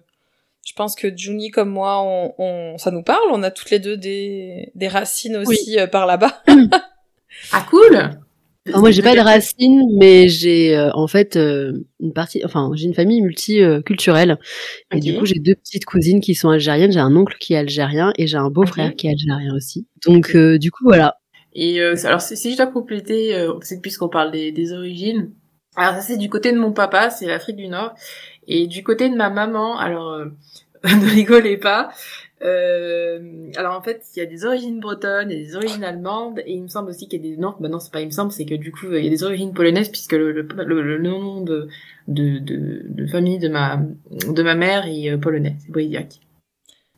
je 0.65 0.73
pense 0.73 0.95
que 0.95 1.15
Juni 1.15 1.51
comme 1.51 1.69
moi 1.69 2.01
on, 2.03 2.33
on, 2.37 2.77
ça 2.77 2.91
nous 2.91 3.03
parle, 3.03 3.29
on 3.31 3.43
a 3.43 3.51
toutes 3.51 3.71
les 3.71 3.79
deux 3.79 3.97
des 3.97 4.71
des 4.75 4.87
racines 4.87 5.35
aussi 5.35 5.77
euh, 5.77 5.87
par 5.87 6.05
là-bas. 6.05 6.41
ah 7.51 7.65
cool. 7.69 8.17
Ah, 8.71 8.79
moi, 8.79 8.91
j'ai 8.91 9.01
pas 9.01 9.13
de 9.13 9.19
racines, 9.19 9.81
mais 9.97 10.29
j'ai 10.29 10.75
euh, 10.75 10.89
en 10.93 11.07
fait 11.07 11.35
euh, 11.35 11.73
une 11.99 12.13
partie. 12.13 12.41
Enfin, 12.45 12.71
j'ai 12.75 12.85
une 12.85 12.93
famille 12.93 13.21
multiculturelle. 13.21 14.37
et 14.93 15.01
du 15.01 15.17
coup, 15.17 15.25
j'ai 15.25 15.39
deux 15.39 15.55
petites 15.55 15.83
cousines 15.83 16.21
qui 16.21 16.33
sont 16.33 16.49
algériennes. 16.49 16.91
J'ai 16.91 16.99
un 16.99 17.13
oncle 17.13 17.35
qui 17.39 17.55
est 17.55 17.57
algérien 17.57 18.13
et 18.17 18.25
j'ai 18.25 18.37
un 18.37 18.49
beau-frère 18.49 18.95
qui 18.95 19.07
est 19.07 19.11
algérien 19.11 19.53
aussi. 19.53 19.85
Donc, 20.05 20.33
euh, 20.35 20.57
du 20.57 20.71
coup, 20.71 20.85
voilà. 20.85 21.17
Et 21.53 21.81
alors, 21.81 22.21
si, 22.21 22.51
je 22.51 22.57
dois 22.57 22.67
compléter, 22.67 23.47
c'est 23.61 23.81
puisqu'on 23.81 24.09
parle 24.09 24.31
des, 24.31 24.51
des 24.51 24.71
origines. 24.71 25.31
Alors, 25.75 25.95
ça, 25.95 26.01
c'est 26.01 26.17
du 26.17 26.29
côté 26.29 26.53
de 26.53 26.57
mon 26.57 26.71
papa, 26.71 27.09
c'est 27.09 27.27
l'Afrique 27.27 27.57
du 27.57 27.67
Nord. 27.67 27.93
Et 28.47 28.67
du 28.67 28.81
côté 28.81 29.09
de 29.09 29.15
ma 29.15 29.29
maman, 29.29 29.77
alors, 29.77 30.25
ne 30.83 31.09
rigolez 31.09 31.57
pas. 31.57 31.89
Euh, 32.43 33.49
alors 33.55 33.77
en 33.77 33.81
fait, 33.81 34.03
il 34.15 34.19
y 34.19 34.21
a 34.21 34.25
des 34.25 34.45
origines 34.45 34.79
bretonnes, 34.79 35.31
et 35.31 35.37
des 35.37 35.55
origines 35.55 35.83
allemandes, 35.83 36.39
et 36.39 36.53
il 36.53 36.63
me 36.63 36.67
semble 36.67 36.89
aussi 36.89 37.07
qu'il 37.07 37.25
y 37.25 37.27
a 37.29 37.35
des 37.35 37.41
non, 37.41 37.55
bah 37.59 37.69
non 37.69 37.79
c'est 37.79 37.91
pas 37.91 38.01
il 38.01 38.07
me 38.07 38.11
semble, 38.11 38.31
c'est 38.31 38.45
que 38.45 38.55
du 38.55 38.71
coup 38.71 38.87
il 38.91 39.03
y 39.03 39.07
a 39.07 39.09
des 39.09 39.23
origines 39.23 39.53
polonaises 39.53 39.89
puisque 39.89 40.13
le, 40.13 40.31
le, 40.31 40.43
le, 40.81 40.97
nom 40.99 41.41
de, 41.41 41.69
de, 42.07 42.39
de, 42.39 42.81
de, 42.85 43.07
famille 43.07 43.39
de 43.39 43.47
ma 43.47 43.81
de 44.11 44.43
ma 44.43 44.55
mère 44.55 44.85
est 44.87 45.11
euh, 45.11 45.17
polonais, 45.17 45.55
c'est 45.59 45.71
Bridiac. 45.71 46.19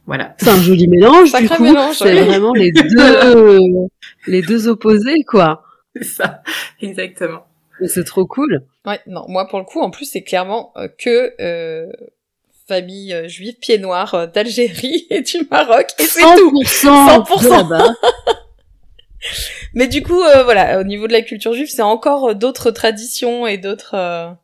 Voilà. 0.07 0.35
C'est 0.39 0.49
un 0.49 0.61
joli 0.61 0.87
mélange. 0.87 1.31
du 1.33 1.49
coup, 1.49 1.65
c'est 1.93 2.23
vraiment 2.23 2.53
les 2.53 2.71
deux 2.71 3.87
les 4.27 4.41
deux 4.41 4.67
opposés 4.67 5.23
quoi. 5.27 5.63
C'est 5.95 6.03
ça, 6.05 6.41
exactement. 6.81 7.45
C'est 7.85 8.05
trop 8.05 8.25
cool. 8.25 8.63
Ouais, 8.85 8.99
non, 9.07 9.25
moi 9.27 9.47
pour 9.47 9.59
le 9.59 9.65
coup, 9.65 9.81
en 9.81 9.89
plus, 9.89 10.05
c'est 10.05 10.23
clairement 10.23 10.71
euh, 10.77 10.87
que 10.97 11.33
euh, 11.41 11.91
famille 12.68 13.13
euh, 13.13 13.28
juive 13.28 13.55
pied 13.59 13.78
noir 13.78 14.13
euh, 14.13 14.28
d'Algérie 14.28 15.07
et 15.09 15.22
du 15.22 15.47
Maroc 15.49 15.88
et 15.99 16.03
c'est 16.03 16.22
tout. 16.22 16.51
100%, 16.63 17.95
mais 19.74 19.88
du 19.88 20.03
coup 20.03 20.22
euh, 20.22 20.43
voilà 20.43 20.80
au 20.80 20.84
niveau 20.84 21.07
de 21.07 21.13
la 21.13 21.22
culture 21.22 21.53
juive 21.53 21.70
c'est 21.70 21.82
encore 21.82 22.36
d'autres 22.36 22.72
traditions 22.72 23.47
et 23.47 23.57
d'autres 23.57 24.36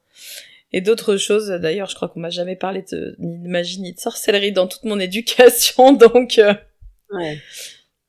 et 0.74 0.82
d'autres 0.82 1.18
choses. 1.18 1.50
D'ailleurs 1.50 1.88
je 1.88 1.96
crois 1.96 2.10
qu'on 2.10 2.20
m'a 2.20 2.30
jamais 2.30 2.56
parlé 2.56 2.84
de 2.92 3.16
ni 3.20 3.38
de 3.38 3.48
magie 3.48 3.82
ni 3.82 3.94
de 3.94 4.00
sorcellerie 4.00 4.52
dans 4.52 4.68
toute 4.68 4.84
mon 4.84 5.00
éducation 5.00 5.92
donc 5.94 6.40
ouais. 7.12 7.40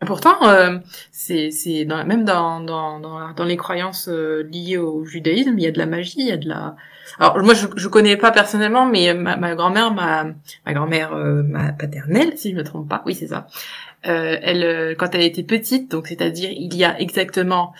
Pourtant, 0.04 0.36
c'est 1.12 1.50
même 1.86 2.24
dans 2.24 2.60
dans 2.60 2.98
dans, 2.98 3.32
dans 3.32 3.44
les 3.44 3.56
croyances 3.56 4.08
liées 4.08 4.76
au 4.76 5.04
judaïsme, 5.04 5.56
il 5.56 5.62
y 5.62 5.66
a 5.68 5.70
de 5.70 5.78
la 5.78 5.86
magie, 5.86 6.16
il 6.18 6.26
y 6.26 6.32
a 6.32 6.36
de 6.36 6.48
la 6.48 6.74
alors 7.18 7.38
moi 7.42 7.54
je 7.54 7.66
je 7.76 7.88
connais 7.88 8.16
pas 8.16 8.30
personnellement, 8.30 8.86
mais 8.86 9.14
ma, 9.14 9.36
ma 9.36 9.54
grand-mère, 9.54 9.92
ma 9.92 10.26
ma 10.66 10.72
grand-mère, 10.72 11.14
euh, 11.14 11.42
ma 11.42 11.72
paternelle, 11.72 12.32
si 12.36 12.50
je 12.52 12.56
me 12.56 12.64
trompe 12.64 12.88
pas, 12.88 13.02
oui 13.06 13.14
c'est 13.14 13.28
ça. 13.28 13.46
Euh, 14.06 14.36
elle, 14.42 14.64
euh, 14.64 14.94
quand 14.96 15.14
elle 15.14 15.22
était 15.22 15.44
petite, 15.44 15.90
donc 15.90 16.08
c'est-à-dire 16.08 16.50
il 16.50 16.74
y 16.74 16.84
a 16.84 16.98
exactement 17.00 17.72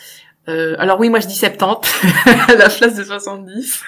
euh, 0.48 0.74
alors 0.78 0.98
oui, 0.98 1.08
moi 1.08 1.20
je 1.20 1.28
dis 1.28 1.36
70 1.36 1.88
à 2.48 2.54
la 2.54 2.68
place 2.68 2.96
de 2.96 3.04
70. 3.04 3.84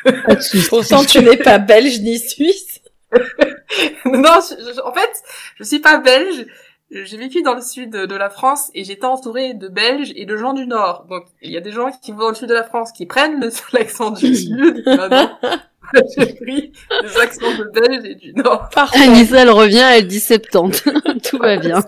Pourtant 0.69 1.05
tu 1.05 1.21
n'es 1.21 1.37
pas 1.37 1.59
belge 1.59 2.01
ni 2.01 2.19
suisse. 2.19 2.81
non, 4.05 4.39
en 4.85 4.93
fait, 4.93 5.11
je 5.59 5.65
suis 5.65 5.79
pas 5.79 5.99
belge, 5.99 6.47
j'ai 6.91 7.17
vécu 7.17 7.43
dans 7.43 7.55
le 7.55 7.61
sud 7.61 7.91
de 7.91 8.15
la 8.15 8.31
France 8.31 8.71
et 8.75 8.85
j'étais 8.85 9.07
entourée 9.07 9.55
de 9.55 9.69
Belges 9.69 10.13
et 10.17 10.27
de 10.27 10.37
gens 10.37 10.53
du 10.53 10.67
Nord. 10.67 11.07
Donc 11.09 11.25
il 11.43 11.51
y 11.51 11.57
a 11.57 11.61
des 11.61 11.73
gens 11.73 11.91
qui 11.91 12.13
vont 12.13 12.19
dans 12.19 12.29
le 12.29 12.35
sud 12.35 12.49
de 12.49 12.55
la 12.55 12.65
France 12.65 12.93
qui 12.93 13.07
prennent 13.07 13.41
l'accent 13.73 14.11
du 14.11 14.35
sud. 14.37 14.85
j'ai 16.17 16.35
pris 16.35 16.73
les 17.03 17.17
accents 17.19 17.57
de 17.57 17.65
Belges 17.65 18.05
et 18.05 18.15
du 18.15 18.33
Nord. 18.35 18.69
Anissa, 18.95 19.43
elle 19.43 19.51
revient, 19.51 19.85
elle 19.93 20.07
dit 20.07 20.21
70. 20.21 20.83
Tout 21.23 21.39
va 21.39 21.57
bien. 21.57 21.83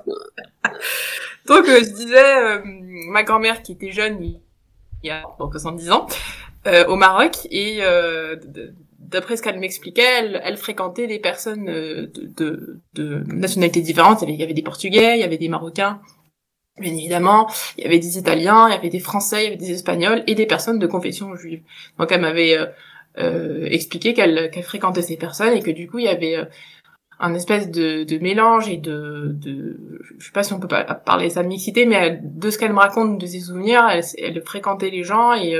Donc 1.47 1.69
euh, 1.69 1.81
je 1.81 1.91
disais, 1.91 2.37
euh, 2.37 2.61
ma 3.11 3.23
grand-mère 3.23 3.63
qui 3.63 3.73
était 3.73 3.93
jeune, 3.93 4.23
il 4.23 4.41
y 5.05 5.11
a 5.11 5.23
donc 5.39 5.53
70 5.53 5.91
ans, 5.93 6.07
euh, 6.67 6.85
au 6.87 6.97
Maroc 6.97 7.47
et 7.51 7.81
d'après 8.99 9.37
ce 9.37 9.43
qu'elle 9.43 9.59
m'expliquait, 9.59 10.03
elle, 10.03 10.41
elle, 10.45 10.57
fréquentait 10.57 11.07
des 11.07 11.19
personnes 11.19 11.69
euh, 11.69 12.07
de, 12.15 12.33
de, 12.37 12.81
de, 12.95 13.25
nationalités 13.33 13.81
différentes. 13.81 14.23
Il 14.23 14.35
y, 14.35 14.43
avait, 14.43 14.55
des 14.55 14.63
Portugais, 14.63 15.17
il 15.17 15.21
y 15.21 15.25
avait 15.25 15.39
des 15.39 15.49
Marocains, 15.49 16.01
bien 16.81 16.93
évidemment. 16.93 17.49
Il 17.77 17.85
y 17.85 17.87
avait 17.87 17.99
des 17.99 18.19
Italiens, 18.19 18.69
il 18.69 18.73
y 18.73 18.77
avait 18.77 18.91
des 18.91 19.01
Français, 19.01 19.43
il 19.43 19.45
y 19.45 19.47
avait 19.49 19.57
des 19.57 19.73
Espagnols 19.73 20.23
et 20.27 20.35
des 20.35 20.47
personnes 20.47 20.79
de 20.79 20.87
confession 20.87 21.35
juive. 21.37 21.63
Donc 21.99 22.11
elle 22.13 22.21
m'avait 22.21 22.57
euh, 22.57 22.67
euh 23.19 23.67
expliqué 23.67 24.15
qu'elle 24.15 24.51
fréquentait 24.63 25.03
ces 25.03 25.17
personnes 25.17 25.55
et 25.55 25.63
que 25.63 25.71
du 25.71 25.89
coup 25.89 25.99
il 25.99 26.05
y 26.05 26.09
avait 26.09 26.37
euh, 26.37 26.45
un 27.19 27.35
espèce 27.35 27.71
de, 27.71 28.05
de, 28.05 28.19
mélange 28.19 28.69
et 28.69 28.77
de, 28.77 29.31
de 29.33 30.03
je 30.19 30.27
sais 30.27 30.33
pas 30.33 30.43
si 30.43 30.53
on 30.53 30.61
peut 30.61 30.69
parler 30.69 31.29
de 31.29 31.33
sa 31.33 31.43
mixité 31.43 31.87
mais 31.87 32.21
de 32.23 32.51
ce 32.51 32.59
qu'elle 32.59 32.75
me 32.75 32.79
raconte 32.79 33.19
de 33.19 33.25
ses 33.25 33.41
souvenirs 33.41 33.89
elle, 33.91 34.05
elle 34.19 34.43
fréquentait 34.43 34.91
les 34.91 35.03
gens 35.03 35.33
et 35.33 35.57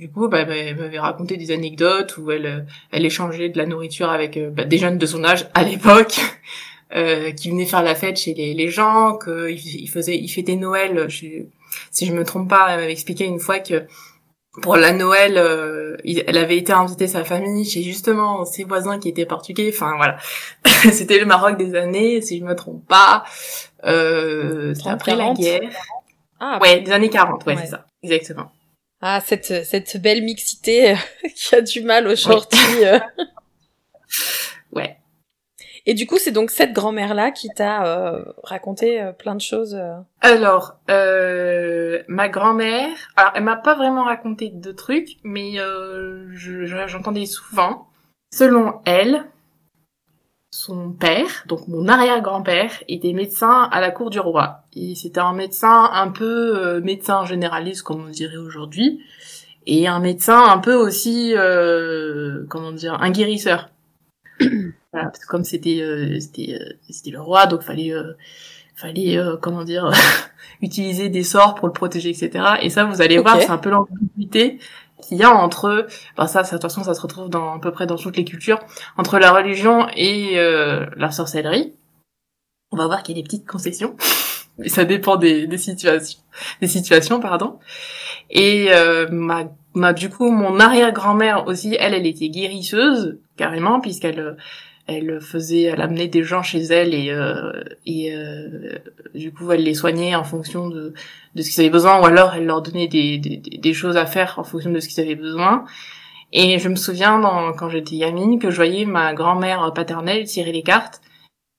du 0.00 0.10
coup, 0.10 0.28
bah, 0.28 0.46
bah, 0.46 0.56
elle 0.56 0.76
m'avait 0.76 0.98
raconté 0.98 1.36
des 1.36 1.50
anecdotes 1.50 2.16
où 2.16 2.30
elle, 2.30 2.66
elle 2.90 3.04
échangeait 3.04 3.50
de 3.50 3.58
la 3.58 3.66
nourriture 3.66 4.08
avec 4.08 4.38
bah, 4.52 4.64
des 4.64 4.78
jeunes 4.78 4.96
de 4.96 5.04
son 5.04 5.22
âge 5.24 5.46
à 5.52 5.62
l'époque, 5.62 6.18
euh, 6.96 7.32
qui 7.32 7.50
venaient 7.50 7.66
faire 7.66 7.82
la 7.82 7.94
fête 7.94 8.16
chez 8.16 8.32
les, 8.32 8.54
les 8.54 8.70
gens, 8.70 9.18
qu'il 9.18 9.90
faisait, 9.90 10.16
il 10.16 10.28
fêtait 10.28 10.56
Noël. 10.56 11.04
Je, 11.10 11.26
si 11.90 12.06
je 12.06 12.14
me 12.14 12.24
trompe 12.24 12.48
pas, 12.48 12.68
elle 12.70 12.80
m'avait 12.80 12.92
expliqué 12.92 13.26
une 13.26 13.40
fois 13.40 13.58
que 13.58 13.84
pour 14.62 14.76
la 14.76 14.92
Noël, 14.92 15.34
euh, 15.36 15.98
elle 16.04 16.38
avait 16.38 16.56
été 16.56 16.72
invitée 16.72 17.06
sa 17.06 17.22
famille 17.22 17.66
chez 17.66 17.82
justement 17.82 18.46
ses 18.46 18.64
voisins 18.64 18.98
qui 18.98 19.10
étaient 19.10 19.26
portugais. 19.26 19.70
Enfin 19.72 19.96
voilà, 19.98 20.16
c'était 20.64 21.18
le 21.18 21.26
Maroc 21.26 21.58
des 21.58 21.74
années, 21.74 22.22
si 22.22 22.38
je 22.38 22.44
me 22.44 22.54
trompe 22.54 22.86
pas. 22.88 23.24
Euh, 23.84 24.74
après 24.86 25.14
la 25.14 25.34
guerre. 25.34 25.70
Ah, 26.40 26.58
ouais, 26.62 26.80
des 26.80 26.90
années 26.90 27.10
40, 27.10 27.44
ouais, 27.44 27.56
c'est 27.60 27.66
ça, 27.66 27.84
exactement. 28.02 28.50
Ah, 29.00 29.20
cette, 29.24 29.64
cette 29.64 30.00
belle 30.00 30.22
mixité 30.22 30.94
qui 31.34 31.54
a 31.54 31.60
du 31.60 31.82
mal 31.82 32.06
aujourd'hui. 32.06 32.84
Euh. 32.84 32.98
ouais. 34.72 35.00
Et 35.86 35.94
du 35.94 36.06
coup, 36.06 36.18
c'est 36.18 36.30
donc 36.30 36.50
cette 36.50 36.72
grand-mère-là 36.72 37.30
qui 37.30 37.48
t'a 37.48 37.84
euh, 37.84 38.24
raconté 38.42 39.00
euh, 39.00 39.12
plein 39.12 39.34
de 39.34 39.40
choses. 39.40 39.74
Euh. 39.74 39.96
Alors, 40.20 40.76
euh, 40.90 42.02
ma 42.06 42.28
grand-mère, 42.28 42.90
alors 43.16 43.32
elle 43.34 43.44
m'a 43.44 43.56
pas 43.56 43.74
vraiment 43.74 44.04
raconté 44.04 44.50
de 44.50 44.72
trucs, 44.72 45.16
mais 45.24 45.54
j'entendais 46.86 47.26
souvent, 47.26 47.88
selon 48.32 48.80
elle, 48.84 49.24
son 50.50 50.90
père, 50.90 51.44
donc 51.46 51.68
mon 51.68 51.88
arrière-grand-père, 51.88 52.72
était 52.88 53.12
médecin 53.12 53.68
à 53.70 53.80
la 53.80 53.90
cour 53.90 54.10
du 54.10 54.18
roi. 54.18 54.64
Et 54.74 54.94
c'était 54.94 55.20
un 55.20 55.32
médecin 55.32 55.90
un 55.92 56.08
peu 56.08 56.80
médecin 56.80 57.24
généraliste, 57.24 57.82
comme 57.82 58.04
on 58.06 58.10
dirait 58.10 58.36
aujourd'hui, 58.36 59.00
et 59.66 59.86
un 59.86 60.00
médecin 60.00 60.42
un 60.48 60.58
peu 60.58 60.74
aussi, 60.74 61.34
comment 62.48 62.72
dire, 62.72 62.94
un 63.00 63.10
guérisseur. 63.10 63.70
Voilà, 64.92 65.06
parce 65.08 65.20
que 65.20 65.26
comme 65.28 65.44
c'était 65.44 65.80
euh, 65.82 66.18
c'était 66.18 66.58
euh, 66.60 66.72
c'était 66.88 67.10
le 67.10 67.20
roi, 67.20 67.46
donc 67.46 67.62
fallait 67.62 67.92
euh, 67.92 68.14
fallait 68.74 69.16
comment 69.40 69.62
dire 69.62 69.90
utiliser 70.62 71.08
des 71.08 71.22
sorts 71.22 71.54
pour 71.54 71.68
le 71.68 71.72
protéger, 71.72 72.10
etc. 72.10 72.44
Et 72.62 72.70
ça, 72.70 72.84
vous 72.84 73.00
allez 73.00 73.18
voir, 73.18 73.40
c'est 73.40 73.50
un 73.50 73.58
peu 73.58 73.70
l'ambiguïté 73.70 74.58
qu'il 75.00 75.18
y 75.18 75.22
a 75.22 75.30
entre, 75.30 75.86
ben 76.16 76.26
ça, 76.26 76.44
ça, 76.44 76.56
de 76.56 76.60
toute 76.60 76.70
façon, 76.70 76.84
ça 76.84 76.94
se 76.94 77.00
retrouve 77.00 77.28
dans 77.28 77.56
à 77.56 77.58
peu 77.58 77.72
près 77.72 77.86
dans 77.86 77.96
toutes 77.96 78.16
les 78.16 78.24
cultures, 78.24 78.58
entre 78.96 79.18
la 79.18 79.32
religion 79.32 79.86
et 79.96 80.36
la 80.96 81.10
sorcellerie. 81.10 81.74
On 82.72 82.76
va 82.76 82.86
voir 82.86 83.02
qu'il 83.02 83.16
y 83.16 83.20
a 83.20 83.22
des 83.22 83.26
petites 83.26 83.46
concessions, 83.46 83.96
mais 84.58 84.68
ça 84.68 84.84
dépend 84.84 85.16
des, 85.16 85.46
des 85.46 85.58
situations, 85.58 86.20
des 86.60 86.68
situations, 86.68 87.20
pardon. 87.20 87.58
Et 88.30 88.70
ma, 89.10 89.44
ma, 89.74 89.92
du 89.92 90.08
coup, 90.08 90.30
mon 90.30 90.60
arrière-grand-mère 90.60 91.46
aussi, 91.46 91.76
elle, 91.78 91.94
elle 91.94 92.06
était 92.06 92.28
guérisseuse 92.28 93.18
carrément, 93.36 93.80
puisqu'elle 93.80 94.36
elle 94.90 95.20
faisait, 95.20 95.62
elle 95.62 95.80
amenait 95.80 96.08
des 96.08 96.22
gens 96.22 96.42
chez 96.42 96.62
elle 96.62 96.94
et 96.94 97.10
euh, 97.10 97.52
et 97.86 98.14
euh, 98.14 98.78
du 99.14 99.32
coup 99.32 99.50
elle 99.52 99.62
les 99.62 99.74
soignait 99.74 100.14
en 100.14 100.24
fonction 100.24 100.68
de 100.68 100.92
de 101.34 101.42
ce 101.42 101.50
qu'ils 101.50 101.60
avaient 101.60 101.70
besoin 101.70 102.00
ou 102.00 102.04
alors 102.04 102.34
elle 102.34 102.46
leur 102.46 102.62
donnait 102.62 102.88
des, 102.88 103.18
des, 103.18 103.74
choses 103.74 103.96
à 103.96 104.06
faire 104.06 104.38
en 104.38 104.44
fonction 104.44 104.70
de 104.70 104.80
ce 104.80 104.88
qu'ils 104.88 105.02
avaient 105.02 105.14
besoin. 105.14 105.64
Et 106.32 106.58
je 106.58 106.68
me 106.68 106.76
souviens 106.76 107.20
quand 107.58 107.68
j'étais 107.70 107.96
gamine 107.96 108.38
que 108.38 108.50
je 108.50 108.56
voyais 108.56 108.84
ma 108.84 109.14
grand-mère 109.14 109.72
paternelle 109.74 110.24
tirer 110.24 110.52
les 110.52 110.62
cartes. 110.62 111.00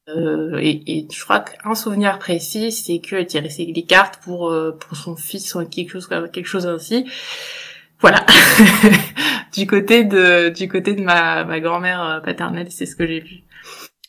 Euh, 0.09 0.57
et, 0.59 0.81
et, 0.87 1.07
je 1.11 1.23
crois 1.23 1.41
qu'un 1.41 1.75
souvenir 1.75 2.19
précis, 2.19 2.71
c'est 2.71 2.99
qu'elle 2.99 3.27
tirait 3.27 3.49
les 3.57 3.83
cartes 3.83 4.19
pour 4.23 4.49
euh, 4.49 4.71
pour 4.71 4.97
son 4.97 5.15
fils 5.15 5.53
ou 5.55 5.65
quelque 5.65 5.91
chose 5.91 6.07
quelque 6.07 6.45
chose 6.45 6.67
ainsi. 6.67 7.05
Voilà. 8.01 8.25
du 9.53 9.67
côté 9.67 10.03
de 10.03 10.49
du 10.49 10.67
côté 10.67 10.93
de 10.93 11.01
ma, 11.01 11.43
ma 11.43 11.59
grand-mère 11.59 12.03
euh, 12.03 12.19
paternelle, 12.19 12.67
c'est 12.71 12.85
ce 12.85 12.95
que 12.95 13.05
j'ai 13.05 13.19
vu. 13.19 13.43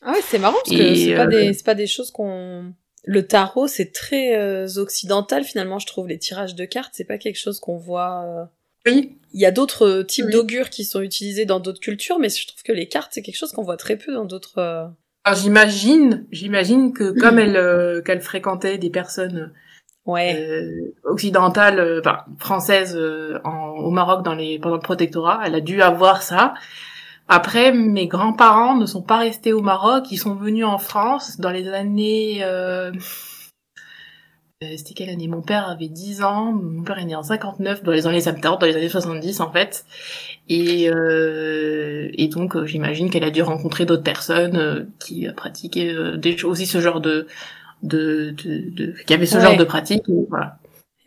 Ah 0.03 0.13
ouais, 0.13 0.21
c'est 0.27 0.39
marrant 0.39 0.57
parce 0.65 0.77
que 0.77 0.95
c'est 0.95 1.15
pas 1.15 1.27
des 1.27 1.49
euh, 1.49 1.53
c'est 1.53 1.65
pas 1.65 1.75
des 1.75 1.87
choses 1.87 2.11
qu'on 2.11 2.73
le 3.05 3.27
tarot, 3.27 3.67
c'est 3.67 3.93
très 3.93 4.37
euh, 4.37 4.67
occidental 4.77 5.45
finalement, 5.45 5.79
je 5.79 5.87
trouve 5.87 6.09
les 6.09 6.19
tirages 6.19 6.55
de 6.55 6.65
cartes, 6.65 6.93
c'est 6.95 7.05
pas 7.05 7.19
quelque 7.19 7.39
chose 7.39 7.61
qu'on 7.61 7.77
voit 7.77 8.49
Oui. 8.87 9.19
Il 9.33 9.41
y 9.41 9.47
a 9.47 9.51
d'autres 9.51 10.03
types 10.03 10.31
d'augures 10.31 10.71
qui 10.71 10.85
sont 10.85 11.01
utilisés 11.01 11.45
dans 11.45 11.59
d'autres 11.59 11.81
cultures, 11.81 12.19
mais 12.19 12.29
je 12.29 12.47
trouve 12.47 12.63
que 12.63 12.73
les 12.73 12.87
cartes, 12.87 13.13
c'est 13.13 13.23
quelque 13.23 13.39
chose 13.39 13.53
qu'on 13.53 13.63
voit 13.63 13.77
très 13.77 13.97
peu 13.97 14.13
dans 14.13 14.25
d'autres. 14.25 14.93
Alors 15.25 15.39
j'imagine, 15.39 16.27
j'imagine 16.31 16.93
que 16.93 17.11
comme 17.21 17.39
elle 17.39 18.03
qu'elle 18.05 18.21
fréquentait 18.21 18.79
des 18.79 18.91
personnes 18.91 19.53
ouais. 20.07 20.35
euh, 20.37 20.95
occidentale, 21.05 21.79
euh, 21.79 22.01
enfin 22.01 22.25
française 22.39 22.97
euh, 22.97 23.39
en, 23.45 23.71
au 23.71 23.91
Maroc 23.91 24.25
dans 24.25 24.35
les 24.35 24.59
pendant 24.59 24.77
le 24.77 24.83
protectorat. 24.83 25.43
Elle 25.45 25.55
a 25.55 25.61
dû 25.61 25.83
avoir 25.83 26.23
ça. 26.23 26.55
Après, 27.29 27.73
mes 27.73 28.09
grands-parents 28.09 28.77
ne 28.77 28.87
sont 28.87 29.03
pas 29.03 29.19
restés 29.19 29.53
au 29.53 29.63
Maroc, 29.63 30.11
ils 30.11 30.19
sont 30.19 30.35
venus 30.35 30.65
en 30.65 30.79
France 30.79 31.39
dans 31.39 31.51
les 31.51 31.69
années. 31.69 32.41
Euh... 32.43 32.93
euh 34.63 34.77
c'était 34.77 34.95
quelle 34.95 35.11
année? 35.11 35.29
Mon 35.29 35.41
père 35.41 35.69
avait 35.69 35.89
10 35.89 36.23
ans, 36.23 36.53
mon 36.53 36.83
père 36.83 36.99
est 36.99 37.05
né 37.05 37.15
en 37.15 37.23
59, 37.23 37.85
dans 37.85 37.93
les 37.93 38.07
années 38.07 38.21
70, 38.21 38.59
dans 38.59 38.67
les 38.67 38.77
années 38.77 38.89
70 38.89 39.41
en 39.41 39.53
fait. 39.53 39.85
Et, 40.49 40.91
euh, 40.91 42.11
et 42.15 42.29
donc 42.29 42.65
j'imagine 42.65 43.09
qu'elle 43.09 43.25
a 43.25 43.31
dû 43.31 43.43
rencontrer 43.43 43.87
d'autres 43.87 44.03
personnes 44.03 44.91
qui 44.99 45.27
pratiquaient 45.37 45.95
aussi 46.45 46.67
ce 46.67 46.81
genre 46.81 47.01
de, 47.01 47.29
de, 47.83 48.35
de, 48.45 48.71
de 48.71 48.95
qui 49.07 49.15
avait 49.15 49.27
ce 49.27 49.39
genre 49.39 49.57
de 49.57 49.65
pratique. 49.65 50.09
Et, 50.09 50.27
voilà. 50.29 50.59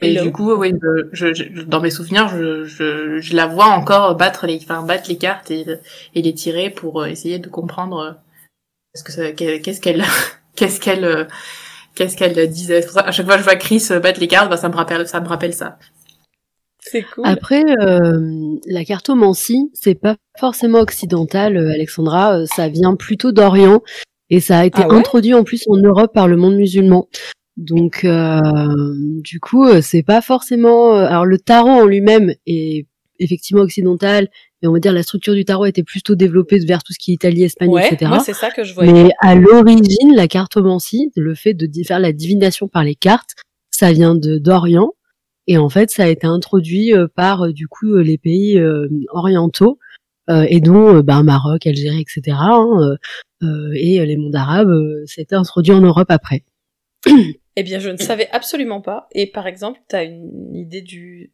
Et 0.01 0.19
du 0.19 0.31
coup, 0.31 0.53
oui, 0.53 0.73
je, 1.13 1.33
je, 1.33 1.61
dans 1.63 1.79
mes 1.79 1.89
souvenirs, 1.89 2.27
je, 2.27 2.65
je, 2.65 3.19
je, 3.19 3.35
la 3.35 3.47
vois 3.47 3.67
encore 3.67 4.15
battre 4.15 4.45
les, 4.45 4.57
enfin, 4.61 4.83
battre 4.83 5.05
les 5.07 5.17
cartes 5.17 5.51
et, 5.51 5.65
et 6.13 6.21
les 6.21 6.33
tirer 6.33 6.69
pour 6.69 7.01
euh, 7.01 7.05
essayer 7.05 7.39
de 7.39 7.47
comprendre 7.47 7.99
euh, 7.99 8.11
ce 8.93 9.03
que 9.03 9.57
qu'est-ce 9.57 9.79
qu'elle, 9.79 10.03
qu'est-ce 10.55 10.81
qu'elle, 10.81 11.05
euh, 11.05 11.23
qu'est-ce 11.95 12.17
qu'elle 12.17 12.49
disait. 12.49 12.85
À 12.97 13.11
chaque 13.11 13.25
fois 13.25 13.35
que 13.35 13.39
je 13.39 13.45
vois 13.45 13.55
Chris 13.55 13.87
battre 14.03 14.19
les 14.19 14.27
cartes, 14.27 14.49
bah, 14.49 14.57
ça 14.57 14.67
me 14.67 14.75
rappelle, 14.75 15.07
ça 15.07 15.21
me 15.21 15.27
rappelle 15.27 15.53
ça. 15.53 15.79
C'est 16.81 17.03
cool. 17.03 17.25
Après, 17.25 17.63
euh, 17.81 18.57
la 18.67 18.83
cartomancie, 18.83 19.71
c'est 19.73 19.95
pas 19.95 20.17
forcément 20.37 20.79
occidental, 20.79 21.57
Alexandra. 21.57 22.45
Ça 22.45 22.67
vient 22.67 22.95
plutôt 22.95 23.31
d'Orient. 23.31 23.81
Et 24.29 24.39
ça 24.39 24.59
a 24.59 24.65
été 24.65 24.81
ah 24.81 24.93
introduit 24.93 25.33
en 25.33 25.43
plus 25.43 25.63
en 25.67 25.77
Europe 25.77 26.13
par 26.13 26.27
le 26.27 26.37
monde 26.37 26.55
musulman. 26.55 27.07
Donc, 27.57 28.03
euh, 28.03 28.39
du 29.23 29.39
coup, 29.39 29.65
euh, 29.65 29.81
c'est 29.81 30.03
pas 30.03 30.21
forcément. 30.21 30.95
Euh, 30.95 31.05
alors, 31.05 31.25
le 31.25 31.37
tarot 31.37 31.69
en 31.69 31.85
lui-même 31.85 32.33
est 32.45 32.87
effectivement 33.19 33.61
occidental, 33.61 34.27
et 34.61 34.67
on 34.67 34.73
va 34.73 34.79
dire 34.79 34.91
la 34.91 35.03
structure 35.03 35.35
du 35.35 35.45
tarot 35.45 35.65
était 35.65 35.83
plutôt 35.83 36.15
développée 36.15 36.59
vers 36.59 36.83
tout 36.83 36.91
ce 36.91 36.99
qui 36.99 37.11
est 37.11 37.13
Italie, 37.13 37.43
Espagne, 37.43 37.71
etc. 37.77 38.11
c'est 38.25 38.33
ça 38.33 38.51
que 38.51 38.65
je 38.65 38.73
voyais. 38.73 38.91
Mais 38.91 39.09
à 39.21 39.35
l'origine, 39.35 40.13
la 40.13 40.27
cartomancie, 40.27 41.13
le 41.15 41.33
fait 41.33 41.53
de 41.53 41.69
faire 41.85 41.99
la 41.99 42.11
divination 42.11 42.67
par 42.67 42.83
les 42.83 42.95
cartes, 42.95 43.35
ça 43.71 43.93
vient 43.93 44.15
de 44.15 44.37
d'Orient, 44.37 44.91
et 45.47 45.57
en 45.57 45.69
fait, 45.69 45.91
ça 45.91 46.03
a 46.03 46.07
été 46.07 46.27
introduit 46.27 46.91
par 47.15 47.53
du 47.53 47.69
coup 47.69 47.95
les 47.95 48.17
pays 48.17 48.61
orientaux 49.11 49.79
euh, 50.29 50.45
et 50.49 50.59
dont 50.59 50.95
euh, 50.95 51.01
bah, 51.03 51.21
Maroc, 51.21 51.67
Algérie, 51.67 52.01
etc. 52.01 52.35
Hein, 52.39 52.67
euh, 52.79 52.95
et 53.75 54.05
les 54.05 54.17
mondes 54.17 54.35
arabes, 54.35 54.73
c'était 55.05 55.35
introduit 55.35 55.73
en 55.73 55.81
Europe 55.81 56.09
après. 56.09 56.43
Eh 57.55 57.63
bien, 57.63 57.79
je 57.79 57.89
ne 57.89 57.97
savais 57.97 58.27
absolument 58.31 58.81
pas. 58.81 59.07
Et 59.13 59.27
par 59.27 59.47
exemple, 59.47 59.79
tu 59.89 59.95
as 59.95 60.03
une 60.03 60.55
idée 60.55 60.81
du 60.81 61.31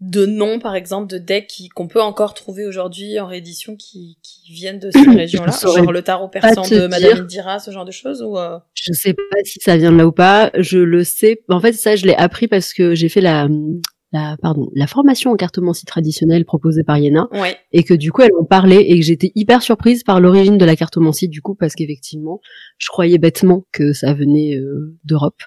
de 0.00 0.26
noms, 0.26 0.58
par 0.58 0.74
exemple, 0.74 1.06
de 1.06 1.18
decks 1.18 1.68
qu'on 1.74 1.88
peut 1.88 2.02
encore 2.02 2.34
trouver 2.34 2.66
aujourd'hui 2.66 3.18
en 3.20 3.26
réédition 3.26 3.74
qui, 3.74 4.18
qui 4.22 4.52
viennent 4.52 4.78
de 4.78 4.90
ces 4.90 5.08
régions-là? 5.08 5.52
Genre 5.62 5.92
le 5.92 6.02
tarot 6.02 6.28
persan 6.28 6.62
de 6.62 6.86
Madame 6.88 7.20
Indira, 7.20 7.58
ce 7.58 7.70
genre 7.70 7.86
de 7.86 7.90
choses 7.90 8.20
ou 8.20 8.36
euh... 8.36 8.58
Je 8.74 8.92
sais 8.92 9.14
pas 9.14 9.36
si 9.44 9.60
ça 9.60 9.76
vient 9.78 9.92
de 9.92 9.96
là 9.96 10.06
ou 10.06 10.12
pas. 10.12 10.50
Je 10.58 10.78
le 10.78 11.04
sais. 11.04 11.42
En 11.48 11.60
fait, 11.60 11.72
ça, 11.72 11.96
je 11.96 12.04
l'ai 12.04 12.14
appris 12.14 12.48
parce 12.48 12.74
que 12.74 12.94
j'ai 12.94 13.08
fait 13.08 13.22
la, 13.22 13.48
la, 14.14 14.36
pardon, 14.40 14.70
la 14.74 14.86
formation 14.86 15.32
en 15.32 15.36
cartomancie 15.36 15.84
traditionnelle 15.84 16.44
proposée 16.44 16.84
par 16.84 16.96
Yéna. 16.98 17.28
Et 17.72 17.82
que 17.82 17.94
du 17.94 18.12
coup, 18.12 18.22
elles 18.22 18.34
ont 18.38 18.44
parlé 18.44 18.76
et 18.76 18.98
que 18.98 19.04
j'étais 19.04 19.32
hyper 19.34 19.60
surprise 19.62 20.04
par 20.04 20.20
l'origine 20.20 20.56
de 20.56 20.64
la 20.64 20.76
cartomancie 20.76 21.28
du 21.28 21.42
coup, 21.42 21.54
parce 21.54 21.74
qu'effectivement, 21.74 22.40
je 22.78 22.88
croyais 22.88 23.18
bêtement 23.18 23.64
que 23.72 23.92
ça 23.92 24.14
venait 24.14 24.56
euh, 24.56 24.96
d'Europe. 25.04 25.42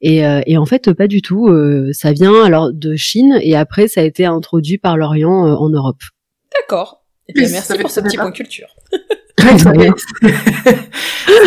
Et, 0.00 0.26
euh, 0.26 0.40
et, 0.46 0.58
en 0.58 0.66
fait, 0.66 0.92
pas 0.92 1.06
du 1.06 1.22
tout. 1.22 1.48
Euh, 1.48 1.90
ça 1.92 2.12
vient 2.12 2.44
alors 2.44 2.72
de 2.72 2.96
Chine 2.96 3.38
et 3.40 3.56
après, 3.56 3.86
ça 3.86 4.00
a 4.00 4.04
été 4.04 4.26
introduit 4.26 4.78
par 4.78 4.96
l'Orient 4.96 5.30
en 5.30 5.68
Europe. 5.68 6.02
D'accord. 6.52 7.04
Et 7.28 7.34
bien, 7.34 7.48
merci 7.50 7.78
pour 7.78 7.90
ce 7.90 8.00
petit 8.00 8.16
point 8.16 8.32
culture. 8.32 8.74
ça 9.38 9.72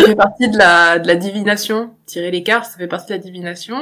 fait 0.06 0.14
partie 0.16 0.48
de 0.48 0.56
la, 0.56 0.98
de 0.98 1.06
la 1.06 1.16
divination. 1.16 1.90
Tirer 2.06 2.30
les 2.30 2.42
cartes, 2.42 2.70
ça 2.70 2.78
fait 2.78 2.88
partie 2.88 3.08
de 3.08 3.16
la 3.16 3.18
divination. 3.18 3.76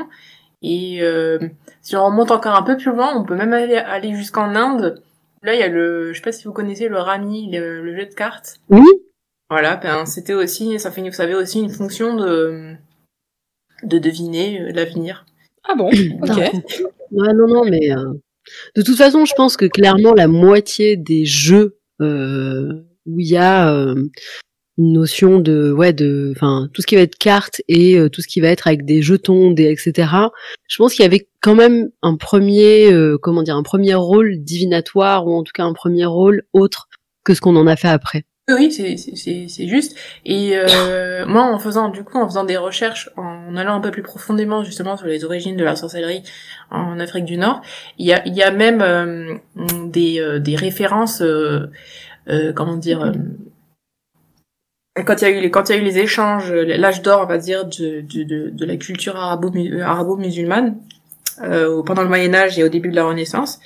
Et 0.63 1.03
euh, 1.03 1.39
si 1.81 1.97
on 1.97 2.05
remonte 2.05 2.31
encore 2.31 2.55
un 2.55 2.63
peu 2.63 2.77
plus 2.77 2.91
loin, 2.91 3.15
on 3.17 3.25
peut 3.25 3.37
même 3.37 3.53
aller, 3.53 3.77
aller 3.77 4.15
jusqu'en 4.15 4.55
Inde. 4.55 5.03
Là, 5.43 5.55
il 5.55 5.61
y 5.61 5.63
a 5.63 5.69
le, 5.69 6.13
je 6.13 6.19
sais 6.19 6.23
pas 6.23 6.33
si 6.33 6.45
vous 6.45 6.53
connaissez 6.53 6.89
le 6.89 6.99
rami, 6.99 7.51
le, 7.51 7.97
jeu 7.97 8.07
de 8.07 8.15
cartes. 8.15 8.61
Oui. 8.69 8.85
Voilà, 9.49 9.77
ben 9.77 10.07
c'était 10.07 10.35
aussi, 10.35 10.79
ça 10.79 10.91
fait, 10.91 11.01
vous 11.01 11.13
savez 11.13 11.35
aussi 11.35 11.61
une 11.61 11.71
fonction 11.71 12.15
de 12.15 12.75
de 13.83 13.99
deviner 13.99 14.61
euh, 14.61 14.73
l'avenir. 14.73 15.25
Ah 15.65 15.75
bon, 15.75 15.89
ok. 16.23 16.37
Ouais, 17.13 17.33
non, 17.35 17.49
non, 17.49 17.65
mais 17.65 17.93
euh, 17.93 18.13
De 18.77 18.83
toute 18.83 18.97
façon, 18.97 19.25
je 19.25 19.35
pense 19.35 19.57
que 19.57 19.67
clairement 19.67 20.15
la 20.15 20.29
moitié 20.29 20.97
des 20.97 21.25
jeux 21.25 21.79
euh, 22.01 22.85
où 23.07 23.21
il 23.21 23.29
y 23.29 23.37
a 23.37 23.75
euh, 23.75 23.95
une 24.81 24.95
notion 24.95 25.39
de 25.39 25.71
ouais 25.71 25.93
de 25.93 26.33
enfin 26.35 26.69
tout 26.73 26.81
ce 26.81 26.87
qui 26.87 26.97
va 26.97 27.03
être 27.03 27.19
cartes 27.19 27.61
et 27.69 27.99
euh, 27.99 28.09
tout 28.09 28.23
ce 28.23 28.29
qui 28.29 28.41
va 28.41 28.49
être 28.49 28.67
avec 28.67 28.87
des 28.87 29.03
jetons 29.03 29.51
des 29.51 29.71
etc 29.71 30.09
je 30.69 30.77
pense 30.79 30.95
qu'il 30.95 31.03
y 31.03 31.07
avait 31.07 31.29
quand 31.43 31.55
même 31.55 31.91
un 32.01 32.17
premier 32.17 32.91
euh, 32.91 33.19
comment 33.21 33.43
dire 33.43 33.57
un 33.57 33.63
premier 33.63 33.95
rôle 33.95 34.39
divinatoire 34.39 35.27
ou 35.27 35.35
en 35.35 35.43
tout 35.43 35.53
cas 35.55 35.65
un 35.65 35.75
premier 35.75 36.07
rôle 36.07 36.45
autre 36.55 36.89
que 37.25 37.35
ce 37.35 37.43
qu'on 37.43 37.57
en 37.57 37.67
a 37.67 37.77
fait 37.77 37.89
après. 37.89 38.25
Oui 38.49 38.73
c'est 38.73 38.97
c'est 38.97 39.69
juste. 39.69 39.97
Et 40.25 40.53
euh, 40.55 41.27
moi 41.29 41.43
en 41.43 41.59
faisant 41.59 41.91
du 41.91 42.03
coup 42.03 42.17
en 42.17 42.27
faisant 42.27 42.45
des 42.45 42.57
recherches 42.57 43.11
en 43.19 43.55
allant 43.57 43.75
un 43.75 43.81
peu 43.81 43.91
plus 43.91 44.03
profondément 44.03 44.65
justement 44.65 44.97
sur 44.97 45.07
les 45.07 45.25
origines 45.25 45.57
de 45.59 45.65
la 45.65 45.77
sorcellerie 45.77 46.23
en 46.71 46.99
Afrique 46.99 47.27
du 47.27 47.37
Nord 47.37 47.61
il 47.99 48.07
y 48.07 48.15
a 48.15 48.27
il 48.27 48.35
y 48.35 48.43
a 48.43 48.51
même 48.51 49.41
des 49.87 50.41
des 50.41 50.57
références 50.57 51.23
comment 52.55 52.77
dire 52.77 53.13
quand 54.97 55.23
il 55.23 55.23
y 55.23 55.25
a 55.27 55.31
eu 55.31 55.41
les, 55.41 55.51
quand 55.51 55.69
il 55.69 55.77
y 55.77 55.79
a 55.79 55.81
eu 55.81 55.85
les 55.85 55.99
échanges, 55.99 56.53
l'âge 56.53 57.03
d'or, 57.03 57.23
on 57.23 57.27
va 57.27 57.39
dire, 57.39 57.65
de, 57.65 58.01
de, 58.01 58.51
de, 58.51 58.65
la 58.65 58.77
culture 58.77 59.17
arabo, 59.17 59.51
arabo-musulmane, 59.83 60.77
euh, 61.43 61.83
pendant 61.83 62.03
le 62.03 62.09
Moyen 62.09 62.35
Âge 62.35 62.59
et 62.59 62.65
au 62.65 62.69
début 62.69 62.91
de 62.91 62.97
la 62.97 63.05
Renaissance, 63.05 63.61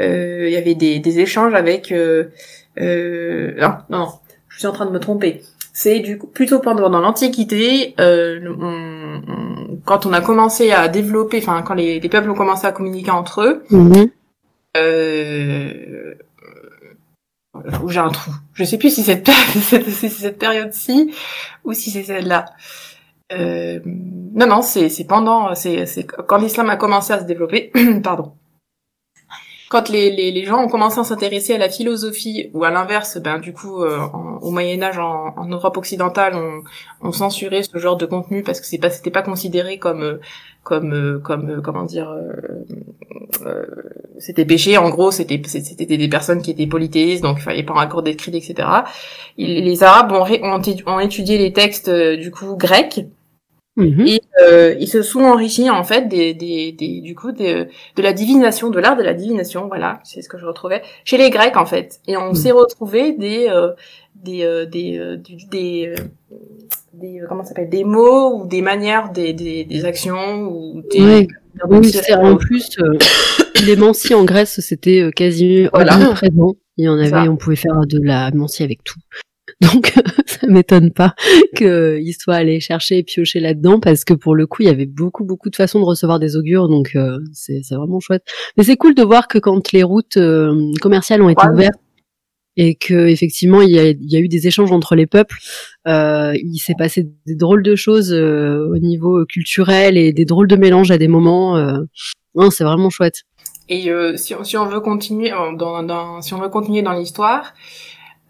euh, 0.00 0.44
il 0.46 0.52
y 0.52 0.56
avait 0.56 0.74
des, 0.74 0.98
des 0.98 1.20
échanges 1.20 1.54
avec... 1.54 1.92
Euh, 1.92 2.30
euh, 2.80 3.52
non, 3.60 3.74
non, 3.90 4.08
je 4.48 4.58
suis 4.58 4.66
en 4.66 4.72
train 4.72 4.86
de 4.86 4.92
me 4.92 5.00
tromper. 5.00 5.42
C'est 5.74 6.00
du 6.00 6.18
coup 6.18 6.26
plutôt 6.26 6.58
pendant 6.58 6.90
dans 6.90 7.00
l'Antiquité, 7.00 7.94
quand 7.96 10.06
on 10.06 10.12
a 10.12 10.20
commencé 10.20 10.70
à 10.70 10.88
développer, 10.88 11.38
enfin 11.38 11.62
quand 11.62 11.74
les, 11.74 11.98
les, 11.98 12.08
peuples 12.08 12.30
ont 12.30 12.34
commencé 12.34 12.66
à 12.66 12.72
communiquer 12.72 13.10
entre 13.10 13.42
eux, 13.42 13.64
euh, 14.76 16.14
où 17.82 17.88
j'ai 17.88 18.00
un 18.00 18.10
trou. 18.10 18.32
Je 18.54 18.64
sais 18.64 18.78
plus 18.78 18.94
si 18.94 19.02
cette, 19.02 19.28
cette 19.60 20.38
période-ci 20.38 21.14
ou 21.64 21.72
si 21.72 21.90
c'est 21.90 22.04
celle-là. 22.04 22.46
Euh, 23.32 23.80
non, 23.84 24.46
non, 24.46 24.62
c'est 24.62 25.06
pendant, 25.08 25.54
c'est 25.54 26.06
quand 26.06 26.38
l'islam 26.38 26.70
a 26.70 26.76
commencé 26.76 27.12
à 27.12 27.20
se 27.20 27.24
développer. 27.24 27.72
Pardon 28.02 28.34
quand 29.72 29.88
les, 29.88 30.10
les, 30.10 30.44
gens 30.44 30.62
ont 30.62 30.68
commencé 30.68 31.00
à 31.00 31.04
s'intéresser 31.04 31.54
à 31.54 31.58
la 31.58 31.70
philosophie, 31.70 32.50
ou 32.52 32.62
à 32.62 32.70
l'inverse, 32.70 33.16
ben 33.16 33.38
du 33.38 33.54
coup, 33.54 33.82
euh, 33.82 34.00
au 34.42 34.50
Moyen 34.50 34.82
Âge, 34.82 34.98
en, 34.98 35.32
en, 35.34 35.46
Europe 35.46 35.78
occidentale, 35.78 36.34
on, 36.34 36.62
on 37.00 37.10
censurait 37.10 37.62
ce 37.62 37.78
genre 37.78 37.96
de 37.96 38.04
contenu 38.04 38.42
parce 38.42 38.60
que 38.60 38.66
c'est 38.66 38.76
pas, 38.76 38.90
c'était 38.90 39.10
pas 39.10 39.22
considéré 39.22 39.78
comme, 39.78 40.02
euh, 40.02 40.20
comme, 40.62 40.92
euh, 40.92 41.18
comme, 41.20 41.62
comment 41.62 41.84
dire, 41.84 42.14
c'était 44.18 44.44
péché. 44.44 44.76
En 44.76 44.90
gros, 44.90 45.10
c'était, 45.10 45.40
c'était 45.46 45.96
des 45.96 46.08
personnes 46.08 46.42
qui 46.42 46.50
étaient 46.50 46.66
polythéistes, 46.66 47.22
donc 47.22 47.38
il 47.38 47.42
fallait 47.42 47.62
pas 47.62 47.80
accorder 47.80 48.12
de 48.12 48.20
crédit, 48.20 48.38
etc. 48.38 48.68
les 49.38 49.82
Arabes 49.82 50.12
ont, 50.12 50.26
ont, 50.26 50.60
ont 50.86 51.00
étudié 51.00 51.38
les 51.38 51.54
textes 51.54 51.88
du 51.88 52.30
coup 52.30 52.56
grecs 52.56 53.00
Mhm. 53.76 54.06
Et 54.06 54.20
euh, 54.42 54.74
ils 54.78 54.88
se 54.88 55.00
sont 55.00 55.20
enrichis 55.20 55.70
en 55.70 55.82
fait 55.82 56.06
des, 56.06 56.34
des, 56.34 56.72
des 56.72 57.00
du 57.00 57.14
coup 57.14 57.32
de 57.32 57.66
la 57.96 58.12
divination, 58.12 58.68
de 58.68 58.78
l'art 58.78 58.96
de 58.96 59.02
la 59.02 59.14
divination, 59.14 59.66
voilà, 59.68 60.00
c'est 60.04 60.20
ce 60.20 60.28
que 60.28 60.38
je 60.38 60.44
retrouvais 60.44 60.82
chez 61.04 61.16
les 61.16 61.30
Grecs 61.30 61.56
en 61.56 61.64
fait. 61.64 62.00
Et 62.06 62.16
on 62.16 62.30
mhm. 62.30 62.34
s'est 62.34 62.50
retrouvé 62.50 63.12
des 63.12 63.46
euh, 63.48 63.70
des 64.14 64.44
euh, 64.44 64.66
des 64.66 65.16
des, 65.50 65.94
des 66.92 67.20
comment 67.26 67.44
s'appelle 67.44 67.70
des 67.70 67.84
mots 67.84 68.42
ou 68.42 68.46
des 68.46 68.60
manières 68.60 69.10
des, 69.10 69.32
des, 69.32 69.64
des 69.64 69.84
actions 69.86 70.42
ou 70.42 70.82
des 70.90 71.00
oui, 71.00 71.28
oui 71.66 71.86
en 72.14 72.36
plus 72.36 72.78
les 73.66 74.14
en 74.14 74.24
Grèce 74.24 74.60
c'était 74.60 75.10
quasi 75.16 75.66
voilà. 75.72 75.96
présent. 76.14 76.56
Il 76.78 76.86
y 76.86 76.88
en 76.88 76.98
avait, 76.98 77.28
on 77.28 77.36
pouvait 77.36 77.56
faire 77.56 77.86
de 77.86 77.98
la 78.02 78.30
mancie 78.30 78.62
avec 78.62 78.82
tout. 78.82 78.98
Donc 79.62 79.92
ça 80.26 80.46
m'étonne 80.48 80.90
pas 80.90 81.14
qu'il 81.56 82.14
soit 82.18 82.34
allé 82.34 82.60
chercher 82.60 82.98
et 82.98 83.02
piocher 83.02 83.40
là-dedans 83.40 83.80
parce 83.80 84.04
que 84.04 84.12
pour 84.14 84.34
le 84.34 84.46
coup 84.46 84.62
il 84.62 84.66
y 84.66 84.70
avait 84.70 84.86
beaucoup 84.86 85.24
beaucoup 85.24 85.50
de 85.50 85.56
façons 85.56 85.78
de 85.80 85.84
recevoir 85.84 86.18
des 86.18 86.36
augures 86.36 86.68
donc 86.68 86.92
euh, 86.96 87.18
c'est 87.32 87.62
vraiment 87.70 88.00
chouette. 88.00 88.24
Mais 88.56 88.64
c'est 88.64 88.76
cool 88.76 88.94
de 88.94 89.02
voir 89.02 89.28
que 89.28 89.38
quand 89.38 89.72
les 89.72 89.82
routes 89.82 90.16
euh, 90.16 90.72
commerciales 90.80 91.22
ont 91.22 91.28
été 91.28 91.46
ouvertes 91.46 91.78
et 92.56 92.74
que 92.74 93.06
effectivement 93.06 93.62
il 93.62 93.70
y 93.70 93.78
a, 93.78 93.88
il 93.88 94.12
y 94.12 94.16
a 94.16 94.18
eu 94.18 94.28
des 94.28 94.46
échanges 94.46 94.72
entre 94.72 94.94
les 94.96 95.06
peuples, 95.06 95.38
euh, 95.86 96.34
il 96.34 96.58
s'est 96.58 96.74
passé 96.76 97.08
des 97.26 97.36
drôles 97.36 97.62
de 97.62 97.76
choses 97.76 98.12
au 98.12 98.78
niveau 98.78 99.24
culturel 99.26 99.96
et 99.96 100.12
des 100.12 100.24
drôles 100.24 100.48
de 100.48 100.56
mélanges 100.56 100.90
à 100.90 100.98
des 100.98 101.08
moments. 101.08 101.56
non, 102.34 102.50
c'est 102.50 102.64
vraiment 102.64 102.90
chouette. 102.90 103.22
Et 103.68 103.90
si, 104.16 104.34
si, 104.42 104.56
on 104.58 104.66
veut 104.66 104.80
continuer 104.80 105.30
dans, 105.30 105.82
dans 105.82 106.20
si 106.20 106.34
on 106.34 106.40
veut 106.40 106.50
continuer 106.50 106.82
dans 106.82 106.92
l'histoire, 106.92 107.54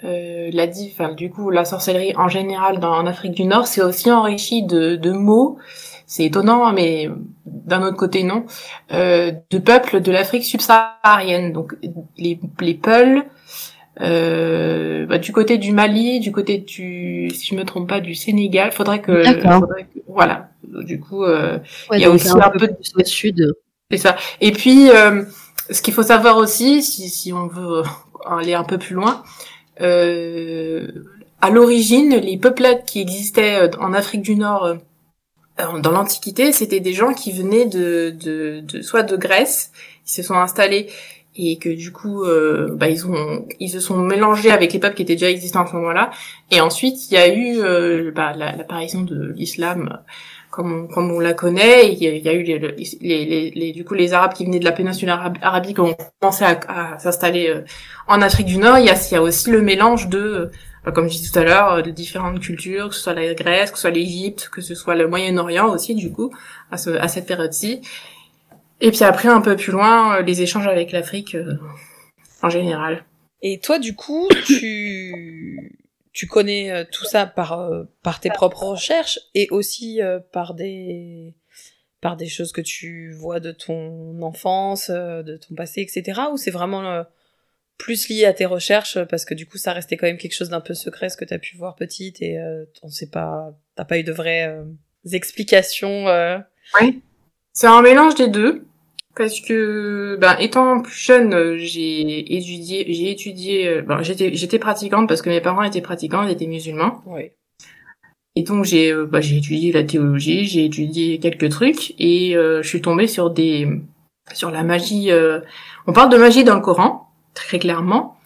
euh, 0.05 0.51
la 0.53 0.67
enfin 0.93 1.13
du 1.13 1.31
coup 1.31 1.51
la 1.51 1.65
sorcellerie 1.65 2.15
en 2.17 2.29
général 2.29 2.81
dans 2.81 2.93
en 2.93 3.07
Afrique 3.07 3.33
du 3.33 3.45
Nord, 3.45 3.67
c'est 3.67 3.83
aussi 3.83 4.11
enrichi 4.11 4.63
de, 4.65 4.97
de 4.97 5.11
mots. 5.11 5.59
C'est 6.07 6.25
étonnant, 6.25 6.73
mais 6.73 7.09
d'un 7.47 7.83
autre 7.83 7.97
côté 7.97 8.23
non, 8.23 8.45
euh, 8.93 9.33
de 9.51 9.59
peuples 9.59 10.01
de 10.01 10.13
l'Afrique 10.13 10.45
subsaharienne. 10.45 11.53
Donc 11.53 11.75
les 12.19 12.39
les 12.61 12.75
Peuls, 12.75 13.25
euh, 14.01 15.07
bah, 15.07 15.19
du 15.19 15.33
côté 15.33 15.59
du 15.59 15.73
Mali, 15.73 16.21
du 16.21 16.33
côté 16.33 16.59
du, 16.59 17.31
si 17.31 17.47
je 17.47 17.55
me 17.55 17.65
trompe 17.65 17.89
pas, 17.89 18.01
du 18.01 18.15
Sénégal. 18.15 18.73
Faudrait 18.73 19.01
que, 19.01 19.23
faudrait 19.23 19.85
que 19.85 20.01
voilà. 20.09 20.49
Du 20.63 20.99
coup, 20.99 21.25
euh, 21.25 21.59
il 21.93 22.01
y 22.01 22.05
a 22.05 22.11
aussi 22.11 22.29
un, 22.31 22.51
peu, 22.51 22.69
de 22.69 23.05
sud. 23.05 23.55
C'est 23.91 23.99
ça. 23.99 24.17
Et 24.41 24.53
puis, 24.53 24.91
euh, 24.91 25.25
ce 25.71 25.83
qu'il 25.83 25.93
faut 25.93 26.03
savoir 26.03 26.39
aussi, 26.39 26.83
si, 26.83 27.11
si 27.11 27.33
on 27.33 27.47
veut 27.47 27.83
aller 28.27 28.55
un 28.55 28.65
peu 28.65 28.79
plus 28.79 28.95
loin, 28.95 29.23
à 29.79 31.51
l'origine, 31.51 32.17
les 32.17 32.39
peuplades 32.39 32.85
qui 32.85 33.01
existaient 33.01 33.57
euh, 33.57 33.71
en 33.81 33.93
Afrique 33.93 34.23
du 34.23 34.37
Nord 34.37 34.65
euh, 34.65 34.77
dans 35.81 35.91
l'Antiquité, 35.91 36.53
c'était 36.53 36.81
des 36.81 36.93
gens 36.93 37.13
qui 37.13 37.33
venaient 37.33 37.67
de, 37.67 38.11
de, 38.11 38.61
de, 38.61 38.81
soit 38.81 39.03
de 39.03 39.17
Grèce, 39.17 39.73
ils 40.07 40.11
se 40.11 40.23
sont 40.23 40.35
installés 40.35 40.89
et 41.35 41.59
que 41.59 41.69
du 41.71 41.93
coup, 41.93 42.25
euh, 42.25 42.75
bah, 42.75 42.89
ils 42.89 43.07
ont, 43.07 43.47
ils 43.59 43.71
se 43.71 43.81
sont 43.81 43.99
mélangés 43.99 44.51
avec 44.51 44.73
les 44.73 44.79
peuples 44.79 44.97
qui 44.97 45.03
étaient 45.03 45.15
déjà 45.15 45.31
existants 45.31 45.65
à 45.65 45.67
ce 45.67 45.75
moment-là. 45.77 46.11
Et 46.51 46.61
ensuite, 46.61 47.11
il 47.11 47.15
y 47.15 47.17
a 47.17 47.35
eu 47.35 47.59
euh, 47.59 48.13
bah, 48.15 48.35
l'apparition 48.37 49.03
de 49.03 49.33
l'islam 49.35 50.01
comme 50.53 50.85
on, 50.85 50.87
comme 50.87 51.11
on 51.11 51.19
la 51.19 51.33
connaît. 51.33 51.93
Il 51.93 51.99
y 51.99 52.29
a, 52.29 52.33
eu 52.33 52.43
les, 52.43 52.59
les, 53.01 53.51
les, 53.51 53.73
du 53.73 53.85
coup 53.85 53.95
les 53.95 54.13
Arabes 54.13 54.35
qui 54.35 54.45
venaient 54.45 54.61
de 54.61 54.65
la 54.65 54.73
péninsule 54.73 55.09
arabique 55.09 55.81
ont 55.81 55.97
commencé 56.21 56.45
à, 56.45 56.99
s'installer 56.99 57.49
euh, 57.49 57.65
en 58.07 58.23
Afrique 58.23 58.47
du 58.47 58.59
Nord. 58.59 58.79
Il 58.79 58.85
y 58.85 58.91
a, 58.91 59.23
aussi 59.23 59.51
le 59.51 59.63
mélange 59.63 60.09
de, 60.09 60.53
euh, 60.87 60.93
comme 60.93 61.09
je 61.09 61.15
disais 61.17 61.33
tout 61.33 61.39
à 61.39 61.43
l'heure, 61.43 61.73
euh, 61.73 61.83
de 61.83 61.91
différentes 61.91 62.39
cultures, 62.39 62.91
que 62.91 62.95
ce 62.95 63.01
soit 63.01 63.15
la 63.15 63.35
Grèce, 63.35 63.71
que 63.71 63.77
ce 63.79 63.83
soit 63.83 63.91
l'Égypte, 63.91 64.51
que 64.53 64.61
ce 64.61 64.75
soit 64.75 64.95
le 64.95 65.09
Moyen-Orient 65.09 65.69
aussi, 65.71 65.95
du 65.95 66.13
coup, 66.13 66.31
à, 66.71 66.77
ce, 66.77 66.91
à 66.91 67.09
cette 67.09 67.27
période-ci. 67.27 67.81
Et 68.81 68.91
puis 68.91 69.05
après, 69.05 69.29
un 69.29 69.41
peu 69.41 69.57
plus 69.57 69.73
loin, 69.73 70.21
les 70.21 70.43
échanges 70.43 70.67
avec 70.67 70.93
l'Afrique 70.93 71.37
en 72.43 72.51
général. 72.51 73.05
Et 73.41 73.59
toi, 73.59 73.79
du 73.79 73.95
coup, 73.95 74.29
tu 74.45 75.82
tu 76.13 76.27
connais 76.27 76.71
euh, 76.71 76.85
tout 76.91 77.05
ça 77.05 77.27
par 77.27 77.59
euh, 77.61 77.85
par 78.03 78.21
tes 78.21 78.31
propres 78.31 78.65
recherches 78.65 79.19
et 79.35 79.49
aussi 79.51 80.03
euh, 80.03 80.21
par 80.21 80.55
des 80.55 81.35
par 82.01 82.17
des 82.17 82.29
choses 82.29 82.53
que 82.53 82.61
tu 82.61 83.13
vois 83.13 83.41
de 83.41 83.53
ton 83.53 84.21
enfance, 84.23 84.91
de 84.91 85.37
ton 85.37 85.55
passé, 85.55 85.83
etc. 85.83 86.23
Ou 86.33 86.37
c'est 86.37 86.51
vraiment 86.51 87.05
plus 87.79 88.09
lié 88.09 88.25
à 88.25 88.33
tes 88.33 88.45
recherches 88.45 89.01
parce 89.05 89.25
que 89.25 89.35
du 89.35 89.47
coup 89.47 89.57
ça 89.57 89.73
restait 89.73 89.97
quand 89.97 90.09
même 90.09 90.19
quelque 90.19 90.35
chose 90.35 90.49
d'un 90.49 90.61
peu 90.61 90.75
secret 90.75 91.11
ce 91.11 91.17
que 91.17 91.25
tu 91.25 91.33
as 91.33 91.39
pu 91.39 91.57
voir 91.57 91.77
petite 91.77 92.21
et 92.21 92.41
on 92.83 92.89
sait 92.89 93.09
pas, 93.09 93.57
t'as 93.77 93.85
pas 93.85 94.01
eu 94.01 94.03
de 94.03 94.11
vraies 94.11 94.53
explications. 95.13 96.07
Oui, 96.81 97.03
c'est 97.53 97.69
un 97.69 97.83
mélange 97.83 98.17
des 98.17 98.27
deux 98.27 98.67
parce 99.15 99.41
que 99.41 100.17
ben 100.21 100.37
étant 100.39 100.81
plus 100.81 100.95
jeune 100.95 101.35
euh, 101.35 101.57
j'ai 101.59 102.35
étudié 102.35 102.87
j'ai 102.89 103.11
étudié 103.11 103.69
euh, 103.69 103.83
ben, 103.83 104.03
j'étais 104.03 104.35
j'étais 104.35 104.59
pratiquante 104.59 105.09
parce 105.09 105.23
que 105.23 105.29
mes 105.29 105.41
parents 105.41 105.63
étaient 105.63 105.83
pratiquants 105.83 106.23
ils 106.23 106.31
étaient 106.31 106.47
musulmans. 106.47 107.03
Oui. 107.07 107.31
et 108.37 108.43
donc 108.43 108.65
j'ai 108.65 108.95
ben, 108.95 109.21
j'ai 109.21 109.39
étudié 109.39 109.73
la 109.73 109.85
théologie 109.85 110.47
j'ai 110.47 110.65
étudié 110.65 111.19
quelques 111.19 111.51
trucs 111.51 111.95
et 111.99 112.33
je 112.35 112.67
suis 112.67 112.81
tombée 112.81 113.07
sur 113.07 113.31
des 113.31 113.69
sur 114.33 114.51
la 114.51 114.63
magie 114.63 115.11
on 115.87 115.93
parle 115.93 116.11
de 116.11 116.17
magie 116.17 116.45
dans 116.45 116.55
le 116.55 116.63
Coran 116.63 117.09
très 117.35 117.59
clairement. 117.59 118.17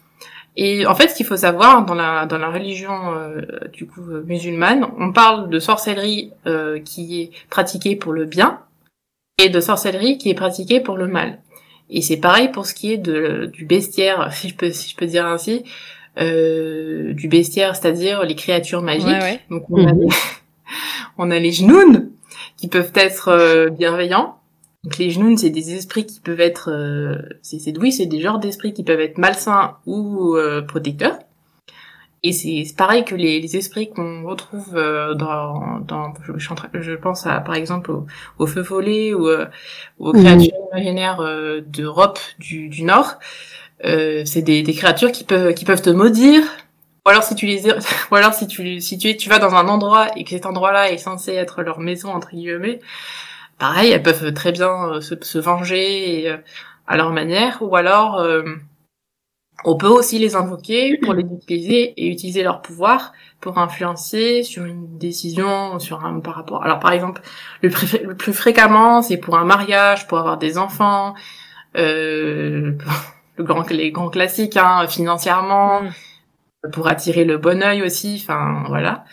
Et 0.59 0.87
en 0.87 0.95
fait 0.95 1.09
ce 1.09 1.15
qu'il 1.15 1.25
faut 1.25 1.37
savoir 1.37 1.85
dans 1.85 1.93
la 1.93 2.25
dans 2.25 2.37
la 2.37 2.49
religion 2.49 2.95
du 3.73 3.85
coup 3.87 4.01
musulmane 4.25 4.87
on 4.97 5.11
parle 5.11 5.49
de 5.49 5.59
sorcellerie 5.59 6.31
qui 6.85 7.21
est 7.21 7.31
pratiquée 7.49 7.95
pour 7.95 8.13
le 8.13 8.25
bien 8.25 8.61
et 9.37 9.49
de 9.49 9.59
sorcellerie 9.59 10.17
qui 10.17 10.29
est 10.29 10.35
pratiquée 10.35 10.79
pour 10.79 10.97
le 10.97 11.07
mal. 11.07 11.39
Et 11.89 12.01
c'est 12.01 12.17
pareil 12.17 12.49
pour 12.49 12.65
ce 12.65 12.73
qui 12.73 12.91
est 12.91 12.97
de, 12.97 13.49
du 13.53 13.65
bestiaire, 13.65 14.31
si 14.33 14.49
je 14.49 14.55
peux, 14.55 14.71
si 14.71 14.89
je 14.89 14.95
peux 14.95 15.05
dire 15.05 15.25
ainsi, 15.25 15.63
euh, 16.19 17.13
du 17.13 17.27
bestiaire, 17.27 17.75
c'est-à-dire 17.75 18.23
les 18.23 18.35
créatures 18.35 18.81
magiques. 18.81 19.41
Donc 19.49 19.69
on, 19.69 19.85
a 19.85 19.93
mhm. 19.93 20.01
les, 20.01 20.07
on 21.17 21.31
a 21.31 21.39
les 21.39 21.51
genoun 21.51 22.09
qui 22.57 22.67
peuvent 22.67 22.91
être 22.95 23.29
euh, 23.29 23.69
bienveillants, 23.69 24.39
Donc 24.83 24.97
les 24.97 25.11
genoux, 25.11 25.37
c'est 25.37 25.51
des 25.51 25.75
esprits 25.75 26.05
qui 26.05 26.19
peuvent 26.19 26.41
être, 26.41 26.71
euh, 26.71 27.15
c'est 27.43 27.77
oui, 27.77 27.91
c'est 27.91 28.07
des 28.07 28.19
genres 28.19 28.39
d'esprits 28.39 28.73
qui 28.73 28.83
peuvent 28.83 28.99
être 28.99 29.17
malsains 29.17 29.77
ou 29.85 30.35
euh, 30.35 30.61
protecteurs. 30.63 31.19
Et 32.23 32.31
c'est 32.33 32.65
pareil 32.75 33.05
que 33.05 33.15
les, 33.15 33.39
les 33.39 33.57
esprits 33.57 33.89
qu'on 33.89 34.23
retrouve 34.23 34.75
euh, 34.75 35.13
dans, 35.13 35.79
dans 35.79 36.13
je, 36.23 36.33
je, 36.81 36.93
pense 36.95 37.27
à 37.27 37.39
par 37.39 37.55
exemple 37.55 37.91
au, 37.91 38.05
au 38.39 38.47
feu 38.47 38.63
follet 38.63 39.13
ou 39.13 39.27
euh, 39.27 39.45
aux 39.99 40.13
créatures 40.13 40.53
imaginaires 40.73 41.21
d'Europe 41.65 42.19
du, 42.39 42.69
du 42.69 42.83
Nord. 42.83 43.15
c'est 43.83 44.41
des, 44.41 44.63
des 44.63 44.73
créatures 44.73 45.11
qui 45.11 45.23
peuvent 45.23 45.53
qui 45.53 45.65
peuvent 45.65 45.81
te 45.81 45.91
maudire. 45.91 46.43
Ou 47.05 47.09
alors 47.09 47.23
si 47.23 47.35
tu 47.35 47.45
les 47.45 47.69
ou 48.11 48.15
alors 48.15 48.33
si 48.33 48.47
tu 48.47 48.81
si 48.81 48.97
tu, 48.97 49.15
tu 49.15 49.29
vas 49.29 49.39
dans 49.39 49.53
un 49.53 49.67
endroit 49.67 50.07
et 50.17 50.23
que 50.23 50.31
cet 50.31 50.45
endroit-là 50.45 50.91
est 50.91 50.97
censé 50.97 51.33
être 51.33 51.61
leur 51.61 51.79
maison 51.79 52.09
entre 52.09 52.31
guillemets 52.31 52.79
pareil, 53.57 53.91
elles 53.91 54.03
peuvent 54.03 54.33
très 54.33 54.51
bien 54.51 54.89
euh, 54.89 55.01
se, 55.01 55.15
se 55.21 55.37
venger 55.37 56.29
euh, 56.29 56.37
à 56.87 56.97
leur 56.97 57.11
manière, 57.11 57.57
ou 57.61 57.75
alors 57.75 58.19
euh, 58.19 58.43
on 59.65 59.75
peut 59.75 59.87
aussi 59.87 60.19
les 60.19 60.35
invoquer 60.35 60.97
pour 60.97 61.13
les 61.13 61.23
utiliser 61.23 61.93
et 61.97 62.07
utiliser 62.07 62.43
leur 62.43 62.61
pouvoir 62.61 63.13
pour 63.41 63.57
influencer 63.57 64.43
sur 64.43 64.65
une 64.65 64.97
décision, 64.97 65.79
sur 65.79 66.05
un 66.05 66.19
par 66.19 66.35
rapport. 66.35 66.63
Alors 66.63 66.79
par 66.79 66.91
exemple, 66.91 67.21
le, 67.61 67.69
le 68.05 68.15
plus 68.15 68.33
fréquemment, 68.33 69.01
c'est 69.01 69.17
pour 69.17 69.37
un 69.37 69.45
mariage, 69.45 70.07
pour 70.07 70.19
avoir 70.19 70.37
des 70.37 70.57
enfants, 70.57 71.15
euh, 71.75 72.73
le 73.37 73.43
grand, 73.43 73.69
les 73.69 73.91
grands 73.91 74.09
classiques, 74.09 74.57
hein, 74.57 74.87
financièrement, 74.87 75.81
mm. 75.83 76.71
pour 76.71 76.87
attirer 76.87 77.25
le 77.25 77.37
bon 77.37 77.63
œil 77.63 77.81
aussi. 77.81 78.19
Enfin 78.21 78.63
voilà. 78.67 79.05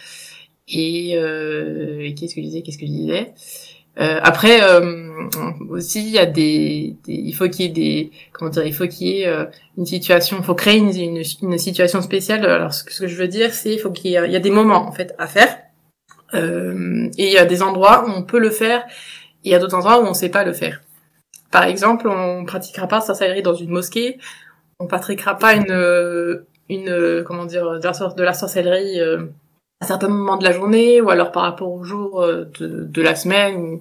Et, 0.68 1.12
euh, 1.16 2.00
et 2.00 2.14
qu'est-ce 2.14 2.34
que 2.34 2.40
je 2.40 2.46
disais 2.46 2.62
Qu'est-ce 2.62 2.78
que 2.78 2.86
je 2.86 2.90
disais? 2.90 3.34
Euh, 4.00 4.18
après 4.24 4.60
euh, 4.60 5.28
aussi 5.70 6.02
il 6.02 6.10
y 6.10 6.18
a 6.18 6.26
des, 6.26 6.96
il 7.06 7.32
faut 7.32 7.48
qu'il 7.48 7.66
y 7.66 7.68
ait 7.68 7.72
des 7.72 8.10
comment 8.32 8.50
dire 8.50 8.66
il 8.66 8.74
faut 8.74 8.88
qu'il 8.88 9.06
y 9.06 9.20
ait 9.20 9.28
euh, 9.28 9.44
une 9.78 9.86
situation 9.86 10.42
faut 10.42 10.56
créer 10.56 10.78
une, 10.78 11.22
une, 11.42 11.58
situation 11.58 12.02
spéciale. 12.02 12.44
Alors 12.44 12.74
ce 12.74 12.82
que, 12.82 13.06
je 13.06 13.16
veux 13.16 13.28
dire 13.28 13.54
c'est 13.54 13.72
il 13.72 13.78
faut 13.78 13.92
qu'il 13.92 14.10
y, 14.10 14.16
ait, 14.16 14.30
y 14.30 14.36
a 14.36 14.40
des 14.40 14.50
moments 14.50 14.88
en 14.88 14.90
fait 14.90 15.14
à 15.18 15.28
faire. 15.28 15.58
Euh, 16.34 17.08
et 17.18 17.26
il 17.26 17.32
y 17.32 17.38
a 17.38 17.44
des 17.44 17.62
endroits 17.62 18.04
où 18.04 18.10
on 18.10 18.24
peut 18.24 18.40
le 18.40 18.50
faire 18.50 18.80
et 19.44 19.50
il 19.50 19.52
y 19.52 19.54
a 19.54 19.60
d'autres 19.60 19.76
endroits 19.76 20.02
où 20.02 20.06
on 20.06 20.14
sait 20.14 20.28
pas 20.28 20.44
le 20.44 20.52
faire. 20.52 20.80
Par 21.52 21.62
exemple 21.62 22.08
on 22.08 22.44
pratiquera 22.44 22.88
pas 22.88 23.00
sorcellerie 23.00 23.42
dans 23.42 23.54
une 23.54 23.70
mosquée. 23.70 24.18
On 24.80 24.88
pratiquera 24.88 25.38
pas 25.38 25.54
une 25.54 26.44
une 26.68 27.22
comment 27.24 27.44
dire 27.44 27.78
de 27.78 27.84
la, 27.84 28.14
de 28.14 28.22
la 28.24 28.34
sorcellerie 28.34 28.98
à 29.80 29.86
certains 29.86 30.08
moments 30.08 30.36
de 30.36 30.44
la 30.44 30.52
journée 30.52 31.00
ou 31.00 31.10
alors 31.10 31.32
par 31.32 31.42
rapport 31.42 31.72
au 31.72 31.82
jour 31.82 32.22
euh, 32.22 32.44
de, 32.58 32.84
de 32.84 33.02
la 33.02 33.14
semaine. 33.14 33.56
Ou, 33.56 33.80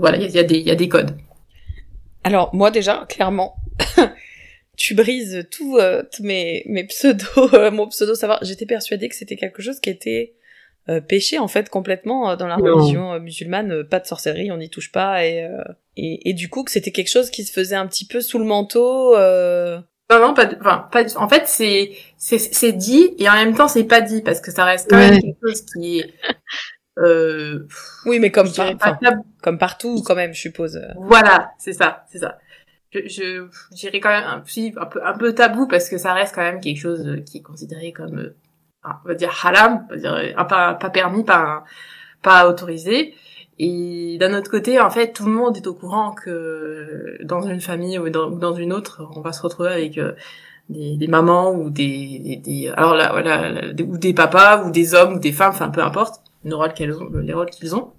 voilà, 0.00 0.18
il 0.18 0.30
y 0.30 0.38
a, 0.38 0.42
des, 0.42 0.58
y 0.58 0.70
a 0.70 0.74
des 0.74 0.88
codes. 0.88 1.16
Alors 2.22 2.54
moi 2.54 2.70
déjà, 2.70 3.06
clairement, 3.08 3.56
tu 4.76 4.94
brises 4.94 5.46
tout, 5.50 5.78
euh, 5.78 6.02
mes, 6.20 6.62
mes 6.66 6.84
pseudos, 6.84 7.54
euh, 7.54 7.70
mon 7.70 7.88
pseudo 7.88 8.14
savoir. 8.14 8.38
J'étais 8.42 8.66
persuadée 8.66 9.08
que 9.08 9.14
c'était 9.14 9.36
quelque 9.36 9.62
chose 9.62 9.80
qui 9.80 9.90
était 9.90 10.34
euh, 10.88 11.00
péché 11.00 11.38
en 11.38 11.48
fait 11.48 11.68
complètement 11.68 12.36
dans 12.36 12.46
la 12.46 12.56
religion 12.56 13.18
musulmane. 13.20 13.84
Pas 13.84 14.00
de 14.00 14.06
sorcellerie, 14.06 14.50
on 14.50 14.56
n'y 14.56 14.70
touche 14.70 14.90
pas 14.90 15.24
et, 15.26 15.48
et, 15.96 16.30
et 16.30 16.32
du 16.32 16.48
coup 16.48 16.64
que 16.64 16.70
c'était 16.70 16.92
quelque 16.92 17.10
chose 17.10 17.30
qui 17.30 17.44
se 17.44 17.52
faisait 17.52 17.76
un 17.76 17.86
petit 17.86 18.06
peu 18.06 18.20
sous 18.20 18.38
le 18.38 18.44
manteau. 18.44 19.14
Non, 20.10 20.20
non, 20.20 20.34
pas, 20.34 20.46
enfin, 20.60 20.88
pas, 20.92 21.16
en 21.16 21.28
fait, 21.28 21.48
c'est, 21.48 21.92
c'est, 22.18 22.38
c'est 22.38 22.72
dit, 22.72 23.14
et 23.18 23.28
en 23.28 23.32
même 23.32 23.54
temps, 23.54 23.68
c'est 23.68 23.84
pas 23.84 24.02
dit, 24.02 24.20
parce 24.20 24.40
que 24.40 24.50
ça 24.50 24.64
reste 24.64 24.90
quand 24.90 24.98
même 24.98 25.18
quelque 25.18 25.38
chose 25.42 25.62
qui 25.62 26.00
est, 26.00 26.14
euh, 26.98 27.66
oui, 28.04 28.20
mais 28.20 28.30
comme, 28.30 28.48
comme 29.42 29.58
partout, 29.58 30.02
quand 30.04 30.14
même, 30.14 30.34
je 30.34 30.40
suppose. 30.40 30.80
Voilà, 30.98 31.52
c'est 31.58 31.72
ça, 31.72 32.04
c'est 32.10 32.18
ça. 32.18 32.38
Je, 32.92 33.00
je, 33.08 33.48
dirais 33.74 33.98
quand 33.98 34.10
même 34.10 34.24
un, 34.24 34.42
un 34.76 34.86
peu, 34.86 35.04
un 35.04 35.18
peu 35.18 35.34
tabou, 35.34 35.66
parce 35.66 35.88
que 35.88 35.98
ça 35.98 36.12
reste 36.12 36.34
quand 36.34 36.42
même 36.42 36.60
quelque 36.60 36.80
chose 36.80 37.22
qui 37.26 37.38
est 37.38 37.42
considéré 37.42 37.92
comme, 37.92 38.34
on 38.84 39.08
va 39.08 39.14
dire 39.14 39.32
haram, 39.42 39.86
on 39.90 39.94
va 39.94 39.96
dire, 39.96 40.46
pas, 40.48 40.74
pas 40.74 40.90
permis, 40.90 41.24
pas, 41.24 41.64
pas 42.22 42.48
autorisé. 42.48 43.14
Et 43.58 44.16
d'un 44.18 44.36
autre 44.36 44.50
côté, 44.50 44.80
en 44.80 44.90
fait, 44.90 45.12
tout 45.12 45.26
le 45.26 45.32
monde 45.32 45.56
est 45.56 45.66
au 45.66 45.74
courant 45.74 46.12
que 46.12 47.18
dans 47.22 47.42
une 47.42 47.60
famille 47.60 47.98
ou 47.98 48.08
dans, 48.10 48.54
une 48.54 48.72
autre, 48.72 49.08
on 49.14 49.20
va 49.20 49.32
se 49.32 49.42
retrouver 49.42 49.70
avec 49.70 49.98
euh, 49.98 50.12
des, 50.68 50.96
des, 50.96 51.06
mamans 51.06 51.52
ou 51.52 51.70
des, 51.70 52.40
des, 52.42 52.68
alors 52.76 52.94
là, 52.96 53.12
voilà, 53.12 53.70
ou 53.86 53.96
des 53.96 54.12
papas 54.12 54.64
ou 54.64 54.70
des 54.70 54.94
hommes 54.94 55.14
ou 55.14 55.18
des 55.20 55.32
femmes, 55.32 55.50
enfin 55.50 55.68
peu 55.68 55.82
importe, 55.82 56.20
les 56.44 56.52
rôles 56.52 56.72
qu'elles 56.72 56.94
ont, 57.00 57.08
les 57.12 57.32
rôles 57.32 57.50
qu'ils 57.50 57.76
ont, 57.76 57.92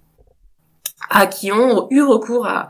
à 1.08 1.26
qui 1.26 1.52
ont 1.52 1.88
eu 1.90 2.02
recours 2.02 2.46
à 2.46 2.68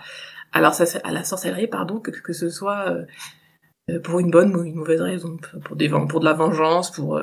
à, 0.53 0.59
à 0.59 1.13
la 1.13 1.25
sorcellerie, 1.25 1.67
pardon, 1.67 2.01
que, 2.01 2.11
que 2.11 2.33
ce 2.33 2.49
soit 2.49 2.89
euh, 2.89 3.05
euh, 3.91 4.01
pour 4.01 4.21
une 4.21 4.31
bonne 4.31 4.55
ou 4.57 4.63
une 4.63 4.77
mauvaise 4.77 5.03
raison, 5.03 5.37
pour 5.65 5.77
des 5.77 5.89
pour 5.89 6.21
de 6.21 6.25
la 6.25 6.33
vengeance, 6.33 6.91
pour 6.93 7.21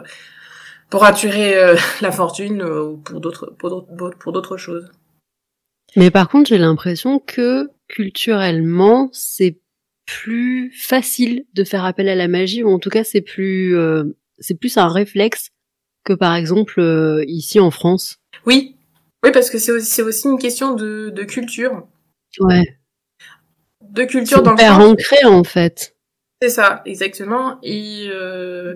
pour 0.90 1.06
attirer 1.06 1.56
la 2.02 2.12
fortune 2.12 2.62
ou 2.64 2.98
pour 2.98 3.22
d'autres 3.22 3.48
pour 3.58 4.32
d'autres 4.34 4.58
choses. 4.58 4.92
Mais 5.96 6.12
par 6.12 6.30
contre, 6.30 6.50
j'ai 6.50 6.58
l'impression 6.58 7.20
que 7.20 7.70
culturellement, 7.88 9.10
c'est 9.12 9.60
plus 10.06 10.72
facile 10.76 11.46
de 11.54 11.64
faire 11.64 11.86
appel 11.86 12.10
à 12.10 12.16
la 12.16 12.28
magie, 12.28 12.64
ou 12.64 12.70
en 12.70 12.80
tout 12.80 12.90
cas, 12.90 13.04
c'est 13.04 13.22
plus, 13.22 13.78
euh, 13.78 14.04
c'est 14.40 14.60
plus 14.60 14.78
un 14.78 14.88
réflexe 14.88 15.52
que 16.04 16.14
par 16.14 16.36
exemple 16.36 16.80
euh, 16.80 17.24
ici 17.28 17.60
en 17.60 17.72
France. 17.72 18.18
Oui, 18.46 18.76
oui, 19.24 19.32
parce 19.32 19.50
que 19.50 19.58
c'est 19.58 19.72
aussi, 19.72 20.02
aussi, 20.02 20.28
une 20.28 20.38
question 20.38 20.74
de, 20.76 21.12
de 21.14 21.24
culture. 21.24 21.88
Ouais. 22.40 22.78
De 23.82 24.04
culture 24.04 24.42
dans 24.44 24.54
le 24.54 24.84
ancré 24.84 25.24
en 25.26 25.44
fait. 25.44 25.96
C'est 26.42 26.50
ça, 26.50 26.82
exactement. 26.86 27.60
Et 27.64 28.08
euh, 28.10 28.76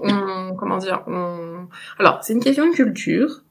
on, 0.00 0.54
comment 0.56 0.78
dire, 0.78 1.02
on... 1.08 1.66
alors 1.98 2.22
c'est 2.22 2.34
une 2.34 2.42
question 2.42 2.70
de 2.70 2.74
culture. 2.74 3.42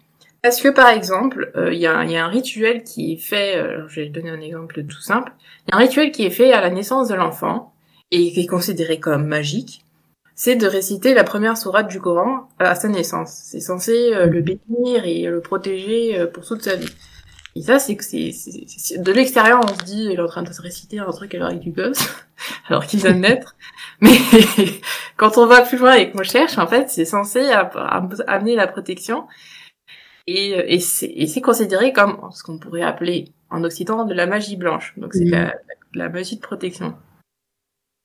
Parce 0.45 0.61
que 0.61 0.67
par 0.67 0.89
exemple, 0.89 1.51
euh, 1.55 1.73
il 1.73 1.79
y, 1.79 1.87
a, 1.87 1.97
un 1.97 2.27
rituel 2.27 2.83
qui 2.83 3.13
est 3.13 3.17
fait, 3.17 3.57
euh, 3.57 3.87
je 3.87 4.01
vais 4.01 4.09
donner 4.09 4.29
un 4.29 4.39
exemple 4.39 4.83
tout 4.83 5.01
simple, 5.01 5.31
il 5.39 5.71
y 5.71 5.73
a 5.73 5.77
un 5.77 5.79
rituel 5.79 6.11
qui 6.11 6.23
est 6.23 6.29
fait 6.29 6.53
à 6.53 6.61
la 6.61 6.69
naissance 6.69 7.07
de 7.07 7.15
l'enfant 7.15 7.73
et 8.11 8.31
qui 8.31 8.41
est 8.41 8.45
considéré 8.45 8.99
comme 8.99 9.25
magique, 9.25 9.83
c'est 10.35 10.55
de 10.55 10.67
réciter 10.67 11.15
la 11.15 11.23
première 11.23 11.57
sourate 11.57 11.87
du 11.87 11.99
Coran 11.99 12.47
à 12.59 12.75
sa 12.75 12.89
naissance. 12.89 13.31
C'est 13.43 13.59
censé 13.59 14.13
euh, 14.13 14.27
le 14.27 14.43
bénir 14.43 15.05
et 15.05 15.23
le 15.23 15.41
protéger 15.41 16.27
pour 16.31 16.45
toute 16.45 16.61
sa 16.61 16.75
vie. 16.75 16.93
Et 17.55 17.63
ça, 17.63 17.79
c'est 17.79 17.95
que 17.95 18.03
c'est 18.03 19.01
de 19.01 19.11
l'extérieur, 19.11 19.61
on 19.63 19.67
se 19.67 19.83
dit, 19.83 20.09
il 20.11 20.19
est 20.19 20.21
en 20.21 20.27
train 20.27 20.43
de 20.43 20.53
se 20.53 20.61
réciter 20.61 20.99
un 20.99 21.09
truc 21.09 21.33
avec 21.33 21.57
du 21.57 21.71
gosse, 21.71 22.07
alors 22.67 22.85
qu'il 22.85 22.99
vient 22.99 23.13
de 23.13 23.17
naître. 23.17 23.55
Mais 23.99 24.15
quand 25.17 25.39
on 25.39 25.47
va 25.47 25.63
plus 25.63 25.79
loin 25.79 25.93
et 25.93 26.11
qu'on 26.11 26.21
cherche, 26.21 26.59
en 26.59 26.67
fait, 26.67 26.91
c'est 26.91 27.05
censé 27.05 27.49
amener 28.27 28.55
la 28.55 28.67
protection 28.67 29.25
et, 30.27 30.55
euh, 30.55 30.63
et 30.67 30.79
c'est 30.79 31.41
considéré 31.41 31.93
comme 31.93 32.29
ce 32.31 32.43
qu'on 32.43 32.57
pourrait 32.57 32.81
appeler 32.81 33.33
en 33.49 33.63
Occident 33.63 34.05
de 34.05 34.13
la 34.13 34.27
magie 34.27 34.57
blanche. 34.57 34.93
Donc 34.97 35.13
c'est 35.13 35.25
la, 35.25 35.53
la, 35.93 36.09
magie 36.09 36.35
de 36.35 36.41
protection. 36.41 36.95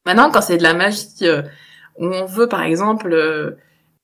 Maintenant, 0.06 0.30
quand 0.30 0.42
c'est 0.42 0.56
de 0.56 0.62
la 0.62 0.74
magie 0.74 1.06
euh, 1.22 1.42
où 1.98 2.06
on 2.06 2.24
veut, 2.24 2.48
par 2.48 2.62
exemple, 2.62 3.12
euh, 3.12 3.52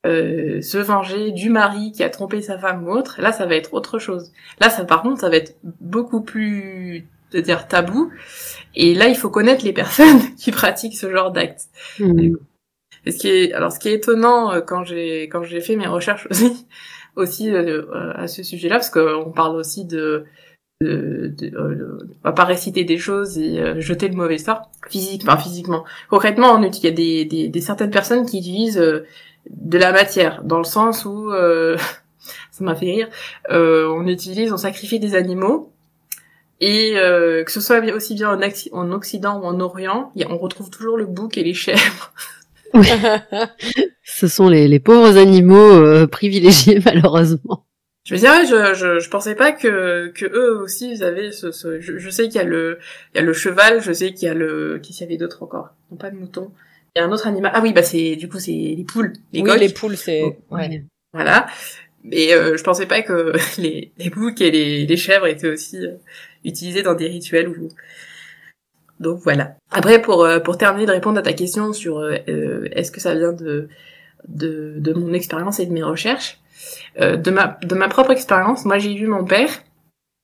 euh, 0.05 0.61
se 0.61 0.77
venger 0.77 1.31
du 1.31 1.49
mari 1.49 1.91
qui 1.91 2.03
a 2.03 2.09
trompé 2.09 2.41
sa 2.41 2.57
femme 2.57 2.87
ou 2.87 2.91
autre, 2.91 3.21
là, 3.21 3.31
ça 3.31 3.45
va 3.45 3.55
être 3.55 3.73
autre 3.73 3.99
chose. 3.99 4.31
Là, 4.59 4.69
ça, 4.69 4.85
par 4.85 5.01
contre, 5.01 5.21
ça 5.21 5.29
va 5.29 5.37
être 5.37 5.57
beaucoup 5.63 6.21
plus, 6.21 7.07
de 7.31 7.39
dire 7.39 7.67
tabou. 7.67 8.11
Et 8.75 8.93
là, 8.93 9.07
il 9.07 9.15
faut 9.15 9.29
connaître 9.29 9.63
les 9.63 9.73
personnes 9.81 10.35
qui 10.35 10.51
pratiquent 10.51 10.97
ce 10.97 11.11
genre 11.11 11.31
d'actes. 11.31 11.65
Mmh. 11.99 12.35
ce 13.07 13.17
qui 13.17 13.29
est, 13.29 13.53
alors, 13.53 13.71
ce 13.71 13.79
qui 13.79 13.89
est 13.89 13.95
étonnant 13.95 14.61
quand 14.61 14.83
j'ai 14.83 15.23
quand 15.29 15.43
j'ai 15.43 15.61
fait 15.61 15.75
mes 15.75 15.87
recherches 15.87 16.27
aussi, 16.29 16.67
aussi 17.17 17.51
euh, 17.51 17.83
euh, 17.93 18.13
à 18.15 18.27
ce 18.27 18.43
sujet-là, 18.43 18.75
parce 18.75 18.89
qu'on 18.89 19.31
parle 19.35 19.55
aussi 19.55 19.85
de, 19.85 20.25
de, 20.81 21.33
de, 21.37 21.55
euh, 21.55 21.97
va 22.23 22.31
pas 22.31 22.45
réciter 22.45 22.83
des 22.83 22.97
choses 22.97 23.37
et 23.37 23.81
jeter 23.81 24.07
le 24.07 24.15
mauvais 24.15 24.37
sort 24.37 24.71
physiquement 24.87 25.37
physiquement. 25.37 25.83
Concrètement 26.09 26.53
on 26.53 26.63
il 26.63 26.83
y 26.83 26.87
a 26.87 26.91
des, 26.91 27.25
des, 27.25 27.49
des, 27.49 27.61
certaines 27.61 27.91
personnes 27.91 28.25
qui 28.25 28.39
utilisent 28.39 28.77
de 28.77 29.77
la 29.77 29.91
matière 29.91 30.43
dans 30.43 30.59
le 30.59 30.63
sens 30.63 31.05
où 31.05 31.31
ça 32.51 32.63
m'a 32.63 32.75
fait 32.75 32.85
rire 32.85 33.09
on 33.49 34.05
utilise 34.07 34.53
on 34.53 34.57
sacrifie 34.57 34.99
des 34.99 35.15
animaux 35.15 35.71
et 36.59 36.93
que 36.93 37.51
ce 37.51 37.59
soit 37.59 37.79
aussi 37.93 38.13
bien 38.13 38.29
en, 38.29 38.39
en 38.71 38.91
Occident 38.91 39.41
ou 39.41 39.45
en 39.45 39.59
Orient 39.59 40.11
on 40.29 40.37
retrouve 40.37 40.69
toujours 40.69 40.97
le 40.97 41.07
bouc 41.07 41.37
et 41.39 41.43
les 41.43 41.55
chèvres 41.55 42.13
Ce 44.03 44.27
sont 44.27 44.49
les, 44.49 44.67
les 44.67 44.79
pauvres 44.79 45.17
animaux 45.17 45.55
euh, 45.57 46.07
privilégiés 46.07 46.79
malheureusement. 46.85 47.65
Je 48.03 48.15
veux 48.15 48.21
dire, 48.21 48.31
je, 48.45 48.73
je, 48.73 48.99
je 48.99 49.09
pensais 49.09 49.35
pas 49.35 49.51
que, 49.51 50.07
que 50.15 50.25
eux 50.25 50.61
aussi 50.61 50.91
ils 50.91 51.03
avaient 51.03 51.33
ce, 51.33 51.51
ce 51.51 51.81
je, 51.81 51.97
je, 51.97 52.09
sais 52.09 52.23
qu'il 52.29 52.35
y 52.35 52.39
a 52.39 52.43
le 52.45 52.79
il 53.13 53.17
y 53.17 53.21
a 53.21 53.23
le 53.23 53.33
cheval, 53.33 53.81
je 53.81 53.91
sais 53.91 54.13
qu'il 54.13 54.27
y 54.27 54.31
a 54.31 54.33
le 54.33 54.79
qu'est-ce 54.81 54.99
qu'il 54.99 55.07
y 55.07 55.09
avait 55.09 55.17
d'autre 55.17 55.43
encore? 55.43 55.71
Non 55.91 55.97
pas 55.97 56.09
de 56.09 56.15
mouton. 56.15 56.51
Il 56.95 56.99
y 56.99 57.01
a 57.01 57.05
un 57.05 57.11
autre 57.11 57.27
animal. 57.27 57.51
Ah 57.53 57.59
oui, 57.61 57.73
bah 57.73 57.83
c'est 57.83 58.15
du 58.15 58.29
coup 58.29 58.39
c'est 58.39 58.51
les 58.51 58.85
poules, 58.87 59.11
les 59.33 59.41
oui, 59.41 59.59
les 59.59 59.69
poules 59.69 59.97
c'est 59.97 60.23
ouais. 60.51 60.85
Voilà. 61.11 61.47
Mais 62.05 62.31
euh, 62.33 62.55
je 62.55 62.63
pensais 62.63 62.85
pas 62.85 63.01
que 63.01 63.33
les 63.61 63.91
les 63.97 64.09
boucs 64.09 64.39
et 64.39 64.51
les, 64.51 64.85
les 64.85 64.97
chèvres 64.97 65.27
étaient 65.27 65.49
aussi 65.49 65.85
euh, 65.85 65.95
utilisé 66.45 66.83
dans 66.83 66.95
des 66.95 67.07
rituels 67.07 67.49
ou 67.49 67.67
donc 68.99 69.19
voilà. 69.23 69.55
Après 69.71 70.01
pour 70.01 70.23
euh, 70.23 70.39
pour 70.39 70.57
terminer 70.57 70.85
de 70.85 70.91
répondre 70.91 71.19
à 71.19 71.21
ta 71.21 71.33
question 71.33 71.73
sur 71.73 71.99
euh, 71.99 72.67
est-ce 72.71 72.91
que 72.91 72.99
ça 72.99 73.15
vient 73.15 73.33
de 73.33 73.69
de, 74.27 74.93
mon 74.93 75.13
expérience 75.13 75.59
et 75.59 75.65
de 75.65 75.71
mes 75.71 75.83
recherches, 75.83 76.39
de 76.99 77.31
ma 77.31 77.57
de 77.61 77.75
ma 77.75 77.87
propre 77.87 78.11
expérience, 78.11 78.65
moi 78.65 78.77
j'ai 78.77 78.93
vu 78.93 79.07
mon 79.07 79.23
père 79.23 79.49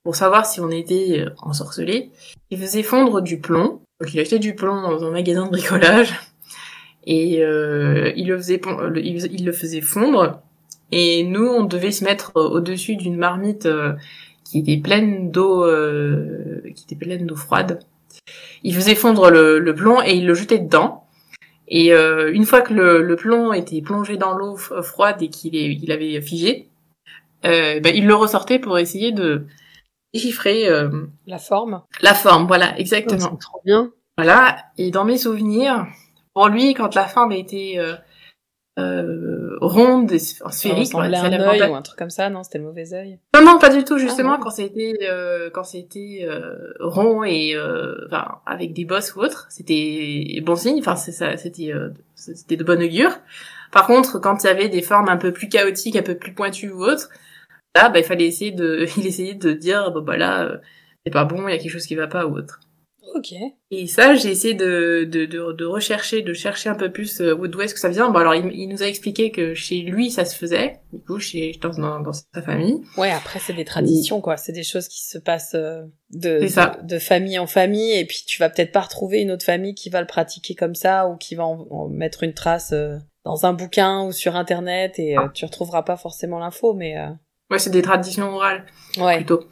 pour 0.04 0.16
savoir 0.16 0.45
si 0.45 0.60
on 0.60 0.70
était 0.70 1.26
ensorcelé. 1.41 2.10
Il 2.50 2.60
faisait 2.60 2.84
fondre 2.84 3.22
du 3.22 3.40
plomb. 3.40 3.82
Donc 4.02 4.14
il 4.14 4.20
achetait 4.20 4.40
du 4.40 4.56
plomb 4.56 4.82
dans 4.82 5.04
un 5.04 5.12
magasin 5.12 5.45
de 5.45 5.52
bricolage 5.52 6.14
et 7.06 7.38
il 7.38 8.28
le 8.28 8.38
faisait 8.38 8.60
il 8.95 9.45
le 9.45 9.52
faisait 9.54 9.82
fondre 9.82 10.41
et 10.95 11.24
nous, 11.24 11.48
on 11.48 11.64
devait 11.64 11.90
se 11.90 12.04
mettre 12.04 12.34
au-dessus 12.36 12.95
d'une 12.95 13.18
marmite 13.18 13.66
euh, 13.66 13.94
qui 14.44 14.60
était 14.60 14.78
pleine 14.78 15.32
d'eau, 15.32 15.66
euh, 15.66 16.62
qui 16.76 16.84
était 16.84 16.95
pleine 16.95 17.26
d'eau 17.26 17.36
froide. 17.36 17.80
Il 18.64 18.74
faisait 18.76 18.95
fondre 18.95 19.30
le, 19.30 19.74
plomb 19.76 20.02
et 20.02 20.14
il 20.14 20.26
le 20.26 20.34
jetait 20.34 20.60
dedans. 20.60 21.08
Et 21.68 21.94
euh, 21.94 22.32
une 22.34 22.45
fois 22.45 22.62
que 22.62 22.74
le, 22.74 23.16
plomb 23.16 23.54
était 23.54 23.82
plongé 23.82 24.18
dans 24.18 24.34
l'eau 24.34 24.56
froide 24.58 25.22
et 25.22 25.30
qu'il 25.30 25.56
il 25.56 25.91
avait 25.91 26.22
figé, 26.22 26.70
ben, 27.44 27.86
il 27.94 28.06
le 28.08 28.16
ressortait 28.16 28.60
pour 28.60 28.78
essayer 28.78 29.12
de 29.12 29.45
déchiffrer 30.14 30.68
la 31.28 31.40
forme. 31.40 31.82
La 32.02 32.14
forme, 32.14 32.48
voilà, 32.48 32.78
exactement. 32.80 33.32
Oh, 33.34 33.38
trop 33.38 33.62
bien. 33.66 33.91
Voilà. 34.18 34.58
Et 34.78 34.91
dans 34.91 35.06
mes 35.06 35.18
souvenirs, 35.18 35.88
pour 36.34 36.48
lui, 36.48 36.74
quand 36.74 36.95
la 36.95 37.08
forme 37.08 37.32
était 37.32 37.78
euh, 38.80 39.58
ronde 39.62 40.12
et 40.12 40.20
sphérique. 40.20 40.88
Ça 40.88 40.98
ouais, 40.98 41.16
un 41.16 41.40
œil 41.40 41.62
ou 41.70 41.76
un 41.76 41.82
truc 41.82 41.98
comme 41.98 42.10
ça, 42.10 42.30
non 42.30 42.44
C'était 42.44 42.58
le 42.58 42.64
mauvais 42.64 42.94
œil. 42.94 43.20
Non, 43.36 43.44
non, 43.44 43.60
pas 43.60 43.70
du 43.70 43.84
tout. 43.84 43.98
Justement, 43.98 44.34
ah, 44.34 44.40
quand 44.41 44.50
c'était 44.50 44.94
euh, 45.04 45.50
quand 45.52 45.64
c'était 45.64 46.26
euh, 46.28 46.74
rond 46.80 47.24
et 47.24 47.56
euh, 47.56 48.06
enfin 48.08 48.40
avec 48.45 48.74
des 48.74 48.86
bosses 48.86 49.16
ou 49.16 49.20
autre, 49.20 49.48
c'était 49.50 50.41
bon 50.44 50.56
signe. 50.56 50.80
Enfin, 50.80 50.95
ça, 50.95 51.38
c'était 51.38 51.72
euh, 51.72 51.90
c'était 52.16 52.56
de 52.56 52.64
bonne 52.64 52.82
augure. 52.82 53.12
Par 53.72 53.88
contre, 53.88 54.20
quand 54.20 54.44
il 54.44 54.48
y 54.48 54.50
avait 54.50 54.70
des 54.70 54.82
formes 54.82 55.10
un 55.10 55.18
peu 55.18 55.34
plus 55.34 55.50
chaotiques, 55.50 55.95
un 55.95 56.04
peu 56.04 56.16
plus 56.16 56.34
pointues 56.34 56.72
ou 56.72 56.84
autres, 56.84 57.10
là, 57.76 57.90
bah, 57.90 58.00
il 58.00 58.06
fallait 58.06 58.28
essayer 58.28 58.52
de, 58.52 58.86
il 58.98 59.06
essayait 59.08 59.34
de 59.34 59.52
dire, 59.52 59.91
bon 59.91 60.02
bah 60.02 60.18
là, 60.18 60.44
euh, 60.44 60.58
c'est 61.06 61.12
pas 61.12 61.26
bon, 61.26 61.48
il 61.48 61.52
y 61.52 61.56
a 61.56 61.58
quelque 61.58 61.72
chose 61.72 61.86
qui 61.86 61.95
va 61.95 62.08
pas 62.08 62.26
ou 62.26 62.38
autre. 62.38 62.60
Ok. 63.15 63.34
Et 63.69 63.88
ça, 63.88 64.15
j'ai 64.15 64.30
essayé 64.30 64.53
de, 64.56 65.07
de, 65.10 65.26
de, 65.26 65.52
de, 65.52 65.65
rechercher, 65.65 66.23
de 66.23 66.34
chercher 66.34 66.69
un 66.69 66.76
peu 66.76 66.91
plus 66.91 67.22
euh, 67.22 67.35
d'où 67.48 67.61
est-ce 67.61 67.73
que 67.73 67.80
ça 67.80 67.90
vient. 67.90 68.10
Bon, 68.10 68.19
alors, 68.19 68.34
il, 68.34 68.52
il, 68.53 68.68
nous 68.68 68.81
a 68.81 68.88
expliqué 68.88 69.31
que 69.31 69.53
chez 69.53 69.81
lui, 69.81 70.10
ça 70.10 70.26
se 70.26 70.35
faisait, 70.35 70.80
du 70.91 70.99
coup, 70.99 71.19
chez, 71.19 71.57
dans, 71.61 71.69
dans, 71.69 71.99
dans 71.99 72.14
sa 72.14 72.41
famille. 72.41 72.81
Ouais, 72.98 73.11
après, 73.11 73.40
c'est 73.40 73.53
des 73.53 73.65
traditions, 73.65 74.19
quoi. 74.19 74.38
C'est 74.38 74.52
des 74.52 74.64
choses 74.64 74.88
qui 74.88 75.03
se 75.03 75.19
passent 75.19 75.53
euh, 75.56 75.84
de, 76.11 76.40
de, 76.40 76.88
de, 76.88 76.99
famille 76.99 77.38
en 77.38 77.48
famille, 77.48 77.94
et 77.94 78.06
puis 78.06 78.23
tu 78.26 78.40
vas 78.40 78.49
peut-être 78.49 78.72
pas 78.72 78.81
retrouver 78.81 79.22
une 79.22 79.31
autre 79.31 79.45
famille 79.45 79.76
qui 79.76 79.90
va 79.90 80.02
le 80.02 80.07
pratiquer 80.07 80.56
comme 80.56 80.76
ça, 80.76 81.07
ou 81.07 81.15
qui 81.15 81.35
va 81.35 81.45
en, 81.45 81.90
mettre 81.90 82.23
une 82.23 82.34
trace 82.34 82.72
euh, 82.73 82.98
dans 83.26 83.45
un 83.45 83.53
bouquin 83.53 84.03
ou 84.06 84.11
sur 84.11 84.35
Internet, 84.35 84.98
et 84.98 85.15
tu 85.34 85.45
retrouveras 85.45 85.84
pas 85.84 85.98
forcément 85.98 86.40
l'info, 86.40 86.73
mais... 86.73 86.95
Ouais, 87.52 87.60
c'est 87.60 87.69
des 87.69 87.81
traditions 87.81 88.34
orales, 88.34 88.65
ouais. 88.98 89.18
plutôt. 89.18 89.44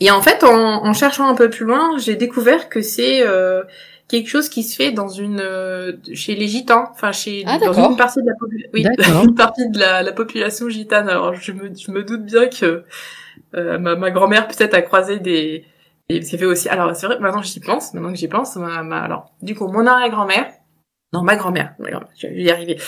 Et 0.00 0.10
en 0.10 0.22
fait, 0.22 0.44
en, 0.44 0.84
en 0.84 0.92
cherchant 0.92 1.28
un 1.28 1.34
peu 1.34 1.50
plus 1.50 1.64
loin, 1.64 1.98
j'ai 1.98 2.14
découvert 2.14 2.68
que 2.68 2.82
c'est 2.82 3.26
euh, 3.26 3.62
quelque 4.06 4.28
chose 4.28 4.48
qui 4.48 4.62
se 4.62 4.76
fait 4.76 4.92
dans 4.92 5.08
une 5.08 5.40
euh, 5.40 5.92
chez 6.14 6.34
les 6.34 6.48
gitans, 6.48 6.88
enfin 6.92 7.12
chez 7.12 7.44
ah, 7.46 7.58
dans 7.58 7.72
une 7.72 7.96
partie 7.96 8.22
de 8.22 8.26
la 8.26 8.34
population, 8.34 8.70
oui, 8.74 8.86
une 9.28 9.34
partie 9.34 9.68
de 9.68 9.78
la, 9.78 10.02
la, 10.02 10.12
population 10.12 10.68
gitane. 10.68 11.08
Alors 11.08 11.34
je 11.34 11.52
me, 11.52 11.70
je 11.74 11.90
me 11.90 12.04
doute 12.04 12.24
bien 12.24 12.46
que 12.46 12.84
euh, 13.54 13.78
ma, 13.78 13.96
ma 13.96 14.10
grand-mère 14.10 14.48
peut-être 14.48 14.74
a 14.74 14.82
croisé 14.82 15.18
des 15.18 15.64
et 16.08 16.22
c'est 16.22 16.38
fait 16.38 16.46
aussi. 16.46 16.68
Alors 16.68 16.94
c'est 16.96 17.06
vrai, 17.06 17.18
maintenant 17.18 17.42
j'y 17.42 17.60
pense, 17.60 17.92
maintenant 17.92 18.10
que 18.10 18.18
j'y 18.18 18.28
pense, 18.28 18.56
ma, 18.56 18.82
ma, 18.82 19.00
alors 19.00 19.32
du 19.42 19.54
coup 19.54 19.66
mon 19.66 19.86
arrière-grand-mère 19.86 20.46
non, 21.14 21.22
ma 21.22 21.36
grand-mère, 21.36 21.74
ma 21.78 21.90
grand-mère, 21.90 22.10
je 22.18 22.26
vais 22.26 22.42
y 22.42 22.50
arriver. 22.50 22.78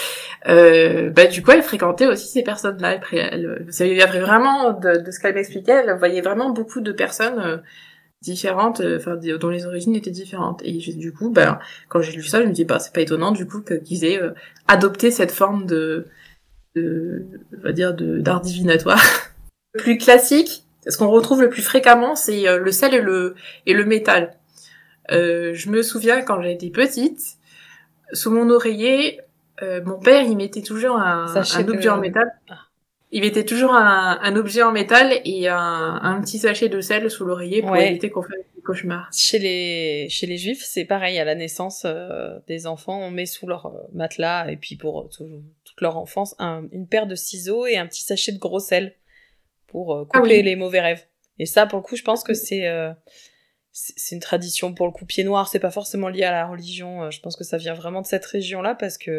Euh, 0.47 1.09
bah, 1.09 1.27
du 1.27 1.43
coup, 1.43 1.53
elle 1.53 1.63
fréquentait 1.63 2.07
aussi 2.07 2.29
ces 2.29 2.43
personnes-là. 2.43 3.01
Elle, 3.13 3.31
elle, 3.33 3.67
il 3.89 3.97
y 3.97 4.03
avait 4.03 4.21
vraiment, 4.21 4.73
de, 4.73 4.99
de 4.99 5.11
ce 5.11 5.19
qu'elle 5.19 5.35
m'expliquait, 5.35 5.85
elle 5.87 5.97
voyait 5.97 6.21
vraiment 6.21 6.51
beaucoup 6.51 6.83
de 6.83 6.93
personnes 6.93 7.39
euh, 7.39 7.57
différentes, 8.21 8.83
euh, 8.83 8.99
enfin, 8.99 9.17
dont 9.17 9.49
les 9.49 9.65
origines 9.65 9.97
étaient 9.97 10.11
différentes. 10.11 10.61
Et 10.67 10.73
du 10.73 11.15
coup, 11.15 11.31
bah, 11.31 11.61
quand 11.89 12.03
j'ai 12.03 12.13
lu 12.13 12.23
ça, 12.23 12.43
je 12.43 12.47
me 12.47 12.53
dis, 12.53 12.67
bah, 12.67 12.79
c'est 12.79 12.93
pas 12.93 13.01
étonnant, 13.01 13.33
du 13.33 13.47
coup, 13.47 13.63
qu'ils 13.63 14.05
aient 14.05 14.21
euh, 14.21 14.33
adopté 14.69 15.11
cette 15.11 15.33
forme 15.33 15.65
de, 15.65 16.07
de, 16.77 17.25
on 17.59 17.63
va 17.63 17.73
dire, 17.73 17.95
de, 17.95 18.19
d'art 18.19 18.43
divinatoire. 18.43 19.03
le 19.75 19.81
plus 19.81 19.97
classique, 19.97 20.65
ce 20.87 20.99
qu'on 20.99 21.09
retrouve 21.09 21.41
le 21.41 21.49
plus 21.49 21.63
fréquemment, 21.63 22.17
c'est 22.17 22.59
le 22.59 22.71
sel 22.71 22.93
et 22.93 23.01
le, 23.01 23.35
et 23.65 23.73
le 23.73 23.87
métal. 23.87 24.35
je 25.09 25.71
me 25.71 25.83
souviens 25.83 26.21
quand 26.21 26.43
j'étais 26.43 26.69
petite, 26.69 27.40
sous 28.13 28.31
mon 28.31 28.51
oreiller, 28.51 29.21
euh, 29.63 29.83
mon 29.85 29.99
père, 29.99 30.23
il 30.23 30.37
mettait 30.37 30.63
toujours 30.63 30.97
un, 30.97 31.27
un 31.35 31.69
objet 31.69 31.89
en 31.89 31.99
métal. 31.99 32.33
Il 33.13 33.23
mettait 33.23 33.45
toujours 33.45 33.75
un, 33.75 34.21
un, 34.23 34.37
objet 34.37 34.63
en 34.63 34.71
métal 34.71 35.21
et 35.25 35.49
un, 35.49 35.99
un 36.01 36.21
petit 36.21 36.39
sachet 36.39 36.69
de 36.69 36.81
sel 36.81 37.11
sous 37.11 37.25
l'oreiller 37.25 37.61
pour 37.61 37.77
éviter 37.77 38.09
qu'on 38.09 38.23
fasse 38.23 38.39
des 38.55 38.63
cauchemars. 38.63 39.11
Chez 39.13 39.41
les 39.41 40.07
chez 40.09 40.27
les 40.27 40.37
juifs, 40.37 40.63
c'est 40.65 40.85
pareil. 40.85 41.19
À 41.19 41.25
la 41.25 41.35
naissance 41.35 41.83
euh, 41.85 42.39
des 42.47 42.69
enfants, 42.69 43.01
on 43.01 43.11
met 43.11 43.27
sous 43.27 43.49
leur 43.49 43.67
euh, 43.67 43.81
matelas 43.93 44.49
et 44.53 44.57
puis 44.57 44.77
pour 44.77 45.09
toute 45.09 45.81
leur 45.81 45.97
enfance 45.97 46.37
une 46.39 46.87
paire 46.87 47.09
de 47.09 47.17
ciseaux 47.17 47.67
et 47.67 47.77
un 47.77 47.87
petit 47.87 48.03
sachet 48.03 48.31
de 48.31 48.39
gros 48.39 48.61
sel 48.61 48.95
pour 49.67 49.97
ah 49.97 50.05
couper 50.05 50.43
les 50.43 50.55
mauvais 50.55 50.81
rêves. 50.81 51.05
Et 51.41 51.47
ça, 51.47 51.67
pour 51.67 51.79
le 51.79 51.83
coup, 51.83 51.97
je 51.97 52.05
pense 52.05 52.23
que 52.23 52.35
c'est 52.35 52.69
c'est 53.73 54.15
une 54.15 54.21
tradition 54.21 54.75
pour 54.75 54.87
le 54.87 54.93
coup 54.93 55.05
pied 55.05 55.25
noir, 55.25 55.49
c'est 55.49 55.61
pas 55.61 55.71
forcément 55.71 56.09
lié 56.09 56.25
à 56.25 56.33
la 56.33 56.47
religion, 56.47 57.05
euh, 57.05 57.11
je 57.11 57.21
pense 57.21 57.37
que 57.37 57.45
ça 57.45 57.57
vient 57.57 57.75
vraiment 57.75 58.03
de 58.03 58.07
cette 58.07 58.25
région-là 58.25 58.75
parce 58.75 58.99
que 58.99 59.11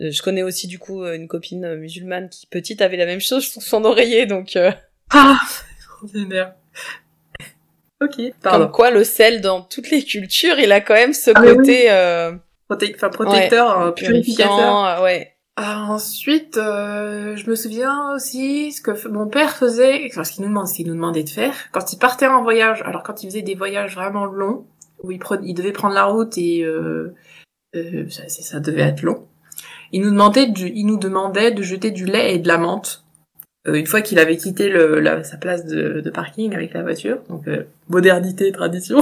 euh, 0.00 0.10
je 0.10 0.22
connais 0.22 0.42
aussi 0.42 0.66
du 0.66 0.78
coup 0.78 1.02
euh, 1.02 1.14
une 1.14 1.28
copine 1.28 1.76
musulmane 1.76 2.28
qui 2.28 2.46
petite 2.46 2.82
avait 2.82 2.96
la 2.96 3.06
même 3.06 3.20
chose 3.20 3.44
sous 3.44 3.60
son 3.60 3.84
oreiller 3.84 4.26
donc 4.26 4.58
ah 5.10 5.38
extraordinaire. 5.76 6.54
Ok, 8.00 8.20
pardon. 8.42 8.64
Comme 8.64 8.72
quoi 8.72 8.90
le 8.90 9.02
sel 9.02 9.40
dans 9.40 9.60
toutes 9.60 9.90
les 9.90 10.04
cultures, 10.04 10.58
il 10.60 10.70
a 10.70 10.80
quand 10.80 10.94
même 10.94 11.14
ce 11.14 11.32
ah 11.34 11.42
côté 11.42 11.90
enfin, 12.94 13.08
protecteur, 13.08 13.94
purifiant, 13.94 15.02
ouais. 15.02 15.37
Ah, 15.60 15.86
ensuite, 15.88 16.56
euh, 16.56 17.34
je 17.34 17.50
me 17.50 17.56
souviens 17.56 18.14
aussi 18.14 18.70
ce 18.70 18.80
que 18.80 19.08
mon 19.08 19.26
père 19.26 19.56
faisait, 19.56 20.08
ce 20.08 20.30
qu'il 20.30 20.44
nous 20.44 20.50
demandait, 20.50 20.72
ce 20.72 20.82
nous 20.84 20.94
demandait 20.94 21.24
de 21.24 21.30
faire 21.30 21.52
quand 21.72 21.92
il 21.92 21.98
partait 21.98 22.28
en 22.28 22.44
voyage. 22.44 22.80
Alors 22.84 23.02
quand 23.02 23.24
il 23.24 23.26
faisait 23.26 23.42
des 23.42 23.56
voyages 23.56 23.96
vraiment 23.96 24.24
longs, 24.24 24.66
où 25.02 25.10
il, 25.10 25.18
il 25.42 25.54
devait 25.54 25.72
prendre 25.72 25.96
la 25.96 26.04
route 26.04 26.38
et 26.38 26.62
euh, 26.62 27.12
euh, 27.74 28.08
ça, 28.08 28.28
ça, 28.28 28.60
devait 28.60 28.82
être 28.82 29.02
long, 29.02 29.26
il 29.90 30.02
nous 30.02 30.12
demandait, 30.12 30.46
de, 30.46 30.60
il 30.60 30.86
nous 30.86 30.96
demandait 30.96 31.50
de 31.50 31.64
jeter 31.64 31.90
du 31.90 32.04
lait 32.04 32.36
et 32.36 32.38
de 32.38 32.46
la 32.46 32.58
menthe 32.58 33.02
euh, 33.66 33.74
une 33.74 33.86
fois 33.86 34.00
qu'il 34.00 34.20
avait 34.20 34.36
quitté 34.36 34.68
le, 34.68 35.00
la, 35.00 35.24
sa 35.24 35.38
place 35.38 35.64
de, 35.64 36.00
de, 36.00 36.10
parking 36.10 36.54
avec 36.54 36.72
la 36.72 36.82
voiture. 36.82 37.18
Donc 37.28 37.48
euh, 37.48 37.64
modernité, 37.88 38.52
tradition. 38.52 39.00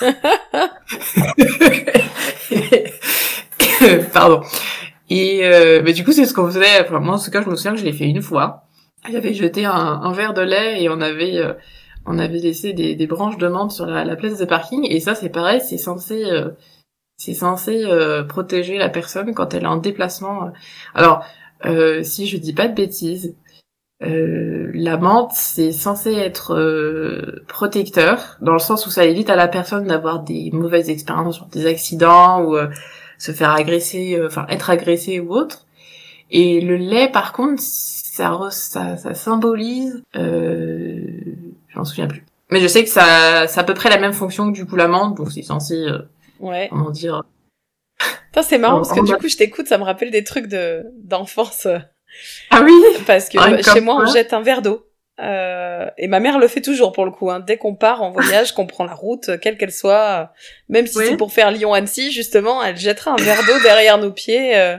Pardon. 4.12 4.42
Et 5.10 5.44
euh, 5.44 5.82
mais 5.84 5.92
du 5.92 6.04
coup, 6.04 6.12
c'est 6.12 6.26
ce 6.26 6.34
qu'on 6.34 6.46
faisait. 6.46 6.80
Enfin, 6.80 6.98
moi, 7.00 7.14
en 7.16 7.18
tout 7.18 7.30
cas, 7.30 7.42
je 7.42 7.48
me 7.48 7.56
souviens 7.56 7.72
que 7.72 7.78
je 7.78 7.84
l'ai 7.84 7.92
fait 7.92 8.08
une 8.08 8.22
fois. 8.22 8.64
J'avais 9.10 9.34
jeté 9.34 9.66
un, 9.66 10.12
verre 10.12 10.32
de 10.32 10.40
lait 10.40 10.82
et 10.82 10.88
on 10.88 11.00
avait 11.00 11.36
euh, 11.36 11.52
on 12.06 12.18
avait 12.18 12.38
laissé 12.38 12.72
des, 12.72 13.06
branches 13.06 13.36
de 13.36 13.48
menthe 13.48 13.70
sur 13.70 13.86
la, 13.86 14.04
la, 14.04 14.16
place 14.16 14.38
de 14.38 14.44
parking. 14.46 14.86
Et 14.88 15.00
ça, 15.00 15.14
c'est 15.14 15.28
pareil, 15.28 15.60
c'est 15.60 15.78
censé 15.78 16.24
euh, 16.24 16.50
c'est 17.18 17.34
censé 17.34 17.84
euh, 17.84 18.24
protéger 18.24 18.78
la 18.78 18.88
personne 18.88 19.34
quand 19.34 19.52
elle 19.52 19.64
est 19.64 19.66
en 19.66 19.76
déplacement. 19.76 20.52
Alors, 20.94 21.24
si 22.02 22.26
je 22.26 22.36
dis 22.36 22.52
pas 22.52 22.68
de 22.68 22.74
bêtises, 22.74 23.36
la 24.00 24.96
menthe, 24.96 25.32
c'est 25.32 25.72
censé 25.72 26.12
être 26.12 27.40
protecteur 27.46 28.36
dans 28.42 28.52
le 28.52 28.58
sens 28.58 28.86
où 28.86 28.90
ça 28.90 29.04
évite 29.04 29.30
à 29.30 29.36
la 29.36 29.48
personne 29.48 29.86
d'avoir 29.86 30.22
des 30.22 30.50
mauvaises 30.52 30.90
expériences, 30.90 31.46
des 31.50 31.66
accidents 31.66 32.42
ou 32.42 32.56
se 33.18 33.32
faire 33.32 33.50
agresser, 33.50 34.16
euh, 34.16 34.26
enfin 34.26 34.46
être 34.48 34.70
agressé 34.70 35.20
ou 35.20 35.32
autre. 35.32 35.66
Et 36.30 36.60
le 36.60 36.76
lait, 36.76 37.08
par 37.08 37.32
contre, 37.32 37.62
ça, 37.62 38.38
ça, 38.50 38.96
ça 38.96 39.14
symbolise, 39.14 40.02
euh, 40.16 41.00
j'en 41.68 41.84
souviens 41.84 42.06
plus. 42.06 42.24
Mais 42.50 42.60
je 42.60 42.66
sais 42.66 42.84
que 42.84 42.90
ça, 42.90 43.46
ça 43.46 43.60
à 43.60 43.64
peu 43.64 43.74
près 43.74 43.88
la 43.88 43.98
même 43.98 44.12
fonction 44.12 44.50
que 44.50 44.54
du 44.54 44.66
coup 44.66 44.76
l'amande, 44.76 45.16
donc 45.16 45.32
c'est 45.32 45.42
censé, 45.42 45.74
euh, 45.74 45.98
ouais. 46.40 46.68
comment 46.70 46.90
dire. 46.90 47.22
c'est 48.42 48.58
marrant 48.58 48.76
parce 48.76 48.92
que 48.92 49.04
du 49.04 49.14
coup 49.16 49.28
je 49.28 49.36
t'écoute, 49.36 49.66
ça 49.66 49.78
me 49.78 49.84
rappelle 49.84 50.10
des 50.10 50.24
trucs 50.24 50.46
de 50.46 50.84
d'enfance. 51.02 51.66
Ah 52.50 52.62
oui. 52.64 52.72
Parce 53.06 53.28
que 53.28 53.38
chez 53.62 53.80
moi 53.80 54.02
on 54.02 54.06
jette 54.06 54.32
un 54.32 54.42
verre 54.42 54.62
d'eau. 54.62 54.86
Euh, 55.20 55.86
et 55.96 56.08
ma 56.08 56.18
mère 56.18 56.38
le 56.38 56.48
fait 56.48 56.60
toujours 56.60 56.92
pour 56.92 57.04
le 57.04 57.10
coup. 57.10 57.30
Hein. 57.30 57.40
Dès 57.40 57.56
qu'on 57.56 57.74
part 57.74 58.02
en 58.02 58.10
voyage, 58.10 58.52
qu'on 58.52 58.66
prend 58.66 58.84
la 58.84 58.94
route, 58.94 59.38
quelle 59.40 59.56
qu'elle 59.56 59.72
soit, 59.72 60.32
même 60.68 60.86
si 60.86 60.98
c'est 60.98 61.16
pour 61.16 61.32
faire 61.32 61.50
Lyon-Annecy, 61.50 62.10
justement, 62.12 62.62
elle 62.62 62.76
jettera 62.76 63.12
un 63.12 63.16
verre 63.16 63.44
d'eau 63.46 63.60
derrière 63.62 63.98
nos 63.98 64.10
pieds 64.10 64.56
euh, 64.56 64.76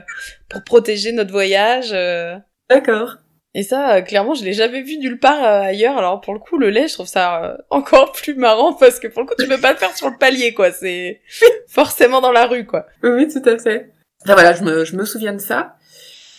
pour 0.48 0.62
protéger 0.62 1.12
notre 1.12 1.32
voyage. 1.32 1.90
Euh. 1.92 2.36
D'accord. 2.68 3.16
Et 3.54 3.62
ça, 3.62 4.02
clairement, 4.02 4.34
je 4.34 4.44
l'ai 4.44 4.52
jamais 4.52 4.82
vu 4.82 4.98
nulle 4.98 5.18
part 5.18 5.42
ailleurs. 5.42 5.96
Alors 5.96 6.20
pour 6.20 6.34
le 6.34 6.40
coup, 6.40 6.58
le 6.58 6.68
lait, 6.68 6.88
je 6.88 6.92
trouve 6.92 7.06
ça 7.06 7.56
encore 7.70 8.12
plus 8.12 8.34
marrant 8.34 8.74
parce 8.74 9.00
que 9.00 9.08
pour 9.08 9.22
le 9.22 9.28
coup, 9.28 9.34
tu 9.38 9.48
peux 9.48 9.58
pas 9.60 9.72
le 9.72 9.78
faire 9.78 9.96
sur 9.96 10.10
le 10.10 10.18
palier, 10.18 10.52
quoi. 10.52 10.72
C'est 10.72 11.22
forcément 11.68 12.20
dans 12.20 12.32
la 12.32 12.46
rue, 12.46 12.66
quoi. 12.66 12.84
Oui, 13.02 13.26
tout 13.28 13.48
à 13.48 13.56
fait. 13.56 13.90
Enfin, 14.22 14.34
voilà, 14.34 14.52
je 14.52 14.62
me, 14.62 14.84
je 14.84 14.94
me 14.94 15.06
souviens 15.06 15.32
de 15.32 15.40
ça. 15.40 15.76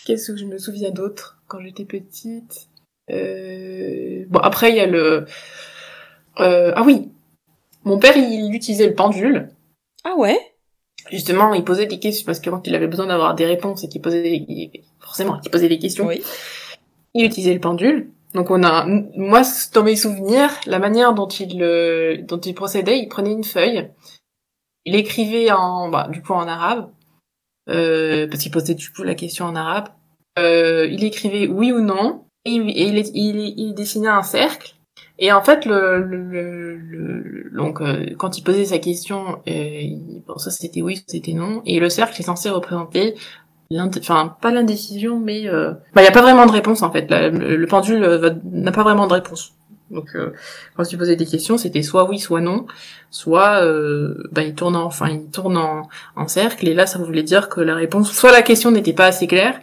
Qu'est-ce 0.06 0.32
que 0.32 0.38
je 0.38 0.46
me 0.46 0.60
souviens 0.60 0.92
d'autre 0.92 1.40
quand 1.48 1.60
j'étais 1.60 1.86
petite? 1.86 2.68
euh... 2.68 2.77
Bon, 3.10 4.40
après, 4.40 4.72
il 4.72 4.76
y 4.76 4.80
a 4.80 4.86
le... 4.86 5.26
Euh... 6.40 6.74
Ah 6.76 6.84
oui, 6.84 7.10
mon 7.84 8.00
père, 8.00 8.18
il 8.18 8.54
utilisait 8.54 8.88
le 8.88 8.96
pendule. 8.96 9.50
Ah 10.04 10.16
ouais? 10.18 10.38
Justement, 11.10 11.54
il 11.54 11.64
posait 11.64 11.86
des 11.86 12.00
questions, 12.00 12.26
parce 12.26 12.40
que 12.40 12.50
quand 12.50 12.68
il 12.68 12.76
avait 12.76 12.88
besoin 12.88 13.08
d'avoir 13.08 13.34
des 13.36 13.46
réponses 13.46 13.84
et 13.84 13.90
qu'il 13.90 14.02
posait 14.02 14.22
des... 14.22 14.84
forcément, 15.00 15.40
il 15.44 15.50
posait 15.50 15.70
des 15.70 15.80
questions. 15.80 16.06
Oui. 16.06 16.22
Il 17.14 17.26
utilisait 17.26 17.54
le 17.54 17.62
pendule. 17.62 18.10
Donc 18.34 18.52
on 18.52 18.62
a, 18.62 18.86
moi, 18.86 19.42
dans 19.74 19.84
mes 19.84 19.96
souvenirs, 19.96 20.52
la 20.66 20.80
manière 20.80 21.14
dont 21.14 21.30
il, 21.30 21.64
euh, 21.64 22.18
dont 22.24 22.40
il 22.40 22.54
procédait, 22.54 23.00
il 23.00 23.08
prenait 23.08 23.32
une 23.32 23.46
feuille, 23.46 23.90
il 24.86 24.96
écrivait 24.96 25.50
en, 25.50 25.90
bah, 25.90 26.10
du 26.12 26.22
coup 26.22 26.34
en 26.34 26.48
arabe, 26.48 26.92
euh, 27.70 28.28
parce 28.28 28.44
qu'il 28.44 28.52
posait 28.52 28.76
du 28.76 28.92
coup 28.92 29.04
la 29.04 29.16
question 29.16 29.46
en 29.46 29.56
arabe. 29.56 29.90
Euh, 30.38 30.88
il 30.92 31.04
écrivait 31.06 31.48
oui 31.48 31.72
ou 31.72 31.80
non, 31.80 32.26
et, 32.48 32.88
il, 32.88 32.98
il, 33.14 33.54
il, 33.58 33.74
dessinait 33.74 34.08
un 34.08 34.24
cercle. 34.24 34.76
Et 35.20 35.32
en 35.32 35.42
fait, 35.42 35.66
le, 35.66 36.04
le, 36.04 36.76
le, 36.78 37.50
donc 37.56 37.82
euh, 37.82 38.06
quand 38.18 38.38
il 38.38 38.44
posait 38.44 38.66
sa 38.66 38.78
question, 38.78 39.40
euh, 39.48 39.82
bon, 40.28 40.38
ça 40.38 40.52
c'était 40.52 40.82
oui, 40.82 41.04
c'était 41.08 41.34
non, 41.34 41.62
et 41.66 41.80
le 41.80 41.90
cercle 41.90 42.20
est 42.22 42.26
censé 42.26 42.50
représenter 42.50 43.16
enfin 43.76 44.36
pas 44.42 44.52
l'indécision, 44.52 45.20
mais 45.20 45.48
euh, 45.48 45.74
bah 45.94 46.02
il 46.02 46.08
a 46.08 46.12
pas 46.12 46.22
vraiment 46.22 46.46
de 46.46 46.52
réponse 46.52 46.82
en 46.82 46.92
fait. 46.92 47.08
le, 47.10 47.66
pendule 47.66 48.40
n'a 48.52 48.72
pas 48.72 48.84
vraiment 48.84 49.08
de 49.08 49.14
réponse. 49.14 49.54
Donc 49.92 50.16
euh, 50.16 50.34
quand 50.76 50.84
tu 50.84 50.98
posais 50.98 51.16
des 51.16 51.26
questions, 51.26 51.58
c'était 51.58 51.82
soit 51.82 52.10
oui, 52.10 52.20
soit 52.20 52.42
non, 52.42 52.66
soit 53.10 53.64
euh, 53.64 54.28
bah, 54.32 54.44
il 54.44 54.54
tourne 54.54 54.76
en, 54.76 54.86
enfin 54.86 55.10
il 55.10 55.30
tourne 55.30 55.58
en, 55.58 55.84
en, 56.16 56.28
cercle 56.28 56.68
et 56.68 56.74
là 56.74 56.86
ça 56.86 57.00
voulait 57.00 57.24
dire 57.24 57.48
que 57.50 57.62
la 57.62 57.76
réponse, 57.76 58.12
soit 58.12 58.32
la 58.32 58.42
question 58.42 58.72
n'était 58.72 58.94
pas 58.94 59.06
assez 59.06 59.28
claire, 59.28 59.60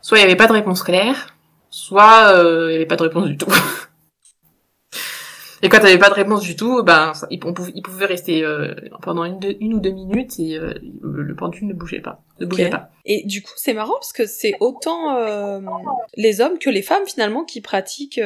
soit 0.00 0.18
il 0.18 0.22
y 0.22 0.24
avait 0.24 0.36
pas 0.36 0.46
de 0.46 0.52
réponse 0.52 0.82
claire, 0.82 1.33
soit 1.74 2.32
euh, 2.32 2.68
il 2.70 2.74
y 2.74 2.76
avait 2.76 2.86
pas 2.86 2.94
de 2.94 3.02
réponse 3.02 3.26
du 3.26 3.36
tout. 3.36 3.50
Et 5.64 5.70
quand 5.70 5.80
t'avais 5.80 5.98
pas 5.98 6.10
de 6.10 6.14
réponse 6.14 6.42
du 6.42 6.56
tout, 6.56 6.82
ben 6.82 7.12
il, 7.30 7.40
pouvait, 7.40 8.04
rester 8.04 8.44
euh, 8.44 8.74
pendant 9.00 9.24
une, 9.24 9.40
une, 9.60 9.72
ou 9.72 9.80
deux 9.80 9.92
minutes 9.92 10.38
et 10.38 10.58
euh, 10.58 10.74
le 11.02 11.34
pendule 11.34 11.66
ne 11.66 11.72
bougeait 11.72 12.02
pas, 12.02 12.22
ne 12.38 12.44
bougeait 12.44 12.68
pas. 12.68 12.90
Et 13.06 13.24
du 13.24 13.40
coup, 13.42 13.54
c'est 13.56 13.72
marrant 13.72 13.94
parce 13.94 14.12
que 14.12 14.26
c'est 14.26 14.52
autant 14.60 15.16
euh, 15.16 15.60
les 16.16 16.42
hommes 16.42 16.58
que 16.58 16.68
les 16.68 16.82
femmes 16.82 17.06
finalement 17.06 17.44
qui 17.44 17.62
pratiquent, 17.62 18.20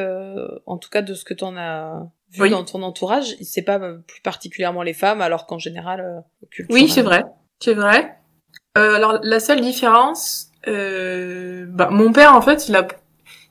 en 0.66 0.79
tout 0.79 0.91
cas 0.91 1.01
de 1.01 1.15
ce 1.15 1.25
que 1.25 1.33
t'en 1.33 1.57
as 1.57 2.11
vu 2.33 2.51
dans 2.51 2.65
ton 2.65 2.83
entourage, 2.83 3.37
c'est 3.41 3.62
pas 3.62 3.79
plus 3.79 4.20
particulièrement 4.20 4.83
les 4.83 4.93
femmes, 4.93 5.23
alors 5.23 5.47
qu'en 5.47 5.59
général. 5.59 6.25
oui, 6.70 6.89
c'est 6.89 7.03
vrai, 7.03 7.25
c'est 7.61 7.75
vrai. 7.75 8.16
alors 8.75 9.20
la 9.23 9.39
seule 9.39 9.61
différence, 9.61 10.51
bah, 10.66 11.89
mon 11.91 12.12
père 12.12 12.35
en 12.35 12.43
fait, 12.43 12.69
il 12.69 12.75
a 12.75 12.89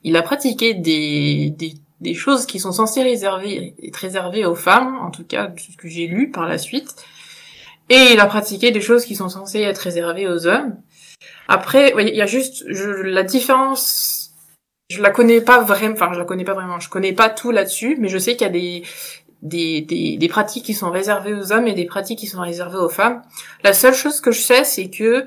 il 0.04 0.16
a 0.16 0.22
pratiqué 0.22 0.74
des, 0.74 1.50
des 1.50 1.74
des 2.00 2.14
choses 2.14 2.46
qui 2.46 2.60
sont 2.60 2.72
censées 2.72 3.02
réserver, 3.02 3.74
être 3.82 3.96
réservées 3.96 4.44
aux 4.44 4.54
femmes, 4.54 4.98
en 5.02 5.10
tout 5.10 5.24
cas 5.24 5.50
ce 5.56 5.76
que 5.76 5.88
j'ai 5.88 6.06
lu 6.06 6.30
par 6.30 6.46
la 6.46 6.58
suite, 6.58 6.94
et 7.90 8.12
il 8.12 8.20
a 8.20 8.26
pratiqué 8.26 8.70
des 8.70 8.80
choses 8.80 9.04
qui 9.04 9.16
sont 9.16 9.28
censées 9.28 9.60
être 9.60 9.78
réservées 9.78 10.28
aux 10.28 10.46
hommes. 10.46 10.76
Après, 11.48 11.94
il 11.98 12.14
y 12.14 12.22
a 12.22 12.26
juste 12.26 12.64
je, 12.68 12.88
la 12.88 13.22
différence, 13.22 14.32
je 14.90 15.02
la 15.02 15.10
connais 15.10 15.40
pas 15.40 15.60
vraiment, 15.60 15.94
enfin 15.94 16.10
je 16.12 16.18
la 16.18 16.24
connais 16.24 16.44
pas 16.44 16.54
vraiment, 16.54 16.78
je 16.78 16.88
connais 16.88 17.12
pas 17.12 17.30
tout 17.30 17.50
là-dessus, 17.50 17.96
mais 17.98 18.08
je 18.08 18.18
sais 18.18 18.36
qu'il 18.36 18.46
y 18.46 18.50
a 18.50 18.52
des, 18.52 18.82
des, 19.42 19.80
des, 19.80 20.16
des, 20.18 20.28
pratiques 20.28 20.64
qui 20.64 20.74
sont 20.74 20.90
réservées 20.90 21.34
aux 21.34 21.52
hommes 21.52 21.66
et 21.66 21.74
des 21.74 21.86
pratiques 21.86 22.18
qui 22.18 22.26
sont 22.26 22.40
réservées 22.40 22.78
aux 22.78 22.88
femmes. 22.88 23.22
La 23.64 23.72
seule 23.72 23.94
chose 23.94 24.20
que 24.20 24.30
je 24.30 24.40
sais, 24.40 24.64
c'est 24.64 24.90
que 24.90 25.26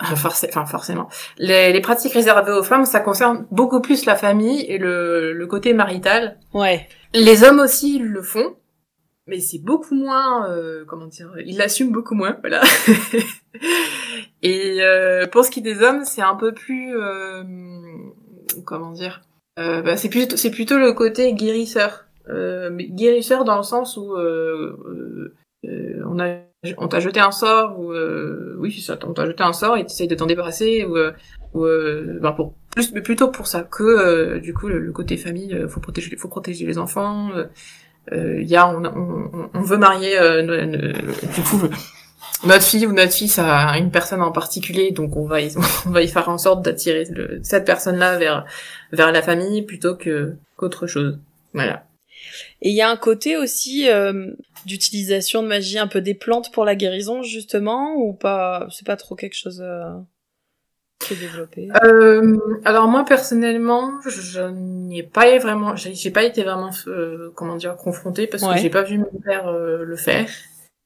enfin 0.00 0.66
forcément. 0.66 1.08
Les, 1.38 1.72
les, 1.72 1.80
pratiques 1.80 2.12
réservées 2.12 2.52
aux 2.52 2.62
femmes, 2.62 2.84
ça 2.84 3.00
concerne 3.00 3.46
beaucoup 3.50 3.80
plus 3.80 4.04
la 4.04 4.16
famille 4.16 4.62
et 4.62 4.78
le, 4.78 5.32
le 5.32 5.46
côté 5.46 5.72
marital. 5.72 6.38
Ouais. 6.52 6.88
Les 7.14 7.44
hommes 7.44 7.60
aussi 7.60 7.98
le 7.98 8.22
font, 8.22 8.56
mais 9.26 9.40
c'est 9.40 9.58
beaucoup 9.58 9.94
moins, 9.94 10.48
euh, 10.50 10.84
comment 10.86 11.06
dire, 11.06 11.32
ils 11.44 11.56
l'assument 11.56 11.90
beaucoup 11.90 12.14
moins, 12.14 12.36
voilà. 12.40 12.62
et 14.42 14.78
euh, 14.80 15.26
pour 15.26 15.44
ce 15.44 15.50
qui 15.50 15.60
est 15.60 15.62
des 15.62 15.82
hommes, 15.82 16.04
c'est 16.04 16.22
un 16.22 16.36
peu 16.36 16.52
plus, 16.52 16.96
euh, 16.96 17.42
comment 18.64 18.92
dire, 18.92 19.22
euh, 19.58 19.82
bah, 19.82 19.96
c'est 19.96 20.10
plutôt, 20.10 20.36
c'est 20.36 20.50
plutôt 20.50 20.78
le 20.78 20.92
côté 20.92 21.32
guérisseur. 21.34 22.04
Euh, 22.28 22.70
mais 22.72 22.88
guérisseur 22.88 23.44
dans 23.44 23.56
le 23.56 23.62
sens 23.62 23.96
où 23.96 24.16
on 26.04 26.18
a 26.18 26.38
on 26.78 26.88
t'a 26.88 27.00
jeté 27.00 27.20
un 27.20 27.30
sort 27.30 27.78
ou 27.78 27.92
euh, 27.92 28.56
oui 28.58 28.72
c'est 28.72 28.80
ça 28.80 28.98
on 29.06 29.12
t'a 29.12 29.26
jeté 29.26 29.42
un 29.42 29.52
sort 29.52 29.76
et 29.76 29.84
t'essayes 29.84 30.08
de 30.08 30.14
t'en 30.14 30.26
débarrasser 30.26 30.84
ou, 30.84 30.96
euh, 30.96 31.12
ou 31.54 31.64
euh, 31.64 32.18
ben 32.20 32.32
pour 32.32 32.54
plus 32.74 32.92
mais 32.92 33.00
plutôt 33.00 33.28
pour 33.28 33.46
ça 33.46 33.62
que 33.62 33.82
euh, 33.82 34.38
du 34.38 34.54
coup 34.54 34.68
le, 34.68 34.92
côté 34.92 35.16
famille 35.16 35.56
faut 35.68 35.80
protéger 35.80 36.16
faut 36.16 36.28
protéger 36.28 36.66
les 36.66 36.78
enfants 36.78 37.30
il 38.12 38.48
y 38.48 38.56
a 38.56 38.68
on, 38.68 38.84
on, 38.84 39.50
on, 39.52 39.62
veut 39.62 39.78
marier 39.78 40.16
du 40.42 41.42
coup 41.42 41.60
notre 42.46 42.64
fille 42.64 42.86
ou 42.86 42.92
notre 42.92 43.12
fils 43.12 43.38
à 43.38 43.78
une 43.78 43.90
personne 43.90 44.22
en 44.22 44.32
particulier 44.32 44.92
donc 44.92 45.16
on 45.16 45.26
va 45.26 45.40
y, 45.40 45.52
on 45.86 45.90
va 45.90 46.02
y 46.02 46.08
faire 46.08 46.28
en 46.28 46.38
sorte 46.38 46.64
d'attirer 46.64 47.06
cette 47.42 47.64
personne 47.64 47.96
là 47.96 48.18
vers 48.18 48.44
vers 48.92 49.10
la 49.12 49.22
famille 49.22 49.62
plutôt 49.62 49.96
que 49.96 50.36
qu'autre 50.56 50.86
chose. 50.86 51.18
Voilà. 51.54 51.86
Et 52.62 52.70
il 52.70 52.74
y 52.74 52.82
a 52.82 52.90
un 52.90 52.96
côté 52.96 53.36
aussi 53.36 53.88
euh, 53.88 54.30
d'utilisation 54.66 55.42
de 55.42 55.48
magie 55.48 55.78
un 55.78 55.86
peu 55.86 56.00
des 56.00 56.14
plantes 56.14 56.52
pour 56.52 56.64
la 56.64 56.74
guérison 56.74 57.22
justement 57.22 57.94
ou 57.94 58.12
pas 58.12 58.66
C'est 58.70 58.86
pas 58.86 58.96
trop 58.96 59.14
quelque 59.14 59.36
chose 59.36 59.62
euh, 59.64 59.92
qui 60.98 61.14
est 61.14 61.16
développé? 61.16 61.68
Euh, 61.84 62.36
alors 62.64 62.88
moi 62.88 63.04
personnellement, 63.04 63.92
je 64.06 64.50
n'y 64.50 64.98
ai 64.98 65.02
pas 65.02 65.38
vraiment, 65.38 65.76
j'ai 65.76 66.10
pas 66.10 66.24
été 66.24 66.42
vraiment 66.42 66.70
euh, 66.88 67.30
comment 67.34 67.56
dire 67.56 67.76
confrontée 67.76 68.26
parce 68.26 68.42
que 68.42 68.56
j'ai 68.58 68.70
pas 68.70 68.82
vu 68.82 68.98
mon 68.98 69.20
père 69.24 69.48
euh, 69.48 69.84
le 69.84 69.96
faire, 69.96 70.28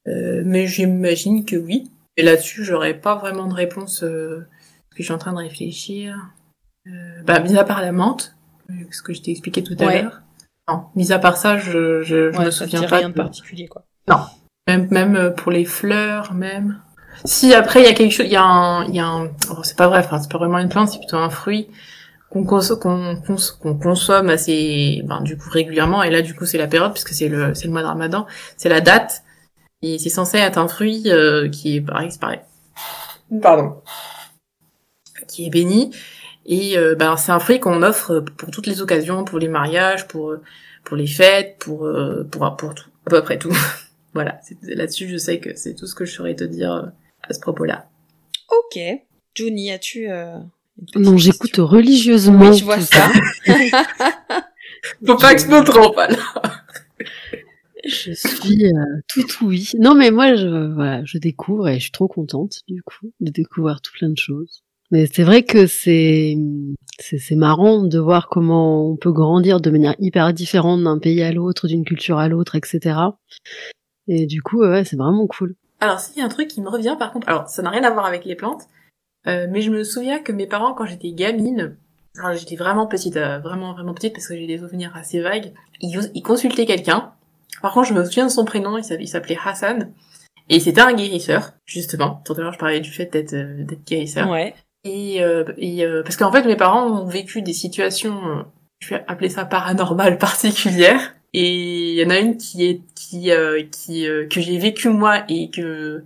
mais 0.05 0.67
j'imagine 0.67 1.43
que 1.43 1.55
oui. 1.55 1.91
Et 2.17 2.23
là-dessus, 2.23 2.63
j'aurais 2.63 2.93
pas 2.93 3.15
vraiment 3.15 3.47
de 3.47 3.53
réponse. 3.53 4.01
parce 4.01 4.11
que 4.11 4.97
je 4.97 5.03
suis 5.03 5.13
en 5.13 5.17
train 5.17 5.33
de 5.33 5.39
réfléchir. 5.39 6.17
bah, 7.25 7.39
mis 7.39 7.57
à 7.57 7.63
part 7.63 7.81
la 7.81 7.91
menthe, 7.91 8.35
ce 8.91 9.01
que 9.01 9.13
je 9.13 9.21
t'ai 9.21 9.31
expliqué 9.31 9.63
tout 9.63 9.75
à 9.79 10.01
l'heure. 10.01 10.21
Non, 10.67 10.85
mis 10.95 11.11
à 11.11 11.19
part 11.19 11.37
ça, 11.37 11.57
je, 11.57 12.01
je, 12.01 12.31
je 12.31 12.39
me 12.39 12.51
souviens 12.51 12.83
pas 12.83 12.97
rien 12.97 13.09
de 13.09 13.13
particulier 13.13 13.67
quoi. 13.67 13.83
Non, 14.07 14.19
même 14.67 14.87
même 14.91 15.15
euh, 15.15 15.29
pour 15.31 15.51
les 15.51 15.65
fleurs, 15.65 16.33
même. 16.33 16.81
Si 17.25 17.53
après 17.53 17.81
il 17.81 17.85
y 17.85 17.89
a 17.89 17.93
quelque 17.93 18.11
chose, 18.11 18.25
il 18.25 18.31
y 18.31 18.37
a 18.37 18.43
un, 18.43 18.85
il 18.85 18.95
y 18.95 18.99
a 18.99 19.05
un, 19.05 19.29
oh, 19.49 19.63
c'est 19.63 19.77
pas 19.77 19.87
vrai, 19.87 19.99
enfin 19.99 20.19
c'est 20.19 20.31
pas 20.31 20.37
vraiment 20.37 20.59
une 20.59 20.69
plante, 20.69 20.89
c'est 20.89 20.99
plutôt 20.99 21.17
un 21.17 21.29
fruit 21.29 21.67
qu'on 22.29 22.45
consomme, 22.45 22.79
qu'on 23.59 23.77
consomme 23.77 24.29
assez, 24.29 25.01
ben, 25.05 25.21
du 25.21 25.37
coup 25.37 25.49
régulièrement. 25.49 26.03
Et 26.03 26.09
là 26.09 26.21
du 26.21 26.33
coup 26.35 26.45
c'est 26.45 26.57
la 26.57 26.67
période 26.67 26.93
puisque 26.93 27.13
c'est 27.13 27.27
le 27.27 27.53
c'est 27.53 27.65
le 27.65 27.71
mois 27.71 27.81
de 27.81 27.87
Ramadan, 27.87 28.25
c'est 28.57 28.69
la 28.69 28.81
date. 28.81 29.23
Et 29.83 29.97
c'est 29.97 30.09
censé 30.09 30.37
être 30.37 30.59
un 30.59 30.67
fruit 30.67 31.03
euh, 31.07 31.49
qui 31.49 31.77
est 31.77 31.81
pareil, 31.81 32.11
c'est 32.11 32.21
pareil. 32.21 32.39
Pardon. 33.41 33.81
Qui 35.27 35.47
est 35.47 35.49
béni 35.49 35.91
et 36.45 36.77
euh, 36.77 36.95
ben, 36.95 37.17
c'est 37.17 37.31
un 37.31 37.39
fruit 37.39 37.59
qu'on 37.59 37.83
offre 37.83 38.19
pour 38.37 38.49
toutes 38.51 38.67
les 38.67 38.81
occasions, 38.81 39.23
pour 39.23 39.39
les 39.39 39.47
mariages, 39.47 40.07
pour 40.07 40.35
pour 40.83 40.97
les 40.97 41.07
fêtes, 41.07 41.57
pour 41.59 41.85
euh, 41.85 42.23
pour 42.23 42.55
pour 42.57 42.73
tout, 42.73 42.89
à 43.05 43.09
peu 43.09 43.21
près 43.21 43.37
tout. 43.37 43.55
voilà, 44.13 44.39
là-dessus, 44.63 45.07
je 45.07 45.17
sais 45.17 45.39
que 45.39 45.55
c'est 45.55 45.75
tout 45.75 45.85
ce 45.85 45.95
que 45.95 46.05
je 46.05 46.13
saurais 46.13 46.35
te 46.35 46.43
dire 46.43 46.73
euh, 46.73 46.87
à 47.23 47.33
ce 47.33 47.39
propos-là. 47.39 47.87
Ok. 48.49 48.79
Juni, 49.35 49.71
as-tu 49.71 50.09
Non, 50.95 51.17
j'écoute 51.17 51.55
religieusement. 51.57 52.49
Oui, 52.49 52.57
je 52.57 52.65
vois 52.65 52.81
ça. 52.81 53.09
Faut 55.05 55.15
pas 55.15 55.35
que 55.35 55.41
je 55.41 55.47
me 55.47 55.63
trompe 55.63 55.97
alors. 55.97 56.41
Je 57.85 58.11
suis 58.11 58.71
tout 59.07 59.45
oui. 59.45 59.71
Non, 59.79 59.95
mais 59.95 60.11
moi, 60.11 60.35
je, 60.35 60.73
voilà, 60.73 61.03
je 61.05 61.17
découvre 61.17 61.69
et 61.69 61.75
je 61.75 61.83
suis 61.83 61.91
trop 61.91 62.07
contente, 62.07 62.61
du 62.67 62.81
coup, 62.83 63.11
de 63.19 63.31
découvrir 63.31 63.81
tout 63.81 63.91
plein 63.93 64.09
de 64.09 64.17
choses. 64.17 64.63
Mais 64.91 65.07
c'est 65.11 65.23
vrai 65.23 65.43
que 65.43 65.67
c'est 65.67 66.37
c'est 66.99 67.35
marrant 67.35 67.81
de 67.83 67.97
voir 67.97 68.27
comment 68.27 68.87
on 68.91 68.95
peut 68.95 69.11
grandir 69.11 69.59
de 69.59 69.71
manière 69.71 69.95
hyper 69.99 70.33
différente 70.33 70.83
d'un 70.83 70.99
pays 70.99 71.23
à 71.23 71.31
l'autre, 71.31 71.67
d'une 71.67 71.85
culture 71.85 72.19
à 72.19 72.27
l'autre, 72.27 72.55
etc. 72.55 72.99
Et 74.07 74.25
du 74.27 74.41
coup, 74.41 74.59
ouais, 74.59 74.83
c'est 74.83 74.97
vraiment 74.97 75.25
cool. 75.27 75.55
Alors, 75.79 75.99
s'il 75.99 76.17
y 76.17 76.21
a 76.21 76.25
un 76.25 76.29
truc 76.29 76.47
qui 76.47 76.61
me 76.61 76.69
revient, 76.69 76.95
par 76.99 77.11
contre, 77.11 77.27
alors 77.27 77.47
ça 77.47 77.61
n'a 77.61 77.69
rien 77.69 77.83
à 77.83 77.89
voir 77.89 78.05
avec 78.05 78.25
les 78.25 78.35
plantes, 78.35 78.63
euh, 79.27 79.47
mais 79.49 79.61
je 79.61 79.71
me 79.71 79.83
souviens 79.83 80.19
que 80.19 80.31
mes 80.31 80.45
parents, 80.45 80.73
quand 80.73 80.85
j'étais 80.85 81.11
gamine, 81.11 81.75
alors 82.19 82.37
j'étais 82.37 82.55
vraiment 82.55 82.85
petite, 82.85 83.17
euh, 83.17 83.39
vraiment 83.39 83.73
vraiment 83.73 83.93
petite 83.93 84.13
parce 84.13 84.27
que 84.27 84.35
j'ai 84.35 84.45
des 84.45 84.59
souvenirs 84.59 84.91
assez 84.95 85.21
vagues, 85.21 85.53
ils, 85.79 86.11
ils 86.13 86.21
consultaient 86.21 86.65
quelqu'un. 86.65 87.13
Par 87.61 87.73
contre, 87.73 87.87
je 87.87 87.93
me 87.93 88.03
souviens 88.03 88.25
de 88.25 88.31
son 88.31 88.45
prénom, 88.45 88.77
il 88.77 89.07
s'appelait 89.07 89.37
Hassan. 89.43 89.91
Et 90.49 90.59
c'était 90.59 90.81
un 90.81 90.93
guérisseur, 90.93 91.53
justement. 91.65 92.21
Tout 92.25 92.33
à 92.33 92.41
l'heure, 92.41 92.53
je 92.53 92.59
parlais 92.59 92.81
du 92.81 92.91
fait 92.91 93.05
d'être 93.05 93.33
euh, 93.33 93.63
d'être 93.63 93.85
guérisseur. 93.85 94.29
Ouais. 94.29 94.53
Et, 94.83 95.23
euh, 95.23 95.43
et 95.57 95.85
euh, 95.85 96.01
parce 96.03 96.17
qu'en 96.17 96.31
fait, 96.31 96.43
mes 96.43 96.55
parents 96.55 96.87
ont 96.87 97.05
vécu 97.05 97.41
des 97.41 97.53
situations, 97.53 98.45
je 98.79 98.89
vais 98.89 99.03
appeler 99.07 99.29
ça 99.29 99.45
paranormales 99.45 100.17
particulières. 100.19 101.15
Et 101.33 101.93
il 101.93 101.95
y 101.95 102.05
en 102.05 102.09
a 102.09 102.19
une 102.19 102.35
qui 102.35 102.65
est 102.65 102.81
qui 102.93 103.31
qui 103.71 104.05
que 104.29 104.41
j'ai 104.41 104.57
vécu 104.57 104.89
moi 104.89 105.23
et 105.29 105.49
que 105.49 106.03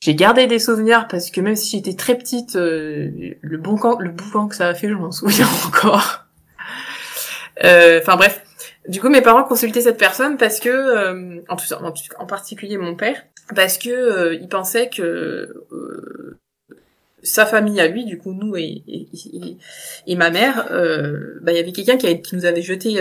j'ai 0.00 0.16
gardé 0.16 0.48
des 0.48 0.58
souvenirs 0.58 1.06
parce 1.08 1.30
que 1.30 1.40
même 1.40 1.54
si 1.54 1.76
j'étais 1.76 1.94
très 1.94 2.18
petite, 2.18 2.56
le 2.56 3.56
bon 3.56 3.76
camp, 3.76 4.00
le 4.00 4.10
boucan 4.10 4.48
que 4.48 4.56
ça 4.56 4.66
a 4.66 4.74
fait, 4.74 4.88
je 4.88 4.94
m'en 4.94 5.12
souviens 5.12 5.46
encore. 5.68 6.26
Enfin 7.62 8.16
bref, 8.16 8.42
du 8.88 9.00
coup, 9.00 9.08
mes 9.08 9.20
parents 9.20 9.44
consultaient 9.44 9.80
cette 9.80 9.98
personne 9.98 10.36
parce 10.36 10.60
que, 10.60 10.68
euh, 10.68 11.40
en, 11.48 11.56
tout, 11.56 11.72
en, 11.72 11.92
en, 12.18 12.26
particulier 12.26 12.78
mon 12.78 12.94
père, 12.94 13.20
parce 13.54 13.78
que 13.78 13.90
euh, 13.90 14.34
il 14.34 14.48
pensait 14.48 14.88
que 14.88 15.02
euh, 15.02 16.38
sa 17.26 17.46
famille 17.46 17.80
à 17.80 17.88
lui, 17.88 18.04
du 18.04 18.18
coup 18.18 18.32
nous 18.32 18.56
et, 18.56 18.82
et, 20.06 20.16
ma 20.16 20.30
mère, 20.30 20.68
euh, 20.70 21.38
bah, 21.42 21.52
il 21.52 21.56
y 21.56 21.60
avait 21.60 21.72
quelqu'un 21.72 21.96
qui, 21.96 22.34
nous 22.34 22.44
avait 22.44 22.62
jeté 22.62 22.98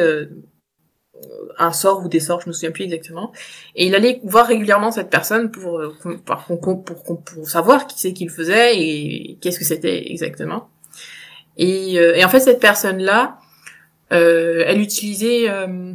un 1.58 1.72
sort 1.72 2.04
ou 2.04 2.10
des 2.10 2.20
sorts, 2.20 2.42
je 2.42 2.48
me 2.48 2.54
souviens 2.54 2.72
plus 2.72 2.84
exactement, 2.84 3.32
et 3.76 3.88
il 3.88 3.96
allait 3.96 4.20
voir 4.24 4.48
régulièrement 4.48 4.92
cette 4.92 5.10
personne 5.10 5.52
pour 5.52 5.82
pour, 6.02 6.62
pour, 6.62 6.84
pour, 6.84 7.24
pour 7.24 7.48
savoir 7.48 7.88
qui 7.88 8.00
c'est 8.00 8.14
qu'il 8.14 8.30
faisait 8.30 8.78
et 8.78 9.38
qu'est-ce 9.42 9.60
que 9.60 9.66
c'était 9.66 10.12
exactement. 10.12 10.70
Et, 11.58 12.24
en 12.24 12.30
fait, 12.30 12.42
cette 12.42 12.60
personne-là, 12.60 13.40
euh, 14.12 14.64
elle 14.68 14.82
utilisait 14.82 15.50
euh, 15.50 15.94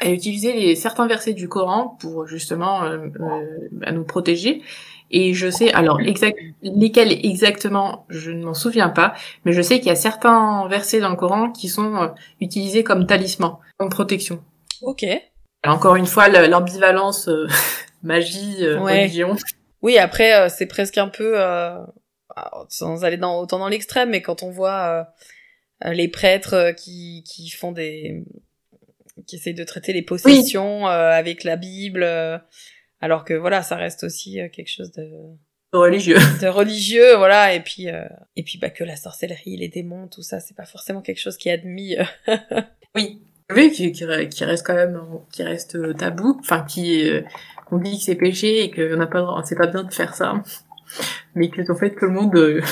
elle 0.00 0.14
utilisait 0.14 0.74
certains 0.74 1.06
versets 1.06 1.32
du 1.32 1.48
Coran 1.48 1.96
pour 2.00 2.26
justement 2.26 2.82
euh, 2.82 2.98
euh 3.20 3.92
nous 3.92 4.04
protéger. 4.04 4.62
Et 5.16 5.32
je 5.32 5.48
sais, 5.50 5.72
alors 5.72 6.00
exact, 6.00 6.38
lesquels 6.62 7.12
exactement, 7.24 8.04
je 8.08 8.30
ne 8.30 8.44
m'en 8.44 8.54
souviens 8.54 8.88
pas, 8.88 9.14
mais 9.44 9.52
je 9.52 9.62
sais 9.62 9.78
qu'il 9.78 9.88
y 9.88 9.92
a 9.92 9.96
certains 9.96 10.66
versets 10.68 11.00
dans 11.00 11.10
le 11.10 11.16
Coran 11.16 11.52
qui 11.52 11.68
sont 11.68 11.94
euh, 11.96 12.08
utilisés 12.40 12.82
comme 12.82 13.06
talisman, 13.06 13.58
comme 13.78 13.90
protection. 13.90 14.42
Ok. 14.82 15.04
encore 15.64 15.96
une 15.96 16.06
fois, 16.06 16.28
l'ambivalence 16.28 17.30
magie, 18.02 18.66
religion. 18.66 19.36
Oui, 19.82 19.98
après, 19.98 20.48
c'est 20.48 20.66
presque 20.66 20.98
un 20.98 21.08
peu, 21.08 21.36
sans 22.68 23.04
aller 23.04 23.16
dans, 23.16 23.40
autant 23.40 23.58
dans 23.58 23.68
l'extrême, 23.68 24.10
mais 24.10 24.22
quand 24.22 24.42
on 24.42 24.50
voit 24.50 25.06
euh, 25.84 25.92
les 25.92 26.08
prêtres 26.08 26.54
euh, 26.54 26.72
qui, 26.72 27.24
qui 27.26 27.50
font 27.50 27.72
des 27.72 28.24
qui 29.26 29.36
essayent 29.36 29.54
de 29.54 29.64
traiter 29.64 29.92
les 29.92 30.02
possessions 30.02 30.88
euh, 30.88 31.10
avec 31.10 31.44
la 31.44 31.56
Bible, 31.56 32.04
alors 33.04 33.26
que 33.26 33.34
voilà, 33.34 33.60
ça 33.62 33.76
reste 33.76 34.02
aussi 34.02 34.38
quelque 34.50 34.70
chose 34.70 34.90
de 34.90 35.06
religieux, 35.74 36.16
de 36.40 36.46
religieux, 36.46 37.16
voilà, 37.16 37.52
et 37.52 37.60
puis 37.60 37.88
et 38.36 38.42
puis 38.42 38.58
bah 38.58 38.70
que 38.70 38.82
la 38.82 38.96
sorcellerie, 38.96 39.58
les 39.58 39.68
démons, 39.68 40.08
tout 40.08 40.22
ça, 40.22 40.40
c'est 40.40 40.56
pas 40.56 40.64
forcément 40.64 41.02
quelque 41.02 41.20
chose 41.20 41.36
qui 41.36 41.50
est 41.50 41.52
admis. 41.52 41.96
oui, 42.94 43.20
oui, 43.54 43.70
qui, 43.72 43.92
qui, 43.92 44.04
reste 44.06 44.66
quand 44.66 44.74
même, 44.74 44.98
qui 45.30 45.42
reste 45.42 45.98
tabou, 45.98 46.38
enfin 46.40 46.64
qui 46.66 47.10
on 47.70 47.76
dit 47.76 47.98
que 47.98 48.04
c'est 48.04 48.14
péché 48.14 48.64
et 48.64 48.70
que 48.70 48.94
n'a 48.94 49.06
pas, 49.06 49.42
c'est 49.44 49.58
pas 49.58 49.66
bien 49.66 49.84
de 49.84 49.92
faire 49.92 50.14
ça, 50.14 50.42
mais 51.34 51.50
que 51.50 51.70
en 51.70 51.76
fait 51.76 51.90
que 51.90 52.06
le 52.06 52.12
monde 52.12 52.62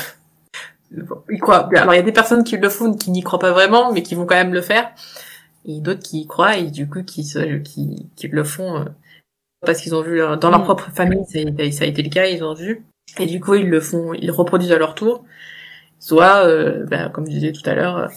ils 1.29 1.39
croient. 1.39 1.69
Alors 1.75 1.93
il 1.93 1.97
y 1.97 1.99
a 1.99 2.03
des 2.03 2.11
personnes 2.11 2.43
qui 2.43 2.57
le 2.57 2.69
font, 2.69 2.95
qui 2.95 3.11
n'y 3.11 3.21
croient 3.21 3.37
pas 3.37 3.51
vraiment, 3.51 3.93
mais 3.93 4.01
qui 4.01 4.15
vont 4.15 4.25
quand 4.25 4.33
même 4.33 4.53
le 4.53 4.63
faire, 4.63 4.89
et 5.67 5.79
d'autres 5.79 6.01
qui 6.01 6.21
y 6.21 6.25
croient 6.25 6.57
et 6.57 6.71
du 6.71 6.89
coup 6.89 7.03
qui 7.03 7.23
qui, 7.63 8.09
qui 8.15 8.27
le 8.29 8.43
font 8.43 8.77
euh, 8.77 8.85
parce 9.65 9.81
qu'ils 9.81 9.95
ont 9.95 10.01
vu 10.01 10.19
dans 10.19 10.49
leur 10.49 10.61
mm. 10.61 10.63
propre 10.63 10.91
famille, 10.91 11.23
ça 11.25 11.39
a, 11.39 11.71
ça 11.71 11.83
a, 11.83 11.87
été 11.87 12.01
le 12.01 12.09
cas, 12.09 12.27
ils 12.27 12.43
ont 12.43 12.53
vu, 12.53 12.85
et 13.19 13.25
du 13.25 13.39
coup 13.39 13.55
ils 13.55 13.69
le 13.69 13.79
font, 13.79 14.13
ils 14.13 14.27
le 14.27 14.33
reproduisent 14.33 14.71
à 14.71 14.77
leur 14.77 14.95
tour. 14.95 15.25
Soit, 15.99 16.45
euh, 16.45 16.85
bah, 16.85 17.09
comme 17.09 17.25
je 17.25 17.31
disais 17.31 17.51
tout 17.53 17.67
à 17.69 17.75
l'heure, 17.75 17.97
euh, 17.97 18.07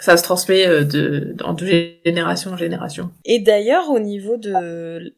ça 0.00 0.16
se 0.16 0.22
transmet 0.22 0.66
de, 0.84 1.34
de 1.36 1.66
génération 2.04 2.52
en 2.52 2.56
génération. 2.56 3.10
Et 3.26 3.40
d'ailleurs, 3.40 3.90
au 3.90 4.00
niveau 4.00 4.38
de, 4.38 5.14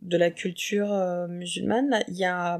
de 0.00 0.16
la 0.16 0.30
culture 0.30 0.88
musulmane, 1.28 2.02
il 2.08 2.16
y 2.16 2.24
a 2.24 2.58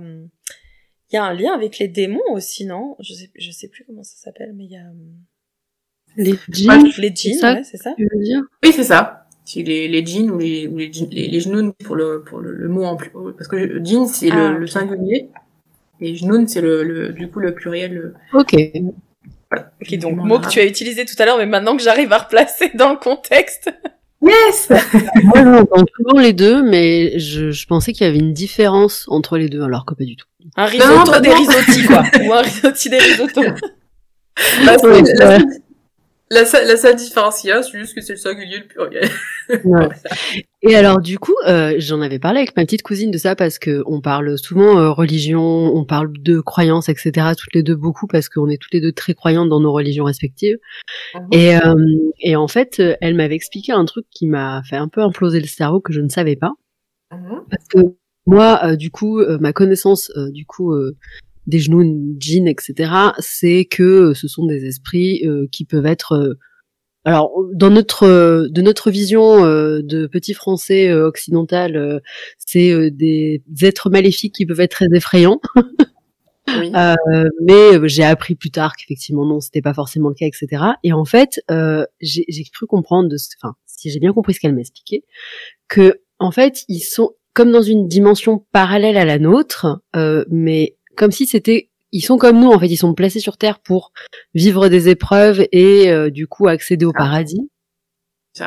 il 1.13 1.17
y 1.17 1.19
a 1.19 1.25
un 1.25 1.35
lien 1.35 1.53
avec 1.53 1.79
les 1.79 1.89
démons 1.89 2.21
aussi, 2.31 2.65
non? 2.65 2.97
Je 2.99 3.13
sais, 3.13 3.31
je 3.35 3.51
sais 3.51 3.69
plus 3.69 3.85
comment 3.85 4.03
ça 4.03 4.17
s'appelle, 4.17 4.55
mais 4.55 4.65
il 4.65 4.71
y 4.71 4.77
a... 4.77 4.87
Euh, 4.87 4.95
les 6.17 6.35
djinns 6.49 6.91
Les 6.97 7.15
djinns, 7.15 7.43
ouais, 7.43 7.65
c'est 7.65 7.77
ça 7.77 7.95
Oui, 7.99 8.73
c'est 8.73 8.83
ça. 8.83 9.22
C'est 9.45 9.63
les, 9.63 9.89
les 9.89 10.07
djinns 10.07 10.31
ou 10.31 10.39
les, 10.39 10.69
ou 10.69 10.79
les, 10.79 10.91
les, 11.11 11.29
les 11.29 11.73
pour 11.85 11.97
le, 11.97 12.23
pour 12.23 12.41
le, 12.41 12.69
mot 12.69 12.85
en 12.85 12.97
plus. 12.97 13.11
Parce 13.37 13.49
que 13.49 13.83
djinn, 13.85 14.07
c'est 14.07 14.31
le, 14.31 14.37
ah, 14.37 14.53
le, 14.53 14.67
singulier. 14.67 15.29
Et 16.01 16.15
jnoun, 16.17 16.47
c'est 16.49 16.61
le, 16.61 16.83
le, 16.83 17.09
du 17.11 17.29
coup 17.29 17.41
le 17.41 17.55
pluriel. 17.55 18.15
Ok. 18.35 18.55
Ok, 19.55 19.99
donc 19.99 20.17
mot 20.17 20.39
que 20.39 20.49
tu 20.49 20.61
as 20.61 20.65
utilisé 20.65 21.05
tout 21.05 21.15
à 21.19 21.27
l'heure, 21.27 21.39
mais 21.39 21.47
maintenant 21.47 21.77
que 21.77 21.83
j'arrive 21.83 22.13
à 22.13 22.19
replacer 22.19 22.71
dans 22.75 22.91
le 22.91 22.99
contexte. 22.99 23.71
Yes 24.23 24.71
Moi, 25.25 25.43
j'entends 25.43 25.85
toujours 25.85 26.21
les 26.21 26.33
deux, 26.33 26.63
mais 26.63 27.19
je, 27.19 27.51
je 27.51 27.67
pensais 27.67 27.93
qu'il 27.93 28.07
y 28.07 28.09
avait 28.09 28.19
une 28.19 28.33
différence 28.33 29.07
entre 29.09 29.37
les 29.37 29.49
deux, 29.49 29.63
alors 29.63 29.85
que 29.85 29.95
pas 29.95 30.05
du 30.05 30.17
tout. 30.17 30.27
Un 30.57 30.67
risotto 30.67 31.21
des 31.21 31.33
risottis, 31.33 31.85
quoi. 31.87 32.05
Ou 32.25 32.33
un 32.33 32.43
risotto 32.43 32.89
des 32.89 32.99
risottos. 32.99 33.43
Bah, 34.65 34.77
la, 34.83 35.39
la, 36.33 36.77
seule 36.77 36.97
différence 36.97 37.41
qu'il 37.41 37.51
y 37.51 37.53
a, 37.53 37.63
c'est 37.63 37.79
juste 37.79 37.95
que 37.95 38.01
c'est 38.01 38.15
le 38.15 38.19
singulier 38.19 38.59
le 38.59 38.67
pluriel. 38.67 39.09
Ouais. 39.65 39.89
Et 40.63 40.77
alors 40.77 41.01
du 41.01 41.19
coup, 41.19 41.35
euh, 41.47 41.75
j'en 41.79 42.01
avais 42.01 42.19
parlé 42.19 42.39
avec 42.39 42.57
ma 42.57 42.65
petite 42.65 42.83
cousine 42.83 43.11
de 43.11 43.19
ça 43.19 43.35
parce 43.35 43.59
que 43.59 43.83
on 43.87 44.01
parle 44.01 44.39
souvent 44.39 44.79
euh, 44.79 44.91
religion, 44.91 45.43
on 45.43 45.85
parle 45.85 46.13
de 46.13 46.41
croyances, 46.41 46.89
etc. 46.89 47.33
Toutes 47.37 47.55
les 47.55 47.63
deux 47.63 47.75
beaucoup 47.75 48.07
parce 48.07 48.29
qu'on 48.29 48.49
est 48.49 48.59
toutes 48.59 48.73
les 48.73 48.81
deux 48.81 48.93
très 48.93 49.15
croyantes 49.15 49.49
dans 49.49 49.61
nos 49.61 49.73
religions 49.73 50.05
respectives. 50.05 50.59
Mhm. 51.15 51.29
Et, 51.33 51.57
euh, 51.57 51.75
et 52.21 52.37
en 52.37 52.49
fait, 52.49 52.81
elle 53.01 53.15
m'avait 53.15 53.35
expliqué 53.35 53.73
un 53.73 53.85
truc 53.85 54.07
qui 54.11 54.27
m'a 54.27 54.63
fait 54.69 54.77
un 54.77 54.89
peu 54.89 55.01
imploser 55.03 55.41
le 55.41 55.47
cerveau 55.47 55.81
que 55.81 55.93
je 55.93 56.01
ne 56.01 56.09
savais 56.09 56.37
pas. 56.37 56.53
Mhm. 57.13 57.43
Parce 57.51 57.67
que 57.69 57.97
moi, 58.27 58.61
euh, 58.65 58.77
du 58.77 58.91
coup, 58.91 59.19
euh, 59.19 59.39
ma 59.39 59.53
connaissance, 59.53 60.11
euh, 60.17 60.31
du 60.31 60.47
coup, 60.47 60.75
des 61.47 61.59
genoux, 61.59 62.17
djinns, 62.19 62.49
etc., 62.49 62.93
c'est 63.19 63.65
que 63.65 64.15
ce 64.15 64.29
sont 64.29 64.47
des 64.47 64.67
esprits 64.67 65.23
qui 65.51 65.65
peuvent 65.65 65.87
être 65.87 66.37
alors, 67.05 67.33
dans 67.53 67.71
notre 67.71 68.47
de 68.49 68.63
notre 68.63 68.93
vision 68.93 69.45
de 69.45 70.07
petit 70.07 70.35
français 70.35 70.93
occidental, 70.93 72.01
c'est 72.39 72.91
des 72.93 73.43
êtres 73.63 73.91
maléfiques 73.91 74.37
qui 74.37 74.47
peuvent 74.47 74.61
être 74.61 74.71
très 74.71 74.87
effrayants. 74.95 75.41
mais 77.43 77.89
j'ai 77.89 78.05
appris 78.05 78.37
plus 78.37 78.51
tard 78.51 78.77
qu'effectivement 78.77 79.27
non, 79.27 79.41
c'était 79.41 79.63
pas 79.63 79.75
forcément 79.75 80.11
le 80.11 80.15
cas, 80.15 80.27
etc. 80.27 80.63
Et 80.85 80.93
en 80.93 81.05
fait, 81.05 81.41
j'ai 82.01 82.45
cru 82.53 82.67
comprendre, 82.67 83.09
de, 83.09 83.17
enfin, 83.43 83.57
si 83.67 83.91
j'ai 83.91 83.99
bien 83.99 84.13
compris 84.13 84.35
ce 84.35 84.41
qu'elle 84.41 84.55
m'expliquait, 84.55 85.03
que 85.69 86.03
en 86.21 86.31
fait, 86.31 86.65
ils 86.69 86.81
sont 86.81 87.15
comme 87.35 87.51
dans 87.51 87.63
une 87.63 87.89
dimension 87.89 88.45
parallèle 88.53 88.97
à 88.97 89.05
la 89.05 89.19
nôtre, 89.19 89.83
euh, 89.97 90.25
mais 90.31 90.77
comme 90.97 91.11
si 91.11 91.27
c'était 91.27 91.69
ils 91.93 92.01
sont 92.03 92.17
comme 92.17 92.41
nous 92.41 92.51
en 92.51 92.59
fait, 92.59 92.69
ils 92.69 92.77
sont 92.77 92.95
placés 92.95 93.21
sur 93.21 93.37
terre 93.37 93.59
pour 93.61 93.93
vivre 94.35 94.69
des 94.69 94.89
épreuves 94.89 95.47
et 95.53 95.91
euh, 95.91 96.11
du 96.11 96.27
coup 96.27 96.49
accéder 96.49 96.87
au 96.87 96.93
paradis. 96.93 97.51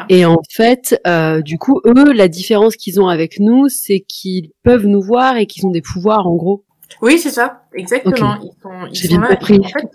Et 0.10 0.26
en 0.26 0.42
fait, 0.50 1.00
euh, 1.06 1.42
du 1.42 1.60
coup, 1.60 1.80
eux, 1.86 2.12
la 2.12 2.28
différence 2.28 2.76
qu'ils 2.76 3.00
ont 3.00 3.08
avec 3.08 3.40
nous, 3.40 3.70
c'est 3.70 4.00
qu'ils 4.00 4.50
peuvent 4.64 4.88
nous 4.88 5.02
voir 5.02 5.38
et 5.38 5.46
qu'ils 5.46 5.66
ont 5.68 5.72
des 5.72 5.84
pouvoirs, 5.84 6.26
en 6.26 6.36
gros. 6.36 6.66
Oui, 7.02 7.20
c'est 7.20 7.30
ça, 7.30 7.66
exactement. 7.74 8.40
Ils 8.42 8.52
sont, 8.62 8.88
ils 8.92 8.96
sont, 8.96 9.22
En 9.22 9.28
fait, 9.28 9.90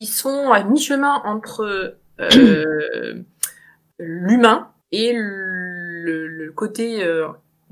ils 0.00 0.06
sont 0.06 0.50
à 0.50 0.64
mi-chemin 0.64 1.22
entre 1.24 1.96
euh, 2.20 3.22
l'humain 3.98 4.70
et 4.92 5.12
le, 5.14 6.26
le 6.26 6.52
côté 6.52 7.02
euh, 7.02 7.28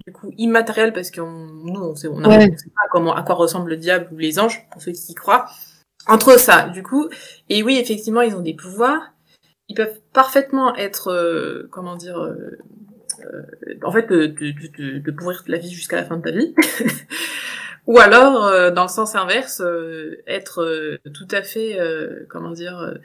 du 0.09 0.13
coup 0.13 0.33
immatériel 0.39 0.95
parce 0.95 1.11
que 1.11 1.21
nous 1.21 1.81
on 1.81 1.95
sait, 1.95 2.09
on, 2.09 2.25
a, 2.25 2.41
sait 2.41 2.71
pas 2.75 2.89
comment 2.91 3.15
à 3.15 3.23
quoi 3.23 3.35
ressemble 3.35 3.69
le 3.69 3.77
diable 3.77 4.09
ou 4.11 4.17
les 4.17 4.39
anges 4.39 4.67
pour 4.71 4.81
ceux 4.81 4.93
qui 4.93 5.13
y 5.13 5.15
croient. 5.15 5.47
Entre 6.07 6.39
ça 6.39 6.71
du 6.71 6.83
coup 6.83 7.11
et 7.51 7.63
oui 7.63 7.77
effectivement 7.79 8.23
ils 8.23 8.35
ont 8.35 8.41
des 8.41 8.55
pouvoirs. 8.55 9.13
Ils 9.69 9.75
peuvent 9.75 10.01
parfaitement 10.15 10.75
être 10.77 11.09
euh, 11.09 11.69
comment 11.71 11.95
dire 11.95 12.19
euh, 12.19 12.57
euh, 13.21 13.75
en 13.85 13.93
fait 13.93 14.09
de, 14.09 14.25
de, 14.27 14.53
de, 14.79 14.99
de 14.99 15.11
pourrir 15.11 15.43
la 15.47 15.59
vie 15.59 15.71
jusqu'à 15.71 15.97
la 15.97 16.05
fin 16.05 16.17
de 16.17 16.23
ta 16.23 16.31
vie. 16.31 16.55
Ou 17.87 17.99
alors 17.99 18.73
dans 18.73 18.83
le 18.83 18.89
sens 18.89 19.15
inverse 19.15 19.63
être 20.27 20.99
tout 21.15 21.29
à 21.31 21.43
fait 21.43 21.79
comment 22.29 22.51
dire 22.51 22.99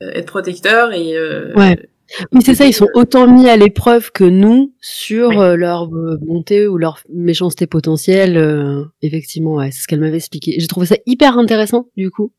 être 0.00 0.26
protecteur 0.26 0.92
et 0.92 1.18
ouais 1.56 1.88
oui, 2.32 2.40
c'est 2.44 2.54
ça, 2.54 2.66
ils 2.66 2.74
sont 2.74 2.88
autant 2.94 3.30
mis 3.30 3.48
à 3.48 3.56
l'épreuve 3.56 4.10
que 4.12 4.24
nous 4.24 4.74
sur 4.80 5.40
euh, 5.40 5.56
leur 5.56 5.84
euh, 5.94 6.18
bonté 6.20 6.66
ou 6.66 6.78
leur 6.78 7.00
méchanceté 7.08 7.66
potentielle. 7.66 8.36
Euh, 8.36 8.84
effectivement, 9.02 9.56
ouais, 9.56 9.70
c'est 9.70 9.82
ce 9.82 9.88
qu'elle 9.88 10.00
m'avait 10.00 10.16
expliqué. 10.16 10.56
J'ai 10.58 10.66
trouvé 10.66 10.86
ça 10.86 10.96
hyper 11.06 11.38
intéressant, 11.38 11.88
du 11.96 12.10
coup. 12.10 12.32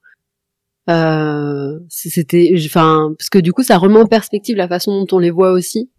c'était, 1.89 2.51
enfin, 2.65 3.13
parce 3.17 3.29
que 3.29 3.39
du 3.39 3.53
coup, 3.53 3.63
ça 3.63 3.77
remet 3.77 3.99
en 3.99 4.07
perspective 4.07 4.55
la 4.55 4.67
façon 4.67 5.03
dont 5.03 5.17
on 5.17 5.19
les 5.19 5.31
voit 5.31 5.51
aussi. 5.51 5.89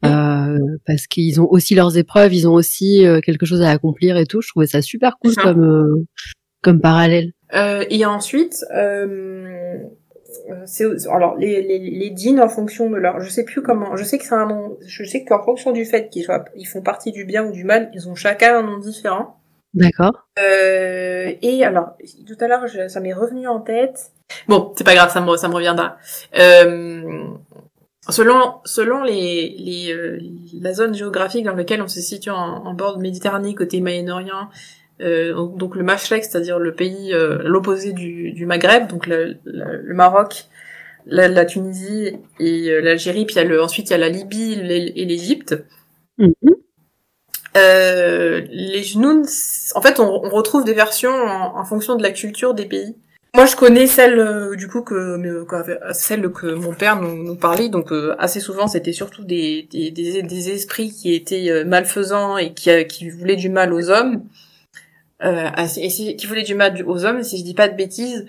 parce 0.00 1.06
qu'ils 1.08 1.40
ont 1.40 1.48
aussi 1.50 1.74
leurs 1.74 1.96
épreuves, 1.96 2.34
ils 2.34 2.48
ont 2.48 2.54
aussi 2.54 3.04
quelque 3.24 3.46
chose 3.46 3.62
à 3.62 3.70
accomplir 3.70 4.16
et 4.16 4.26
tout. 4.26 4.40
Je 4.40 4.48
trouvais 4.48 4.66
ça 4.66 4.82
super 4.82 5.18
cool 5.18 5.34
comme 5.34 6.06
comme 6.62 6.80
parallèle. 6.80 7.32
Euh, 7.54 7.84
et 7.90 8.04
ensuite, 8.04 8.64
euh, 8.74 9.78
alors 11.10 11.36
les, 11.36 11.62
les, 11.62 11.78
les 11.78 12.12
djinns 12.16 12.40
en 12.40 12.48
fonction 12.48 12.90
de 12.90 12.96
leur, 12.96 13.20
je 13.20 13.28
sais 13.28 13.44
plus 13.44 13.62
comment, 13.62 13.96
je 13.96 14.04
sais 14.04 14.18
que 14.18 14.24
c'est 14.24 14.34
un 14.34 14.46
nom, 14.46 14.76
je 14.86 15.04
sais 15.04 15.24
qu'en 15.24 15.42
fonction 15.42 15.72
du 15.72 15.84
fait 15.84 16.08
qu'ils 16.08 16.24
soient, 16.24 16.44
ils 16.54 16.66
font 16.66 16.82
partie 16.82 17.12
du 17.12 17.24
bien 17.24 17.44
ou 17.44 17.52
du 17.52 17.64
mal, 17.64 17.90
ils 17.94 18.08
ont 18.08 18.14
chacun 18.14 18.58
un 18.58 18.62
nom 18.62 18.78
différent. 18.78 19.36
D'accord. 19.74 20.26
Euh, 20.38 21.32
et 21.42 21.64
alors, 21.64 21.90
tout 22.26 22.36
à 22.40 22.48
l'heure, 22.48 22.64
ça 22.88 23.00
m'est 23.00 23.12
revenu 23.12 23.46
en 23.46 23.60
tête. 23.60 24.12
Bon, 24.48 24.72
c'est 24.76 24.84
pas 24.84 24.94
grave, 24.94 25.12
ça 25.12 25.20
me, 25.20 25.36
ça 25.36 25.48
me 25.48 25.54
reviendra. 25.54 25.96
Euh, 26.38 27.24
selon 28.08 28.54
selon 28.64 29.02
les, 29.02 29.54
les 29.58 29.92
euh, 29.92 30.18
la 30.60 30.72
zone 30.72 30.94
géographique 30.94 31.44
dans 31.44 31.54
laquelle 31.54 31.82
on 31.82 31.88
se 31.88 32.00
situe 32.00 32.30
en, 32.30 32.36
en 32.36 32.74
bord 32.74 32.96
de 32.96 33.02
Méditerranée, 33.02 33.54
côté 33.54 33.80
Moyen-Orient, 33.80 34.48
euh, 35.00 35.32
donc 35.56 35.76
le 35.76 35.82
Mashrek, 35.82 36.24
c'est-à-dire 36.24 36.58
le 36.58 36.74
pays 36.74 37.12
euh, 37.12 37.38
l'opposé 37.44 37.92
du, 37.92 38.32
du 38.32 38.46
Maghreb, 38.46 38.88
donc 38.88 39.06
le, 39.06 39.36
le, 39.44 39.94
Maroc, 39.94 40.46
la, 41.06 41.28
la, 41.28 41.44
Tunisie 41.44 42.18
et 42.40 42.68
euh, 42.70 42.80
l'Algérie, 42.80 43.24
puis 43.24 43.36
il 43.36 43.38
y 43.38 43.40
a 43.40 43.44
le, 43.44 43.62
ensuite 43.62 43.90
il 43.90 43.92
y 43.92 43.94
a 43.94 43.98
la 43.98 44.08
Libye 44.08 44.54
et 44.54 45.04
l'Égypte. 45.04 45.56
Mm 46.18 46.32
les 48.50 48.84
genoux, 48.84 49.24
en 49.74 49.82
fait, 49.82 49.98
on, 49.98 50.24
on, 50.24 50.28
retrouve 50.28 50.64
des 50.64 50.74
versions 50.74 51.10
en, 51.10 51.58
en, 51.58 51.64
fonction 51.64 51.96
de 51.96 52.04
la 52.04 52.12
culture 52.12 52.54
des 52.54 52.66
pays. 52.66 52.94
Moi, 53.34 53.46
je 53.46 53.56
connais 53.56 53.88
celle 53.88 54.54
du 54.56 54.68
coup 54.68 54.82
que, 54.82 55.44
celle 55.92 56.30
que 56.30 56.54
mon 56.54 56.72
père 56.72 57.02
nous, 57.02 57.24
nous 57.24 57.34
parlait. 57.34 57.68
Donc 57.68 57.90
assez 58.20 58.38
souvent, 58.38 58.68
c'était 58.68 58.92
surtout 58.92 59.24
des, 59.24 59.66
des, 59.72 59.90
des, 59.90 60.22
des, 60.22 60.50
esprits 60.50 60.92
qui 60.92 61.12
étaient 61.14 61.64
malfaisants 61.64 62.36
et 62.36 62.54
qui, 62.54 62.70
qui 62.86 63.10
voulaient 63.10 63.34
du 63.34 63.48
mal 63.48 63.72
aux 63.72 63.90
hommes 63.90 64.22
euh, 65.24 65.50
et 65.76 66.16
qui 66.16 66.26
voulait 66.26 66.42
du 66.42 66.54
mal 66.54 66.82
aux 66.86 67.04
hommes, 67.04 67.22
si 67.22 67.38
je 67.38 67.44
dis 67.44 67.54
pas 67.54 67.68
de 67.68 67.76
bêtises, 67.76 68.26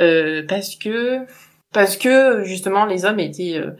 euh, 0.00 0.44
parce 0.48 0.74
que 0.76 1.24
parce 1.72 1.96
que 1.96 2.42
justement 2.44 2.86
les 2.86 3.04
hommes 3.04 3.20
étaient 3.20 3.58
euh, 3.58 3.72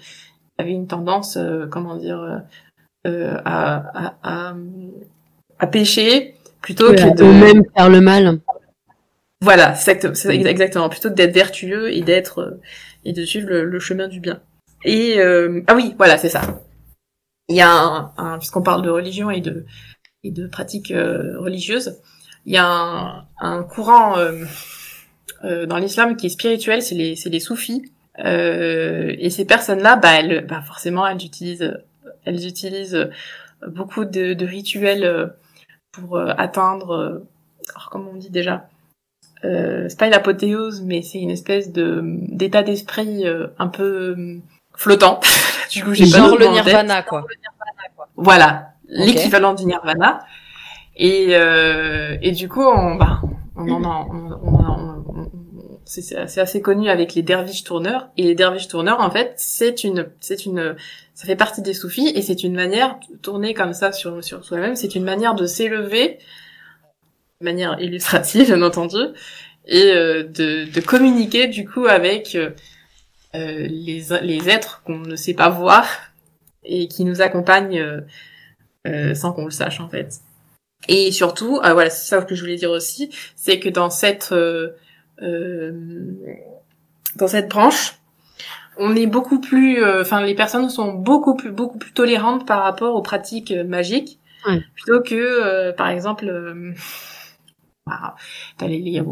avaient 0.58 0.72
une 0.72 0.86
tendance, 0.86 1.36
euh, 1.36 1.66
comment 1.66 1.96
dire, 1.96 2.42
euh, 3.06 3.36
à, 3.44 3.76
à, 3.94 4.14
à, 4.22 4.54
à, 5.58 5.66
pécher 5.66 6.34
plutôt 6.60 6.92
que 6.92 7.16
de 7.16 7.24
même 7.24 7.64
faire 7.76 7.88
le 7.88 8.00
mal. 8.00 8.40
Voilà, 9.40 9.74
c'est 9.74 10.04
exactement, 10.04 10.88
plutôt 10.88 11.10
que 11.10 11.14
d'être 11.14 11.34
vertueux 11.34 11.92
et 11.92 12.00
d'être 12.02 12.58
et 13.04 13.12
de 13.12 13.24
suivre 13.24 13.48
le, 13.50 13.78
chemin 13.78 14.08
du 14.08 14.20
bien. 14.20 14.40
Et 14.84 15.20
ah 15.20 15.74
oui, 15.74 15.94
voilà, 15.98 16.16
c'est 16.16 16.30
ça. 16.30 16.62
Il 17.48 17.56
y 17.56 17.60
a 17.60 17.70
un, 17.70 18.12
un 18.16 18.38
puisqu'on 18.38 18.62
parle 18.62 18.82
de 18.82 18.90
religion 18.90 19.30
et 19.30 19.40
de 19.40 19.66
et 20.22 20.30
de 20.30 20.46
pratiques 20.46 20.94
religieuses, 20.94 22.00
il 22.46 22.52
y 22.52 22.56
a 22.56 22.66
un, 22.66 23.24
un 23.40 23.62
courant 23.62 24.18
euh, 24.18 24.44
euh, 25.44 25.66
dans 25.66 25.78
l'islam 25.78 26.16
qui 26.16 26.26
est 26.26 26.30
spirituel, 26.30 26.82
c'est 26.82 26.94
les, 26.94 27.16
c'est 27.16 27.30
les 27.30 27.40
soufis. 27.40 27.90
Euh, 28.20 29.14
et 29.18 29.30
ces 29.30 29.44
personnes-là, 29.44 29.96
bah, 29.96 30.12
elles, 30.12 30.46
bah, 30.46 30.62
forcément, 30.62 31.06
elles 31.06 31.24
utilisent, 31.24 31.76
elles 32.24 32.46
utilisent 32.46 33.10
beaucoup 33.66 34.04
de, 34.04 34.34
de 34.34 34.46
rituels 34.46 35.34
pour 35.92 36.18
atteindre, 36.18 37.22
alors 37.74 37.88
comment 37.90 38.10
on 38.12 38.16
dit 38.16 38.30
déjà, 38.30 38.68
euh, 39.44 39.86
c'est 39.88 39.98
pas 39.98 40.06
une 40.06 40.14
apothéose, 40.14 40.82
mais 40.82 41.02
c'est 41.02 41.18
une 41.20 41.30
espèce 41.30 41.72
de 41.72 42.00
d'état 42.02 42.62
d'esprit 42.62 43.24
un 43.58 43.68
peu 43.68 44.16
flottant. 44.74 45.20
du 45.70 45.84
coup, 45.84 45.94
j'ai 45.94 46.10
pas 46.10 46.34
le 46.36 46.46
nirvana, 46.48 47.02
quoi. 47.02 47.24
Voilà, 48.16 48.72
l'équivalent 48.88 49.54
du 49.54 49.64
nirvana. 49.66 50.24
Et, 50.96 51.28
euh, 51.30 52.16
et 52.22 52.32
du 52.32 52.48
coup, 52.48 52.62
on, 52.62 52.96
bah, 52.96 53.20
on 53.56 53.68
en 53.70 53.84
a, 53.84 54.06
on, 54.10 54.38
on, 54.42 54.64
c'est 55.86 56.40
assez 56.40 56.62
connu 56.62 56.88
avec 56.88 57.14
les 57.14 57.22
derviches 57.22 57.64
tourneurs. 57.64 58.08
Et 58.16 58.22
les 58.22 58.34
derviches 58.34 58.68
tourneurs, 58.68 59.00
en 59.00 59.10
fait, 59.10 59.34
c'est 59.36 59.84
une, 59.84 60.08
c'est 60.20 60.46
une, 60.46 60.76
ça 61.14 61.26
fait 61.26 61.36
partie 61.36 61.62
des 61.62 61.74
soufis 61.74 62.08
et 62.08 62.22
c'est 62.22 62.42
une 62.42 62.54
manière 62.54 62.98
de 63.10 63.16
tourner 63.16 63.54
comme 63.54 63.74
ça 63.74 63.92
sur, 63.92 64.22
sur 64.24 64.44
soi-même. 64.44 64.76
C'est 64.76 64.94
une 64.94 65.04
manière 65.04 65.34
de 65.34 65.46
s'élever, 65.46 66.18
manière 67.40 67.80
illustrative, 67.80 68.46
bien 68.46 68.62
entendu, 68.62 68.96
et 69.66 69.92
euh, 69.92 70.22
de, 70.24 70.70
de 70.72 70.80
communiquer 70.80 71.48
du 71.48 71.68
coup 71.68 71.86
avec 71.86 72.34
euh, 72.34 72.50
les, 73.66 74.04
les 74.22 74.48
êtres 74.48 74.82
qu'on 74.84 74.98
ne 74.98 75.16
sait 75.16 75.34
pas 75.34 75.48
voir 75.48 75.86
et 76.62 76.88
qui 76.88 77.04
nous 77.04 77.20
accompagnent 77.20 77.80
euh, 77.80 78.00
euh 78.86 79.14
sans 79.14 79.32
qu'on 79.32 79.44
le 79.44 79.50
sache 79.50 79.80
en 79.80 79.88
fait. 79.88 80.20
Et 80.88 81.12
surtout, 81.12 81.60
euh, 81.64 81.72
voilà, 81.72 81.90
c'est 81.90 82.06
ça 82.06 82.22
que 82.22 82.34
je 82.34 82.40
voulais 82.40 82.56
dire 82.56 82.70
aussi, 82.70 83.10
c'est 83.36 83.58
que 83.58 83.68
dans 83.68 83.90
cette 83.90 84.32
euh, 84.32 84.70
euh 85.22 85.72
dans 87.16 87.28
cette 87.28 87.48
branche, 87.48 87.94
on 88.76 88.96
est 88.96 89.06
beaucoup 89.06 89.40
plus, 89.40 89.82
euh, 89.82 90.00
enfin 90.02 90.20
les 90.22 90.34
personnes 90.34 90.68
sont 90.68 90.92
beaucoup 90.92 91.36
plus 91.36 91.52
beaucoup 91.52 91.78
plus 91.78 91.92
tolérantes 91.92 92.46
par 92.46 92.62
rapport 92.62 92.96
aux 92.96 93.02
pratiques 93.02 93.52
magiques, 93.52 94.18
plutôt 94.74 95.00
que 95.00 95.70
par 95.72 95.88
exemple, 95.88 96.74
bah, 97.86 98.16
les, 98.62 99.02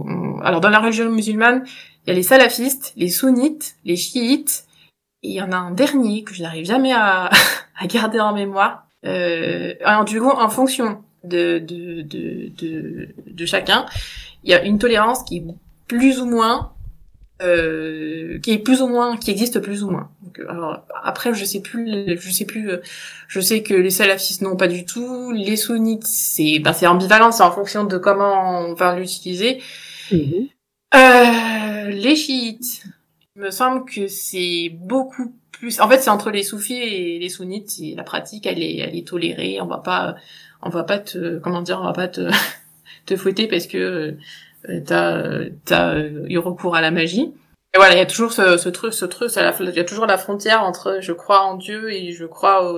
alors 0.42 0.60
dans 0.60 0.68
la 0.68 0.80
religion 0.80 1.10
musulmane, 1.10 1.64
il 2.04 2.10
y 2.10 2.12
a 2.12 2.14
les 2.14 2.24
salafistes, 2.24 2.92
les 2.96 3.08
sunnites, 3.08 3.76
les 3.84 3.96
chiites, 3.96 4.64
et 5.22 5.28
il 5.28 5.34
y 5.34 5.42
en 5.42 5.52
a 5.52 5.56
un 5.56 5.70
dernier 5.70 6.24
que 6.24 6.34
je 6.34 6.42
n'arrive 6.42 6.66
jamais 6.66 6.92
à, 6.92 7.30
à 7.78 7.86
garder 7.86 8.18
en 8.18 8.34
mémoire. 8.34 8.86
Euh, 9.04 9.74
alors 9.84 10.04
du 10.04 10.20
coup, 10.20 10.30
en 10.30 10.48
fonction 10.48 11.02
de, 11.24 11.58
de, 11.58 12.02
de, 12.02 12.50
de, 12.58 13.08
de 13.26 13.46
chacun, 13.46 13.86
il 14.44 14.50
y 14.50 14.54
a 14.54 14.62
une 14.64 14.78
tolérance 14.78 15.22
qui 15.24 15.38
est 15.38 15.44
plus 15.86 16.20
ou 16.20 16.26
moins 16.26 16.72
euh, 17.42 18.38
qui 18.38 18.52
est 18.52 18.58
plus 18.58 18.82
ou 18.82 18.86
moins 18.86 19.16
qui 19.16 19.30
existe 19.30 19.58
plus 19.60 19.82
ou 19.82 19.90
moins. 19.90 20.10
Donc, 20.22 20.38
euh, 20.38 20.48
alors 20.48 20.86
après 21.02 21.34
je 21.34 21.44
sais 21.44 21.60
plus 21.60 22.16
je 22.16 22.30
sais 22.30 22.44
plus 22.44 22.70
euh, 22.70 22.76
je 23.26 23.40
sais 23.40 23.62
que 23.62 23.74
les 23.74 23.90
salafistes 23.90 24.42
non 24.42 24.56
pas 24.56 24.68
du 24.68 24.84
tout, 24.84 25.32
les 25.32 25.56
sunnites 25.56 26.06
c'est 26.06 26.60
ben 26.60 26.72
c'est 26.72 26.86
ambivalent, 26.86 27.32
c'est 27.32 27.42
en 27.42 27.50
fonction 27.50 27.84
de 27.84 27.98
comment 27.98 28.60
on 28.60 28.74
va 28.74 28.96
l'utiliser. 28.96 29.60
Mhm. 30.12 30.48
Euh, 30.94 31.88
les 31.88 32.16
chiites, 32.16 32.84
il 33.34 33.42
me 33.42 33.50
semble 33.50 33.86
que 33.86 34.06
c'est 34.06 34.70
beaucoup 34.74 35.34
plus 35.50 35.80
en 35.80 35.88
fait 35.88 35.98
c'est 35.98 36.10
entre 36.10 36.30
les 36.30 36.42
soufis 36.42 36.74
et 36.74 37.18
les 37.18 37.28
sunnites, 37.28 37.72
la 37.96 38.04
pratique 38.04 38.46
elle 38.46 38.62
est 38.62 38.76
elle 38.76 38.96
est 38.96 39.06
tolérée, 39.06 39.60
on 39.60 39.66
va 39.66 39.78
pas 39.78 40.16
on 40.62 40.68
va 40.68 40.84
pas 40.84 40.98
te 40.98 41.38
comment 41.38 41.62
dire 41.62 41.78
on 41.80 41.84
va 41.84 41.92
pas 41.92 42.08
te 42.08 42.30
te 43.06 43.16
fouetter 43.16 43.48
parce 43.48 43.66
que 43.66 44.16
euh, 44.68 44.80
t'as 44.84 45.44
t'as 45.64 45.98
eu 45.98 46.38
recours 46.38 46.76
à 46.76 46.80
la 46.80 46.90
magie. 46.90 47.34
Et 47.74 47.78
voilà 47.78 47.94
il 47.94 47.98
y 47.98 48.02
a 48.02 48.06
toujours 48.06 48.32
ce, 48.32 48.58
ce 48.58 48.68
truc 48.68 48.92
ce 48.92 49.04
truc 49.06 49.30
il 49.34 49.74
y 49.74 49.80
a 49.80 49.84
toujours 49.84 50.06
la 50.06 50.18
frontière 50.18 50.62
entre 50.62 50.98
je 51.00 51.12
crois 51.12 51.42
en 51.42 51.56
Dieu 51.56 51.90
et 51.90 52.12
je 52.12 52.26
crois 52.26 52.74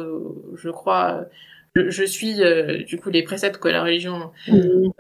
je 0.55 0.71
crois 0.71 1.27
je, 1.75 2.05
suis 2.05 2.43
euh, 2.43 2.85
du 2.85 2.99
coup 2.99 3.11
les 3.11 3.23
préceptes 3.23 3.59
que 3.59 3.69
la 3.69 3.83
religion 3.83 4.31
mmh. 4.49 4.53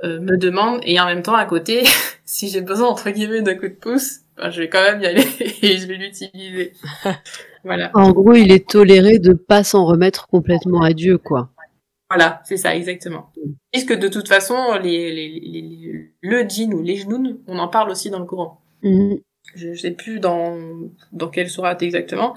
euh, 0.04 0.20
me 0.20 0.36
demande. 0.36 0.80
Et 0.84 0.98
en 1.00 1.06
même 1.06 1.22
temps 1.22 1.34
à 1.34 1.44
côté 1.44 1.84
si 2.24 2.48
j'ai 2.48 2.60
besoin 2.60 2.88
entre 2.88 3.10
guillemets 3.10 3.42
d'un 3.42 3.54
coup 3.54 3.68
de 3.68 3.74
pouce 3.74 4.20
ben, 4.36 4.50
je 4.50 4.62
vais 4.62 4.68
quand 4.68 4.82
même 4.82 5.00
y 5.00 5.06
aller 5.06 5.24
et 5.62 5.76
je 5.76 5.86
vais 5.86 5.94
l'utiliser. 5.94 6.72
Voilà. 7.62 7.90
En 7.94 8.10
gros 8.10 8.34
il 8.34 8.50
est 8.50 8.68
toléré 8.68 9.18
de 9.18 9.32
pas 9.32 9.62
s'en 9.62 9.86
remettre 9.86 10.26
complètement 10.26 10.82
à 10.82 10.92
Dieu 10.92 11.18
quoi 11.18 11.50
voilà, 12.14 12.40
c'est 12.44 12.56
ça, 12.56 12.76
exactement. 12.76 13.32
Est-ce 13.72 13.84
que 13.84 13.94
de 13.94 14.06
toute 14.06 14.28
façon, 14.28 14.54
les, 14.80 15.12
les, 15.12 15.40
les, 15.40 16.12
le 16.20 16.48
djinn 16.48 16.72
ou 16.72 16.80
les 16.80 16.94
genoux, 16.94 17.40
on 17.48 17.58
en 17.58 17.66
parle 17.66 17.90
aussi 17.90 18.08
dans 18.08 18.20
le 18.20 18.24
Coran. 18.24 18.60
Mhm. 18.84 19.18
Je, 19.56 19.68
ne 19.68 19.74
sais 19.74 19.90
plus 19.90 20.20
dans, 20.20 20.56
dans 21.12 21.28
quelle 21.28 21.50
sourate 21.50 21.82
exactement, 21.82 22.34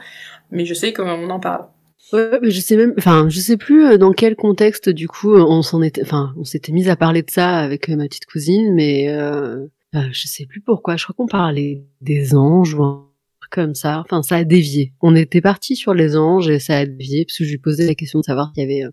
mais 0.50 0.66
je 0.66 0.74
sais 0.74 0.94
comment 0.94 1.14
on 1.14 1.30
en 1.30 1.40
parle. 1.40 1.68
Ouais, 2.12 2.40
mais 2.42 2.50
je 2.50 2.60
sais 2.60 2.76
même, 2.76 2.96
enfin, 2.98 3.30
je 3.30 3.40
sais 3.40 3.58
plus 3.58 3.86
euh, 3.86 3.98
dans 4.00 4.14
quel 4.14 4.36
contexte 4.36 4.90
du 4.90 5.08
coup 5.08 5.36
on 5.36 5.62
s'en 5.62 5.84
était, 5.84 6.02
enfin, 6.02 6.34
on 6.38 6.44
s'était 6.44 6.72
mis 6.72 6.90
à 6.90 6.96
parler 6.96 7.22
de 7.22 7.30
ça 7.30 7.58
avec 7.58 7.90
euh, 7.90 7.96
ma 7.96 8.06
petite 8.06 8.26
cousine, 8.26 8.74
mais 8.74 9.10
euh, 9.10 9.68
euh, 9.94 10.10
je 10.12 10.28
sais 10.28 10.48
plus 10.48 10.62
pourquoi. 10.62 10.96
Je 10.96 11.04
crois 11.04 11.14
qu'on 11.16 11.28
parlait 11.28 11.84
des 12.02 12.34
anges 12.34 12.74
ou 12.74 12.84
un 12.84 13.06
truc 13.42 13.52
comme 13.52 13.76
ça. 13.76 14.00
Enfin, 14.00 14.24
ça 14.24 14.38
a 14.38 14.44
dévié. 14.44 14.94
On 15.02 15.16
était 15.16 15.42
parti 15.42 15.76
sur 15.76 15.94
les 15.94 16.18
anges 16.18 16.50
et 16.50 16.58
ça 16.58 16.78
a 16.78 16.86
dévié 16.88 17.26
parce 17.26 17.38
que 17.38 17.44
je 17.44 17.52
lui 17.52 17.60
posais 17.60 17.86
la 17.86 17.96
question 17.96 18.20
de 18.20 18.26
savoir 18.26 18.52
qu'il 18.54 18.64
y 18.64 18.66
avait 18.66 18.90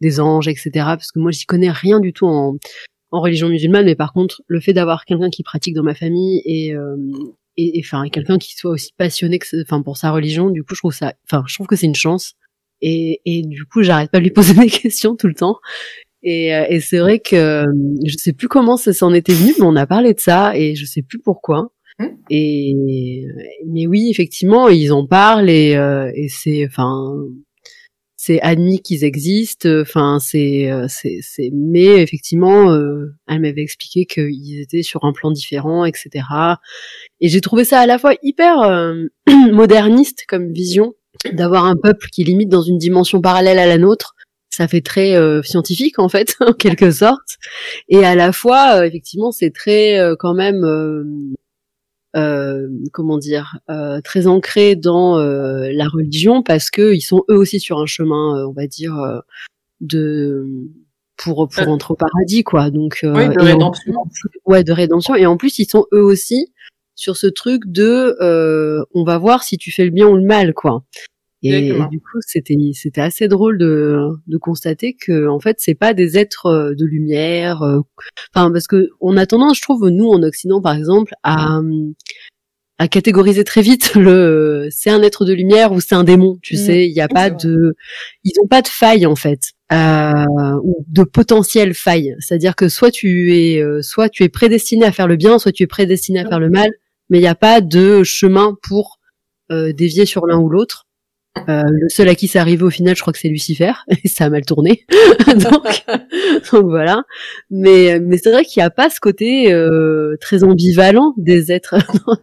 des 0.00 0.20
anges, 0.20 0.48
etc. 0.48 0.70
Parce 0.74 1.12
que 1.12 1.18
moi, 1.18 1.30
j'y 1.30 1.46
connais 1.46 1.70
rien 1.70 2.00
du 2.00 2.12
tout 2.12 2.26
en, 2.26 2.56
en 3.10 3.20
religion 3.20 3.48
musulmane, 3.48 3.86
mais 3.86 3.94
par 3.94 4.12
contre, 4.12 4.42
le 4.46 4.60
fait 4.60 4.72
d'avoir 4.72 5.04
quelqu'un 5.04 5.30
qui 5.30 5.42
pratique 5.42 5.74
dans 5.74 5.82
ma 5.82 5.94
famille 5.94 6.42
et 6.44 6.74
euh, 6.74 6.96
et 7.58 7.80
enfin 7.82 8.06
quelqu'un 8.10 8.36
qui 8.36 8.54
soit 8.54 8.72
aussi 8.72 8.92
passionné 8.96 9.38
que 9.38 9.46
enfin 9.62 9.82
pour 9.82 9.96
sa 9.96 10.10
religion, 10.10 10.50
du 10.50 10.62
coup, 10.62 10.74
je 10.74 10.80
trouve 10.80 10.92
ça, 10.92 11.14
enfin, 11.24 11.42
je 11.46 11.54
trouve 11.54 11.66
que 11.66 11.76
c'est 11.76 11.86
une 11.86 11.94
chance. 11.94 12.34
Et, 12.82 13.20
et 13.24 13.42
du 13.42 13.64
coup, 13.64 13.82
j'arrête 13.82 14.10
pas 14.10 14.18
de 14.18 14.24
lui 14.24 14.30
poser 14.30 14.54
des 14.60 14.68
questions 14.68 15.16
tout 15.16 15.28
le 15.28 15.34
temps. 15.34 15.58
Et, 16.22 16.54
euh, 16.54 16.66
et 16.68 16.80
c'est 16.80 16.98
vrai 16.98 17.20
que 17.20 17.64
je 18.04 18.16
sais 18.16 18.32
plus 18.32 18.48
comment 18.48 18.76
ça 18.76 18.92
s'en 18.92 19.14
était 19.14 19.32
venu, 19.32 19.54
mais 19.58 19.64
on 19.64 19.76
a 19.76 19.86
parlé 19.86 20.12
de 20.12 20.20
ça 20.20 20.56
et 20.56 20.74
je 20.74 20.84
sais 20.84 21.02
plus 21.02 21.20
pourquoi. 21.20 21.70
Mmh. 21.98 22.06
Et 22.30 23.24
mais 23.68 23.86
oui, 23.86 24.08
effectivement, 24.10 24.68
ils 24.68 24.92
en 24.92 25.06
parlent 25.06 25.48
et, 25.48 25.76
euh, 25.76 26.10
et 26.14 26.28
c'est, 26.28 26.66
enfin, 26.66 27.14
c'est 28.26 28.40
admis 28.40 28.80
qu'ils 28.80 29.04
existent. 29.04 29.68
Enfin, 29.80 30.18
c'est, 30.20 30.68
c'est, 30.88 31.18
c'est. 31.22 31.50
Mais 31.52 32.02
effectivement, 32.02 32.76
elle 33.28 33.40
m'avait 33.40 33.62
expliqué 33.62 34.04
qu'ils 34.04 34.60
étaient 34.60 34.82
sur 34.82 35.04
un 35.04 35.12
plan 35.12 35.30
différent, 35.30 35.84
etc. 35.84 36.24
Et 37.20 37.28
j'ai 37.28 37.40
trouvé 37.40 37.64
ça 37.64 37.78
à 37.78 37.86
la 37.86 37.98
fois 37.98 38.14
hyper 38.22 38.56
moderniste 39.52 40.24
comme 40.28 40.52
vision 40.52 40.94
d'avoir 41.32 41.66
un 41.66 41.76
peuple 41.76 42.08
qui 42.10 42.24
limite 42.24 42.48
dans 42.48 42.62
une 42.62 42.78
dimension 42.78 43.20
parallèle 43.20 43.60
à 43.60 43.66
la 43.66 43.78
nôtre. 43.78 44.14
Ça 44.50 44.66
fait 44.66 44.80
très 44.80 45.14
scientifique 45.44 46.00
en 46.00 46.08
fait, 46.08 46.34
en 46.40 46.52
quelque 46.52 46.90
sorte. 46.90 47.36
Et 47.88 48.04
à 48.04 48.16
la 48.16 48.32
fois, 48.32 48.84
effectivement, 48.86 49.30
c'est 49.30 49.50
très 49.50 50.00
quand 50.18 50.34
même 50.34 51.36
euh, 52.14 52.68
comment 52.92 53.18
dire, 53.18 53.58
euh, 53.68 54.00
très 54.00 54.26
ancrés 54.26 54.76
dans 54.76 55.18
euh, 55.18 55.70
la 55.72 55.88
religion 55.88 56.42
parce 56.42 56.70
que 56.70 56.94
ils 56.94 57.00
sont 57.00 57.24
eux 57.30 57.36
aussi 57.36 57.60
sur 57.60 57.78
un 57.78 57.86
chemin, 57.86 58.46
on 58.46 58.52
va 58.52 58.66
dire, 58.66 58.94
de 59.80 60.46
pour 61.16 61.48
pour 61.48 61.68
entrer 61.68 61.92
au 61.92 61.96
paradis, 61.96 62.44
quoi. 62.44 62.70
Donc 62.70 63.00
oui, 63.02 63.28
de 63.28 63.42
rédemption. 63.42 63.94
ouais, 64.46 64.64
de 64.64 64.72
rédemption. 64.72 65.14
Et 65.14 65.26
en 65.26 65.36
plus, 65.36 65.58
ils 65.58 65.68
sont 65.68 65.86
eux 65.92 66.02
aussi 66.02 66.52
sur 66.94 67.16
ce 67.16 67.26
truc 67.26 67.62
de, 67.66 68.16
on 68.94 69.04
va 69.04 69.18
voir 69.18 69.42
si 69.42 69.58
tu 69.58 69.70
fais 69.70 69.84
le 69.84 69.90
bien 69.90 70.06
ou 70.06 70.16
le 70.16 70.24
mal, 70.24 70.54
quoi. 70.54 70.84
Et, 71.42 71.70
du 71.90 72.00
coup, 72.00 72.18
c'était 72.20 72.56
c'était 72.72 73.02
assez 73.02 73.28
drôle 73.28 73.58
de, 73.58 74.00
de 74.26 74.36
constater 74.38 74.94
que 74.94 75.28
en 75.28 75.38
fait, 75.38 75.56
c'est 75.60 75.74
pas 75.74 75.94
des 75.94 76.18
êtres 76.18 76.46
euh, 76.46 76.74
de 76.74 76.84
lumière. 76.84 77.62
Euh, 77.62 77.80
enfin, 78.34 78.50
parce 78.50 78.66
que 78.66 78.88
on 79.00 79.16
a 79.16 79.26
tendance, 79.26 79.58
je 79.58 79.62
trouve, 79.62 79.88
nous 79.90 80.08
en 80.08 80.22
Occident, 80.22 80.60
par 80.60 80.74
exemple, 80.74 81.12
à 81.22 81.60
à 82.78 82.88
catégoriser 82.88 83.44
très 83.44 83.62
vite 83.62 83.94
le 83.94 84.68
c'est 84.70 84.90
un 84.90 85.02
être 85.02 85.24
de 85.24 85.32
lumière 85.32 85.72
ou 85.72 85.80
c'est 85.80 85.94
un 85.94 86.04
démon. 86.04 86.38
Tu 86.42 86.54
mmh. 86.54 86.58
sais, 86.58 86.88
il 86.88 86.92
n'y 86.92 87.00
a 87.00 87.08
pas 87.08 87.30
de, 87.30 87.74
ils 88.24 88.34
ont 88.42 88.48
pas 88.48 88.62
de 88.62 88.68
faille 88.68 89.06
en 89.06 89.16
fait. 89.16 89.52
Euh, 89.72 90.60
ou 90.62 90.84
de 90.86 91.02
potentiel 91.02 91.74
faille, 91.74 92.14
c'est-à-dire 92.20 92.54
que 92.54 92.68
soit 92.68 92.92
tu 92.92 93.34
es, 93.34 93.60
euh, 93.60 93.82
soit 93.82 94.08
tu 94.08 94.22
es 94.22 94.28
prédestiné 94.28 94.84
à 94.84 94.92
faire 94.92 95.08
le 95.08 95.16
bien, 95.16 95.40
soit 95.40 95.50
tu 95.50 95.64
es 95.64 95.66
prédestiné 95.66 96.20
à 96.20 96.28
faire 96.28 96.38
le 96.38 96.50
mal, 96.50 96.70
mais 97.10 97.18
il 97.18 97.22
n'y 97.22 97.26
a 97.26 97.34
pas 97.34 97.60
de 97.60 98.04
chemin 98.04 98.56
pour 98.62 99.00
euh, 99.50 99.72
dévier 99.72 100.06
sur 100.06 100.24
l'un 100.26 100.38
ou 100.38 100.48
l'autre. 100.48 100.85
Euh, 101.48 101.62
le 101.68 101.88
seul 101.88 102.08
à 102.08 102.14
qui 102.14 102.28
c'est 102.28 102.38
arrivé 102.38 102.62
au 102.62 102.70
final, 102.70 102.96
je 102.96 103.00
crois 103.00 103.12
que 103.12 103.18
c'est 103.18 103.28
Lucifer, 103.28 103.72
et 104.04 104.08
ça 104.08 104.24
a 104.24 104.30
mal 104.30 104.44
tourné. 104.44 104.84
donc, 105.26 105.84
donc, 106.52 106.64
voilà. 106.64 107.04
Mais, 107.50 108.00
mais 108.00 108.18
c'est 108.18 108.30
vrai 108.30 108.44
qu'il 108.44 108.60
n'y 108.60 108.66
a 108.66 108.70
pas 108.70 108.90
ce 108.90 109.00
côté 109.00 109.52
euh, 109.52 110.16
très 110.20 110.44
ambivalent 110.44 111.14
des 111.16 111.52
êtres. 111.52 111.76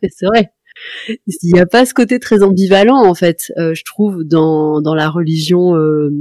c'est 0.10 0.26
vrai. 0.26 0.52
Il 1.07 1.53
n'y 1.53 1.60
a 1.60 1.68
pas 1.68 1.85
ce 1.85 1.94
côté 1.94 2.19
très 2.19 2.41
ambivalent 2.41 2.98
en 2.98 3.14
fait, 3.14 3.53
euh, 3.57 3.73
je 3.76 3.84
trouve, 3.84 4.23
dans, 4.23 4.81
dans 4.81 4.95
la 4.95 5.10
religion 5.10 5.76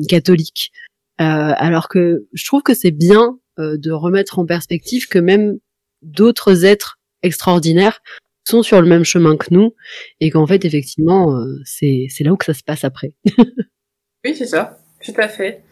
catholique. 0.09 0.73
alors 1.19 1.89
que 1.89 2.27
je 2.33 2.45
trouve 2.45 2.63
que 2.63 2.75
c'est 2.75 2.91
bien 2.91 3.39
de 3.59 3.91
remettre 3.91 4.39
en 4.39 4.47
perspective 4.47 5.09
que 5.09 5.19
même 5.19 5.59
d'autres 6.03 6.65
êtres 6.65 6.99
extraordinaires 7.23 8.01
sont 8.45 8.63
sur 8.63 8.81
le 8.81 8.89
même 8.89 9.05
chemin 9.05 9.37
que 9.37 9.47
nous 9.51 9.75
et 10.21 10.31
qu'en 10.31 10.47
fait 10.47 10.65
effectivement 10.65 11.35
euh, 11.35 11.61
c'est 11.65 12.09
là 12.21 12.33
où 12.33 12.37
que 12.37 12.45
ça 12.45 12.55
se 12.55 12.63
passe 12.63 12.85
après. 12.85 13.13
oui 14.25 14.35
c'est 14.37 14.47
ça, 14.47 14.79
tout 15.05 15.15
à 15.17 15.29
fait. 15.29 15.63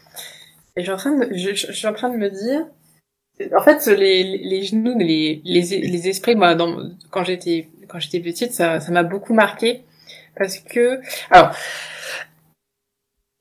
Et 0.76 0.84
j'ai 0.84 0.92
en 0.92 0.96
train 0.96 1.16
de, 1.16 1.34
je, 1.34 1.54
je, 1.54 1.72
suis 1.72 1.86
en 1.86 1.92
train 1.92 2.10
de 2.10 2.16
me 2.16 2.30
dire, 2.30 2.66
en 3.56 3.62
fait 3.62 3.86
les 3.86 4.38
les 4.38 4.62
genoux, 4.62 4.96
les 4.98 5.42
les 5.44 5.62
les 5.62 6.08
esprits 6.08 6.36
moi 6.36 6.54
dans, 6.54 6.90
quand 7.10 7.24
j'étais 7.24 7.68
quand 7.88 7.98
j'étais 7.98 8.20
petite 8.20 8.52
ça 8.52 8.80
ça 8.80 8.92
m'a 8.92 9.02
beaucoup 9.02 9.34
marqué 9.34 9.82
parce 10.36 10.58
que 10.58 11.00
alors 11.30 11.54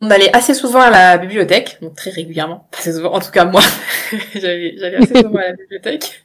on 0.01 0.09
allait 0.11 0.33
assez 0.35 0.53
souvent 0.53 0.79
à 0.79 0.89
la 0.89 1.17
bibliothèque, 1.17 1.77
donc 1.81 1.95
très 1.95 2.11
régulièrement, 2.11 2.67
assez 2.77 2.93
souvent, 2.93 3.13
en 3.13 3.19
tout 3.19 3.31
cas 3.31 3.45
moi, 3.45 3.61
j'allais 4.35 4.95
assez 4.95 5.21
souvent 5.21 5.39
à 5.39 5.47
la 5.47 5.53
bibliothèque. 5.53 6.23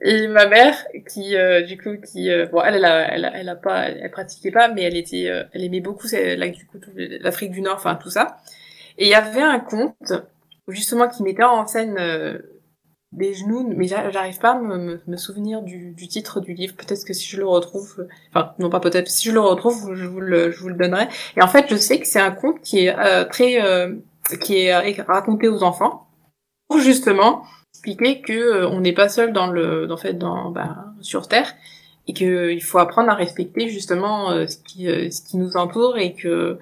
Et 0.00 0.28
ma 0.28 0.46
mère, 0.46 0.76
qui 1.08 1.34
euh, 1.36 1.62
du 1.62 1.76
coup, 1.76 1.96
qui 1.96 2.30
euh, 2.30 2.46
bon, 2.46 2.62
elle, 2.62 2.76
elle 2.76 2.84
a, 2.84 3.36
elle 3.36 3.48
a, 3.48 3.56
pas, 3.56 3.88
elle 3.88 4.10
pratiquait 4.10 4.52
pas, 4.52 4.68
mais 4.68 4.82
elle 4.82 4.96
était, 4.96 5.28
euh, 5.28 5.42
elle 5.52 5.64
aimait 5.64 5.80
beaucoup 5.80 6.06
là, 6.12 6.48
du 6.48 6.66
coup, 6.66 6.78
l'Afrique 6.94 7.50
du 7.50 7.62
Nord, 7.62 7.76
enfin 7.76 7.96
tout 7.96 8.10
ça. 8.10 8.38
Et 8.96 9.06
il 9.06 9.10
y 9.10 9.14
avait 9.14 9.42
un 9.42 9.58
conte 9.58 10.12
justement 10.68 11.08
qui 11.08 11.22
mettait 11.22 11.42
en 11.42 11.66
scène 11.66 11.96
des 13.12 13.34
genoux, 13.34 13.72
mais 13.74 13.86
j'arrive 13.88 14.38
pas 14.38 14.52
à 14.52 14.58
me, 14.58 15.00
me, 15.04 15.16
souvenir 15.16 15.62
du, 15.62 15.92
du, 15.92 16.08
titre 16.08 16.40
du 16.40 16.52
livre. 16.52 16.74
Peut-être 16.76 17.04
que 17.04 17.12
si 17.12 17.26
je 17.26 17.38
le 17.38 17.46
retrouve, 17.46 18.06
enfin 18.30 18.54
non 18.58 18.70
pas 18.70 18.80
peut-être, 18.80 19.08
si 19.08 19.28
je 19.28 19.32
le 19.32 19.40
retrouve, 19.40 19.94
je 19.94 20.04
vous 20.04 20.20
le, 20.20 20.50
je 20.50 20.60
vous 20.60 20.68
le 20.68 20.74
donnerai. 20.74 21.08
Et 21.36 21.42
en 21.42 21.48
fait, 21.48 21.66
je 21.68 21.76
sais 21.76 21.98
que 21.98 22.06
c'est 22.06 22.20
un 22.20 22.32
conte 22.32 22.60
qui 22.60 22.86
est 22.86 23.28
très, 23.30 23.58
qui 24.40 24.58
est 24.58 25.02
raconté 25.02 25.48
aux 25.48 25.62
enfants 25.62 26.06
pour 26.68 26.78
justement 26.78 27.42
expliquer 27.78 28.20
que 28.20 28.32
euh, 28.32 28.68
on 28.68 28.80
n'est 28.80 28.92
pas 28.92 29.08
seul 29.08 29.32
dans 29.32 29.46
le, 29.46 29.90
en 29.90 29.96
fait, 29.96 30.14
dans, 30.14 30.50
bah, 30.50 30.86
sur 31.00 31.28
Terre, 31.28 31.54
et 32.08 32.12
que 32.12 32.50
il 32.50 32.62
faut 32.62 32.78
apprendre 32.78 33.10
à 33.10 33.14
respecter 33.14 33.68
justement 33.68 34.30
euh, 34.30 34.46
ce 34.46 34.56
qui, 34.58 34.88
euh, 34.88 35.10
ce 35.10 35.22
qui 35.22 35.36
nous 35.36 35.56
entoure 35.56 35.96
et 35.96 36.14
que 36.14 36.58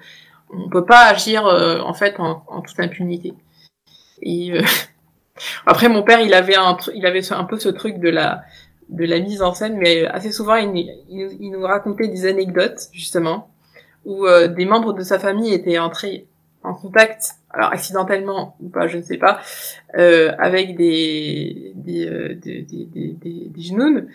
on 0.49 0.69
peut 0.69 0.85
pas 0.85 1.07
agir 1.07 1.43
en 1.43 1.93
fait 1.93 2.19
en, 2.19 2.43
en, 2.47 2.61
toute 2.61 2.79
impunité. 2.79 3.33
Et 4.21 4.53
après 5.65 5.89
mon 5.89 6.03
père, 6.03 6.21
il 6.21 6.33
avait 6.33 6.55
un, 6.55 6.77
il 6.95 7.05
avait 7.05 7.33
un 7.33 7.43
peu 7.43 7.59
ce 7.59 7.67
truc 7.67 7.99
de 7.99 8.09
la, 8.09 8.43
de 8.87 9.03
la 9.03 9.19
mise 9.19 9.41
en 9.41 9.53
scène, 9.53 9.75
mais 9.77 10.05
assez 10.05 10.31
souvent 10.31 10.55
il, 10.55 10.89
il, 11.09 11.51
nous 11.51 11.63
racontait 11.63 12.07
des 12.07 12.25
anecdotes 12.25 12.87
justement 12.93 13.49
où 14.05 14.25
des 14.25 14.63
membres 14.63 14.93
de 14.93 15.03
sa 15.03 15.19
famille 15.19 15.53
étaient 15.53 15.79
entrés 15.79 16.27
en 16.63 16.73
contact 16.73 17.36
alors 17.57 17.73
accidentellement 17.73 18.55
ou 18.61 18.69
pas, 18.69 18.87
je 18.87 18.97
ne 18.97 19.01
sais 19.01 19.17
pas, 19.17 19.41
euh, 19.97 20.31
avec 20.37 20.77
des 20.77 21.73
des, 21.75 22.07
euh, 22.07 22.35
des, 22.35 22.61
des, 22.61 22.85
des, 22.85 23.49
des, 23.49 23.61
genoux. 23.61 24.07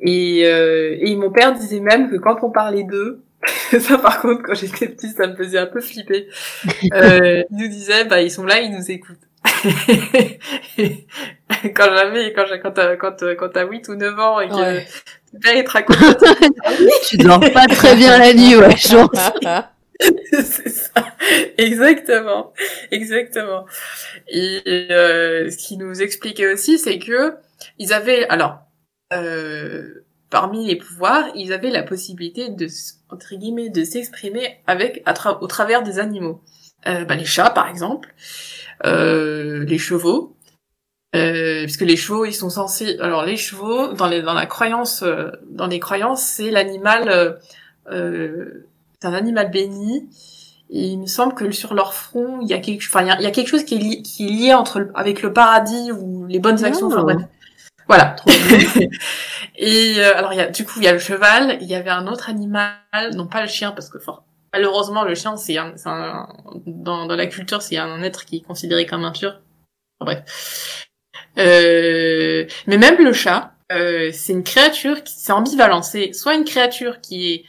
Et, 0.00 0.42
euh, 0.44 0.96
et 0.98 1.14
mon 1.14 1.30
père 1.30 1.54
disait 1.54 1.78
même 1.80 2.10
que 2.10 2.16
quand 2.16 2.42
on 2.42 2.50
parlait 2.50 2.82
d'eux, 2.82 3.22
ça 3.78 3.96
par 3.98 4.20
contre 4.20 4.42
quand 4.42 4.54
j'étais 4.54 4.88
petite 4.88 5.16
ça 5.16 5.28
me 5.28 5.36
faisait 5.36 5.58
un 5.58 5.66
peu 5.66 5.80
flipper. 5.80 6.26
Euh, 6.94 7.44
il 7.50 7.56
nous 7.56 7.68
disait 7.68 8.04
bah 8.06 8.20
ils 8.22 8.30
sont 8.30 8.44
là, 8.44 8.60
ils 8.60 8.72
nous 8.72 8.90
écoutent. 8.90 9.18
quand 11.74 11.88
j'avais 11.96 12.32
quand 12.32 12.44
quand 12.62 12.72
t'as 12.72 12.96
quand, 12.96 13.24
quand 13.38 13.48
t'as 13.50 13.66
8 13.66 13.88
ou 13.88 13.94
9 13.94 14.18
ans 14.18 14.40
et 14.40 14.48
que 14.48 14.54
ouais. 14.54 14.86
ton 15.32 15.38
père 15.38 15.54
il 15.54 15.64
te 15.64 15.70
raconte 15.70 15.96
tu 17.08 17.16
dors 17.16 17.40
pas 17.40 17.66
très 17.66 17.94
bien 17.96 18.18
la 18.18 18.34
nuit 18.34 18.56
ouais 18.56 18.76
je 18.76 18.96
exactement, 21.58 22.52
exactement. 22.90 23.66
Et 24.28 24.62
euh, 24.68 25.50
ce 25.50 25.56
qui 25.56 25.76
nous 25.76 26.02
expliquait 26.02 26.52
aussi, 26.52 26.78
c'est 26.78 26.98
que 26.98 27.36
ils 27.78 27.92
avaient, 27.92 28.26
alors, 28.28 28.60
euh, 29.12 30.04
parmi 30.30 30.66
les 30.66 30.76
pouvoirs, 30.76 31.28
ils 31.34 31.52
avaient 31.52 31.70
la 31.70 31.82
possibilité 31.82 32.48
de 32.48 32.66
entre 33.10 33.34
guillemets 33.34 33.68
de 33.68 33.84
s'exprimer 33.84 34.60
avec 34.66 35.02
au 35.40 35.46
travers 35.46 35.82
des 35.82 35.98
animaux. 35.98 36.42
Euh, 36.86 37.04
bah, 37.04 37.16
les 37.16 37.24
chats, 37.24 37.50
par 37.50 37.68
exemple, 37.68 38.14
euh, 38.86 39.64
les 39.64 39.78
chevaux, 39.78 40.36
euh, 41.16 41.64
puisque 41.64 41.82
les 41.82 41.96
chevaux, 41.96 42.24
ils 42.24 42.32
sont 42.32 42.50
censés. 42.50 42.96
Alors 43.00 43.24
les 43.24 43.36
chevaux, 43.36 43.92
dans 43.92 44.06
les 44.06 44.22
la 44.22 44.46
croyance, 44.46 45.02
euh, 45.02 45.30
dans 45.48 45.66
les 45.66 45.80
croyances, 45.80 46.22
c'est 46.22 46.50
l'animal 46.50 47.38
euh, 47.90 48.68
c'est 49.00 49.08
un 49.08 49.14
animal 49.14 49.50
béni. 49.50 50.08
Et 50.72 50.86
il 50.90 51.00
me 51.00 51.06
semble 51.06 51.34
que 51.34 51.50
sur 51.50 51.74
leur 51.74 51.94
front, 51.94 52.40
il 52.42 52.48
y 52.48 52.54
a 52.54 52.58
quelque, 52.58 52.84
enfin, 52.86 53.02
il 53.02 53.22
y, 53.22 53.26
a 53.26 53.30
quelque 53.32 53.48
chose 53.48 53.64
qui 53.64 53.74
est, 53.74 53.78
lié, 53.78 54.02
qui 54.02 54.28
est 54.28 54.30
lié 54.30 54.54
entre 54.54 54.88
avec 54.94 55.20
le 55.20 55.32
paradis 55.32 55.90
ou 55.90 56.26
les 56.26 56.38
bonnes 56.38 56.64
actions. 56.64 56.86
Enfin, 56.86 57.02
bref. 57.02 57.22
Voilà. 57.88 58.14
et 59.56 59.94
euh, 59.98 60.16
alors, 60.16 60.32
il 60.32 60.36
y 60.36 60.40
a, 60.40 60.46
du 60.46 60.64
coup, 60.64 60.74
il 60.76 60.84
y 60.84 60.88
a 60.88 60.92
le 60.92 61.00
cheval. 61.00 61.58
Il 61.60 61.66
y 61.66 61.74
avait 61.74 61.90
un 61.90 62.06
autre 62.06 62.30
animal, 62.30 62.76
non 63.14 63.26
pas 63.26 63.42
le 63.42 63.48
chien, 63.48 63.72
parce 63.72 63.88
que 63.88 63.98
fort, 63.98 64.22
malheureusement, 64.52 65.02
le 65.02 65.16
chien, 65.16 65.36
c'est 65.36 65.58
un, 65.58 65.74
un, 65.86 66.28
dans, 66.66 67.06
dans 67.06 67.16
la 67.16 67.26
culture, 67.26 67.62
c'est 67.62 67.76
un 67.76 68.00
être 68.04 68.24
qui 68.24 68.36
est 68.36 68.40
considéré 68.46 68.86
comme 68.86 69.04
impur. 69.04 69.40
Enfin, 69.98 70.12
bref. 70.12 70.86
Euh, 71.38 72.46
mais 72.68 72.78
même 72.78 73.02
le 73.02 73.12
chat, 73.12 73.54
euh, 73.72 74.10
c'est 74.12 74.32
une 74.32 74.44
créature 74.44 75.02
qui, 75.02 75.14
c'est 75.16 75.32
ambivalent. 75.32 75.82
C'est 75.82 76.12
soit 76.12 76.34
une 76.34 76.44
créature 76.44 77.00
qui 77.00 77.32
est 77.32 77.44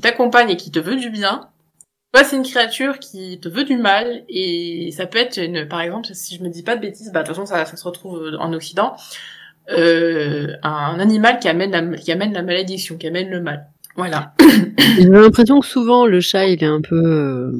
t'accompagne 0.00 0.50
et 0.50 0.56
qui 0.56 0.70
te 0.70 0.78
veut 0.78 0.96
du 0.96 1.10
bien, 1.10 1.48
soit 2.14 2.24
c'est 2.24 2.36
une 2.36 2.42
créature 2.42 2.98
qui 2.98 3.38
te 3.40 3.48
veut 3.48 3.64
du 3.64 3.76
mal, 3.76 4.24
et 4.28 4.90
ça 4.92 5.06
peut 5.06 5.18
être 5.18 5.38
une, 5.38 5.68
par 5.68 5.80
exemple, 5.80 6.08
si 6.12 6.36
je 6.36 6.42
me 6.42 6.48
dis 6.48 6.62
pas 6.62 6.76
de 6.76 6.80
bêtises, 6.80 7.12
bah 7.12 7.22
de 7.22 7.26
toute 7.26 7.36
façon 7.36 7.46
ça, 7.46 7.64
se 7.64 7.84
retrouve 7.84 8.36
en 8.38 8.52
Occident, 8.52 8.96
euh, 9.70 10.56
un 10.62 10.98
animal 10.98 11.38
qui 11.38 11.48
amène 11.48 11.70
la, 11.70 11.96
qui 11.96 12.10
amène 12.10 12.32
la 12.32 12.42
malédiction, 12.42 12.96
qui 12.96 13.06
amène 13.06 13.30
le 13.30 13.40
mal. 13.40 13.68
Voilà. 13.96 14.34
J'ai 14.96 15.08
l'impression 15.08 15.60
que 15.60 15.66
souvent 15.66 16.06
le 16.06 16.20
chat 16.20 16.46
il 16.46 16.62
est 16.62 16.66
un 16.66 16.80
peu 16.80 16.96
euh, 16.96 17.52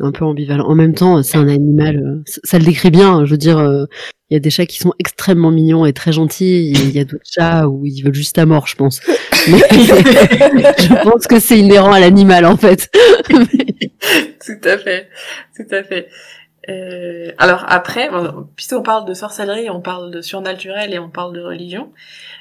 un 0.00 0.12
peu 0.12 0.24
ambivalent. 0.24 0.64
En 0.64 0.74
même 0.74 0.94
temps, 0.94 1.22
c'est 1.22 1.38
un 1.38 1.48
animal, 1.48 1.96
euh, 1.96 2.22
ça, 2.44 2.58
le 2.58 2.64
décrit 2.64 2.90
bien. 2.90 3.24
Je 3.24 3.32
veux 3.32 3.38
dire, 3.38 3.58
euh, 3.58 3.86
il 4.30 4.34
y 4.34 4.36
a 4.36 4.40
des 4.40 4.50
chats 4.50 4.66
qui 4.66 4.78
sont 4.78 4.92
extrêmement 4.98 5.50
mignons 5.50 5.86
et 5.86 5.92
très 5.92 6.12
gentils. 6.12 6.70
Il 6.70 6.90
y 6.90 7.00
a 7.00 7.04
d'autres 7.04 7.24
chats 7.24 7.68
où 7.68 7.84
ils 7.84 8.02
veulent 8.02 8.14
juste 8.14 8.36
la 8.36 8.46
mort, 8.46 8.66
je 8.66 8.76
pense. 8.76 9.00
Mais 9.48 9.58
je 9.70 11.02
pense 11.02 11.26
que 11.26 11.40
c'est 11.40 11.58
inhérent 11.58 11.92
à 11.92 12.00
l'animal, 12.00 12.46
en 12.46 12.56
fait. 12.56 12.90
tout 13.28 14.68
à 14.68 14.78
fait, 14.78 15.08
tout 15.56 15.74
à 15.74 15.82
fait. 15.82 16.08
Euh, 16.68 17.32
alors 17.38 17.64
après, 17.68 18.10
puisqu'on 18.54 18.82
parle 18.82 19.06
de 19.06 19.14
sorcellerie, 19.14 19.70
on 19.70 19.80
parle 19.80 20.10
de 20.10 20.20
surnaturel 20.20 20.92
et 20.92 20.98
on 20.98 21.08
parle 21.08 21.34
de 21.34 21.40
religion, 21.40 21.92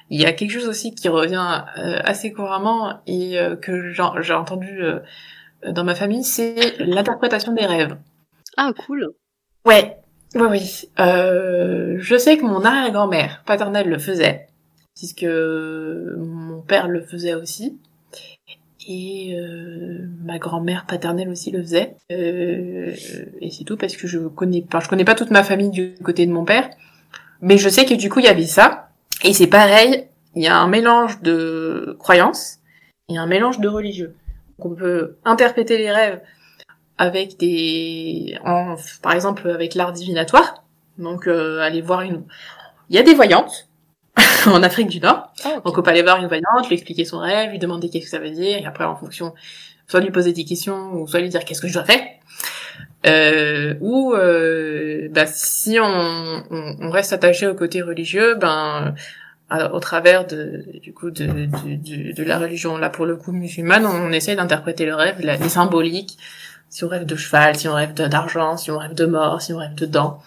il 0.09 0.21
y 0.21 0.25
a 0.25 0.33
quelque 0.33 0.51
chose 0.51 0.67
aussi 0.67 0.93
qui 0.93 1.07
revient 1.07 1.63
assez 2.03 2.33
couramment 2.33 2.99
et 3.07 3.37
que 3.61 3.93
j'ai 3.93 4.33
entendu 4.33 4.81
dans 5.65 5.83
ma 5.83 5.95
famille, 5.95 6.23
c'est 6.23 6.77
l'interprétation 6.79 7.53
des 7.53 7.65
rêves. 7.65 7.97
Ah, 8.57 8.71
cool. 8.85 9.13
Ouais, 9.65 9.97
oui, 10.35 10.47
oui. 10.49 10.89
Euh, 10.99 11.95
je 11.99 12.17
sais 12.17 12.37
que 12.37 12.43
mon 12.43 12.63
arrière-grand-mère 12.63 13.43
paternelle 13.45 13.89
le 13.89 13.97
faisait, 13.97 14.47
puisque 14.95 15.25
mon 15.25 16.61
père 16.61 16.87
le 16.87 17.01
faisait 17.01 17.35
aussi. 17.35 17.79
Et 18.89 19.37
euh, 19.37 20.07
ma 20.23 20.39
grand-mère 20.39 20.85
paternelle 20.85 21.29
aussi 21.29 21.51
le 21.51 21.61
faisait. 21.61 21.95
Euh, 22.11 22.93
et 23.41 23.51
c'est 23.51 23.65
tout 23.65 23.75
parce 23.75 23.97
que 23.97 24.07
je 24.07 24.19
connais, 24.19 24.63
enfin, 24.67 24.79
je 24.79 24.87
connais 24.87 25.03
pas 25.03 25.15
toute 25.15 25.31
ma 25.31 25.43
famille 25.43 25.71
du 25.71 25.95
côté 26.03 26.25
de 26.25 26.31
mon 26.31 26.45
père, 26.45 26.69
mais 27.41 27.57
je 27.57 27.67
sais 27.67 27.85
que 27.85 27.93
du 27.93 28.09
coup 28.09 28.19
il 28.19 28.25
y 28.25 28.29
avait 28.29 28.45
ça. 28.45 28.89
Et 29.25 29.33
c'est 29.33 29.47
pareil, 29.47 30.07
il 30.35 30.43
y 30.43 30.47
a 30.47 30.57
un 30.57 30.67
mélange 30.67 31.21
de 31.21 31.97
croyances 31.99 32.59
et 33.09 33.17
un 33.17 33.27
mélange 33.27 33.59
de 33.59 33.67
religieux 33.67 34.15
on 34.59 34.75
peut 34.75 35.17
interpréter 35.25 35.77
les 35.77 35.91
rêves 35.91 36.21
avec 36.97 37.37
des, 37.37 38.37
en, 38.43 38.75
par 39.01 39.13
exemple 39.13 39.49
avec 39.49 39.75
l'art 39.75 39.93
divinatoire. 39.93 40.63
Donc 40.97 41.27
euh, 41.27 41.59
aller 41.59 41.81
voir 41.81 42.01
une, 42.01 42.23
il 42.89 42.95
y 42.95 42.99
a 42.99 43.03
des 43.03 43.13
voyantes 43.13 43.69
en 44.47 44.63
Afrique 44.63 44.87
du 44.87 44.99
Nord. 44.99 45.31
Ah, 45.45 45.59
Donc 45.63 45.77
on 45.77 45.81
peut 45.81 45.91
aller 45.91 46.01
voir 46.01 46.17
une 46.17 46.27
voyante, 46.27 46.67
lui 46.67 46.75
expliquer 46.75 47.05
son 47.05 47.19
rêve, 47.19 47.51
lui 47.51 47.59
demander 47.59 47.89
qu'est-ce 47.89 48.05
que 48.05 48.09
ça 48.09 48.19
veut 48.19 48.31
dire, 48.31 48.57
et 48.57 48.65
après 48.65 48.83
en 48.83 48.95
fonction, 48.95 49.33
soit 49.87 49.99
lui 49.99 50.11
poser 50.11 50.33
des 50.33 50.43
questions 50.43 50.93
ou 50.93 51.07
soit 51.07 51.19
lui 51.19 51.29
dire 51.29 51.45
qu'est-ce 51.45 51.61
que 51.61 51.67
je 51.67 51.73
dois 51.73 51.85
faire. 51.85 52.01
Euh, 53.05 53.75
ou 53.79 54.13
euh, 54.13 55.07
bah, 55.11 55.27
si 55.27 55.79
on, 55.79 56.43
on, 56.49 56.75
on, 56.81 56.89
reste 56.89 57.13
attaché 57.13 57.47
au 57.47 57.53
côté 57.53 57.81
religieux, 57.81 58.35
ben 58.35 58.95
au 59.49 59.79
travers 59.79 60.27
de, 60.27 60.65
du 60.81 60.93
coup 60.93 61.09
de, 61.09 61.25
de, 61.25 62.11
de, 62.13 62.23
la 62.23 62.37
religion 62.37 62.77
là 62.77 62.89
pour 62.89 63.05
le 63.05 63.15
coup 63.15 63.31
musulmane, 63.31 63.85
on 63.85 64.11
essaye 64.11 64.35
d'interpréter 64.35 64.85
le 64.85 64.95
rêve, 64.95 65.19
les 65.19 65.49
symboliques. 65.49 66.17
Si 66.69 66.83
on 66.83 66.89
rêve 66.89 67.05
de 67.05 67.15
cheval, 67.15 67.55
si 67.55 67.69
on 67.69 67.73
rêve 67.73 67.93
d'argent, 67.93 68.57
si 68.57 68.71
on 68.71 68.77
rêve 68.77 68.93
de 68.93 69.05
mort, 69.05 69.41
si 69.41 69.53
on 69.53 69.57
rêve 69.57 69.75
de 69.75 69.85
dents. 69.85 70.21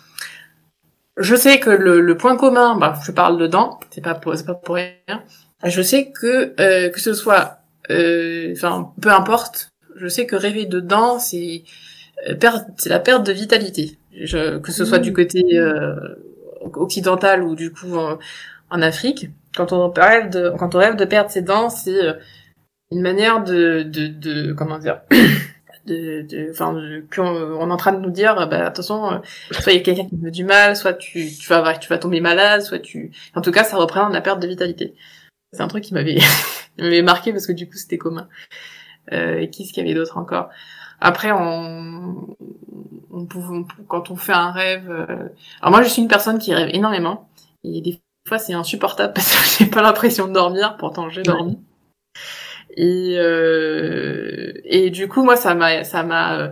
Je 1.19 1.35
sais 1.37 1.61
que 1.61 1.69
le, 1.69 2.01
le 2.01 2.17
point 2.17 2.37
commun, 2.37 2.77
bah, 2.77 2.99
je 3.05 3.13
parle 3.13 3.39
de 3.39 3.47
dents, 3.47 3.79
c'est 3.91 4.01
pas 4.01 4.15
pour, 4.15 4.35
c'est 4.35 4.47
pas 4.47 4.55
pour 4.55 4.77
rien. 4.77 5.23
Je 5.65 5.83
sais 5.83 6.11
que 6.11 6.55
euh, 6.59 6.89
que 6.89 6.99
ce 6.99 7.13
soit, 7.13 7.59
euh, 7.91 8.55
enfin, 8.57 8.93
peu 9.03 9.11
importe. 9.11 9.69
Je 9.97 10.09
sais 10.09 10.25
que 10.25 10.35
rêver 10.35 10.65
de 10.65 10.81
dents, 10.81 11.19
c'est 11.19 11.65
euh, 12.29 12.35
c'est 12.79 12.89
la 12.89 13.01
perte 13.01 13.27
de 13.27 13.33
vitalité. 13.33 13.99
Je, 14.19 14.59
que 14.59 14.73
ce 14.73 14.87
soit 14.87 14.99
du 14.99 15.11
mmh. 15.11 15.15
côté 15.15 15.45
euh, 15.59 15.95
occidental 16.75 17.43
ou 17.43 17.55
du 17.55 17.71
coup 17.71 17.97
en 18.71 18.83
Afrique, 18.83 19.29
quand 19.57 19.73
on 19.73 19.91
rêve 19.91 20.31
de, 20.31 20.53
quand 20.59 20.75
on 20.75 20.79
rêve 20.79 20.97
de 20.97 21.05
perdre 21.05 21.31
ses 21.31 21.43
dents, 21.43 21.71
c'est 21.71 22.05
euh, 22.05 22.15
une 22.91 23.03
manière 23.03 23.43
de, 23.43 23.83
de, 23.83 24.07
de 24.09 24.53
comment 24.53 24.79
dire, 24.79 25.01
de, 25.87 26.23
de, 26.23 26.51
enfin, 26.51 26.75
qu'on 27.15 27.27
on 27.27 27.69
est 27.69 27.73
en 27.73 27.77
train 27.77 27.93
de 27.93 28.01
nous 28.01 28.11
dire, 28.11 28.49
bah 28.49 28.67
attention, 28.67 29.13
euh, 29.13 29.19
soit 29.51 29.73
il 29.73 29.79
y 29.79 29.81
a 29.81 29.83
quelqu'un 29.83 30.09
qui 30.09 30.17
veut 30.17 30.31
du 30.31 30.45
mal, 30.45 30.77
soit 30.77 30.95
tu, 30.95 31.29
tu 31.29 31.49
vas, 31.49 31.77
tu 31.79 31.89
vas 31.89 31.99
tomber 31.99 32.21
malade, 32.21 32.63
soit 32.63 32.79
tu, 32.79 33.13
en 33.35 33.41
tout 33.41 33.51
cas, 33.51 33.65
ça 33.65 33.77
représente 33.77 34.13
la 34.13 34.21
perte 34.21 34.41
de 34.41 34.47
vitalité. 34.47 34.95
C'est 35.53 35.63
un 35.63 35.69
truc 35.69 35.85
qui 35.85 35.95
m'avait, 35.95 36.19
m'avait 36.79 37.03
marqué 37.03 37.33
parce 37.33 37.47
que 37.47 37.53
du 37.53 37.67
coup, 37.69 37.77
c'était 37.77 37.99
commun. 37.99 38.29
Euh, 39.13 39.39
et 39.39 39.51
qu'est-ce 39.51 39.73
qu'il 39.73 39.85
y 39.85 39.87
avait 39.87 39.99
d'autre 39.99 40.19
encore? 40.19 40.51
Après, 41.01 41.33
on, 41.33 42.37
on, 43.11 43.29
on, 43.35 43.65
quand 43.89 44.11
on 44.11 44.17
fait 44.17 44.33
un 44.33 44.53
rêve, 44.53 44.91
euh, 44.91 45.29
alors 45.61 45.71
moi, 45.73 45.83
je 45.83 45.89
suis 45.89 46.03
une 46.03 46.09
personne 46.09 46.39
qui 46.39 46.55
rêve 46.55 46.69
énormément. 46.73 47.29
Et 47.65 47.81
des 47.81 48.01
fois 48.29 48.39
c'est 48.39 48.55
insupportable 48.55 49.13
parce 49.15 49.35
que 49.35 49.59
j'ai 49.65 49.71
pas 49.71 49.83
l'impression 49.83 50.29
de 50.29 50.33
dormir, 50.33 50.77
pourtant 50.79 51.09
j'ai 51.09 51.23
dormi. 51.23 51.59
Et 52.77 53.17
euh, 53.19 54.53
et 54.65 54.91
du 54.91 55.09
coup 55.09 55.25
moi 55.25 55.37
ça 55.37 55.55
m'a 55.55 55.83
ça 55.83 56.05
m'a 56.05 56.39
euh, 56.39 56.49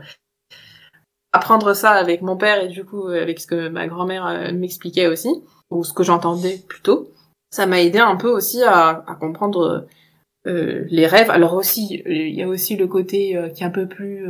apprendre 1.32 1.74
ça 1.74 1.92
avec 1.92 2.22
mon 2.22 2.36
père 2.36 2.62
et 2.62 2.68
du 2.68 2.84
coup 2.84 3.08
avec 3.08 3.40
ce 3.40 3.46
que 3.46 3.68
ma 3.68 3.86
grand-mère 3.86 4.26
euh, 4.26 4.52
m'expliquait 4.52 5.06
aussi 5.06 5.28
ou 5.70 5.84
ce 5.84 5.92
que 5.92 6.02
j'entendais 6.02 6.60
plutôt, 6.66 7.10
ça 7.50 7.66
m'a 7.66 7.80
aidé 7.82 7.98
un 7.98 8.16
peu 8.16 8.28
aussi 8.30 8.62
à, 8.62 9.04
à 9.06 9.14
comprendre 9.14 9.86
euh, 10.46 10.84
les 10.88 11.06
rêves. 11.06 11.30
Alors 11.30 11.54
aussi 11.54 12.02
il 12.06 12.34
y 12.34 12.42
a 12.42 12.48
aussi 12.48 12.76
le 12.76 12.86
côté 12.86 13.36
euh, 13.36 13.48
qui 13.50 13.62
est 13.62 13.66
un 13.66 13.70
peu 13.70 13.86
plus 13.86 14.26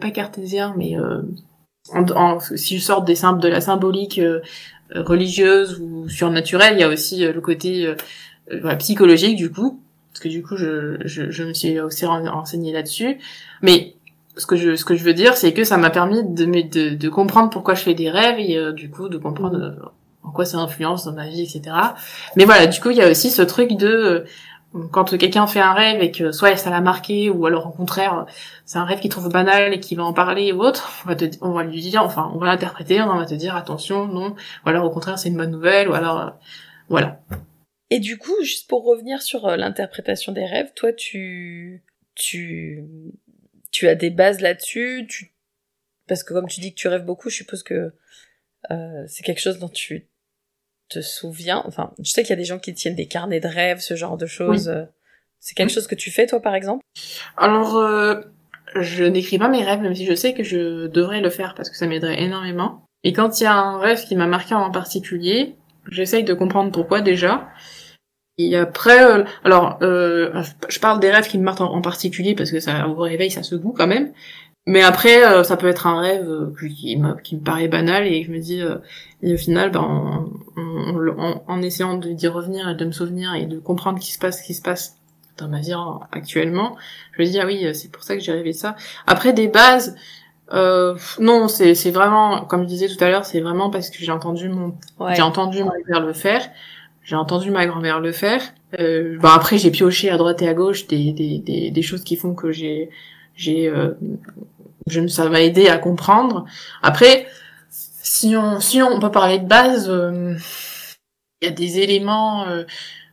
pas 0.00 0.10
cartésien 0.10 0.74
mais 0.76 0.96
en, 1.92 2.08
en, 2.10 2.40
si 2.40 2.78
je 2.78 2.82
sors 2.82 3.02
des 3.02 3.16
simples 3.16 3.40
de 3.40 3.48
la 3.48 3.60
symbolique 3.60 4.20
religieuse 4.96 5.80
ou 5.80 6.08
surnaturelle, 6.08 6.74
il 6.74 6.80
y 6.80 6.84
a 6.84 6.88
aussi 6.88 7.24
euh, 7.24 7.32
le 7.32 7.40
côté 7.40 7.86
euh, 7.86 8.76
psychologique 8.76 9.36
du 9.36 9.50
coup, 9.50 9.80
parce 10.12 10.20
que 10.20 10.28
du 10.28 10.42
coup 10.42 10.56
je, 10.56 10.98
je, 11.04 11.30
je 11.30 11.44
me 11.44 11.52
suis 11.52 11.80
aussi 11.80 12.06
renseignée 12.06 12.72
là-dessus. 12.72 13.18
Mais 13.62 13.94
ce 14.36 14.46
que 14.46 14.56
je 14.56 14.76
ce 14.76 14.84
que 14.84 14.94
je 14.94 15.04
veux 15.04 15.14
dire, 15.14 15.36
c'est 15.36 15.52
que 15.52 15.64
ça 15.64 15.76
m'a 15.76 15.90
permis 15.90 16.22
de, 16.24 16.44
de, 16.44 16.94
de 16.94 17.08
comprendre 17.08 17.50
pourquoi 17.50 17.74
je 17.74 17.82
fais 17.82 17.94
des 17.94 18.10
rêves 18.10 18.38
et 18.38 18.56
euh, 18.56 18.72
du 18.72 18.90
coup 18.90 19.08
de 19.08 19.18
comprendre 19.18 19.92
en 20.22 20.30
quoi 20.30 20.44
ça 20.44 20.58
influence 20.58 21.04
dans 21.04 21.12
ma 21.12 21.28
vie, 21.28 21.42
etc. 21.42 21.74
Mais 22.36 22.44
voilà, 22.44 22.66
du 22.66 22.80
coup 22.80 22.90
il 22.90 22.96
y 22.96 23.02
a 23.02 23.10
aussi 23.10 23.30
ce 23.30 23.42
truc 23.42 23.76
de 23.76 24.24
quand 24.90 25.16
quelqu'un 25.18 25.46
fait 25.46 25.60
un 25.60 25.74
rêve 25.74 26.02
et 26.02 26.10
que 26.10 26.32
soit 26.32 26.56
ça 26.56 26.70
l'a 26.70 26.80
marqué 26.80 27.28
ou 27.28 27.44
alors 27.46 27.66
au 27.66 27.72
contraire 27.72 28.26
c'est 28.64 28.78
un 28.78 28.84
rêve 28.84 29.00
qu'il 29.00 29.10
trouve 29.10 29.28
banal 29.28 29.74
et 29.74 29.80
qu'il 29.80 29.98
va 29.98 30.04
en 30.04 30.12
parler 30.12 30.52
ou 30.52 30.60
autre, 30.60 31.04
on 31.42 31.52
va, 31.52 31.64
lui 31.64 31.80
dire, 31.80 32.02
enfin 32.02 32.30
on 32.34 32.38
va 32.38 32.46
l'interpréter, 32.46 33.00
on 33.02 33.16
va 33.16 33.26
te 33.26 33.34
dire 33.34 33.54
attention, 33.54 34.06
non, 34.06 34.34
ou 34.64 34.68
alors 34.68 34.84
au 34.84 34.90
contraire 34.90 35.18
c'est 35.18 35.28
une 35.28 35.36
bonne 35.36 35.50
nouvelle, 35.50 35.88
ou 35.88 35.94
alors 35.94 36.38
voilà. 36.88 37.20
Et 37.90 37.98
du 37.98 38.16
coup, 38.16 38.34
juste 38.42 38.68
pour 38.68 38.84
revenir 38.84 39.20
sur 39.20 39.46
euh, 39.46 39.56
l'interprétation 39.56 40.32
des 40.32 40.46
rêves, 40.46 40.72
toi 40.74 40.92
tu 40.92 41.84
tu 42.14 42.82
tu 43.70 43.88
as 43.88 43.94
des 43.94 44.10
bases 44.10 44.40
là-dessus, 44.40 45.06
tu 45.08 45.34
parce 46.08 46.24
que 46.24 46.32
comme 46.32 46.48
tu 46.48 46.60
dis 46.60 46.74
que 46.74 46.78
tu 46.78 46.88
rêves 46.88 47.04
beaucoup, 47.04 47.28
je 47.28 47.36
suppose 47.36 47.62
que 47.62 47.92
euh, 48.70 49.04
c'est 49.06 49.22
quelque 49.22 49.40
chose 49.40 49.58
dont 49.58 49.68
tu 49.68 50.08
te 50.92 51.00
souviens 51.00 51.62
Enfin, 51.66 51.92
je 52.02 52.10
sais 52.10 52.22
qu'il 52.22 52.30
y 52.30 52.34
a 52.34 52.36
des 52.36 52.44
gens 52.44 52.58
qui 52.58 52.74
tiennent 52.74 52.94
des 52.94 53.06
carnets 53.06 53.40
de 53.40 53.48
rêves, 53.48 53.80
ce 53.80 53.94
genre 53.96 54.16
de 54.16 54.26
choses. 54.26 54.68
Euh, 54.68 54.84
c'est 55.40 55.54
quelque 55.54 55.72
chose 55.72 55.86
que 55.86 55.94
tu 55.94 56.10
fais, 56.10 56.26
toi, 56.26 56.40
par 56.40 56.54
exemple? 56.54 56.82
Alors, 57.36 57.76
euh, 57.76 58.20
je 58.76 59.04
n'écris 59.04 59.38
pas 59.38 59.48
mes 59.48 59.64
rêves, 59.64 59.80
même 59.80 59.94
si 59.94 60.06
je 60.06 60.14
sais 60.14 60.34
que 60.34 60.44
je 60.44 60.86
devrais 60.86 61.20
le 61.20 61.30
faire 61.30 61.54
parce 61.54 61.68
que 61.68 61.76
ça 61.76 61.86
m'aiderait 61.86 62.22
énormément. 62.22 62.84
Et 63.02 63.12
quand 63.12 63.40
il 63.40 63.44
y 63.44 63.46
a 63.46 63.54
un 63.54 63.78
rêve 63.78 64.04
qui 64.04 64.14
m'a 64.14 64.26
marqué 64.26 64.54
en 64.54 64.70
particulier, 64.70 65.56
j'essaye 65.90 66.22
de 66.22 66.34
comprendre 66.34 66.70
pourquoi 66.70 67.00
déjà. 67.00 67.48
Et 68.38 68.56
après, 68.56 69.04
euh, 69.04 69.24
alors, 69.44 69.78
je 69.80 70.78
parle 70.78 71.00
des 71.00 71.10
rêves 71.10 71.28
qui 71.28 71.38
me 71.38 71.44
marquent 71.44 71.60
en, 71.60 71.82
particulier 71.82 72.34
parce 72.34 72.52
que 72.52 72.60
ça, 72.60 72.88
au 72.88 72.94
réveil, 72.94 73.30
ça 73.30 73.42
se 73.42 73.56
goût 73.56 73.74
quand 73.76 73.88
même. 73.88 74.12
Mais 74.66 74.82
après, 74.82 75.24
euh, 75.24 75.42
ça 75.42 75.56
peut 75.56 75.66
être 75.66 75.88
un 75.88 76.00
rêve 76.00 76.28
euh, 76.28 76.54
qui, 76.68 76.96
me, 76.96 77.20
qui 77.20 77.34
me 77.36 77.40
paraît 77.40 77.66
banal 77.66 78.06
et 78.06 78.22
je 78.22 78.30
me 78.30 78.38
dis, 78.38 78.62
euh, 78.62 78.76
et 79.20 79.34
au 79.34 79.36
final, 79.36 79.72
ben, 79.72 79.80
en, 79.80 81.42
en, 81.48 81.62
essayant 81.62 81.96
d'y 81.96 82.28
revenir 82.28 82.68
et 82.68 82.74
de 82.76 82.84
me 82.84 82.92
souvenir 82.92 83.34
et 83.34 83.46
de 83.46 83.58
comprendre 83.58 83.98
ce 84.00 84.06
qui 84.06 84.12
se 84.12 84.20
passe, 84.20 84.40
ce 84.40 84.46
qui 84.46 84.54
se 84.54 84.62
passe 84.62 84.98
dans 85.36 85.48
ma 85.48 85.60
vie 85.60 85.74
actuellement, 86.12 86.76
je 87.12 87.22
me 87.22 87.26
dis, 87.26 87.40
ah 87.40 87.46
oui, 87.46 87.66
c'est 87.74 87.90
pour 87.90 88.04
ça 88.04 88.14
que 88.14 88.22
j'ai 88.22 88.32
rêvé 88.32 88.52
ça. 88.52 88.76
Après, 89.06 89.32
des 89.32 89.48
bases, 89.48 89.96
non, 90.52 91.48
c'est, 91.48 91.90
vraiment, 91.90 92.44
comme 92.44 92.62
je 92.62 92.68
disais 92.68 92.86
tout 92.86 93.02
à 93.02 93.08
l'heure, 93.08 93.24
c'est 93.24 93.40
vraiment 93.40 93.68
parce 93.70 93.90
que 93.90 93.98
j'ai 93.98 94.12
entendu 94.12 94.48
mon, 94.48 94.74
j'ai 95.14 95.22
entendu 95.22 95.64
mon 95.64 95.72
père 95.86 96.00
le 96.00 96.12
faire, 96.12 96.48
j'ai 97.02 97.16
entendu 97.16 97.50
ma 97.50 97.66
grand-mère 97.66 97.98
le 97.98 98.12
faire. 98.12 98.42
Euh, 98.78 99.18
ben 99.20 99.30
après, 99.30 99.58
j'ai 99.58 99.70
pioché 99.70 100.10
à 100.10 100.16
droite 100.16 100.40
et 100.42 100.48
à 100.48 100.54
gauche 100.54 100.86
des, 100.86 101.12
des, 101.12 101.38
des, 101.38 101.70
des 101.70 101.82
choses 101.82 102.04
qui 102.04 102.16
font 102.16 102.34
que 102.34 102.52
j'ai 102.52 102.90
j'ai 103.42 103.70
je, 104.86 105.06
ça 105.06 105.28
m'a 105.28 105.42
aidé 105.42 105.68
à 105.68 105.78
comprendre. 105.78 106.46
Après, 106.82 107.26
si 107.70 108.36
on, 108.36 108.60
si 108.60 108.82
on 108.82 109.00
peut 109.00 109.10
parler 109.10 109.38
de 109.38 109.46
base, 109.46 109.88
euh, 109.88 110.36
il 111.40 111.46
y 111.46 111.48
a 111.48 111.54
des 111.54 111.78
éléments. 111.78 112.48
Euh, 112.48 112.64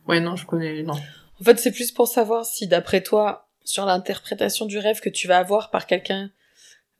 ouais, 0.08 0.20
non, 0.20 0.36
je 0.36 0.46
connais. 0.46 0.82
Non. 0.82 0.94
En 1.40 1.44
fait, 1.44 1.58
c'est 1.58 1.72
plus 1.72 1.92
pour 1.92 2.08
savoir 2.08 2.44
si, 2.44 2.66
d'après 2.66 3.02
toi, 3.02 3.48
sur 3.64 3.86
l'interprétation 3.86 4.66
du 4.66 4.78
rêve 4.78 5.00
que 5.00 5.08
tu 5.08 5.28
vas 5.28 5.38
avoir 5.38 5.70
par 5.70 5.86
quelqu'un, 5.86 6.30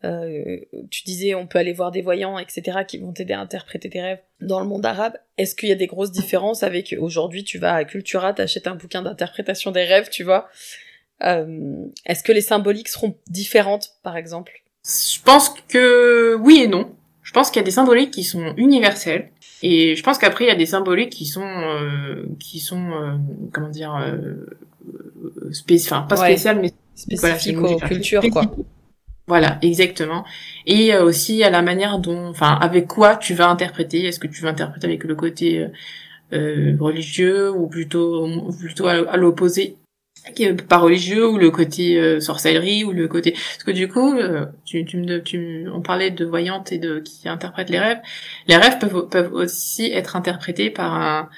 euh, 0.05 0.57
tu 0.91 1.03
disais 1.05 1.35
on 1.35 1.47
peut 1.47 1.59
aller 1.59 1.75
voir 1.75 1.91
des 1.91 2.01
voyants, 2.01 2.39
etc., 2.39 2.79
qui 2.89 2.97
vont 2.97 3.13
t'aider 3.13 3.35
à 3.35 3.41
interpréter 3.41 3.91
tes 3.91 4.01
rêves 4.01 4.21
dans 4.41 4.61
le 4.61 4.67
monde 4.67 4.87
arabe. 4.87 5.19
Est-ce 5.37 5.55
qu'il 5.55 5.69
y 5.69 5.73
a 5.73 5.77
des 5.77 5.89
grosses 5.89 6.13
différences 6.13 6.63
avec 6.63 6.95
aujourd'hui 6.99 7.45
tu 7.45 7.59
vas 7.59 7.75
à 7.75 7.85
Cultura, 7.85 8.33
t'achètes 8.33 8.67
un 8.67 8.77
bouquin 8.77 9.03
d'interprétation 9.03 9.73
des 9.73 9.85
rêves, 9.85 10.09
tu 10.09 10.25
vois, 10.25 10.49
euh, 11.25 11.85
est-ce 12.07 12.23
que 12.23 12.33
les 12.33 12.41
symboliques 12.41 12.89
seront 12.89 13.15
différentes, 13.29 13.91
par 14.03 14.17
exemple, 14.17 14.53
Je 14.85 15.21
pense 15.23 15.55
que 15.69 16.35
oui 16.37 16.63
et 16.65 16.69
non. 16.69 16.91
Je 17.23 17.33
pense 17.33 17.51
qu'il 17.51 17.61
y 17.61 17.63
a 17.63 17.65
des 17.65 17.71
symboliques 17.71 18.11
qui 18.11 18.25
sont 18.25 18.55
universelles. 18.57 19.31
Et 19.63 19.95
je 19.95 20.03
pense 20.03 20.19
qu'après 20.19 20.45
il 20.47 20.49
y 20.49 20.53
a 20.53 20.57
des 20.57 20.67
symboliques 20.67 21.11
qui 21.11 21.27
sont 21.27 21.47
euh, 21.47 22.25
qui 22.39 22.61
sont 22.61 22.93
euh, 22.93 23.13
comment 23.53 23.69
dire 23.69 23.95
euh, 23.95 24.47
enfin 25.71 26.07
pas 26.09 26.17
spéciales 26.17 26.61
mais 26.61 26.73
spécifiques 26.95 27.57
voilà, 27.57 27.77
aux 27.77 27.79
cultures 27.79 28.23
quoi. 28.33 28.51
Voilà, 29.31 29.59
exactement. 29.63 30.25
Et 30.67 30.93
euh, 30.93 31.05
aussi 31.05 31.45
à 31.45 31.51
la 31.51 31.63
manière 31.63 32.01
dont, 32.01 32.27
enfin, 32.31 32.59
avec 32.61 32.89
quoi 32.89 33.15
tu 33.15 33.33
vas 33.35 33.49
interpréter? 33.49 34.05
Est-ce 34.05 34.19
que 34.19 34.27
tu 34.27 34.43
vas 34.43 34.49
interpréter 34.49 34.89
avec 34.89 35.05
le 35.05 35.15
côté 35.15 35.69
euh, 36.33 36.77
religieux 36.81 37.49
ou 37.49 37.69
plutôt 37.69 38.29
plutôt 38.59 38.89
à, 38.89 39.17
l'opposé? 39.17 39.77
Pas 40.69 40.79
religieux 40.79 41.29
ou 41.29 41.39
le 41.39 41.51
côté 41.51 41.99
euh, 41.99 42.21
sorcellerie 42.21 42.85
ou 42.85 42.93
le 42.93 43.09
côté 43.09 43.33
parce 43.33 43.65
que 43.65 43.71
du 43.71 43.89
coup 43.89 44.15
euh, 44.15 44.47
tu, 44.65 44.85
tu 44.85 44.99
me 44.99 45.23
tu 45.23 45.67
on 45.73 45.81
parlait 45.81 46.11
de 46.11 46.25
voyantes 46.25 46.73
et 46.73 46.79
de 46.79 47.01
qui 47.01 47.29
interprètent 47.29 47.71
les 47.71 47.79
rêves. 47.79 48.01
Les 48.47 48.57
rêves 48.57 48.79
peuvent 48.79 49.09
peuvent 49.09 49.33
aussi 49.33 49.91
être 49.93 50.17
interprétés 50.17 50.71
par 50.71 50.95
un, 50.95 51.29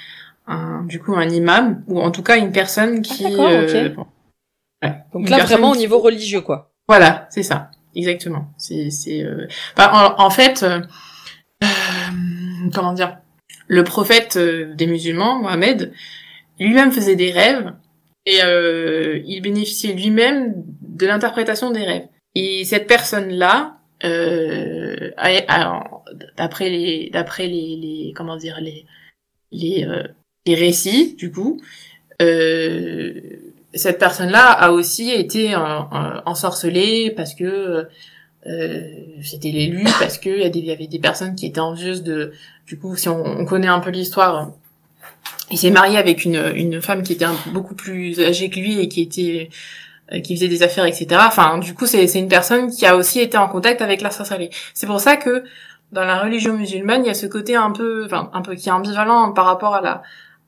un 0.46 0.84
du 0.84 1.00
coup 1.00 1.14
un 1.14 1.28
imam 1.28 1.82
ou 1.86 2.00
en 2.00 2.10
tout 2.10 2.22
cas 2.22 2.36
une 2.36 2.52
personne 2.52 3.02
qui 3.02 3.24
ah, 3.24 3.64
ouais, 4.82 4.94
donc 5.12 5.28
là 5.28 5.44
vraiment 5.44 5.70
au 5.70 5.76
niveau 5.76 5.98
religieux 5.98 6.40
quoi. 6.40 6.72
Voilà 6.88 7.26
c'est 7.30 7.42
ça. 7.42 7.70
Exactement. 7.94 8.52
C'est 8.56 8.90
c'est 8.90 9.24
bah, 9.76 10.16
en, 10.18 10.24
en, 10.24 10.30
fait 10.30 10.64
comment 12.72 12.92
dire? 12.92 13.18
Le 13.68 13.84
prophète 13.84 14.36
euh, 14.36 14.74
des 14.74 14.86
musulmans, 14.86 15.38
Mohamed, 15.38 15.92
lui-même 16.58 16.92
faisait 16.92 17.16
des 17.16 17.30
rêves 17.30 17.72
et 18.26 18.42
euh, 18.42 19.20
il 19.26 19.40
bénéficiait 19.40 19.94
lui-même 19.94 20.54
de 20.80 21.06
l'interprétation 21.06 21.70
des 21.70 21.84
rêves. 21.84 22.06
Et 22.34 22.64
cette 22.64 22.86
personne-là, 22.86 23.78
euh, 24.04 25.10
d'après 26.36 26.70
les, 26.70 27.10
d'après 27.12 27.46
les, 27.46 27.76
les, 27.76 28.12
comment 28.16 28.36
dire, 28.36 28.58
les, 28.60 28.86
les, 29.50 29.84
euh, 29.84 30.04
les 30.46 30.54
récits, 30.54 31.14
du 31.16 31.30
coup, 31.30 31.60
euh, 32.20 33.12
cette 33.74 33.98
personne-là 33.98 34.50
a 34.50 34.70
aussi 34.70 35.10
été 35.10 35.54
ensorcelée 35.56 37.10
parce 37.10 37.34
que 37.34 37.86
euh, 38.46 38.80
c'était 39.22 39.50
l'élu 39.50 39.84
parce 40.00 40.18
que 40.18 40.28
il 40.28 40.64
y, 40.64 40.70
avait 40.72 40.88
des 40.88 40.98
personnes 40.98 41.36
qui 41.36 41.46
étaient 41.46 41.60
envieuses 41.60 42.02
de 42.02 42.32
du 42.66 42.76
coup 42.76 42.96
si 42.96 43.08
on 43.08 43.44
connaît 43.44 43.68
un 43.68 43.78
peu 43.78 43.90
l'histoire 43.90 44.52
il 45.50 45.58
s'est 45.58 45.70
marié 45.70 45.98
avec 45.98 46.24
une, 46.24 46.52
une 46.54 46.80
femme 46.80 47.02
qui 47.02 47.12
était 47.12 47.26
beaucoup 47.52 47.74
plus 47.74 48.20
âgée 48.20 48.50
que 48.50 48.58
lui 48.58 48.80
et 48.80 48.88
qui 48.88 49.02
était 49.02 49.50
euh, 50.12 50.20
qui 50.20 50.36
faisait 50.36 50.48
des 50.48 50.62
affaires 50.62 50.86
etc 50.86 51.06
enfin 51.26 51.58
du 51.58 51.74
coup 51.74 51.86
c'est 51.86 52.06
une 52.14 52.28
personne 52.28 52.70
qui 52.70 52.86
a 52.86 52.96
aussi 52.96 53.20
été 53.20 53.36
en 53.36 53.48
contact 53.48 53.82
avec 53.82 54.00
la 54.00 54.10
sorcellerie 54.10 54.50
c'est 54.74 54.86
pour 54.86 55.00
ça 55.00 55.16
que 55.16 55.44
dans 55.92 56.04
la 56.04 56.20
religion 56.20 56.56
musulmane 56.56 57.04
il 57.04 57.08
y 57.08 57.10
a 57.10 57.14
ce 57.14 57.26
côté 57.26 57.54
un 57.56 57.70
peu 57.70 58.04
enfin 58.04 58.30
un 58.32 58.42
peu 58.42 58.54
qui 58.54 58.68
est 58.68 58.72
ambivalent 58.72 59.32
par 59.32 59.44
rapport 59.44 59.74
à 59.74 59.80
la 59.80 60.02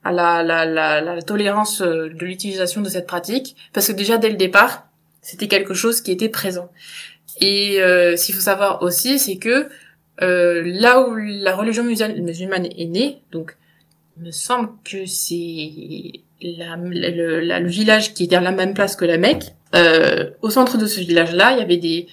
à 0.05 0.11
la, 0.11 0.43
la, 0.43 0.65
la, 0.65 1.01
la 1.01 1.21
tolérance 1.23 1.81
euh, 1.81 2.09
de 2.09 2.25
l'utilisation 2.25 2.81
de 2.81 2.89
cette 2.89 3.07
pratique. 3.07 3.55
Parce 3.73 3.87
que 3.87 3.91
déjà 3.91 4.17
dès 4.17 4.29
le 4.29 4.37
départ 4.37 4.85
c'était 5.25 5.47
quelque 5.47 5.73
chose 5.73 6.01
qui 6.01 6.11
était 6.11 6.29
présent. 6.29 6.69
Et 7.41 7.81
euh, 7.81 8.15
ce 8.15 8.27
qu'il 8.27 8.35
faut 8.35 8.41
savoir 8.41 8.83
aussi, 8.83 9.17
c'est 9.17 9.37
que 9.37 9.67
euh, 10.21 10.61
là 10.63 11.01
où 11.01 11.15
la 11.15 11.55
religion 11.55 11.83
musulmane 11.83 12.67
est 12.67 12.85
née, 12.85 13.21
donc 13.31 13.57
me 14.17 14.31
semble 14.31 14.69
que 14.83 15.05
c'est 15.05 16.11
la, 16.41 16.75
le, 16.77 17.41
le, 17.41 17.67
village 17.67 18.13
qui 18.13 18.25
était 18.25 18.35
à 18.35 18.41
la 18.41 18.51
même 18.51 18.73
place 18.73 18.95
que 18.95 19.05
la 19.05 19.17
Mecque. 19.17 19.53
Euh, 19.73 20.31
au 20.41 20.49
centre 20.49 20.77
de 20.77 20.85
ce 20.85 20.99
village-là, 20.99 21.53
il 21.53 21.59
y 21.59 21.61
avait 21.61 21.77
des, 21.77 22.07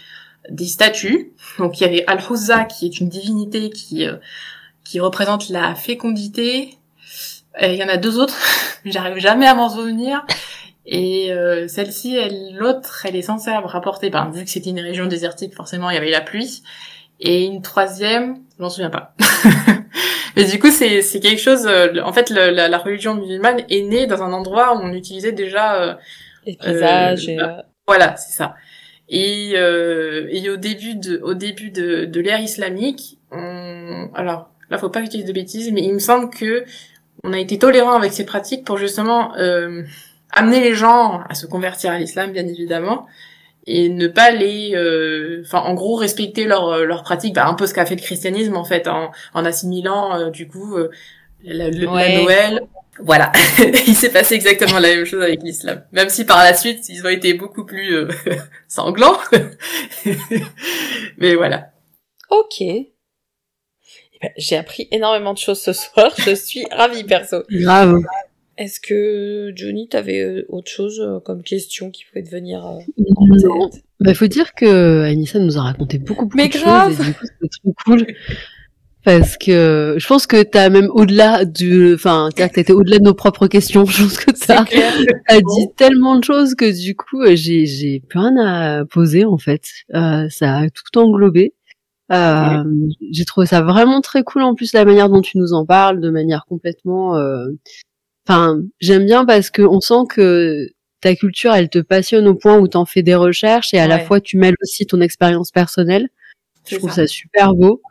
des 0.50 0.66
statues. 0.66 1.32
Donc 1.58 1.80
il 1.80 1.84
y 1.84 1.86
avait 1.86 2.04
Al-Huzza, 2.06 2.64
qui 2.64 2.86
est 2.86 3.00
une 3.00 3.08
divinité 3.08 3.70
qui, 3.70 4.06
euh, 4.06 4.16
qui 4.84 5.00
représente 5.00 5.48
la 5.48 5.74
fécondité. 5.74 6.76
il 7.60 7.74
y 7.74 7.84
en 7.84 7.88
a 7.88 7.96
deux 7.96 8.18
autres, 8.18 8.36
j'arrive 8.84 9.18
jamais 9.18 9.46
à 9.46 9.54
m'en 9.54 9.68
souvenir. 9.68 10.24
Et 10.84 11.32
euh, 11.32 11.68
celle-ci, 11.68 12.16
elle, 12.16 12.56
l'autre, 12.56 13.06
elle 13.06 13.14
est 13.14 13.22
censée 13.22 13.50
rapporter, 13.52 14.10
ben, 14.10 14.30
vu 14.30 14.44
que 14.44 14.50
c'était 14.50 14.70
une 14.70 14.80
région 14.80 15.06
désertique, 15.06 15.54
forcément, 15.54 15.90
il 15.90 15.94
y 15.94 15.98
avait 15.98 16.10
la 16.10 16.20
pluie. 16.20 16.62
Et 17.20 17.44
une 17.44 17.62
troisième, 17.62 18.38
je 18.58 18.62
m'en 18.62 18.68
souviens 18.68 18.90
pas. 18.90 19.14
Mais 20.36 20.44
du 20.44 20.59
coup, 20.59 20.70
c'est, 20.70 21.02
c'est 21.02 21.20
quelque 21.20 21.40
chose. 21.40 21.66
Euh, 21.66 22.00
en 22.02 22.12
fait, 22.12 22.30
la, 22.30 22.68
la, 22.68 22.78
religion 22.78 23.14
musulmane 23.14 23.62
est 23.68 23.82
née 23.82 24.06
dans 24.06 24.22
un 24.22 24.32
endroit 24.32 24.76
où 24.76 24.80
on 24.82 24.92
utilisait 24.92 25.32
déjà 25.32 25.82
euh, 25.82 25.94
les 26.46 26.56
paysages. 26.56 27.28
et, 27.28 27.38
Voilà, 27.86 28.16
c'est 28.16 28.32
ça. 28.32 28.54
Et, 29.09 29.52
et 29.52 30.50
au 30.50 30.56
début 30.56 30.94
de, 30.94 31.20
au 31.22 31.34
début 31.34 31.70
de, 31.70 32.06
de 32.06 32.20
l'ère 32.20 32.40
islamique, 32.40 33.18
on... 33.30 34.09
alors 34.14 34.48
là, 34.70 34.78
faut 34.78 34.88
pas 34.88 35.02
que 35.02 35.22
de 35.22 35.32
bêtises, 35.32 35.70
mais 35.70 35.82
il 35.82 35.92
me 35.92 35.98
semble 35.98 36.30
que 36.30 36.64
on 37.22 37.34
a 37.34 37.38
été 37.38 37.59
tolérant 37.59 37.92
avec 37.92 38.12
ces 38.14 38.24
pratiques 38.24 38.64
pour 38.64 38.78
justement 38.78 39.32
amener 40.32 40.60
les 40.60 40.74
gens 40.74 41.20
à 41.28 41.34
se 41.34 41.46
convertir 41.46 41.92
à 41.92 41.98
l'islam, 41.98 42.32
bien 42.32 42.46
évidemment, 42.46 43.06
et 43.66 43.89
ne 43.89 44.09
pas 44.09 44.30
les, 44.30 44.74
euh, 44.74 45.43
enfin, 45.44 45.60
en 45.60 45.74
gros, 45.74 45.97
respecter 45.97 46.44
leur 46.44 46.68
euh, 46.68 46.84
leur 46.84 47.02
pratique, 47.02 47.34
bah, 47.34 47.47
un 47.47 47.55
peu 47.55 47.66
ce 47.66 47.74
qu'a 47.74 47.86
fait 47.86 47.94
le 47.94 48.01
christianisme 48.01 48.56
en 48.56 48.64
fait, 48.64 48.89
en, 48.89 49.10
en 49.34 49.44
assimilant 49.44 50.18
euh, 50.18 50.30
du 50.30 50.48
coup 50.48 50.76
la, 51.44 51.70
Noël. 51.70 52.62
Voilà, 52.98 53.32
il 53.86 53.94
s'est 53.94 54.12
passé 54.12 54.34
exactement 54.34 54.78
la 54.78 54.89
même 54.89 55.06
chose 55.06 55.22
avec 55.22 55.43
l'islam, 55.43 55.82
même 55.93 56.10
si 56.10 56.26
par 56.26 56.39
la 56.39 56.55
suite 56.55 56.89
ils 56.90 57.05
ont 57.06 57.10
été 57.10 57.34
beaucoup 57.34 57.64
plus 57.64 58.06
sanglants. 58.68 59.18
Mais 61.16 61.34
voilà. 61.34 61.70
Ok. 62.30 62.60
Eh 62.60 62.90
ben, 64.20 64.30
j'ai 64.36 64.56
appris 64.56 64.89
énormément 64.90 65.32
de 65.32 65.39
choses 65.39 65.60
ce 65.60 65.72
soir. 65.72 66.12
Je 66.18 66.34
suis 66.34 66.66
ravie 66.70 67.05
perso. 67.05 67.44
Grave. 67.51 68.02
Est-ce 68.58 68.80
que 68.80 69.52
Johnny, 69.56 69.88
t'avais 69.88 70.20
euh, 70.20 70.44
autre 70.48 70.70
chose 70.70 71.00
euh, 71.00 71.20
comme 71.20 71.42
question 71.42 71.90
qui 71.90 72.04
pouvait 72.04 72.22
te 72.22 72.30
venir 72.30 72.64
euh, 72.66 72.80
en 73.16 73.68
tête? 73.68 73.82
Bah, 74.00 74.14
faut 74.14 74.26
dire 74.26 74.54
que 74.54 75.02
Anissa 75.04 75.38
nous 75.38 75.56
a 75.58 75.62
raconté 75.62 75.98
beaucoup, 75.98 76.28
Mais 76.34 76.48
de 76.48 76.58
grave. 76.58 76.96
choses 76.96 77.00
et 77.00 77.10
du 77.10 77.14
coup, 77.14 77.26
c'est 77.40 77.48
trop 77.62 77.74
cool. 77.84 78.06
Parce 79.04 79.36
que 79.36 79.96
je 79.98 80.06
pense 80.06 80.28
que 80.28 80.44
t'as 80.44 80.68
même 80.68 80.88
au-delà 80.92 81.44
du, 81.44 81.94
enfin, 81.94 82.28
t'as 82.36 82.46
été 82.46 82.72
au-delà 82.72 82.98
de 82.98 83.04
nos 83.04 83.14
propres 83.14 83.48
questions. 83.48 83.84
Je 83.84 84.02
pense 84.02 84.16
que 84.18 84.30
t'as, 84.30 84.64
as 85.28 85.40
dit 85.40 85.66
tellement 85.76 86.16
de 86.18 86.24
choses 86.24 86.54
que 86.54 86.70
du 86.80 86.94
coup, 86.94 87.24
j'ai, 87.34 87.66
j'ai 87.66 88.00
plus 88.08 88.18
rien 88.20 88.36
à 88.36 88.84
poser 88.84 89.24
en 89.24 89.38
fait. 89.38 89.64
Euh, 89.94 90.28
ça 90.28 90.58
a 90.58 90.68
tout 90.70 90.98
englobé. 90.98 91.54
Euh, 92.12 92.62
J'ai 93.10 93.24
trouvé 93.24 93.46
ça 93.46 93.62
vraiment 93.62 94.02
très 94.02 94.22
cool 94.22 94.42
en 94.42 94.54
plus 94.54 94.72
la 94.74 94.84
manière 94.84 95.08
dont 95.08 95.22
tu 95.22 95.38
nous 95.38 95.52
en 95.54 95.64
parles, 95.64 96.00
de 96.00 96.10
manière 96.10 96.44
complètement 96.46 97.16
euh, 97.16 97.46
Enfin, 98.27 98.61
j'aime 98.81 99.05
bien 99.05 99.24
parce 99.24 99.51
que 99.51 99.62
on 99.62 99.81
sent 99.81 100.07
que 100.09 100.69
ta 101.01 101.15
culture, 101.16 101.53
elle 101.53 101.69
te 101.69 101.81
passionne 101.81 102.28
au 102.28 102.35
point 102.35 102.59
où 102.59 102.69
t'en 102.69 102.85
fais 102.85 103.03
des 103.03 103.16
recherches 103.16 103.74
et 103.74 103.78
à 103.78 103.89
la 103.89 103.99
fois 103.99 104.20
tu 104.20 104.36
mêles 104.36 104.55
aussi 104.62 104.86
ton 104.86 105.01
expérience 105.01 105.51
personnelle. 105.51 106.09
Je 106.66 106.77
trouve 106.77 106.93
ça. 106.93 107.07
super 107.07 107.55
beau. 107.55 107.82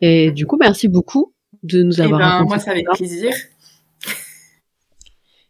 Et 0.00 0.30
du 0.30 0.46
coup, 0.46 0.56
merci 0.58 0.88
beaucoup 0.88 1.32
de 1.62 1.82
nous 1.82 2.00
eh 2.00 2.04
avoir. 2.04 2.20
ben, 2.20 2.44
moi, 2.44 2.58
ça 2.58 2.70
avec 2.70 2.86
plaisir. 2.94 3.32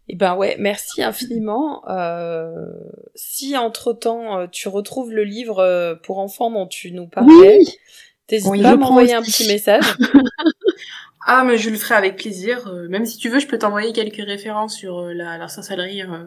Eh 0.08 0.16
ben 0.16 0.34
ouais, 0.36 0.56
merci 0.58 1.02
infiniment. 1.02 1.88
Euh, 1.88 2.66
si 3.14 3.56
entre 3.56 3.92
temps 3.92 4.40
euh, 4.40 4.46
tu 4.50 4.68
retrouves 4.68 5.12
le 5.12 5.24
livre 5.24 5.60
euh, 5.60 5.94
pour 5.94 6.18
enfants 6.18 6.50
dont 6.50 6.66
tu 6.66 6.92
nous 6.92 7.06
parlais, 7.06 7.58
oui. 7.58 7.78
t'hésites 8.26 8.62
pas 8.62 8.70
à 8.70 8.76
m'envoyer 8.76 9.14
un 9.14 9.22
petit 9.22 9.46
message. 9.46 9.84
Ah, 11.26 11.44
mais 11.44 11.56
je 11.56 11.70
le 11.70 11.76
ferai 11.76 11.94
avec 11.94 12.16
plaisir. 12.16 12.66
Euh, 12.66 12.88
même 12.88 13.06
si 13.06 13.18
tu 13.18 13.28
veux, 13.28 13.38
je 13.38 13.46
peux 13.46 13.58
t'envoyer 13.58 13.92
quelques 13.92 14.24
références 14.24 14.76
sur 14.76 14.98
euh, 14.98 15.12
la, 15.12 15.38
la 15.38 15.48
sorcellerie. 15.48 16.02
Euh, 16.02 16.24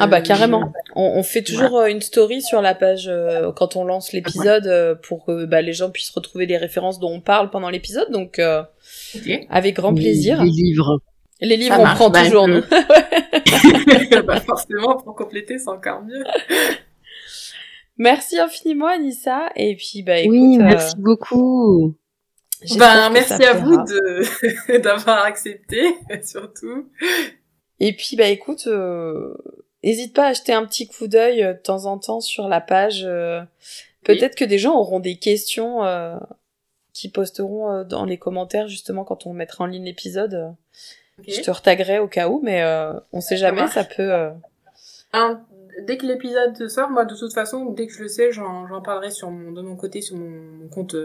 ah 0.00 0.06
bah 0.06 0.20
carrément. 0.20 0.72
On, 0.94 1.24
fait 1.24 1.42
toujours 1.42 1.82
une 1.86 2.00
story 2.00 2.40
sur 2.40 2.62
la 2.62 2.76
page 2.76 3.10
quand 3.56 3.74
on 3.74 3.82
lance 3.82 4.12
l'épisode 4.12 5.00
pour 5.02 5.24
que 5.24 5.44
bah, 5.44 5.60
les 5.60 5.72
gens 5.72 5.90
puissent 5.90 6.10
retrouver 6.10 6.46
les 6.46 6.56
références 6.56 7.00
dont 7.00 7.10
on 7.10 7.20
parle 7.20 7.50
pendant 7.50 7.68
l'épisode. 7.68 8.08
Donc 8.12 8.40
avec 9.50 9.74
grand 9.74 9.92
plaisir. 9.92 10.44
Les, 10.44 10.50
livres. 10.50 11.00
Les 11.40 11.56
livres, 11.56 11.80
on 11.80 11.94
prend 11.96 12.10
bah, 12.10 12.24
toujours 12.24 12.46
nous. 12.46 12.62
bah, 14.24 14.38
forcément, 14.38 14.98
pour 14.98 15.16
compléter, 15.16 15.58
c'est 15.58 15.68
encore 15.68 16.02
mieux. 16.02 16.22
Merci 17.96 18.38
infiniment 18.38 18.86
Anissa. 18.86 19.50
Et 19.56 19.74
puis 19.74 20.04
bah 20.04 20.18
écoute. 20.18 20.30
Oui, 20.30 20.58
merci 20.58 20.94
beaucoup. 20.96 21.96
Ben, 22.76 23.10
merci 23.10 23.44
à 23.44 23.54
vous 23.54 23.76
d'avoir 24.82 25.24
accepté, 25.24 25.94
surtout. 26.24 26.88
Et 27.80 27.92
puis, 27.92 28.16
bah 28.16 28.28
écoute, 28.28 28.66
euh... 28.66 29.34
hésite 29.82 30.14
pas 30.14 30.24
à 30.24 30.28
acheter 30.28 30.52
un 30.52 30.64
petit 30.66 30.88
coup 30.88 31.06
d'œil 31.06 31.42
euh, 31.42 31.52
de 31.52 31.58
temps 31.58 31.86
en 31.86 31.98
temps 31.98 32.20
sur 32.20 32.48
la 32.48 32.60
page. 32.60 33.04
Euh, 33.04 33.40
peut-être 34.04 34.34
que 34.34 34.44
des 34.44 34.58
gens 34.58 34.76
auront 34.76 35.00
des 35.00 35.16
questions 35.16 35.84
euh, 35.84 36.16
qui 36.92 37.08
posteront 37.08 37.84
dans 37.84 38.04
les 38.04 38.18
commentaires 38.18 38.66
justement 38.66 39.04
quand 39.04 39.26
on 39.26 39.32
mettra 39.32 39.64
en 39.64 39.66
ligne 39.66 39.84
l'épisode. 39.84 40.54
Je 41.26 41.40
te 41.40 41.50
retaguerai 41.50 41.98
au 41.98 42.08
cas 42.08 42.28
où, 42.28 42.40
mais 42.42 42.64
on 43.12 43.20
sait 43.20 43.36
jamais, 43.36 43.66
ça, 43.68 43.84
peut. 43.84 44.30
Un, 45.12 45.40
dès 45.86 45.96
que 45.96 46.06
l'épisode 46.06 46.68
sort, 46.68 46.90
moi 46.90 47.04
de 47.04 47.14
toute 47.14 47.32
façon, 47.32 47.66
dès 47.66 47.86
que 47.86 47.92
je 47.92 48.02
le 48.02 48.08
sais, 48.08 48.32
j'en 48.32 48.82
parlerai 48.82 49.10
sur 49.10 49.30
mon, 49.30 49.52
de 49.52 49.62
mon 49.62 49.76
côté 49.76 50.00
sur 50.00 50.16
mon, 50.16 50.68
compte, 50.68 50.96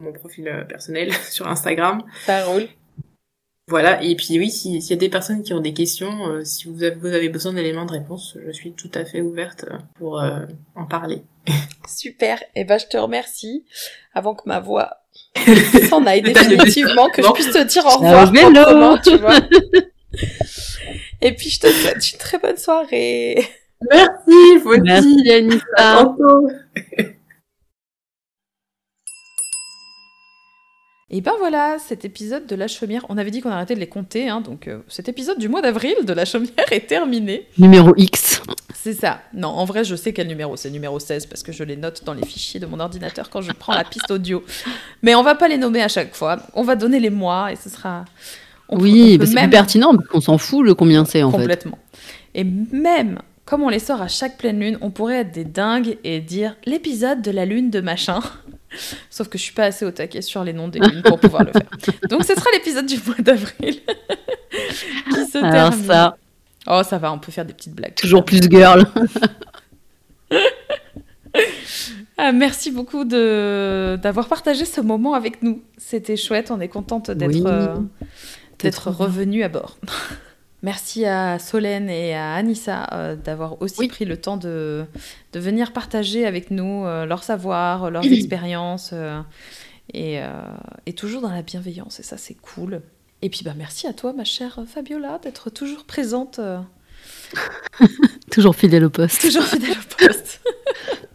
mon, 0.00 0.12
profil 0.12 0.48
euh, 0.48 0.64
personnel 0.64 1.12
sur 1.30 1.48
Instagram. 1.48 2.02
Ça 2.24 2.44
roule. 2.44 2.68
Voilà, 3.66 4.02
et 4.02 4.14
puis 4.14 4.38
oui, 4.38 4.50
s'il 4.50 4.78
y 4.78 4.92
a 4.92 4.96
des 4.96 5.08
personnes 5.08 5.42
qui 5.42 5.54
ont 5.54 5.60
des 5.60 5.72
questions, 5.72 6.28
euh, 6.28 6.44
si 6.44 6.68
vous 6.68 6.82
avez, 6.82 6.96
vous 6.96 7.06
avez 7.06 7.30
besoin 7.30 7.54
d'éléments 7.54 7.86
de 7.86 7.92
réponse, 7.92 8.36
je 8.46 8.52
suis 8.52 8.72
tout 8.72 8.90
à 8.94 9.06
fait 9.06 9.22
ouverte 9.22 9.64
pour 9.94 10.22
en 10.74 10.84
parler. 10.84 11.22
Super, 11.88 12.42
et 12.54 12.60
eh 12.60 12.64
ben 12.64 12.78
je 12.78 12.86
te 12.86 12.98
remercie. 12.98 13.64
Avant 14.12 14.34
que 14.34 14.42
ma 14.46 14.60
voix 14.60 14.98
s'en 15.88 16.04
aille 16.04 16.20
définitivement, 16.20 17.08
que 17.08 17.22
je 17.22 17.32
puisse 17.32 17.52
te 17.52 17.64
dire 17.64 17.86
au 17.86 17.98
revoir 17.98 19.00
tu 19.02 19.16
vois. 19.16 19.38
Et 21.22 21.34
puis 21.34 21.48
je 21.48 21.60
te 21.60 21.66
souhaite 21.68 22.12
une 22.12 22.18
très 22.18 22.38
bonne 22.38 22.58
soirée. 22.58 23.48
Merci, 23.90 24.58
vous 24.62 24.76
Merci 24.82 25.30
Anissa. 25.30 26.14
Et 31.16 31.20
ben 31.20 31.30
voilà, 31.38 31.76
cet 31.78 32.04
épisode 32.04 32.44
de 32.46 32.56
La 32.56 32.66
Chaumière, 32.66 33.06
on 33.08 33.16
avait 33.18 33.30
dit 33.30 33.40
qu'on 33.40 33.50
arrêtait 33.50 33.76
de 33.76 33.78
les 33.78 33.86
compter, 33.86 34.28
hein, 34.28 34.40
donc 34.40 34.66
euh, 34.66 34.80
cet 34.88 35.08
épisode 35.08 35.38
du 35.38 35.48
mois 35.48 35.62
d'avril 35.62 35.94
de 36.04 36.12
La 36.12 36.24
Chaumière 36.24 36.66
est 36.72 36.88
terminé. 36.88 37.46
Numéro 37.56 37.94
X. 37.96 38.42
C'est 38.74 38.94
ça. 38.94 39.20
Non, 39.32 39.46
en 39.46 39.64
vrai, 39.64 39.84
je 39.84 39.94
sais 39.94 40.12
quel 40.12 40.26
numéro, 40.26 40.56
c'est 40.56 40.70
numéro 40.70 40.98
16, 40.98 41.26
parce 41.26 41.44
que 41.44 41.52
je 41.52 41.62
les 41.62 41.76
note 41.76 42.02
dans 42.04 42.14
les 42.14 42.26
fichiers 42.26 42.58
de 42.58 42.66
mon 42.66 42.80
ordinateur 42.80 43.30
quand 43.30 43.42
je 43.42 43.52
prends 43.52 43.74
la 43.74 43.84
piste 43.84 44.10
audio. 44.10 44.42
Mais 45.02 45.14
on 45.14 45.22
va 45.22 45.36
pas 45.36 45.46
les 45.46 45.56
nommer 45.56 45.82
à 45.82 45.88
chaque 45.88 46.16
fois, 46.16 46.38
on 46.52 46.64
va 46.64 46.74
donner 46.74 46.98
les 46.98 47.10
mois 47.10 47.52
et 47.52 47.54
ce 47.54 47.68
sera 47.68 48.04
oui, 48.70 49.16
c'est 49.24 49.34
même... 49.34 49.50
pertinent 49.50 49.94
parce 49.94 50.08
qu'on 50.08 50.20
s'en 50.20 50.36
fout 50.36 50.64
le 50.66 50.74
combien 50.74 51.04
c'est 51.04 51.22
en 51.22 51.30
fait. 51.30 51.36
Complètement. 51.36 51.78
Et 52.34 52.42
même 52.42 53.20
comme 53.44 53.62
on 53.62 53.68
les 53.68 53.78
sort 53.78 54.00
à 54.00 54.08
chaque 54.08 54.38
pleine 54.38 54.58
lune, 54.60 54.78
on 54.80 54.90
pourrait 54.90 55.20
être 55.20 55.32
des 55.32 55.44
dingues 55.44 55.98
et 56.04 56.20
dire 56.20 56.56
l'épisode 56.64 57.22
de 57.22 57.30
la 57.30 57.44
lune 57.44 57.70
de 57.70 57.80
machin. 57.80 58.20
Sauf 59.10 59.28
que 59.28 59.38
je 59.38 59.42
suis 59.44 59.52
pas 59.52 59.64
assez 59.64 59.84
au 59.84 59.90
taquet 59.90 60.22
sur 60.22 60.42
les 60.42 60.52
noms 60.52 60.68
des 60.68 60.80
lunes 60.80 61.02
pour 61.02 61.20
pouvoir 61.20 61.44
le 61.44 61.52
faire. 61.52 61.68
Donc 62.08 62.24
ce 62.24 62.34
sera 62.34 62.46
l'épisode 62.52 62.86
du 62.86 62.96
mois 63.06 63.14
d'avril 63.18 63.54
qui 65.10 65.26
se 65.26 65.38
Alors 65.38 65.70
termine. 65.70 65.84
ça. 65.86 66.16
Oh, 66.66 66.82
ça 66.82 66.98
va, 66.98 67.12
on 67.12 67.18
peut 67.18 67.30
faire 67.30 67.44
des 67.44 67.52
petites 67.52 67.74
blagues. 67.74 67.94
Toujours 67.94 68.24
plus 68.24 68.40
girl. 68.50 68.84
Ah, 72.16 72.30
merci 72.30 72.70
beaucoup 72.70 73.04
de 73.04 73.98
d'avoir 74.00 74.28
partagé 74.28 74.64
ce 74.64 74.80
moment 74.80 75.14
avec 75.14 75.42
nous. 75.42 75.62
C'était 75.76 76.16
chouette, 76.16 76.52
on 76.52 76.60
est 76.60 76.68
contente 76.68 77.10
d'être 77.10 77.44
euh, 77.44 77.74
d'être 78.60 78.90
revenu 78.90 79.42
à 79.42 79.48
bord. 79.48 79.76
Merci 80.64 81.04
à 81.04 81.38
Solène 81.38 81.90
et 81.90 82.14
à 82.14 82.32
Anissa 82.36 82.88
euh, 82.94 83.16
d'avoir 83.16 83.60
aussi 83.60 83.86
pris 83.86 84.06
le 84.06 84.16
temps 84.16 84.38
de, 84.38 84.86
de, 85.34 85.38
venir 85.38 85.74
partager 85.74 86.24
avec 86.24 86.50
nous 86.50 86.86
euh, 86.86 87.04
leur 87.04 87.22
savoir, 87.22 87.90
leurs 87.90 88.04
expériences 88.10 88.92
euh, 88.94 89.20
et, 89.92 90.20
et, 90.86 90.94
toujours 90.94 91.20
dans 91.20 91.30
la 91.30 91.42
bienveillance. 91.42 92.00
Et 92.00 92.02
ça, 92.02 92.16
c'est 92.16 92.32
cool. 92.32 92.80
Et 93.20 93.28
puis, 93.28 93.42
bah, 93.44 93.52
merci 93.54 93.86
à 93.86 93.92
toi, 93.92 94.14
ma 94.14 94.24
chère 94.24 94.60
Fabiola, 94.66 95.20
d'être 95.22 95.50
toujours 95.50 95.84
présente. 95.84 96.40
toujours 98.30 98.56
fidèle 98.56 98.86
au 98.86 98.90
poste. 98.90 99.20
Toujours 99.20 99.44
fidèle 99.44 99.72
au 99.76 100.06
poste. 100.06 100.40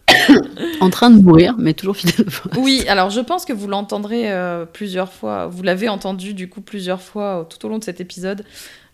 en 0.79 0.91
train 0.91 1.09
de 1.09 1.23
mourir, 1.23 1.55
mais 1.57 1.73
toujours 1.73 1.97
fidèle 1.97 2.27
au 2.27 2.49
poste. 2.49 2.55
Oui, 2.55 2.85
alors 2.87 3.09
je 3.09 3.21
pense 3.21 3.45
que 3.45 3.53
vous 3.53 3.67
l'entendrez 3.67 4.31
plusieurs 4.73 5.11
fois. 5.11 5.47
Vous 5.47 5.63
l'avez 5.63 5.89
entendu 5.89 6.35
du 6.35 6.47
coup 6.49 6.61
plusieurs 6.61 7.01
fois 7.01 7.47
tout 7.49 7.65
au 7.65 7.69
long 7.69 7.79
de 7.79 7.83
cet 7.83 7.99
épisode. 7.99 8.45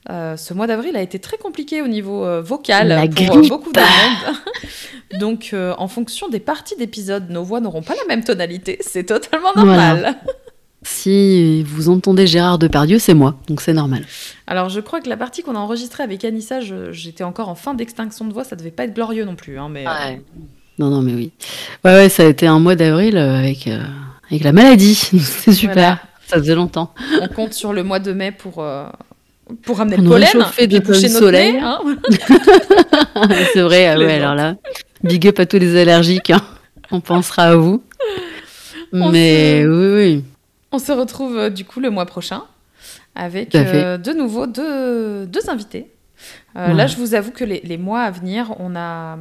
Euh, 0.10 0.38
ce 0.38 0.54
mois 0.54 0.68
d'avril 0.68 0.96
a 0.96 1.02
été 1.02 1.18
très 1.18 1.38
compliqué 1.38 1.82
au 1.82 1.88
niveau 1.88 2.24
euh, 2.26 2.40
vocal 2.42 3.10
pour 3.16 3.38
euh, 3.38 3.42
beaucoup 3.48 3.72
de 3.72 3.80
monde. 3.80 4.36
Donc, 5.20 5.56
en 5.78 5.88
fonction 5.88 6.28
des 6.28 6.40
parties 6.40 6.76
d'épisode, 6.76 7.30
nos 7.30 7.44
voix 7.44 7.60
n'auront 7.60 7.82
pas 7.84 7.96
la 7.96 8.06
même 8.08 8.24
tonalité. 8.24 8.78
C'est 8.82 9.06
totalement 9.06 9.54
normal. 9.56 10.16
Si 10.82 11.64
vous 11.64 11.90
entendez 11.90 12.28
Gérard 12.28 12.60
Depardieu, 12.60 13.00
c'est 13.00 13.14
moi, 13.14 13.36
donc 13.48 13.62
c'est 13.62 13.74
normal. 13.74 14.04
Alors, 14.46 14.70
je 14.70 14.80
crois 14.80 15.00
que 15.00 15.10
la 15.10 15.18
partie 15.18 15.42
qu'on 15.42 15.56
a 15.56 15.60
enregistrée 15.60 16.04
avec 16.04 16.24
Anissa, 16.26 16.60
j'étais 16.92 17.24
encore 17.24 17.50
en 17.50 17.56
fin 17.56 17.74
d'extinction 17.74 18.26
de 18.26 18.34
voix, 18.34 18.44
ça 18.44 18.56
devait 18.56 18.72
pas 18.72 18.84
être 18.84 18.94
glorieux 18.94 19.26
non 19.26 19.36
plus. 19.36 19.58
Hein, 19.58 19.70
mais, 19.70 19.86
Non, 20.78 20.90
non, 20.90 21.02
mais 21.02 21.14
oui. 21.14 21.32
Ouais, 21.86 21.94
ouais, 21.94 22.10
ça 22.10 22.24
a 22.24 22.28
été 22.28 22.46
un 22.46 22.60
mois 22.60 22.76
d'avril 22.76 23.18
avec, 23.18 23.68
avec 24.30 24.44
la 24.44 24.52
maladie. 24.52 24.96
c'est 25.20 25.54
super. 25.54 26.06
Ça 26.28 26.38
faisait 26.38 26.56
longtemps. 26.56 26.94
On 27.22 27.28
compte 27.30 27.54
sur 27.54 27.74
le 27.74 27.84
mois 27.84 28.00
de 28.00 28.12
mai 28.12 28.32
pour, 28.32 28.64
pour 29.64 29.78
ramener 29.78 29.98
le 29.98 30.04
pollen 30.04 30.46
et 30.58 30.68
puis 30.68 30.80
boucher 30.80 31.10
notre 31.10 31.20
soleil. 31.20 31.58
Hein 31.58 31.80
c'est 33.54 33.62
vrai, 33.62 33.96
ouais, 33.96 34.14
alors 34.14 34.36
là, 34.36 34.56
big 35.04 35.28
up 35.28 35.40
à 35.40 35.46
tous 35.46 35.58
les 35.58 35.80
allergiques, 35.80 36.32
hein. 36.32 36.42
on 36.92 37.02
pensera 37.02 37.44
à 37.44 37.56
vous. 37.56 37.84
Mais 38.92 39.66
oui, 39.66 39.94
oui. 39.94 40.24
On 40.72 40.80
se 40.80 40.92
retrouve 40.92 41.38
euh, 41.38 41.50
du 41.50 41.66
coup 41.66 41.80
le 41.80 41.90
mois 41.90 42.06
prochain 42.06 42.44
avec 43.16 43.56
euh, 43.56 43.98
de 43.98 44.12
nouveau 44.12 44.46
deux, 44.46 45.26
deux 45.26 45.50
invités. 45.50 45.92
Euh, 46.58 46.74
là, 46.74 46.88
je 46.88 46.98
vous 46.98 47.14
avoue 47.14 47.32
que 47.32 47.44
les, 47.44 47.62
les, 47.64 47.78
mois 47.78 48.02
à 48.02 48.12
venir, 48.12 48.54
on 48.60 48.76
a, 48.76 49.18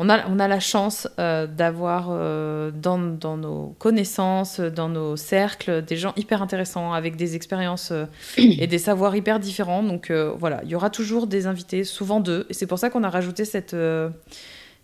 on 0.00 0.08
a, 0.08 0.28
on 0.28 0.38
a 0.38 0.46
la 0.46 0.60
chance 0.60 1.08
euh, 1.18 1.48
d'avoir 1.48 2.08
euh, 2.10 2.70
dans, 2.70 2.98
dans, 2.98 3.36
nos 3.36 3.74
connaissances, 3.80 4.60
dans 4.60 4.88
nos 4.88 5.16
cercles, 5.16 5.82
des 5.82 5.96
gens 5.96 6.12
hyper 6.16 6.40
intéressants 6.40 6.92
avec 6.92 7.16
des 7.16 7.34
expériences 7.34 7.90
euh, 7.90 8.06
et 8.38 8.68
des 8.68 8.78
savoirs 8.78 9.16
hyper 9.16 9.40
différents. 9.40 9.82
Donc 9.82 10.12
voilà, 10.38 10.60
il 10.62 10.70
y 10.70 10.76
aura 10.76 10.88
toujours 10.88 11.26
des 11.26 11.48
invités, 11.48 11.82
souvent 11.82 12.20
deux. 12.20 12.46
Et 12.48 12.54
c'est 12.54 12.68
pour 12.68 12.78
ça 12.78 12.90
qu'on 12.90 13.02
a 13.02 13.10
rajouté 13.10 13.44
cette, 13.44 13.76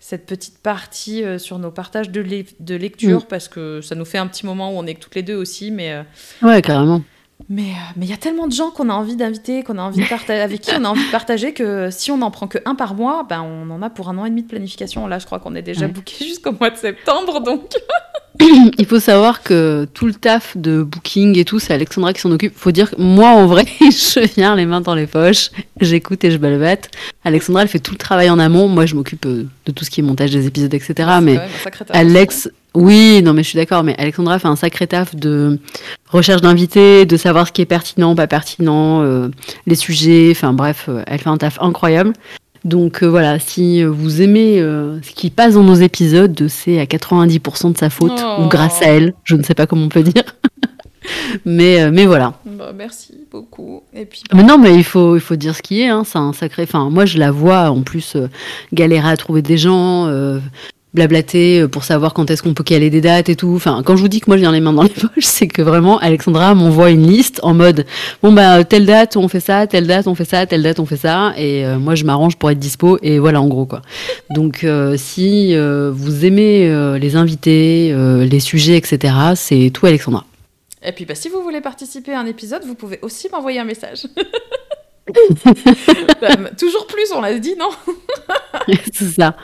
cette 0.00 0.26
petite 0.26 0.58
partie 0.58 1.22
sur 1.38 1.60
nos 1.60 1.70
partages 1.70 2.10
de, 2.10 2.44
de 2.58 2.74
lecture, 2.74 3.20
mm. 3.20 3.26
parce 3.28 3.46
que 3.46 3.80
ça 3.80 3.94
nous 3.94 4.04
fait 4.04 4.18
un 4.18 4.26
petit 4.26 4.44
moment 4.44 4.72
où 4.72 4.78
on 4.78 4.86
est 4.86 5.00
toutes 5.00 5.14
les 5.14 5.22
deux 5.22 5.36
aussi. 5.36 5.70
Mais, 5.70 6.04
ouais, 6.42 6.60
carrément. 6.60 7.02
Mais 7.48 7.62
euh, 7.62 7.92
mais 7.96 8.06
il 8.06 8.10
y 8.10 8.14
a 8.14 8.16
tellement 8.16 8.46
de 8.46 8.52
gens 8.52 8.70
qu'on 8.70 8.88
a 8.88 8.94
envie 8.94 9.16
d'inviter, 9.16 9.62
qu'on 9.62 9.76
a 9.76 9.82
envie 9.82 10.02
de 10.02 10.08
partager, 10.08 10.40
avec 10.40 10.60
qui 10.62 10.70
on 10.78 10.84
a 10.84 10.88
envie 10.88 11.04
de 11.04 11.10
partager 11.10 11.52
que 11.52 11.90
si 11.90 12.10
on 12.10 12.18
n'en 12.18 12.30
prend 12.30 12.46
que 12.46 12.58
un 12.64 12.74
par 12.74 12.94
mois, 12.94 13.26
ben 13.28 13.42
on 13.42 13.70
en 13.70 13.82
a 13.82 13.90
pour 13.90 14.08
un 14.08 14.16
an 14.18 14.24
et 14.24 14.30
demi 14.30 14.42
de 14.42 14.48
planification. 14.48 15.06
Là, 15.06 15.18
je 15.18 15.26
crois 15.26 15.40
qu'on 15.40 15.54
est 15.54 15.62
déjà 15.62 15.86
booké 15.86 16.24
jusqu'au 16.24 16.52
mois 16.52 16.70
de 16.70 16.76
septembre, 16.76 17.40
donc. 17.40 17.74
Il 18.78 18.86
faut 18.86 18.98
savoir 18.98 19.42
que 19.42 19.86
tout 19.94 20.06
le 20.06 20.14
taf 20.14 20.56
de 20.56 20.82
booking 20.82 21.38
et 21.38 21.44
tout, 21.44 21.60
c'est 21.60 21.72
Alexandra 21.72 22.12
qui 22.12 22.20
s'en 22.20 22.32
occupe. 22.32 22.54
Faut 22.56 22.72
dire 22.72 22.90
que 22.90 23.00
moi, 23.00 23.28
en 23.28 23.46
vrai, 23.46 23.64
je 23.80 24.34
viens 24.34 24.56
les 24.56 24.66
mains 24.66 24.80
dans 24.80 24.94
les 24.94 25.06
poches, 25.06 25.50
j'écoute 25.80 26.24
et 26.24 26.30
je 26.30 26.38
balbate. 26.38 26.90
Alexandra, 27.24 27.62
elle 27.62 27.68
fait 27.68 27.78
tout 27.78 27.92
le 27.92 27.98
travail 27.98 28.30
en 28.30 28.38
amont. 28.38 28.68
Moi, 28.68 28.86
je 28.86 28.94
m'occupe 28.94 29.26
euh, 29.26 29.46
de 29.66 29.72
tout 29.72 29.84
ce 29.84 29.90
qui 29.90 30.00
est 30.00 30.02
montage 30.02 30.30
des 30.30 30.46
épisodes, 30.46 30.74
etc. 30.74 30.94
mais 31.22 31.38
Alex, 31.90 32.48
oui, 32.74 33.22
non, 33.22 33.34
mais 33.34 33.42
je 33.44 33.50
suis 33.50 33.56
d'accord. 33.56 33.84
Mais 33.84 33.94
Alexandra 33.98 34.38
fait 34.38 34.48
un 34.48 34.56
sacré 34.56 34.86
taf 34.86 35.14
de 35.14 35.58
recherche 36.08 36.42
d'invités, 36.42 37.06
de 37.06 37.16
savoir 37.16 37.46
ce 37.46 37.52
qui 37.52 37.62
est 37.62 37.66
pertinent, 37.66 38.14
pas 38.14 38.26
pertinent, 38.26 39.02
euh, 39.02 39.28
les 39.66 39.76
sujets. 39.76 40.28
Enfin 40.32 40.52
bref, 40.52 40.86
euh, 40.88 41.02
elle 41.06 41.20
fait 41.20 41.28
un 41.28 41.36
taf 41.36 41.58
incroyable. 41.60 42.12
Donc 42.64 43.02
euh, 43.02 43.06
voilà, 43.06 43.38
si 43.38 43.84
vous 43.84 44.22
aimez 44.22 44.58
ce 44.58 45.14
qui 45.14 45.30
passe 45.30 45.54
dans 45.54 45.62
nos 45.62 45.74
épisodes, 45.74 46.48
c'est 46.48 46.80
à 46.80 46.84
90% 46.84 47.72
de 47.72 47.78
sa 47.78 47.90
faute 47.90 48.12
ou 48.12 48.44
oh. 48.44 48.48
grâce 48.48 48.82
à 48.82 48.86
elle. 48.86 49.14
Je 49.22 49.36
ne 49.36 49.42
sais 49.42 49.54
pas 49.54 49.66
comment 49.66 49.84
on 49.84 49.88
peut 49.88 50.02
dire. 50.02 50.24
mais, 51.44 51.90
mais 51.92 52.06
voilà. 52.06 52.34
Bah, 52.44 52.72
merci 52.74 53.14
beaucoup. 53.30 53.82
Et 53.92 54.06
puis, 54.06 54.22
Mais 54.32 54.42
non, 54.42 54.58
mais 54.58 54.74
il 54.74 54.84
faut, 54.84 55.14
il 55.14 55.20
faut 55.20 55.36
dire 55.36 55.54
ce 55.54 55.62
qui 55.62 55.82
est. 55.82 55.88
Hein. 55.88 56.02
C'est 56.04 56.18
un 56.18 56.32
sacré. 56.32 56.62
Enfin, 56.64 56.90
moi, 56.90 57.04
je 57.04 57.18
la 57.18 57.30
vois 57.30 57.70
en 57.70 57.82
plus 57.82 58.16
galérer 58.72 59.10
à 59.10 59.16
trouver 59.16 59.42
des 59.42 59.58
gens, 59.58 60.08
blablater 60.94 61.60
euh, 61.60 61.68
pour 61.68 61.84
savoir 61.84 62.14
quand 62.14 62.30
est-ce 62.30 62.42
qu'on 62.42 62.54
peut 62.54 62.64
caler 62.64 62.88
des 62.88 63.00
dates 63.00 63.28
et 63.28 63.36
tout. 63.36 63.52
Enfin, 63.54 63.82
quand 63.84 63.96
je 63.96 64.02
vous 64.02 64.08
dis 64.08 64.20
que 64.20 64.30
moi 64.30 64.36
je 64.36 64.40
viens 64.40 64.52
les 64.52 64.60
mains 64.60 64.72
dans 64.72 64.82
les 64.82 64.88
poches, 64.88 65.24
c'est 65.24 65.48
que 65.48 65.60
vraiment 65.60 65.98
Alexandra 65.98 66.54
m'envoie 66.54 66.90
une 66.90 67.06
liste 67.06 67.40
en 67.42 67.52
mode 67.52 67.84
bon 68.22 68.32
bah 68.32 68.64
telle 68.64 68.86
date 68.86 69.16
on 69.16 69.28
fait 69.28 69.40
ça, 69.40 69.66
telle 69.66 69.86
date 69.86 70.06
on 70.06 70.14
fait 70.14 70.24
ça, 70.24 70.46
telle 70.46 70.62
date 70.62 70.78
on 70.78 70.86
fait 70.86 70.96
ça, 70.96 71.34
et 71.36 71.66
euh, 71.66 71.78
moi 71.78 71.94
je 71.94 72.04
m'arrange 72.04 72.36
pour 72.36 72.50
être 72.50 72.58
dispo 72.58 72.98
et 73.02 73.18
voilà 73.18 73.42
en 73.42 73.48
gros 73.48 73.66
quoi. 73.66 73.82
Donc 74.30 74.64
euh, 74.64 74.96
si 74.96 75.54
vous 75.56 76.24
aimez 76.24 76.98
les 76.98 77.16
invités, 77.16 77.94
les 77.94 78.40
sujets, 78.40 78.76
etc., 78.76 79.14
c'est 79.34 79.70
tout 79.72 79.86
Alexandra. 79.86 80.24
Et 80.82 80.92
puis 80.92 81.04
bah, 81.04 81.14
si 81.14 81.28
vous 81.28 81.42
voulez 81.42 81.60
participer 81.60 82.12
à 82.12 82.20
un 82.20 82.26
épisode, 82.26 82.62
vous 82.64 82.74
pouvez 82.74 82.98
aussi 83.02 83.28
m'envoyer 83.32 83.60
un 83.60 83.64
message. 83.64 84.06
Bah, 86.20 86.50
toujours 86.58 86.86
plus, 86.86 87.12
on 87.12 87.20
l'a 87.20 87.38
dit, 87.38 87.56
non? 87.56 87.70
C'est 88.92 89.10
ça. 89.10 89.36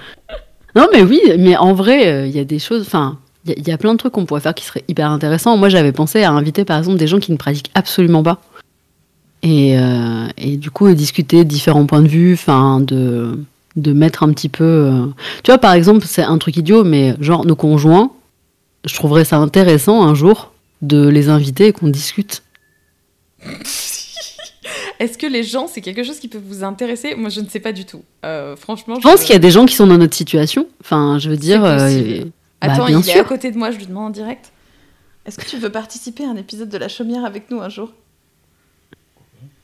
Non, 0.76 0.86
mais 0.92 1.02
oui, 1.02 1.20
mais 1.38 1.56
en 1.56 1.72
vrai, 1.72 2.06
euh, 2.06 2.26
il 2.26 2.34
y 2.34 2.38
a 2.38 2.44
des 2.44 2.58
choses. 2.58 2.82
Enfin, 2.82 3.18
il 3.46 3.66
y, 3.66 3.72
a 3.72 3.78
plein 3.78 3.92
de 3.92 3.98
trucs 3.98 4.12
qu'on 4.12 4.26
pourrait 4.26 4.40
faire 4.40 4.54
qui 4.54 4.64
seraient 4.64 4.84
hyper 4.88 5.10
intéressants. 5.10 5.56
Moi, 5.56 5.68
j'avais 5.68 5.92
pensé 5.92 6.22
à 6.22 6.30
inviter, 6.30 6.64
par 6.64 6.78
exemple, 6.78 6.98
des 6.98 7.06
gens 7.06 7.18
qui 7.18 7.32
ne 7.32 7.36
pratiquent 7.36 7.70
absolument 7.74 8.22
pas. 8.22 8.40
Et, 9.42 9.78
euh, 9.78 10.28
et 10.36 10.56
du 10.56 10.70
coup, 10.70 10.92
discuter 10.92 11.44
différents 11.44 11.86
points 11.86 12.02
de 12.02 12.08
vue, 12.08 12.34
enfin, 12.34 12.80
de, 12.80 13.38
de 13.76 13.92
mettre 13.92 14.22
un 14.22 14.32
petit 14.32 14.48
peu. 14.48 14.64
Euh, 14.64 15.06
tu 15.42 15.50
vois, 15.50 15.58
par 15.58 15.72
exemple, 15.72 16.04
c'est 16.06 16.22
un 16.22 16.38
truc 16.38 16.56
idiot, 16.56 16.84
mais 16.84 17.14
genre, 17.20 17.46
nos 17.46 17.56
conjoints, 17.56 18.10
je 18.84 18.94
trouverais 18.94 19.24
ça 19.24 19.38
intéressant 19.38 20.02
un 20.02 20.14
jour 20.14 20.52
de 20.82 21.08
les 21.08 21.28
inviter 21.28 21.68
et 21.68 21.72
qu'on 21.72 21.88
discute. 21.88 22.42
Est-ce 25.00 25.16
que 25.16 25.26
les 25.26 25.42
gens, 25.42 25.66
c'est 25.66 25.80
quelque 25.80 26.04
chose 26.04 26.20
qui 26.20 26.28
peut 26.28 26.40
vous 26.44 26.62
intéresser? 26.62 27.14
Moi, 27.14 27.30
je 27.30 27.40
ne 27.40 27.48
sais 27.48 27.58
pas 27.58 27.72
du 27.72 27.86
tout. 27.86 28.02
Euh, 28.26 28.54
franchement, 28.54 28.96
je 28.96 29.00
pense 29.00 29.22
qu'il 29.22 29.32
y 29.32 29.36
a 29.36 29.38
des 29.38 29.50
gens 29.50 29.64
qui 29.64 29.74
sont 29.74 29.86
dans 29.86 29.96
notre 29.96 30.14
situation. 30.14 30.66
Enfin, 30.82 31.18
je 31.18 31.30
veux 31.30 31.38
dire. 31.38 31.64
Euh, 31.64 32.20
bah, 32.60 32.72
Attends, 32.72 32.86
il 32.86 33.08
est 33.08 33.18
à 33.18 33.24
côté 33.24 33.50
de 33.50 33.56
moi, 33.56 33.70
je 33.70 33.78
lui 33.78 33.86
demande 33.86 34.08
en 34.08 34.10
direct. 34.10 34.52
Est-ce 35.24 35.38
que 35.38 35.46
tu 35.46 35.56
veux 35.56 35.70
participer 35.70 36.26
à 36.26 36.28
un 36.28 36.36
épisode 36.36 36.68
de 36.68 36.76
La 36.76 36.88
Chaumière 36.88 37.24
avec 37.24 37.50
nous 37.50 37.62
un 37.62 37.70
jour? 37.70 37.92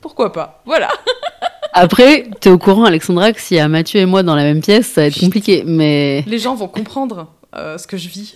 Pourquoi 0.01 0.33
pas? 0.33 0.63
Voilà. 0.65 0.89
Après, 1.75 2.31
t'es 2.41 2.49
au 2.49 2.57
courant, 2.57 2.85
Alexandra, 2.85 3.33
que 3.33 3.41
s'il 3.41 3.59
y 3.59 3.61
a 3.61 3.69
Mathieu 3.69 4.01
et 4.01 4.07
moi 4.07 4.23
dans 4.23 4.35
la 4.35 4.43
même 4.43 4.63
pièce, 4.63 4.87
ça 4.87 5.03
va 5.03 5.09
être 5.09 5.21
compliqué. 5.21 5.65
Mais 5.67 6.25
les 6.27 6.39
gens 6.39 6.55
vont 6.55 6.69
comprendre 6.69 7.31
euh, 7.55 7.77
ce 7.77 7.87
que 7.87 7.99
je 7.99 8.09
vis. 8.09 8.35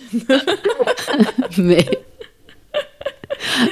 mais 1.57 1.87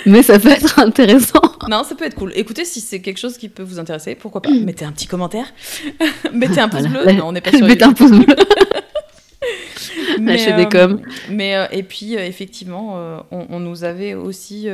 mais 0.05 0.23
ça 0.23 0.39
peut 0.39 0.49
être 0.49 0.79
intéressant. 0.79 1.41
Non, 1.69 1.83
ça 1.83 1.95
peut 1.95 2.05
être 2.05 2.15
cool. 2.15 2.31
Écoutez, 2.35 2.65
si 2.65 2.81
c'est 2.81 3.01
quelque 3.01 3.17
chose 3.17 3.37
qui 3.37 3.49
peut 3.49 3.63
vous 3.63 3.79
intéresser, 3.79 4.15
pourquoi 4.15 4.41
pas? 4.41 4.49
Mettez 4.49 4.85
un 4.85 4.91
petit 4.91 5.07
commentaire. 5.07 5.45
Mettez 6.33 6.61
un 6.61 6.69
pouce 6.69 6.87
bleu. 6.87 7.11
Non, 7.13 7.27
on 7.27 7.31
n'est 7.31 7.41
pas 7.41 7.51
sur 7.51 7.65
Mettez 7.65 7.83
un 7.83 7.93
pouce 7.93 8.11
bleu. 8.11 8.25
Lâchez 10.19 10.53
des 10.53 10.67
coms. 10.67 11.01
Mais 11.29 11.55
euh, 11.55 11.65
et 11.71 11.83
puis 11.83 12.15
euh, 12.15 12.25
effectivement, 12.25 12.93
euh, 12.95 13.19
on, 13.31 13.59
nous 13.59 13.83
avait 13.83 14.13
aussi 14.13 14.67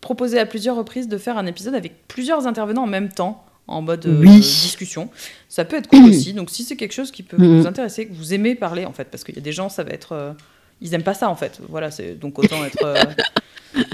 proposé 0.00 0.38
à 0.38 0.46
plusieurs 0.46 0.76
reprises 0.76 1.08
de 1.08 1.18
faire 1.18 1.38
un 1.38 1.46
épisode 1.46 1.74
avec 1.74 2.06
plusieurs 2.08 2.46
intervenants 2.46 2.84
en 2.84 2.88
même 2.88 3.10
temps 3.10 3.44
en 3.66 3.82
mode 3.82 4.06
discussion. 4.24 5.10
Ça 5.48 5.64
peut 5.64 5.76
être 5.76 5.88
cool 5.88 6.04
aussi. 6.08 6.32
Donc 6.32 6.50
si 6.50 6.64
c'est 6.64 6.76
quelque 6.76 6.94
chose 6.94 7.10
qui 7.10 7.22
peut 7.22 7.36
vous 7.36 7.66
intéresser, 7.66 8.06
que 8.06 8.14
vous 8.14 8.34
aimez 8.34 8.54
parler 8.54 8.84
en 8.84 8.92
fait, 8.92 9.04
parce 9.04 9.24
qu'il 9.24 9.34
y 9.34 9.38
a 9.38 9.42
des 9.42 9.52
gens, 9.52 9.68
ça 9.68 9.84
va 9.84 9.90
être, 9.90 10.34
ils 10.80 10.94
aiment 10.94 11.02
pas 11.02 11.14
ça 11.14 11.28
en 11.28 11.36
fait. 11.36 11.60
Voilà, 11.68 11.90
c'est 11.90 12.14
donc 12.14 12.38
autant 12.38 12.64
être. 12.64 12.78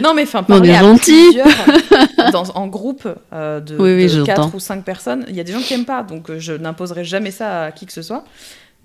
Non 0.00 0.14
mais 0.14 0.22
enfin 0.22 0.42
parler 0.42 0.72
à 0.72 0.82
plusieurs 0.94 1.46
dans, 2.32 2.44
en 2.54 2.66
groupe 2.66 3.06
de, 3.30 4.24
4 4.24 4.54
ou 4.54 4.58
5 4.58 4.82
personnes, 4.82 5.26
il 5.28 5.36
y 5.36 5.40
a 5.40 5.44
des 5.44 5.52
gens 5.52 5.60
qui 5.60 5.74
aiment 5.74 5.84
pas, 5.84 6.02
donc 6.02 6.34
je 6.38 6.54
n'imposerai 6.54 7.04
jamais 7.04 7.30
ça 7.30 7.64
à 7.64 7.72
qui 7.72 7.84
que 7.84 7.92
ce 7.92 8.00
soit. 8.00 8.24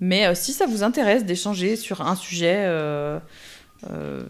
Mais 0.02 0.26
euh, 0.26 0.34
si 0.34 0.52
ça 0.52 0.66
vous 0.66 0.82
intéresse 0.82 1.24
d'échanger 1.24 1.76
sur 1.76 2.00
un 2.02 2.16
sujet 2.16 2.64
euh, 2.66 3.20
euh, 3.88 4.24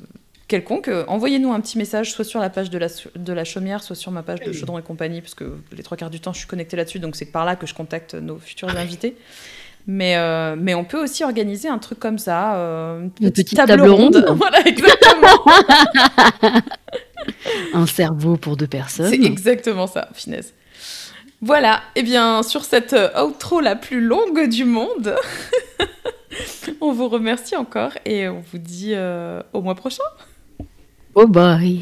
quelconque, 0.49 0.91
envoyez-nous 1.09 1.51
un 1.51 1.61
petit 1.63 1.79
message, 1.79 2.13
soit 2.13 2.27
sur 2.27 2.41
la 2.41 2.51
page 2.51 2.69
de 2.69 2.77
la, 2.77 2.89
de 3.17 3.33
la 3.33 3.45
chaumière, 3.45 3.83
soit 3.83 3.97
sur 3.97 4.13
ma 4.13 4.23
page 4.23 4.41
de 4.41 4.53
Chaudron 4.53 4.79
et 4.79 4.83
compagnie, 4.83 5.23
parce 5.23 5.35
que 5.35 5.57
les 5.75 5.83
trois 5.83 5.97
quarts 5.97 6.11
du 6.11 6.21
temps, 6.21 6.35
je 6.35 6.41
suis 6.41 6.47
connectée 6.47 6.77
là-dessus, 6.77 6.99
donc 6.99 7.17
c'est 7.17 7.25
par 7.25 7.47
là 7.47 7.57
que 7.57 7.67
je 7.67 7.73
contacte 7.73 8.15
nos 8.15 8.37
futurs 8.37 8.69
invités. 8.77 9.17
Mais, 9.87 10.17
mais 10.57 10.75
on 10.75 10.85
peut 10.85 11.03
aussi 11.03 11.25
organiser 11.25 11.69
un 11.69 11.79
truc 11.79 11.99
comme 11.99 12.19
ça, 12.19 12.55
une 12.55 13.11
petite, 13.11 13.57
table, 13.57 13.89
ronde. 13.89 14.25
voilà, 14.37 14.61
exactement. 14.67 15.45
un 17.75 17.87
cerveau 17.87 18.37
pour 18.37 18.57
deux 18.57 18.67
personnes. 18.67 19.11
C'est 19.11 19.23
exactement 19.23 19.87
ça, 19.87 20.09
finesse. 20.15 20.55
Voilà, 21.41 21.83
et 21.97 22.01
eh 22.01 22.03
bien 22.05 22.45
sur 22.45 22.65
cette 22.65 22.93
euh, 22.93 23.25
outro 23.25 23.61
la 23.61 23.75
plus 23.75 24.01
longue 24.01 24.49
du 24.49 24.65
monde, 24.65 25.17
on 26.81 26.93
vous 26.93 27.09
remercie 27.09 27.57
encore 27.57 27.93
et 28.05 28.29
on 28.29 28.45
vous 28.53 28.59
dit 28.59 28.93
euh, 28.95 29.43
au 29.53 29.61
mois 29.61 29.75
prochain. 29.75 30.05
Oh 31.17 31.27
bye 31.27 31.81